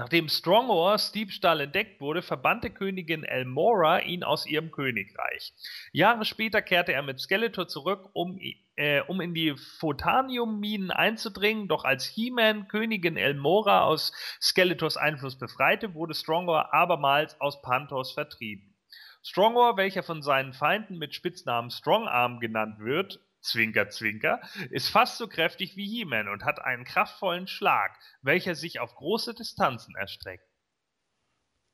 Nachdem 0.00 0.30
Strongors 0.30 1.12
Diebstahl 1.12 1.60
entdeckt 1.60 2.00
wurde, 2.00 2.22
verbannte 2.22 2.70
Königin 2.70 3.22
Elmora 3.22 3.98
ihn 3.98 4.24
aus 4.24 4.46
ihrem 4.46 4.70
Königreich. 4.70 5.52
Jahre 5.92 6.24
später 6.24 6.62
kehrte 6.62 6.94
er 6.94 7.02
mit 7.02 7.20
Skeletor 7.20 7.68
zurück, 7.68 8.08
um, 8.14 8.40
äh, 8.76 9.02
um 9.02 9.20
in 9.20 9.34
die 9.34 9.54
Photanium-Minen 9.78 10.90
einzudringen, 10.90 11.68
doch 11.68 11.84
als 11.84 12.06
He-Man 12.06 12.66
Königin 12.68 13.18
Elmora 13.18 13.82
aus 13.82 14.14
Skeletors 14.40 14.96
Einfluss 14.96 15.38
befreite, 15.38 15.92
wurde 15.92 16.14
Strongor 16.14 16.72
abermals 16.72 17.38
aus 17.38 17.60
Panthos 17.60 18.12
vertrieben. 18.12 18.74
Strongor, 19.22 19.76
welcher 19.76 20.02
von 20.02 20.22
seinen 20.22 20.54
Feinden 20.54 20.96
mit 20.96 21.14
Spitznamen 21.14 21.70
Strongarm 21.70 22.40
genannt 22.40 22.78
wird, 22.78 23.20
Zwinker, 23.40 23.88
Zwinker, 23.88 24.40
ist 24.70 24.88
fast 24.88 25.18
so 25.18 25.28
kräftig 25.28 25.76
wie 25.76 25.86
He-Man 25.86 26.28
und 26.28 26.44
hat 26.44 26.60
einen 26.60 26.84
kraftvollen 26.84 27.46
Schlag, 27.46 27.98
welcher 28.22 28.54
sich 28.54 28.80
auf 28.80 28.94
große 28.94 29.34
Distanzen 29.34 29.94
erstreckt. 29.96 30.44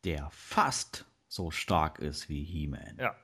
Der 0.04 0.28
fast 0.30 1.04
so 1.28 1.50
stark 1.50 1.98
ist 1.98 2.28
wie 2.28 2.44
He-Man. 2.44 2.96
Ja. 2.98 3.16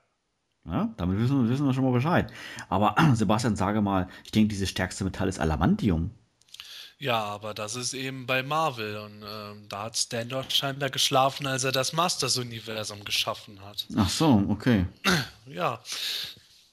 Ja, 0.65 0.95
damit 0.97 1.19
wissen, 1.19 1.49
wissen 1.49 1.67
wir 1.67 1.75
schon 1.75 1.85
mal 1.85 1.93
Bescheid. 1.93 2.33
Aber 2.69 2.95
Sebastian, 3.15 3.57
sage 3.57 3.81
mal, 3.81 4.09
ich 4.25 4.31
denke, 4.31 4.49
dieses 4.49 4.71
stärkste 4.71 5.05
Metall 5.05 5.29
ist 5.29 5.41
Alamantium. 5.41 6.11
Ja, 6.99 7.19
aber 7.19 7.53
das 7.53 7.75
ist 7.75 7.95
eben 7.95 8.27
bei 8.27 8.45
Marvel 8.45 8.97
und 8.99 9.25
ähm, 9.27 9.69
da 9.69 9.83
hat 9.83 9.97
Stan 9.97 10.29
dort 10.29 10.53
scheinbar 10.53 10.89
geschlafen, 10.89 11.49
als 11.49 11.65
er 11.65 11.73
das 11.73 11.93
Masters-Universum 11.93 13.03
geschaffen 13.03 13.61
hat. 13.61 13.89
Ach 13.97 14.09
so, 14.09 14.45
okay. 14.49 14.87
Ja, 15.47 15.83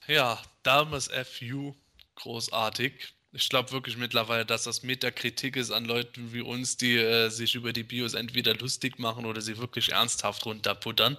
ja, 0.06 0.38
Dalmas 0.62 1.08
FU, 1.08 1.74
großartig. 2.16 3.14
Ich 3.32 3.48
glaube 3.48 3.70
wirklich 3.70 3.96
mittlerweile, 3.96 4.44
dass 4.44 4.64
das 4.64 4.82
Metakritik 4.82 5.56
ist 5.56 5.70
an 5.70 5.84
Leuten 5.84 6.32
wie 6.32 6.40
uns, 6.40 6.76
die 6.76 6.96
äh, 6.96 7.28
sich 7.28 7.54
über 7.54 7.72
die 7.72 7.84
Bios 7.84 8.14
entweder 8.14 8.54
lustig 8.54 8.98
machen 8.98 9.24
oder 9.24 9.40
sie 9.40 9.58
wirklich 9.58 9.92
ernsthaft 9.92 10.44
runterputtern. 10.46 11.16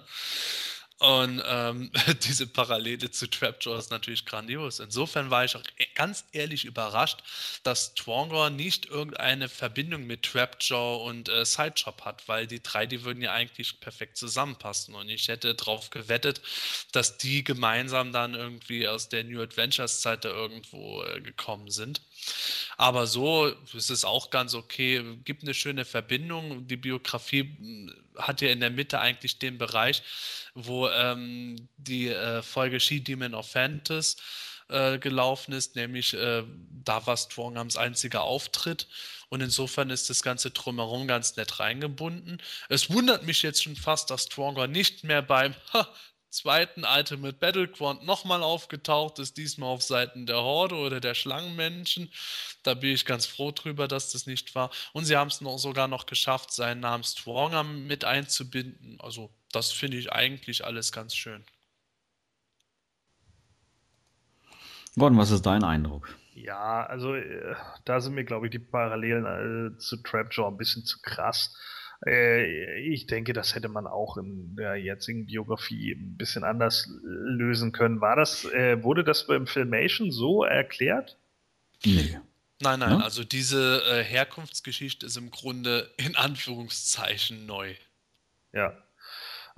Und 1.02 1.42
ähm, 1.44 1.90
diese 2.22 2.46
Parallele 2.46 3.10
zu 3.10 3.28
Trapjaw 3.28 3.76
ist 3.76 3.90
natürlich 3.90 4.24
grandios. 4.24 4.78
Insofern 4.78 5.30
war 5.30 5.44
ich 5.44 5.56
auch 5.56 5.62
e- 5.76 5.86
ganz 5.96 6.24
ehrlich 6.30 6.64
überrascht, 6.64 7.18
dass 7.64 7.94
Twongor 7.94 8.50
nicht 8.50 8.86
irgendeine 8.86 9.48
Verbindung 9.48 10.06
mit 10.06 10.22
Trapjaw 10.22 11.04
und 11.04 11.28
äh, 11.28 11.44
Sideshop 11.44 12.04
hat, 12.04 12.28
weil 12.28 12.46
die 12.46 12.62
drei, 12.62 12.86
die 12.86 13.02
würden 13.02 13.20
ja 13.20 13.32
eigentlich 13.32 13.80
perfekt 13.80 14.16
zusammenpassen. 14.16 14.94
Und 14.94 15.08
ich 15.08 15.26
hätte 15.26 15.56
darauf 15.56 15.90
gewettet, 15.90 16.40
dass 16.92 17.18
die 17.18 17.42
gemeinsam 17.42 18.12
dann 18.12 18.34
irgendwie 18.34 18.86
aus 18.86 19.08
der 19.08 19.24
New 19.24 19.42
Adventures 19.42 20.02
Zeit 20.02 20.24
da 20.24 20.28
irgendwo 20.28 21.02
äh, 21.02 21.20
gekommen 21.20 21.70
sind. 21.72 22.00
Aber 22.76 23.06
so 23.06 23.46
ist 23.74 23.90
es 23.90 24.04
auch 24.04 24.30
ganz 24.30 24.54
okay. 24.54 25.18
Gibt 25.24 25.42
eine 25.42 25.54
schöne 25.54 25.84
Verbindung. 25.84 26.66
Die 26.66 26.76
Biografie 26.76 27.44
mh, 27.58 27.92
hat 28.16 28.40
ja 28.40 28.50
in 28.50 28.60
der 28.60 28.70
Mitte 28.70 29.00
eigentlich 29.00 29.38
den 29.38 29.58
Bereich, 29.58 30.02
wo 30.54 30.88
ähm, 30.88 31.68
die 31.76 32.08
äh, 32.08 32.42
Folge 32.42 32.80
She-Demon 32.80 33.34
of 33.34 33.50
Fantas 33.50 34.16
äh, 34.68 34.98
gelaufen 34.98 35.52
ist, 35.52 35.76
nämlich 35.76 36.14
äh, 36.14 36.44
da 36.84 37.06
war 37.06 37.16
Stronghams 37.16 37.76
einziger 37.76 38.22
Auftritt. 38.22 38.88
Und 39.28 39.40
insofern 39.40 39.90
ist 39.90 40.10
das 40.10 40.22
Ganze 40.22 40.50
drumherum 40.50 41.06
ganz 41.06 41.36
nett 41.36 41.58
reingebunden. 41.58 42.40
Es 42.68 42.90
wundert 42.90 43.24
mich 43.24 43.42
jetzt 43.42 43.62
schon 43.62 43.76
fast, 43.76 44.10
dass 44.10 44.24
Stronger 44.24 44.66
nicht 44.66 45.04
mehr 45.04 45.22
beim 45.22 45.54
ha, 45.72 45.88
zweiten 46.32 46.84
Ultimate 46.84 47.34
Battleground 47.34 48.04
nochmal 48.04 48.42
aufgetaucht 48.42 49.18
ist, 49.18 49.36
diesmal 49.36 49.68
auf 49.68 49.82
Seiten 49.82 50.26
der 50.26 50.38
Horde 50.38 50.76
oder 50.76 50.98
der 50.98 51.14
Schlangenmenschen. 51.14 52.10
Da 52.62 52.74
bin 52.74 52.90
ich 52.90 53.04
ganz 53.04 53.26
froh 53.26 53.52
drüber, 53.52 53.86
dass 53.86 54.12
das 54.12 54.26
nicht 54.26 54.54
war. 54.54 54.70
Und 54.92 55.04
sie 55.04 55.16
haben 55.16 55.28
es 55.28 55.40
noch, 55.40 55.58
sogar 55.58 55.88
noch 55.88 56.06
geschafft, 56.06 56.52
seinen 56.52 56.80
Namen 56.80 57.04
Stronger 57.04 57.62
mit 57.64 58.04
einzubinden. 58.04 58.98
Also 59.00 59.30
das 59.52 59.70
finde 59.70 59.98
ich 59.98 60.10
eigentlich 60.10 60.64
alles 60.64 60.90
ganz 60.90 61.14
schön. 61.14 61.44
Gordon, 64.96 65.18
was 65.18 65.30
ist 65.30 65.46
dein 65.46 65.64
Eindruck? 65.64 66.14
Ja, 66.34 66.84
also 66.86 67.14
äh, 67.14 67.54
da 67.84 68.00
sind 68.00 68.14
mir, 68.14 68.24
glaube 68.24 68.46
ich, 68.46 68.52
die 68.52 68.58
Parallelen 68.58 69.74
äh, 69.74 69.78
zu 69.78 69.98
Trapjaw 69.98 70.48
ein 70.48 70.56
bisschen 70.56 70.84
zu 70.84 70.98
krass. 71.02 71.54
Äh, 72.06 72.80
ich 72.80 73.06
denke, 73.06 73.32
das 73.32 73.54
hätte 73.54 73.68
man 73.68 73.86
auch 73.86 74.16
in 74.16 74.56
der 74.56 74.76
jetzigen 74.76 75.26
Biografie 75.26 75.92
ein 75.92 76.16
bisschen 76.16 76.44
anders 76.44 76.90
lösen 77.02 77.72
können. 77.72 78.00
War 78.00 78.16
das, 78.16 78.44
äh, 78.46 78.82
wurde 78.82 79.04
das 79.04 79.26
beim 79.26 79.46
Filmation 79.46 80.10
so 80.10 80.44
erklärt? 80.44 81.18
Nee. 81.84 82.18
Nein, 82.60 82.78
nein, 82.78 82.90
Ja? 82.90 82.98
also 82.98 83.24
diese 83.24 83.82
äh, 83.90 84.04
Herkunftsgeschichte 84.04 85.06
ist 85.06 85.16
im 85.16 85.30
Grunde 85.30 85.90
in 85.96 86.14
Anführungszeichen 86.16 87.46
neu. 87.46 87.74
Ja. 88.52 88.76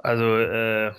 Also, 0.04 0.36
äh, 0.38 0.92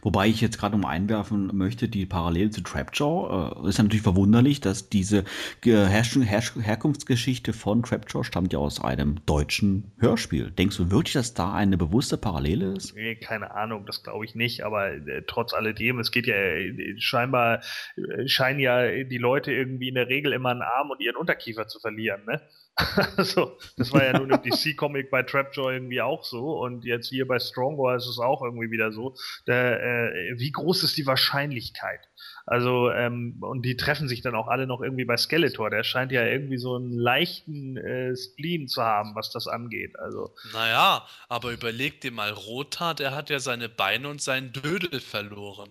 Wobei 0.00 0.28
ich 0.28 0.40
jetzt 0.40 0.58
gerade 0.58 0.74
um 0.74 0.86
einwerfen 0.86 1.50
möchte, 1.52 1.88
die 1.88 2.06
Parallele 2.06 2.48
zu 2.50 2.62
Trapjaw, 2.62 3.60
äh, 3.64 3.68
ist 3.68 3.76
ja 3.76 3.84
natürlich 3.84 4.04
verwunderlich, 4.04 4.60
dass 4.60 4.88
diese 4.88 5.24
Ge- 5.60 5.84
Herrsch 5.86 6.16
Herrsch 6.16 6.54
Herkunftsgeschichte 6.58 7.52
von 7.52 7.82
Trapjaw 7.82 8.24
stammt 8.24 8.52
ja 8.52 8.58
aus 8.58 8.80
einem 8.82 9.16
deutschen 9.26 9.92
Hörspiel. 9.98 10.50
Denkst 10.50 10.76
du 10.78 10.90
wirklich, 10.90 11.12
dass 11.14 11.34
da 11.34 11.52
eine 11.52 11.76
bewusste 11.76 12.16
Parallele 12.16 12.72
ist? 12.74 12.94
Nee, 12.94 13.16
keine 13.16 13.50
Ahnung, 13.50 13.84
das 13.84 14.02
glaube 14.02 14.24
ich 14.24 14.34
nicht, 14.34 14.62
aber 14.62 14.92
äh, 14.92 15.22
trotz 15.26 15.52
alledem, 15.52 15.98
es 15.98 16.10
geht 16.10 16.26
ja 16.26 16.36
äh, 16.36 16.94
scheinbar, 16.98 17.60
äh, 17.96 18.26
scheinen 18.28 18.60
ja 18.60 19.04
die 19.04 19.18
Leute 19.18 19.52
irgendwie 19.52 19.88
in 19.88 19.96
der 19.96 20.08
Regel 20.08 20.32
immer 20.32 20.50
einen 20.50 20.62
Arm 20.62 20.90
und 20.90 21.00
ihren 21.00 21.16
Unterkiefer 21.16 21.66
zu 21.66 21.80
verlieren, 21.80 22.24
ne? 22.26 22.40
also, 23.16 23.58
das 23.78 23.90
war 23.92 24.04
ja 24.04 24.18
nun 24.18 24.30
im 24.30 24.42
DC-Comic 24.42 25.10
bei 25.10 25.22
Trapjaw 25.22 25.72
irgendwie 25.72 26.02
auch 26.02 26.24
so 26.24 26.60
und 26.60 26.84
jetzt 26.84 27.08
hier 27.08 27.26
bei 27.26 27.38
Strongbow 27.38 27.94
ist 27.94 28.06
es 28.06 28.18
auch 28.18 28.42
irgendwie 28.42 28.70
wieder 28.70 28.92
so. 28.92 29.14
Da, 29.46 29.76
äh, 29.76 30.34
wie 30.36 30.52
groß 30.52 30.82
ist 30.82 30.98
die 30.98 31.06
Wahrscheinlichkeit? 31.06 32.00
Also, 32.44 32.90
ähm, 32.90 33.38
und 33.40 33.62
die 33.64 33.76
treffen 33.76 34.08
sich 34.08 34.20
dann 34.20 34.34
auch 34.34 34.48
alle 34.48 34.66
noch 34.66 34.82
irgendwie 34.82 35.06
bei 35.06 35.16
Skeletor. 35.16 35.70
Der 35.70 35.84
scheint 35.84 36.12
ja 36.12 36.24
irgendwie 36.24 36.58
so 36.58 36.76
einen 36.76 36.92
leichten 36.92 37.78
äh, 37.78 38.14
Spleen 38.14 38.68
zu 38.68 38.82
haben, 38.82 39.14
was 39.14 39.30
das 39.30 39.48
angeht. 39.48 39.98
Also, 39.98 40.34
Naja, 40.52 41.06
aber 41.28 41.52
überleg 41.52 42.02
dir 42.02 42.12
mal, 42.12 42.30
Rotar, 42.30 42.94
der 42.94 43.14
hat 43.14 43.30
ja 43.30 43.40
seine 43.40 43.70
Beine 43.70 44.08
und 44.08 44.20
seinen 44.20 44.52
Dödel 44.52 45.00
verloren. 45.00 45.70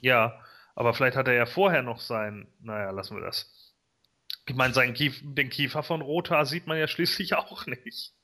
Ja, 0.00 0.38
aber 0.74 0.92
vielleicht 0.92 1.16
hat 1.16 1.28
er 1.28 1.34
ja 1.34 1.46
vorher 1.46 1.82
noch 1.82 2.00
sein. 2.00 2.48
Naja, 2.60 2.90
lassen 2.90 3.16
wir 3.16 3.24
das. 3.24 3.55
Ich 4.48 4.54
meine, 4.54 4.72
seinen 4.72 4.94
Kief 4.94 5.20
den 5.22 5.50
Kiefer 5.50 5.82
von 5.82 6.02
Rotar 6.02 6.46
sieht 6.46 6.68
man 6.68 6.78
ja 6.78 6.86
schließlich 6.86 7.34
auch 7.34 7.66
nicht. 7.66 8.14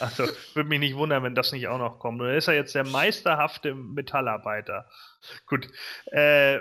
also, 0.00 0.26
würde 0.54 0.68
mich 0.68 0.80
nicht 0.80 0.96
wundern, 0.96 1.22
wenn 1.22 1.36
das 1.36 1.52
nicht 1.52 1.68
auch 1.68 1.78
noch 1.78 2.00
kommt. 2.00 2.20
Und 2.20 2.28
er 2.28 2.36
ist 2.36 2.48
ja 2.48 2.54
jetzt 2.54 2.74
der 2.74 2.86
meisterhafte 2.86 3.74
Metallarbeiter. 3.74 4.90
Gut. 5.46 5.68
Äh, 6.06 6.58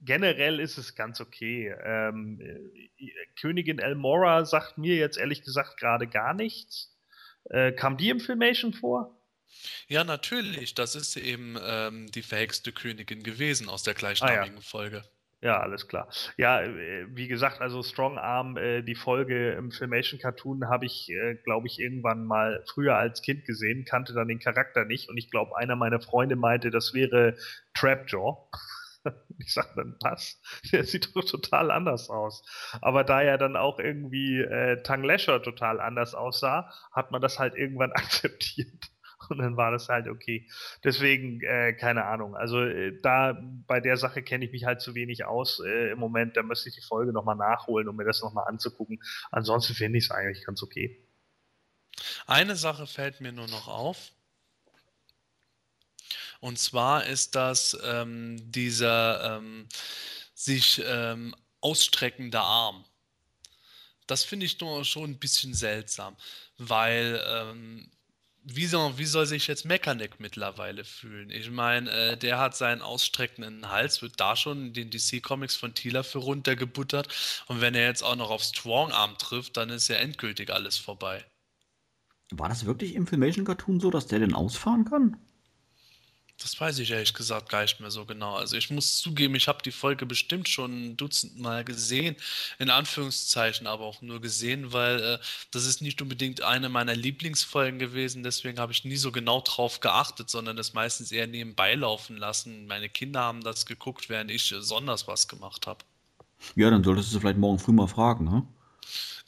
generell 0.00 0.58
ist 0.58 0.76
es 0.76 0.96
ganz 0.96 1.20
okay. 1.20 1.72
Ähm, 1.84 2.40
äh, 2.40 3.08
Königin 3.40 3.78
Elmora 3.78 4.44
sagt 4.44 4.76
mir 4.76 4.96
jetzt 4.96 5.18
ehrlich 5.18 5.42
gesagt 5.42 5.78
gerade 5.78 6.08
gar 6.08 6.34
nichts. 6.34 6.96
Äh, 7.44 7.72
kam 7.72 7.96
die 7.96 8.10
im 8.10 8.18
Filmation 8.20 8.72
vor? 8.72 9.19
Ja, 9.88 10.04
natürlich, 10.04 10.74
das 10.74 10.94
ist 10.94 11.16
eben 11.16 11.56
ähm, 11.62 12.10
die 12.12 12.22
verhexte 12.22 12.72
Königin 12.72 13.22
gewesen 13.22 13.68
aus 13.68 13.82
der 13.82 13.94
Ah, 13.94 13.96
gleichnamigen 13.98 14.62
Folge. 14.62 15.04
Ja, 15.42 15.58
alles 15.60 15.88
klar. 15.88 16.08
Ja, 16.36 16.60
äh, 16.60 17.06
wie 17.10 17.26
gesagt, 17.26 17.62
also 17.62 17.82
Strong 17.82 18.18
Arm, 18.18 18.58
äh, 18.58 18.82
die 18.82 18.94
Folge 18.94 19.52
im 19.52 19.70
Filmation 19.70 20.20
Cartoon 20.20 20.68
habe 20.68 20.84
ich, 20.84 21.08
äh, 21.08 21.36
glaube 21.36 21.66
ich, 21.66 21.78
irgendwann 21.78 22.26
mal 22.26 22.62
früher 22.66 22.96
als 22.96 23.22
Kind 23.22 23.46
gesehen, 23.46 23.86
kannte 23.86 24.12
dann 24.12 24.28
den 24.28 24.38
Charakter 24.38 24.84
nicht 24.84 25.08
und 25.08 25.16
ich 25.16 25.30
glaube, 25.30 25.56
einer 25.56 25.76
meiner 25.76 26.00
Freunde 26.00 26.36
meinte, 26.36 26.70
das 26.70 26.92
wäre 26.94 27.36
Trapjaw. 27.74 28.36
Ich 29.38 29.54
sag 29.54 29.74
dann, 29.76 29.96
was? 30.02 30.38
Der 30.72 30.84
sieht 30.84 31.16
doch 31.16 31.24
total 31.24 31.70
anders 31.70 32.10
aus. 32.10 32.44
Aber 32.82 33.02
da 33.04 33.22
ja 33.22 33.38
dann 33.38 33.56
auch 33.56 33.78
irgendwie 33.78 34.40
äh, 34.40 34.82
Tang 34.82 35.02
Lasher 35.02 35.42
total 35.42 35.80
anders 35.80 36.14
aussah, 36.14 36.70
hat 36.92 37.10
man 37.10 37.22
das 37.22 37.38
halt 37.38 37.54
irgendwann 37.54 37.92
akzeptiert. 37.94 38.90
Und 39.30 39.38
dann 39.38 39.56
war 39.56 39.70
das 39.70 39.88
halt 39.88 40.08
okay. 40.08 40.48
Deswegen, 40.84 41.40
äh, 41.42 41.72
keine 41.72 42.04
Ahnung. 42.04 42.36
Also 42.36 42.60
äh, 42.62 43.00
da 43.00 43.40
bei 43.66 43.80
der 43.80 43.96
Sache 43.96 44.22
kenne 44.22 44.44
ich 44.44 44.52
mich 44.52 44.64
halt 44.64 44.80
zu 44.80 44.94
wenig 44.94 45.24
aus 45.24 45.60
äh, 45.60 45.92
im 45.92 45.98
Moment. 45.98 46.36
Da 46.36 46.42
müsste 46.42 46.68
ich 46.68 46.74
die 46.74 46.82
Folge 46.82 47.12
nochmal 47.12 47.36
nachholen, 47.36 47.88
um 47.88 47.96
mir 47.96 48.04
das 48.04 48.20
nochmal 48.20 48.48
anzugucken. 48.48 49.00
Ansonsten 49.30 49.74
finde 49.74 49.98
ich 49.98 50.04
es 50.04 50.10
eigentlich 50.10 50.44
ganz 50.44 50.62
okay. 50.62 51.06
Eine 52.26 52.56
Sache 52.56 52.86
fällt 52.86 53.20
mir 53.20 53.32
nur 53.32 53.48
noch 53.48 53.68
auf. 53.68 54.12
Und 56.40 56.58
zwar 56.58 57.06
ist 57.06 57.34
das 57.34 57.78
ähm, 57.84 58.50
dieser 58.50 59.36
ähm, 59.36 59.68
sich 60.34 60.82
ähm, 60.84 61.34
ausstreckende 61.60 62.40
Arm. 62.40 62.84
Das 64.06 64.24
finde 64.24 64.46
ich 64.46 64.58
nur 64.58 64.84
schon 64.84 65.10
ein 65.10 65.18
bisschen 65.18 65.54
seltsam, 65.54 66.16
weil 66.56 67.22
ähm, 67.26 67.90
wie 68.42 68.66
soll, 68.66 68.96
wie 68.98 69.04
soll 69.04 69.26
sich 69.26 69.46
jetzt 69.46 69.64
Mechaneck 69.64 70.18
mittlerweile 70.18 70.84
fühlen? 70.84 71.30
Ich 71.30 71.50
meine, 71.50 71.90
äh, 71.90 72.16
der 72.16 72.38
hat 72.38 72.56
seinen 72.56 72.80
ausstreckenden 72.80 73.70
Hals, 73.70 74.02
wird 74.02 74.18
da 74.18 74.34
schon 74.36 74.68
in 74.68 74.72
den 74.72 74.90
DC-Comics 74.90 75.56
von 75.56 75.74
Tila 75.74 76.02
für 76.02 76.18
runtergebuttert. 76.18 77.08
Und 77.48 77.60
wenn 77.60 77.74
er 77.74 77.86
jetzt 77.86 78.02
auch 78.02 78.16
noch 78.16 78.30
auf 78.30 78.42
Strongarm 78.42 79.18
trifft, 79.18 79.56
dann 79.56 79.70
ist 79.70 79.88
ja 79.88 79.96
endgültig 79.96 80.50
alles 80.50 80.78
vorbei. 80.78 81.24
War 82.32 82.48
das 82.48 82.64
wirklich 82.64 82.94
im 82.94 83.06
Filmation 83.06 83.44
Cartoon 83.44 83.80
so, 83.80 83.90
dass 83.90 84.06
der 84.06 84.20
denn 84.20 84.34
ausfahren 84.34 84.84
kann? 84.84 85.16
Das 86.42 86.58
weiß 86.58 86.78
ich 86.78 86.90
ehrlich 86.90 87.12
gesagt 87.12 87.50
gar 87.50 87.62
nicht 87.62 87.80
mehr 87.80 87.90
so 87.90 88.06
genau. 88.06 88.34
Also 88.34 88.56
ich 88.56 88.70
muss 88.70 88.98
zugeben, 88.98 89.34
ich 89.34 89.46
habe 89.46 89.62
die 89.62 89.72
Folge 89.72 90.06
bestimmt 90.06 90.48
schon 90.48 90.86
ein 90.86 90.96
Dutzend 90.96 91.38
Mal 91.38 91.64
gesehen, 91.64 92.16
in 92.58 92.70
Anführungszeichen, 92.70 93.66
aber 93.66 93.84
auch 93.84 94.00
nur 94.00 94.22
gesehen, 94.22 94.72
weil 94.72 95.00
äh, 95.00 95.18
das 95.50 95.66
ist 95.66 95.82
nicht 95.82 96.00
unbedingt 96.00 96.42
eine 96.42 96.70
meiner 96.70 96.96
Lieblingsfolgen 96.96 97.78
gewesen. 97.78 98.22
Deswegen 98.22 98.58
habe 98.58 98.72
ich 98.72 98.84
nie 98.84 98.96
so 98.96 99.12
genau 99.12 99.42
drauf 99.42 99.80
geachtet, 99.80 100.30
sondern 100.30 100.56
das 100.56 100.72
meistens 100.72 101.12
eher 101.12 101.26
nebenbei 101.26 101.74
laufen 101.74 102.16
lassen. 102.16 102.66
Meine 102.66 102.88
Kinder 102.88 103.20
haben 103.20 103.42
das 103.42 103.66
geguckt, 103.66 104.08
während 104.08 104.30
ich 104.30 104.50
äh, 104.52 104.60
was 104.60 105.28
gemacht 105.28 105.66
habe. 105.66 105.84
Ja, 106.56 106.70
dann 106.70 106.82
solltest 106.82 107.14
du 107.14 107.20
vielleicht 107.20 107.38
morgen 107.38 107.58
früh 107.58 107.72
mal 107.72 107.86
fragen, 107.86 108.24
ne? 108.24 108.46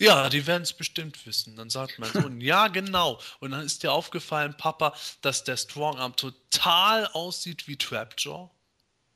Ja, 0.03 0.29
die 0.29 0.47
werden 0.47 0.65
es 0.65 0.73
bestimmt 0.73 1.25
wissen. 1.27 1.55
Dann 1.57 1.71
sagt 1.71 1.99
mein 1.99 2.11
Sohn, 2.11 2.41
ja, 2.41 2.69
genau. 2.69 3.21
Und 3.41 3.53
dann 3.53 3.65
ist 3.65 3.83
dir 3.83 3.93
aufgefallen, 3.93 4.57
Papa, 4.57 4.95
dass 5.21 5.45
der 5.45 5.57
Strongarm 5.57 6.17
total 6.17 7.07
aussieht 7.09 7.69
wie 7.69 7.77
Trapjaw. 7.77 8.51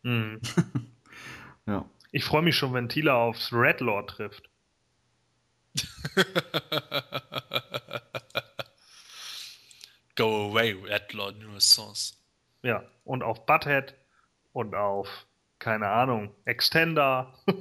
Hm. 0.05 0.41
Ja. 1.69 1.85
Ich 2.13 2.23
freue 2.25 2.43
mich 2.43 2.55
schon, 2.57 2.73
wenn 2.75 2.89
Tila 2.89 3.17
aufs 3.17 3.53
Redlaw 3.53 4.07
trifft. 4.07 4.49
Go 10.15 10.51
away, 10.51 10.75
Redlaw 10.75 11.33
Nuisance. 11.33 12.15
Ja, 12.63 12.85
und 13.05 13.25
auf 13.25 13.45
Butthead 13.47 13.95
und 14.53 14.77
auf, 14.77 15.09
keine 15.59 15.89
Ahnung, 15.89 16.33
Extender. 16.45 17.35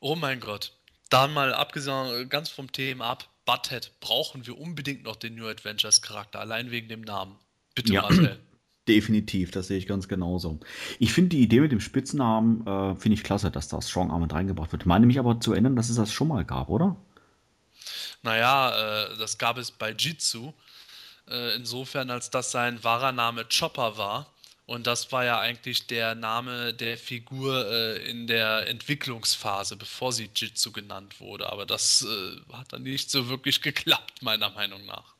Oh 0.00 0.14
mein 0.14 0.40
Gott. 0.40 0.76
Dann 1.10 1.32
mal 1.32 1.54
abgesehen, 1.54 2.22
äh, 2.22 2.26
ganz 2.26 2.48
vom 2.48 2.72
Thema 2.72 3.06
ab, 3.06 3.28
Butthead, 3.44 3.92
brauchen 4.00 4.46
wir 4.46 4.58
unbedingt 4.58 5.04
noch 5.04 5.16
den 5.16 5.36
New 5.36 5.46
Adventures 5.46 6.02
Charakter, 6.02 6.40
allein 6.40 6.70
wegen 6.70 6.88
dem 6.88 7.02
Namen. 7.02 7.36
Bitte, 7.74 7.92
Ja. 7.92 8.02
Marcel. 8.02 8.38
Definitiv, 8.88 9.50
das 9.50 9.66
sehe 9.66 9.78
ich 9.78 9.88
ganz 9.88 10.06
genauso. 10.06 10.60
Ich 11.00 11.12
finde 11.12 11.30
die 11.30 11.42
Idee 11.42 11.58
mit 11.60 11.72
dem 11.72 11.80
Spitznamen, 11.80 12.64
äh, 12.66 12.94
finde 12.94 13.14
ich 13.14 13.24
klasse, 13.24 13.50
dass 13.50 13.66
da 13.66 13.82
Strong 13.82 14.12
Arm 14.12 14.22
mit 14.22 14.32
reingebracht 14.32 14.70
wird. 14.70 14.82
Ich 14.82 14.86
meine 14.86 15.06
mich 15.06 15.18
aber 15.18 15.40
zu 15.40 15.52
erinnern, 15.52 15.74
dass 15.74 15.88
es 15.88 15.96
das 15.96 16.12
schon 16.12 16.28
mal 16.28 16.44
gab, 16.44 16.68
oder? 16.68 16.96
Naja, 18.22 19.08
äh, 19.10 19.18
das 19.18 19.38
gab 19.38 19.58
es 19.58 19.72
bei 19.72 19.90
Jitsu, 19.90 20.52
äh, 21.28 21.56
insofern, 21.56 22.10
als 22.10 22.30
das 22.30 22.52
sein 22.52 22.82
wahrer 22.84 23.10
Name 23.12 23.44
Chopper 23.46 23.98
war. 23.98 24.32
Und 24.66 24.88
das 24.88 25.12
war 25.12 25.24
ja 25.24 25.38
eigentlich 25.38 25.86
der 25.86 26.16
Name 26.16 26.74
der 26.74 26.98
Figur 26.98 27.66
äh, 27.70 28.10
in 28.10 28.26
der 28.26 28.68
Entwicklungsphase, 28.68 29.76
bevor 29.76 30.12
sie 30.12 30.28
Jitsu 30.34 30.72
genannt 30.72 31.20
wurde. 31.20 31.52
Aber 31.52 31.66
das 31.66 32.04
äh, 32.04 32.52
hat 32.52 32.72
dann 32.72 32.82
nicht 32.82 33.10
so 33.10 33.28
wirklich 33.28 33.62
geklappt, 33.62 34.22
meiner 34.22 34.50
Meinung 34.50 34.84
nach. 34.84 35.14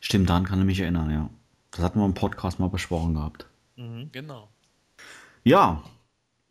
Stimmt, 0.00 0.28
daran 0.28 0.44
kann 0.44 0.58
ich 0.58 0.66
mich 0.66 0.80
erinnern, 0.80 1.10
ja. 1.10 1.30
Das 1.70 1.80
hatten 1.80 2.00
wir 2.00 2.04
im 2.04 2.14
Podcast 2.14 2.58
mal 2.58 2.68
besprochen 2.68 3.14
gehabt. 3.14 3.46
Genau. 4.12 4.48
Ja, 5.44 5.82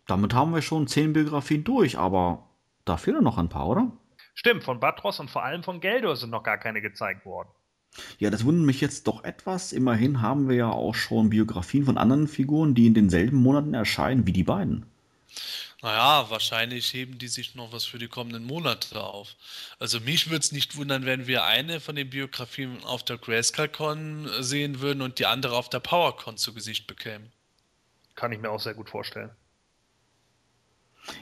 damit 0.07 0.33
haben 0.33 0.53
wir 0.53 0.61
schon 0.61 0.87
zehn 0.87 1.13
Biografien 1.13 1.63
durch, 1.63 1.97
aber 1.97 2.49
da 2.85 2.97
fehlen 2.97 3.23
noch 3.23 3.37
ein 3.37 3.49
paar, 3.49 3.67
oder? 3.67 3.91
Stimmt, 4.33 4.63
von 4.63 4.79
Batros 4.79 5.19
und 5.19 5.29
vor 5.29 5.43
allem 5.43 5.63
von 5.63 5.79
Geldor 5.79 6.15
sind 6.15 6.31
noch 6.31 6.43
gar 6.43 6.57
keine 6.57 6.81
gezeigt 6.81 7.25
worden. 7.25 7.49
Ja, 8.19 8.29
das 8.29 8.45
wundert 8.45 8.65
mich 8.65 8.81
jetzt 8.81 9.07
doch 9.07 9.23
etwas. 9.23 9.73
Immerhin 9.73 10.21
haben 10.21 10.47
wir 10.47 10.55
ja 10.55 10.69
auch 10.71 10.95
schon 10.95 11.29
Biografien 11.29 11.85
von 11.85 11.97
anderen 11.97 12.27
Figuren, 12.27 12.73
die 12.73 12.87
in 12.87 12.93
denselben 12.93 13.37
Monaten 13.37 13.73
erscheinen 13.73 14.25
wie 14.25 14.33
die 14.33 14.43
beiden. 14.43 14.85
Naja, 15.81 16.29
wahrscheinlich 16.29 16.93
heben 16.93 17.17
die 17.17 17.27
sich 17.27 17.55
noch 17.55 17.73
was 17.73 17.85
für 17.85 17.97
die 17.97 18.07
kommenden 18.07 18.43
Monate 18.43 19.03
auf. 19.03 19.35
Also 19.79 19.99
mich 19.99 20.29
würde 20.29 20.43
es 20.43 20.51
nicht 20.51 20.77
wundern, 20.77 21.05
wenn 21.05 21.25
wir 21.25 21.45
eine 21.45 21.79
von 21.79 21.95
den 21.95 22.09
Biografien 22.09 22.83
auf 22.83 23.03
der 23.03 23.17
Grayscale-Con 23.17 24.29
sehen 24.43 24.79
würden 24.79 25.01
und 25.01 25.17
die 25.17 25.25
andere 25.25 25.55
auf 25.55 25.69
der 25.69 25.79
PowerCon 25.79 26.37
zu 26.37 26.53
Gesicht 26.53 26.85
bekämen. 26.85 27.31
kann 28.13 28.31
ich 28.31 28.39
mir 28.39 28.51
auch 28.51 28.59
sehr 28.59 28.75
gut 28.75 28.89
vorstellen. 28.89 29.31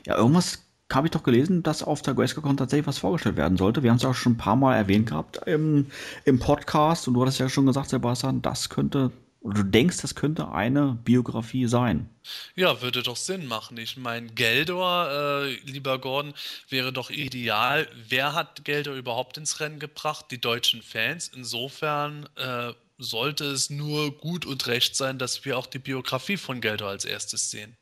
Ja, 0.05 0.17
irgendwas 0.17 0.68
habe 0.91 1.07
ich 1.07 1.11
doch 1.11 1.23
gelesen, 1.23 1.63
dass 1.63 1.83
auf 1.83 2.01
der 2.01 2.13
GraceCon 2.13 2.57
tatsächlich 2.57 2.87
was 2.87 2.97
vorgestellt 2.97 3.37
werden 3.37 3.57
sollte. 3.57 3.83
Wir 3.83 3.91
haben 3.91 3.97
es 3.97 4.05
auch 4.05 4.15
schon 4.15 4.33
ein 4.33 4.37
paar 4.37 4.55
Mal 4.55 4.75
erwähnt 4.75 5.09
gehabt 5.09 5.39
im, 5.45 5.87
im 6.25 6.39
Podcast 6.39 7.07
und 7.07 7.13
du 7.13 7.21
hattest 7.21 7.39
ja 7.39 7.49
schon 7.49 7.67
gesagt, 7.67 7.89
Sebastian, 7.89 8.41
das 8.41 8.69
könnte, 8.69 9.11
oder 9.41 9.63
du 9.63 9.63
denkst, 9.65 10.01
das 10.01 10.15
könnte 10.15 10.51
eine 10.51 10.97
Biografie 11.03 11.67
sein. 11.67 12.09
Ja, 12.55 12.81
würde 12.81 13.03
doch 13.03 13.15
Sinn 13.15 13.45
machen. 13.45 13.77
Ich 13.77 13.97
meine, 13.97 14.27
Geldor, 14.27 15.09
äh, 15.11 15.53
lieber 15.69 15.99
Gordon, 15.99 16.33
wäre 16.69 16.91
doch 16.91 17.11
ideal. 17.11 17.87
Wer 18.07 18.33
hat 18.33 18.65
Geldor 18.65 18.95
überhaupt 18.95 19.37
ins 19.37 19.59
Rennen 19.59 19.79
gebracht? 19.79 20.25
Die 20.31 20.41
deutschen 20.41 20.81
Fans. 20.81 21.27
Insofern 21.27 22.27
äh, 22.35 22.73
sollte 22.97 23.45
es 23.45 23.69
nur 23.69 24.17
gut 24.17 24.45
und 24.45 24.65
recht 24.67 24.95
sein, 24.95 25.19
dass 25.19 25.45
wir 25.45 25.57
auch 25.57 25.67
die 25.67 25.79
Biografie 25.79 26.37
von 26.37 26.61
Geldor 26.61 26.89
als 26.89 27.05
erstes 27.05 27.51
sehen. 27.51 27.77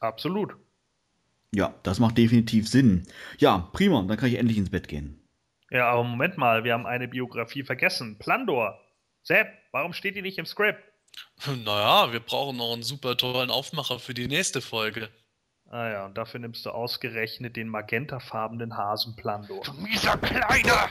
Absolut. 0.00 0.54
Ja, 1.54 1.74
das 1.82 1.98
macht 1.98 2.16
definitiv 2.16 2.68
Sinn. 2.68 3.06
Ja, 3.38 3.68
prima, 3.72 4.02
dann 4.02 4.16
kann 4.16 4.28
ich 4.28 4.38
endlich 4.38 4.56
ins 4.56 4.70
Bett 4.70 4.88
gehen. 4.88 5.22
Ja, 5.70 5.90
aber 5.90 6.04
Moment 6.04 6.38
mal, 6.38 6.64
wir 6.64 6.72
haben 6.72 6.86
eine 6.86 7.08
Biografie 7.08 7.62
vergessen. 7.62 8.18
Plandor. 8.18 8.78
Sepp, 9.22 9.48
warum 9.70 9.92
steht 9.92 10.16
die 10.16 10.22
nicht 10.22 10.38
im 10.38 10.46
Skript? 10.46 10.82
Naja, 11.64 12.12
wir 12.12 12.20
brauchen 12.20 12.56
noch 12.56 12.72
einen 12.72 12.82
super 12.82 13.16
tollen 13.16 13.50
Aufmacher 13.50 13.98
für 13.98 14.14
die 14.14 14.28
nächste 14.28 14.60
Folge. 14.60 15.10
Ah 15.68 15.88
ja, 15.88 16.06
und 16.06 16.18
dafür 16.18 16.40
nimmst 16.40 16.66
du 16.66 16.70
ausgerechnet 16.70 17.56
den 17.56 17.68
magentafarbenen 17.68 18.76
Hasen 18.76 19.16
Plandor. 19.16 19.62
Du 19.62 19.72
mieser 19.72 20.18
Kleiner! 20.18 20.90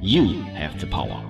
You 0.00 0.44
have 0.54 0.78
the 0.78 0.86
power. 0.86 1.24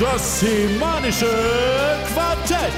Das 0.00 0.40
Semanische 0.40 1.26
Quartett. 2.14 2.70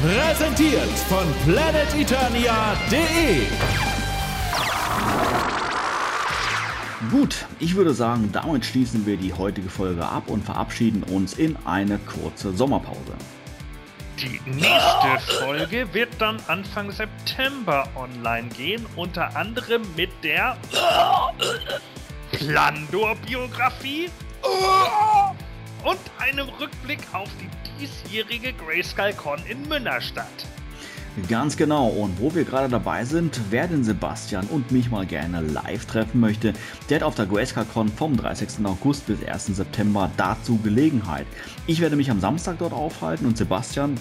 Präsentiert 0.00 0.88
von 1.08 1.26
planeteternia.de. 1.44 3.46
Gut, 7.10 7.44
ich 7.58 7.74
würde 7.74 7.92
sagen, 7.92 8.30
damit 8.32 8.64
schließen 8.64 9.04
wir 9.06 9.16
die 9.16 9.32
heutige 9.32 9.68
Folge 9.68 10.06
ab 10.06 10.28
und 10.28 10.44
verabschieden 10.44 11.02
uns 11.02 11.34
in 11.34 11.56
eine 11.64 11.98
kurze 11.98 12.52
Sommerpause. 12.52 13.16
Die 14.20 14.40
nächste 14.44 15.18
Folge 15.38 15.94
wird 15.94 16.10
dann 16.18 16.36
Anfang 16.46 16.90
September 16.90 17.88
online 17.96 18.48
gehen, 18.50 18.84
unter 18.94 19.34
anderem 19.34 19.82
mit 19.96 20.10
der 20.22 20.58
Plandor-Biografie 22.32 24.10
und 25.84 26.00
einem 26.18 26.48
Rückblick 26.60 27.00
auf 27.12 27.30
die 27.40 27.48
diesjährige 27.78 28.52
Grayskull-Con 28.52 29.42
in 29.46 29.66
Münnerstadt. 29.68 30.26
Ganz 31.28 31.56
genau, 31.56 31.88
und 31.88 32.20
wo 32.20 32.34
wir 32.34 32.44
gerade 32.44 32.68
dabei 32.68 33.04
sind, 33.04 33.40
wer 33.50 33.66
den 33.66 33.82
Sebastian 33.82 34.46
und 34.46 34.70
mich 34.70 34.90
mal 34.90 35.04
gerne 35.04 35.40
live 35.40 35.84
treffen 35.84 36.20
möchte, 36.20 36.52
der 36.88 36.98
hat 36.98 37.02
auf 37.02 37.16
der 37.16 37.26
GrayskullCon 37.26 37.88
vom 37.88 38.16
30. 38.16 38.64
August 38.64 39.06
bis 39.06 39.24
1. 39.24 39.46
September 39.46 40.10
dazu 40.16 40.58
Gelegenheit. 40.58 41.26
Ich 41.66 41.80
werde 41.80 41.96
mich 41.96 42.10
am 42.10 42.20
Samstag 42.20 42.58
dort 42.58 42.72
aufhalten 42.72 43.26
und 43.26 43.36
Sebastian 43.36 43.96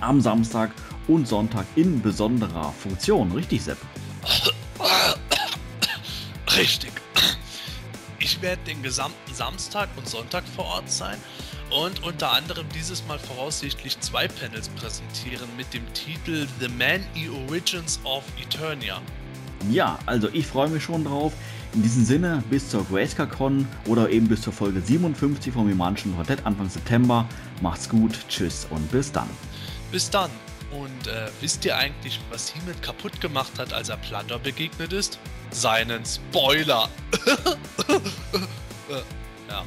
am 0.00 0.20
Samstag 0.20 0.72
und 1.06 1.28
Sonntag 1.28 1.64
in 1.76 2.02
besonderer 2.02 2.72
Funktion. 2.72 3.30
Richtig, 3.32 3.62
Sepp? 3.62 3.78
Richtig. 6.56 6.92
Ich 8.18 8.42
werde 8.42 8.62
den 8.66 8.82
gesamten 8.82 9.32
Samstag 9.32 9.88
und 9.96 10.08
Sonntag 10.08 10.42
vor 10.56 10.64
Ort 10.64 10.90
sein 10.90 11.18
und 11.70 12.02
unter 12.02 12.32
anderem 12.32 12.66
dieses 12.74 13.06
Mal 13.06 13.18
voraussichtlich 13.18 13.98
zwei 14.00 14.28
Panels 14.28 14.68
präsentieren 14.70 15.48
mit 15.56 15.72
dem 15.74 15.82
Titel 15.92 16.46
The 16.60 16.68
Man 16.68 17.02
E 17.14 17.28
Origins 17.46 18.00
of 18.04 18.24
Eternia. 18.40 19.00
Ja, 19.70 19.98
also 20.06 20.28
ich 20.32 20.46
freue 20.46 20.68
mich 20.68 20.82
schon 20.82 21.04
drauf. 21.04 21.32
In 21.74 21.82
diesem 21.82 22.04
Sinne, 22.04 22.42
bis 22.48 22.70
zur 22.70 22.84
GrayscaleCon 22.84 23.68
oder 23.86 24.08
eben 24.08 24.26
bis 24.26 24.40
zur 24.40 24.52
Folge 24.52 24.80
57 24.80 25.52
vom 25.52 25.70
Imanischen 25.70 26.14
Quartett 26.14 26.44
Anfang 26.46 26.68
September. 26.70 27.28
Macht's 27.60 27.88
gut, 27.88 28.18
tschüss 28.28 28.66
und 28.70 28.90
bis 28.90 29.12
dann. 29.12 29.28
Bis 29.92 30.08
dann. 30.08 30.30
Und 30.70 31.06
äh, 31.06 31.28
wisst 31.40 31.64
ihr 31.64 31.76
eigentlich, 31.76 32.20
was 32.30 32.54
Hemit 32.54 32.82
kaputt 32.82 33.20
gemacht 33.20 33.58
hat, 33.58 33.72
als 33.72 33.88
er 33.88 33.96
Plunder 33.96 34.38
begegnet 34.38 34.92
ist? 34.92 35.18
Seinen 35.50 36.04
Spoiler. 36.04 36.88
Äh, 38.90 39.02
ja. 39.50 39.64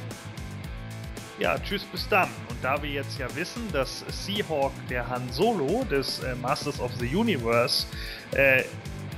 Ja, 1.42 1.58
tschüss, 1.58 1.82
bis 1.82 2.08
dann. 2.08 2.28
Und 2.48 2.62
da 2.62 2.80
wir 2.80 2.88
jetzt 2.88 3.18
ja 3.18 3.26
wissen, 3.34 3.62
dass 3.72 4.04
Seahawk 4.08 4.70
der 4.88 5.08
Han 5.08 5.28
Solo 5.32 5.82
des 5.90 6.20
äh, 6.20 6.36
Masters 6.36 6.78
of 6.78 6.92
the 7.00 7.16
Universe 7.16 7.84
äh, 8.30 8.62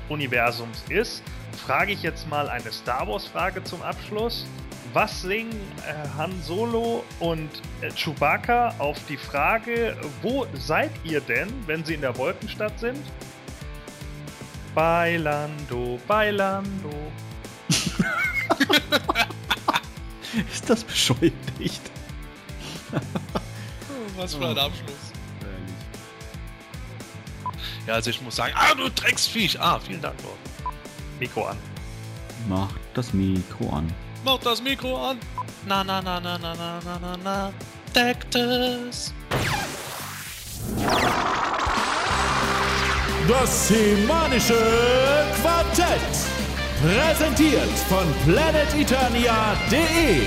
Universums 0.08 0.82
ist, 0.88 1.22
frage 1.66 1.92
ich 1.92 2.02
jetzt 2.02 2.26
mal 2.26 2.48
eine 2.48 2.72
Star 2.72 3.06
Wars 3.06 3.26
Frage 3.26 3.62
zum 3.62 3.82
Abschluss. 3.82 4.46
Was 4.94 5.20
singen 5.20 5.52
äh, 5.86 5.92
Han 6.16 6.32
Solo 6.42 7.04
und 7.20 7.50
äh, 7.82 7.90
Chewbacca 7.90 8.74
auf 8.78 8.96
die 9.06 9.18
Frage, 9.18 9.94
wo 10.22 10.46
seid 10.54 10.92
ihr 11.04 11.20
denn, 11.20 11.50
wenn 11.66 11.84
sie 11.84 11.92
in 11.92 12.00
der 12.00 12.16
Wolkenstadt 12.16 12.80
sind? 12.80 13.04
Bailando, 14.74 16.00
bailando. 16.08 16.90
Ist 20.50 20.70
das 20.70 20.82
bescheuert 20.82 21.34
nicht? 21.58 21.82
Was 24.16 24.34
für 24.34 24.46
ein 24.46 24.58
Abschluss. 24.58 25.12
Ja, 27.86 27.94
also 27.94 28.10
ich 28.10 28.20
muss 28.22 28.36
sagen, 28.36 28.54
ah, 28.56 28.74
du 28.74 28.88
Drecksviech. 28.88 29.60
Ah, 29.60 29.78
vielen 29.78 30.00
Dank, 30.00 30.16
Lord. 30.22 30.38
Mikro 31.20 31.46
an. 31.46 31.56
Mach 32.48 32.70
das 32.94 33.12
Mikro 33.12 33.70
an. 33.70 33.92
Mach 34.24 34.38
das 34.38 34.62
Mikro 34.62 35.10
an. 35.10 35.18
Na, 35.66 35.84
na, 35.84 36.00
na, 36.00 36.20
na, 36.20 36.38
na, 36.38 36.54
na, 36.54 36.80
na, 36.84 36.98
na, 36.98 37.16
na. 37.16 37.52
Deckt 37.94 38.34
es. 38.34 39.12
Das 43.28 43.68
Semanische 43.68 44.58
Quartett. 45.40 46.00
Präsentiert 46.82 47.70
von 47.88 48.04
planeteternia.de. 48.26 50.26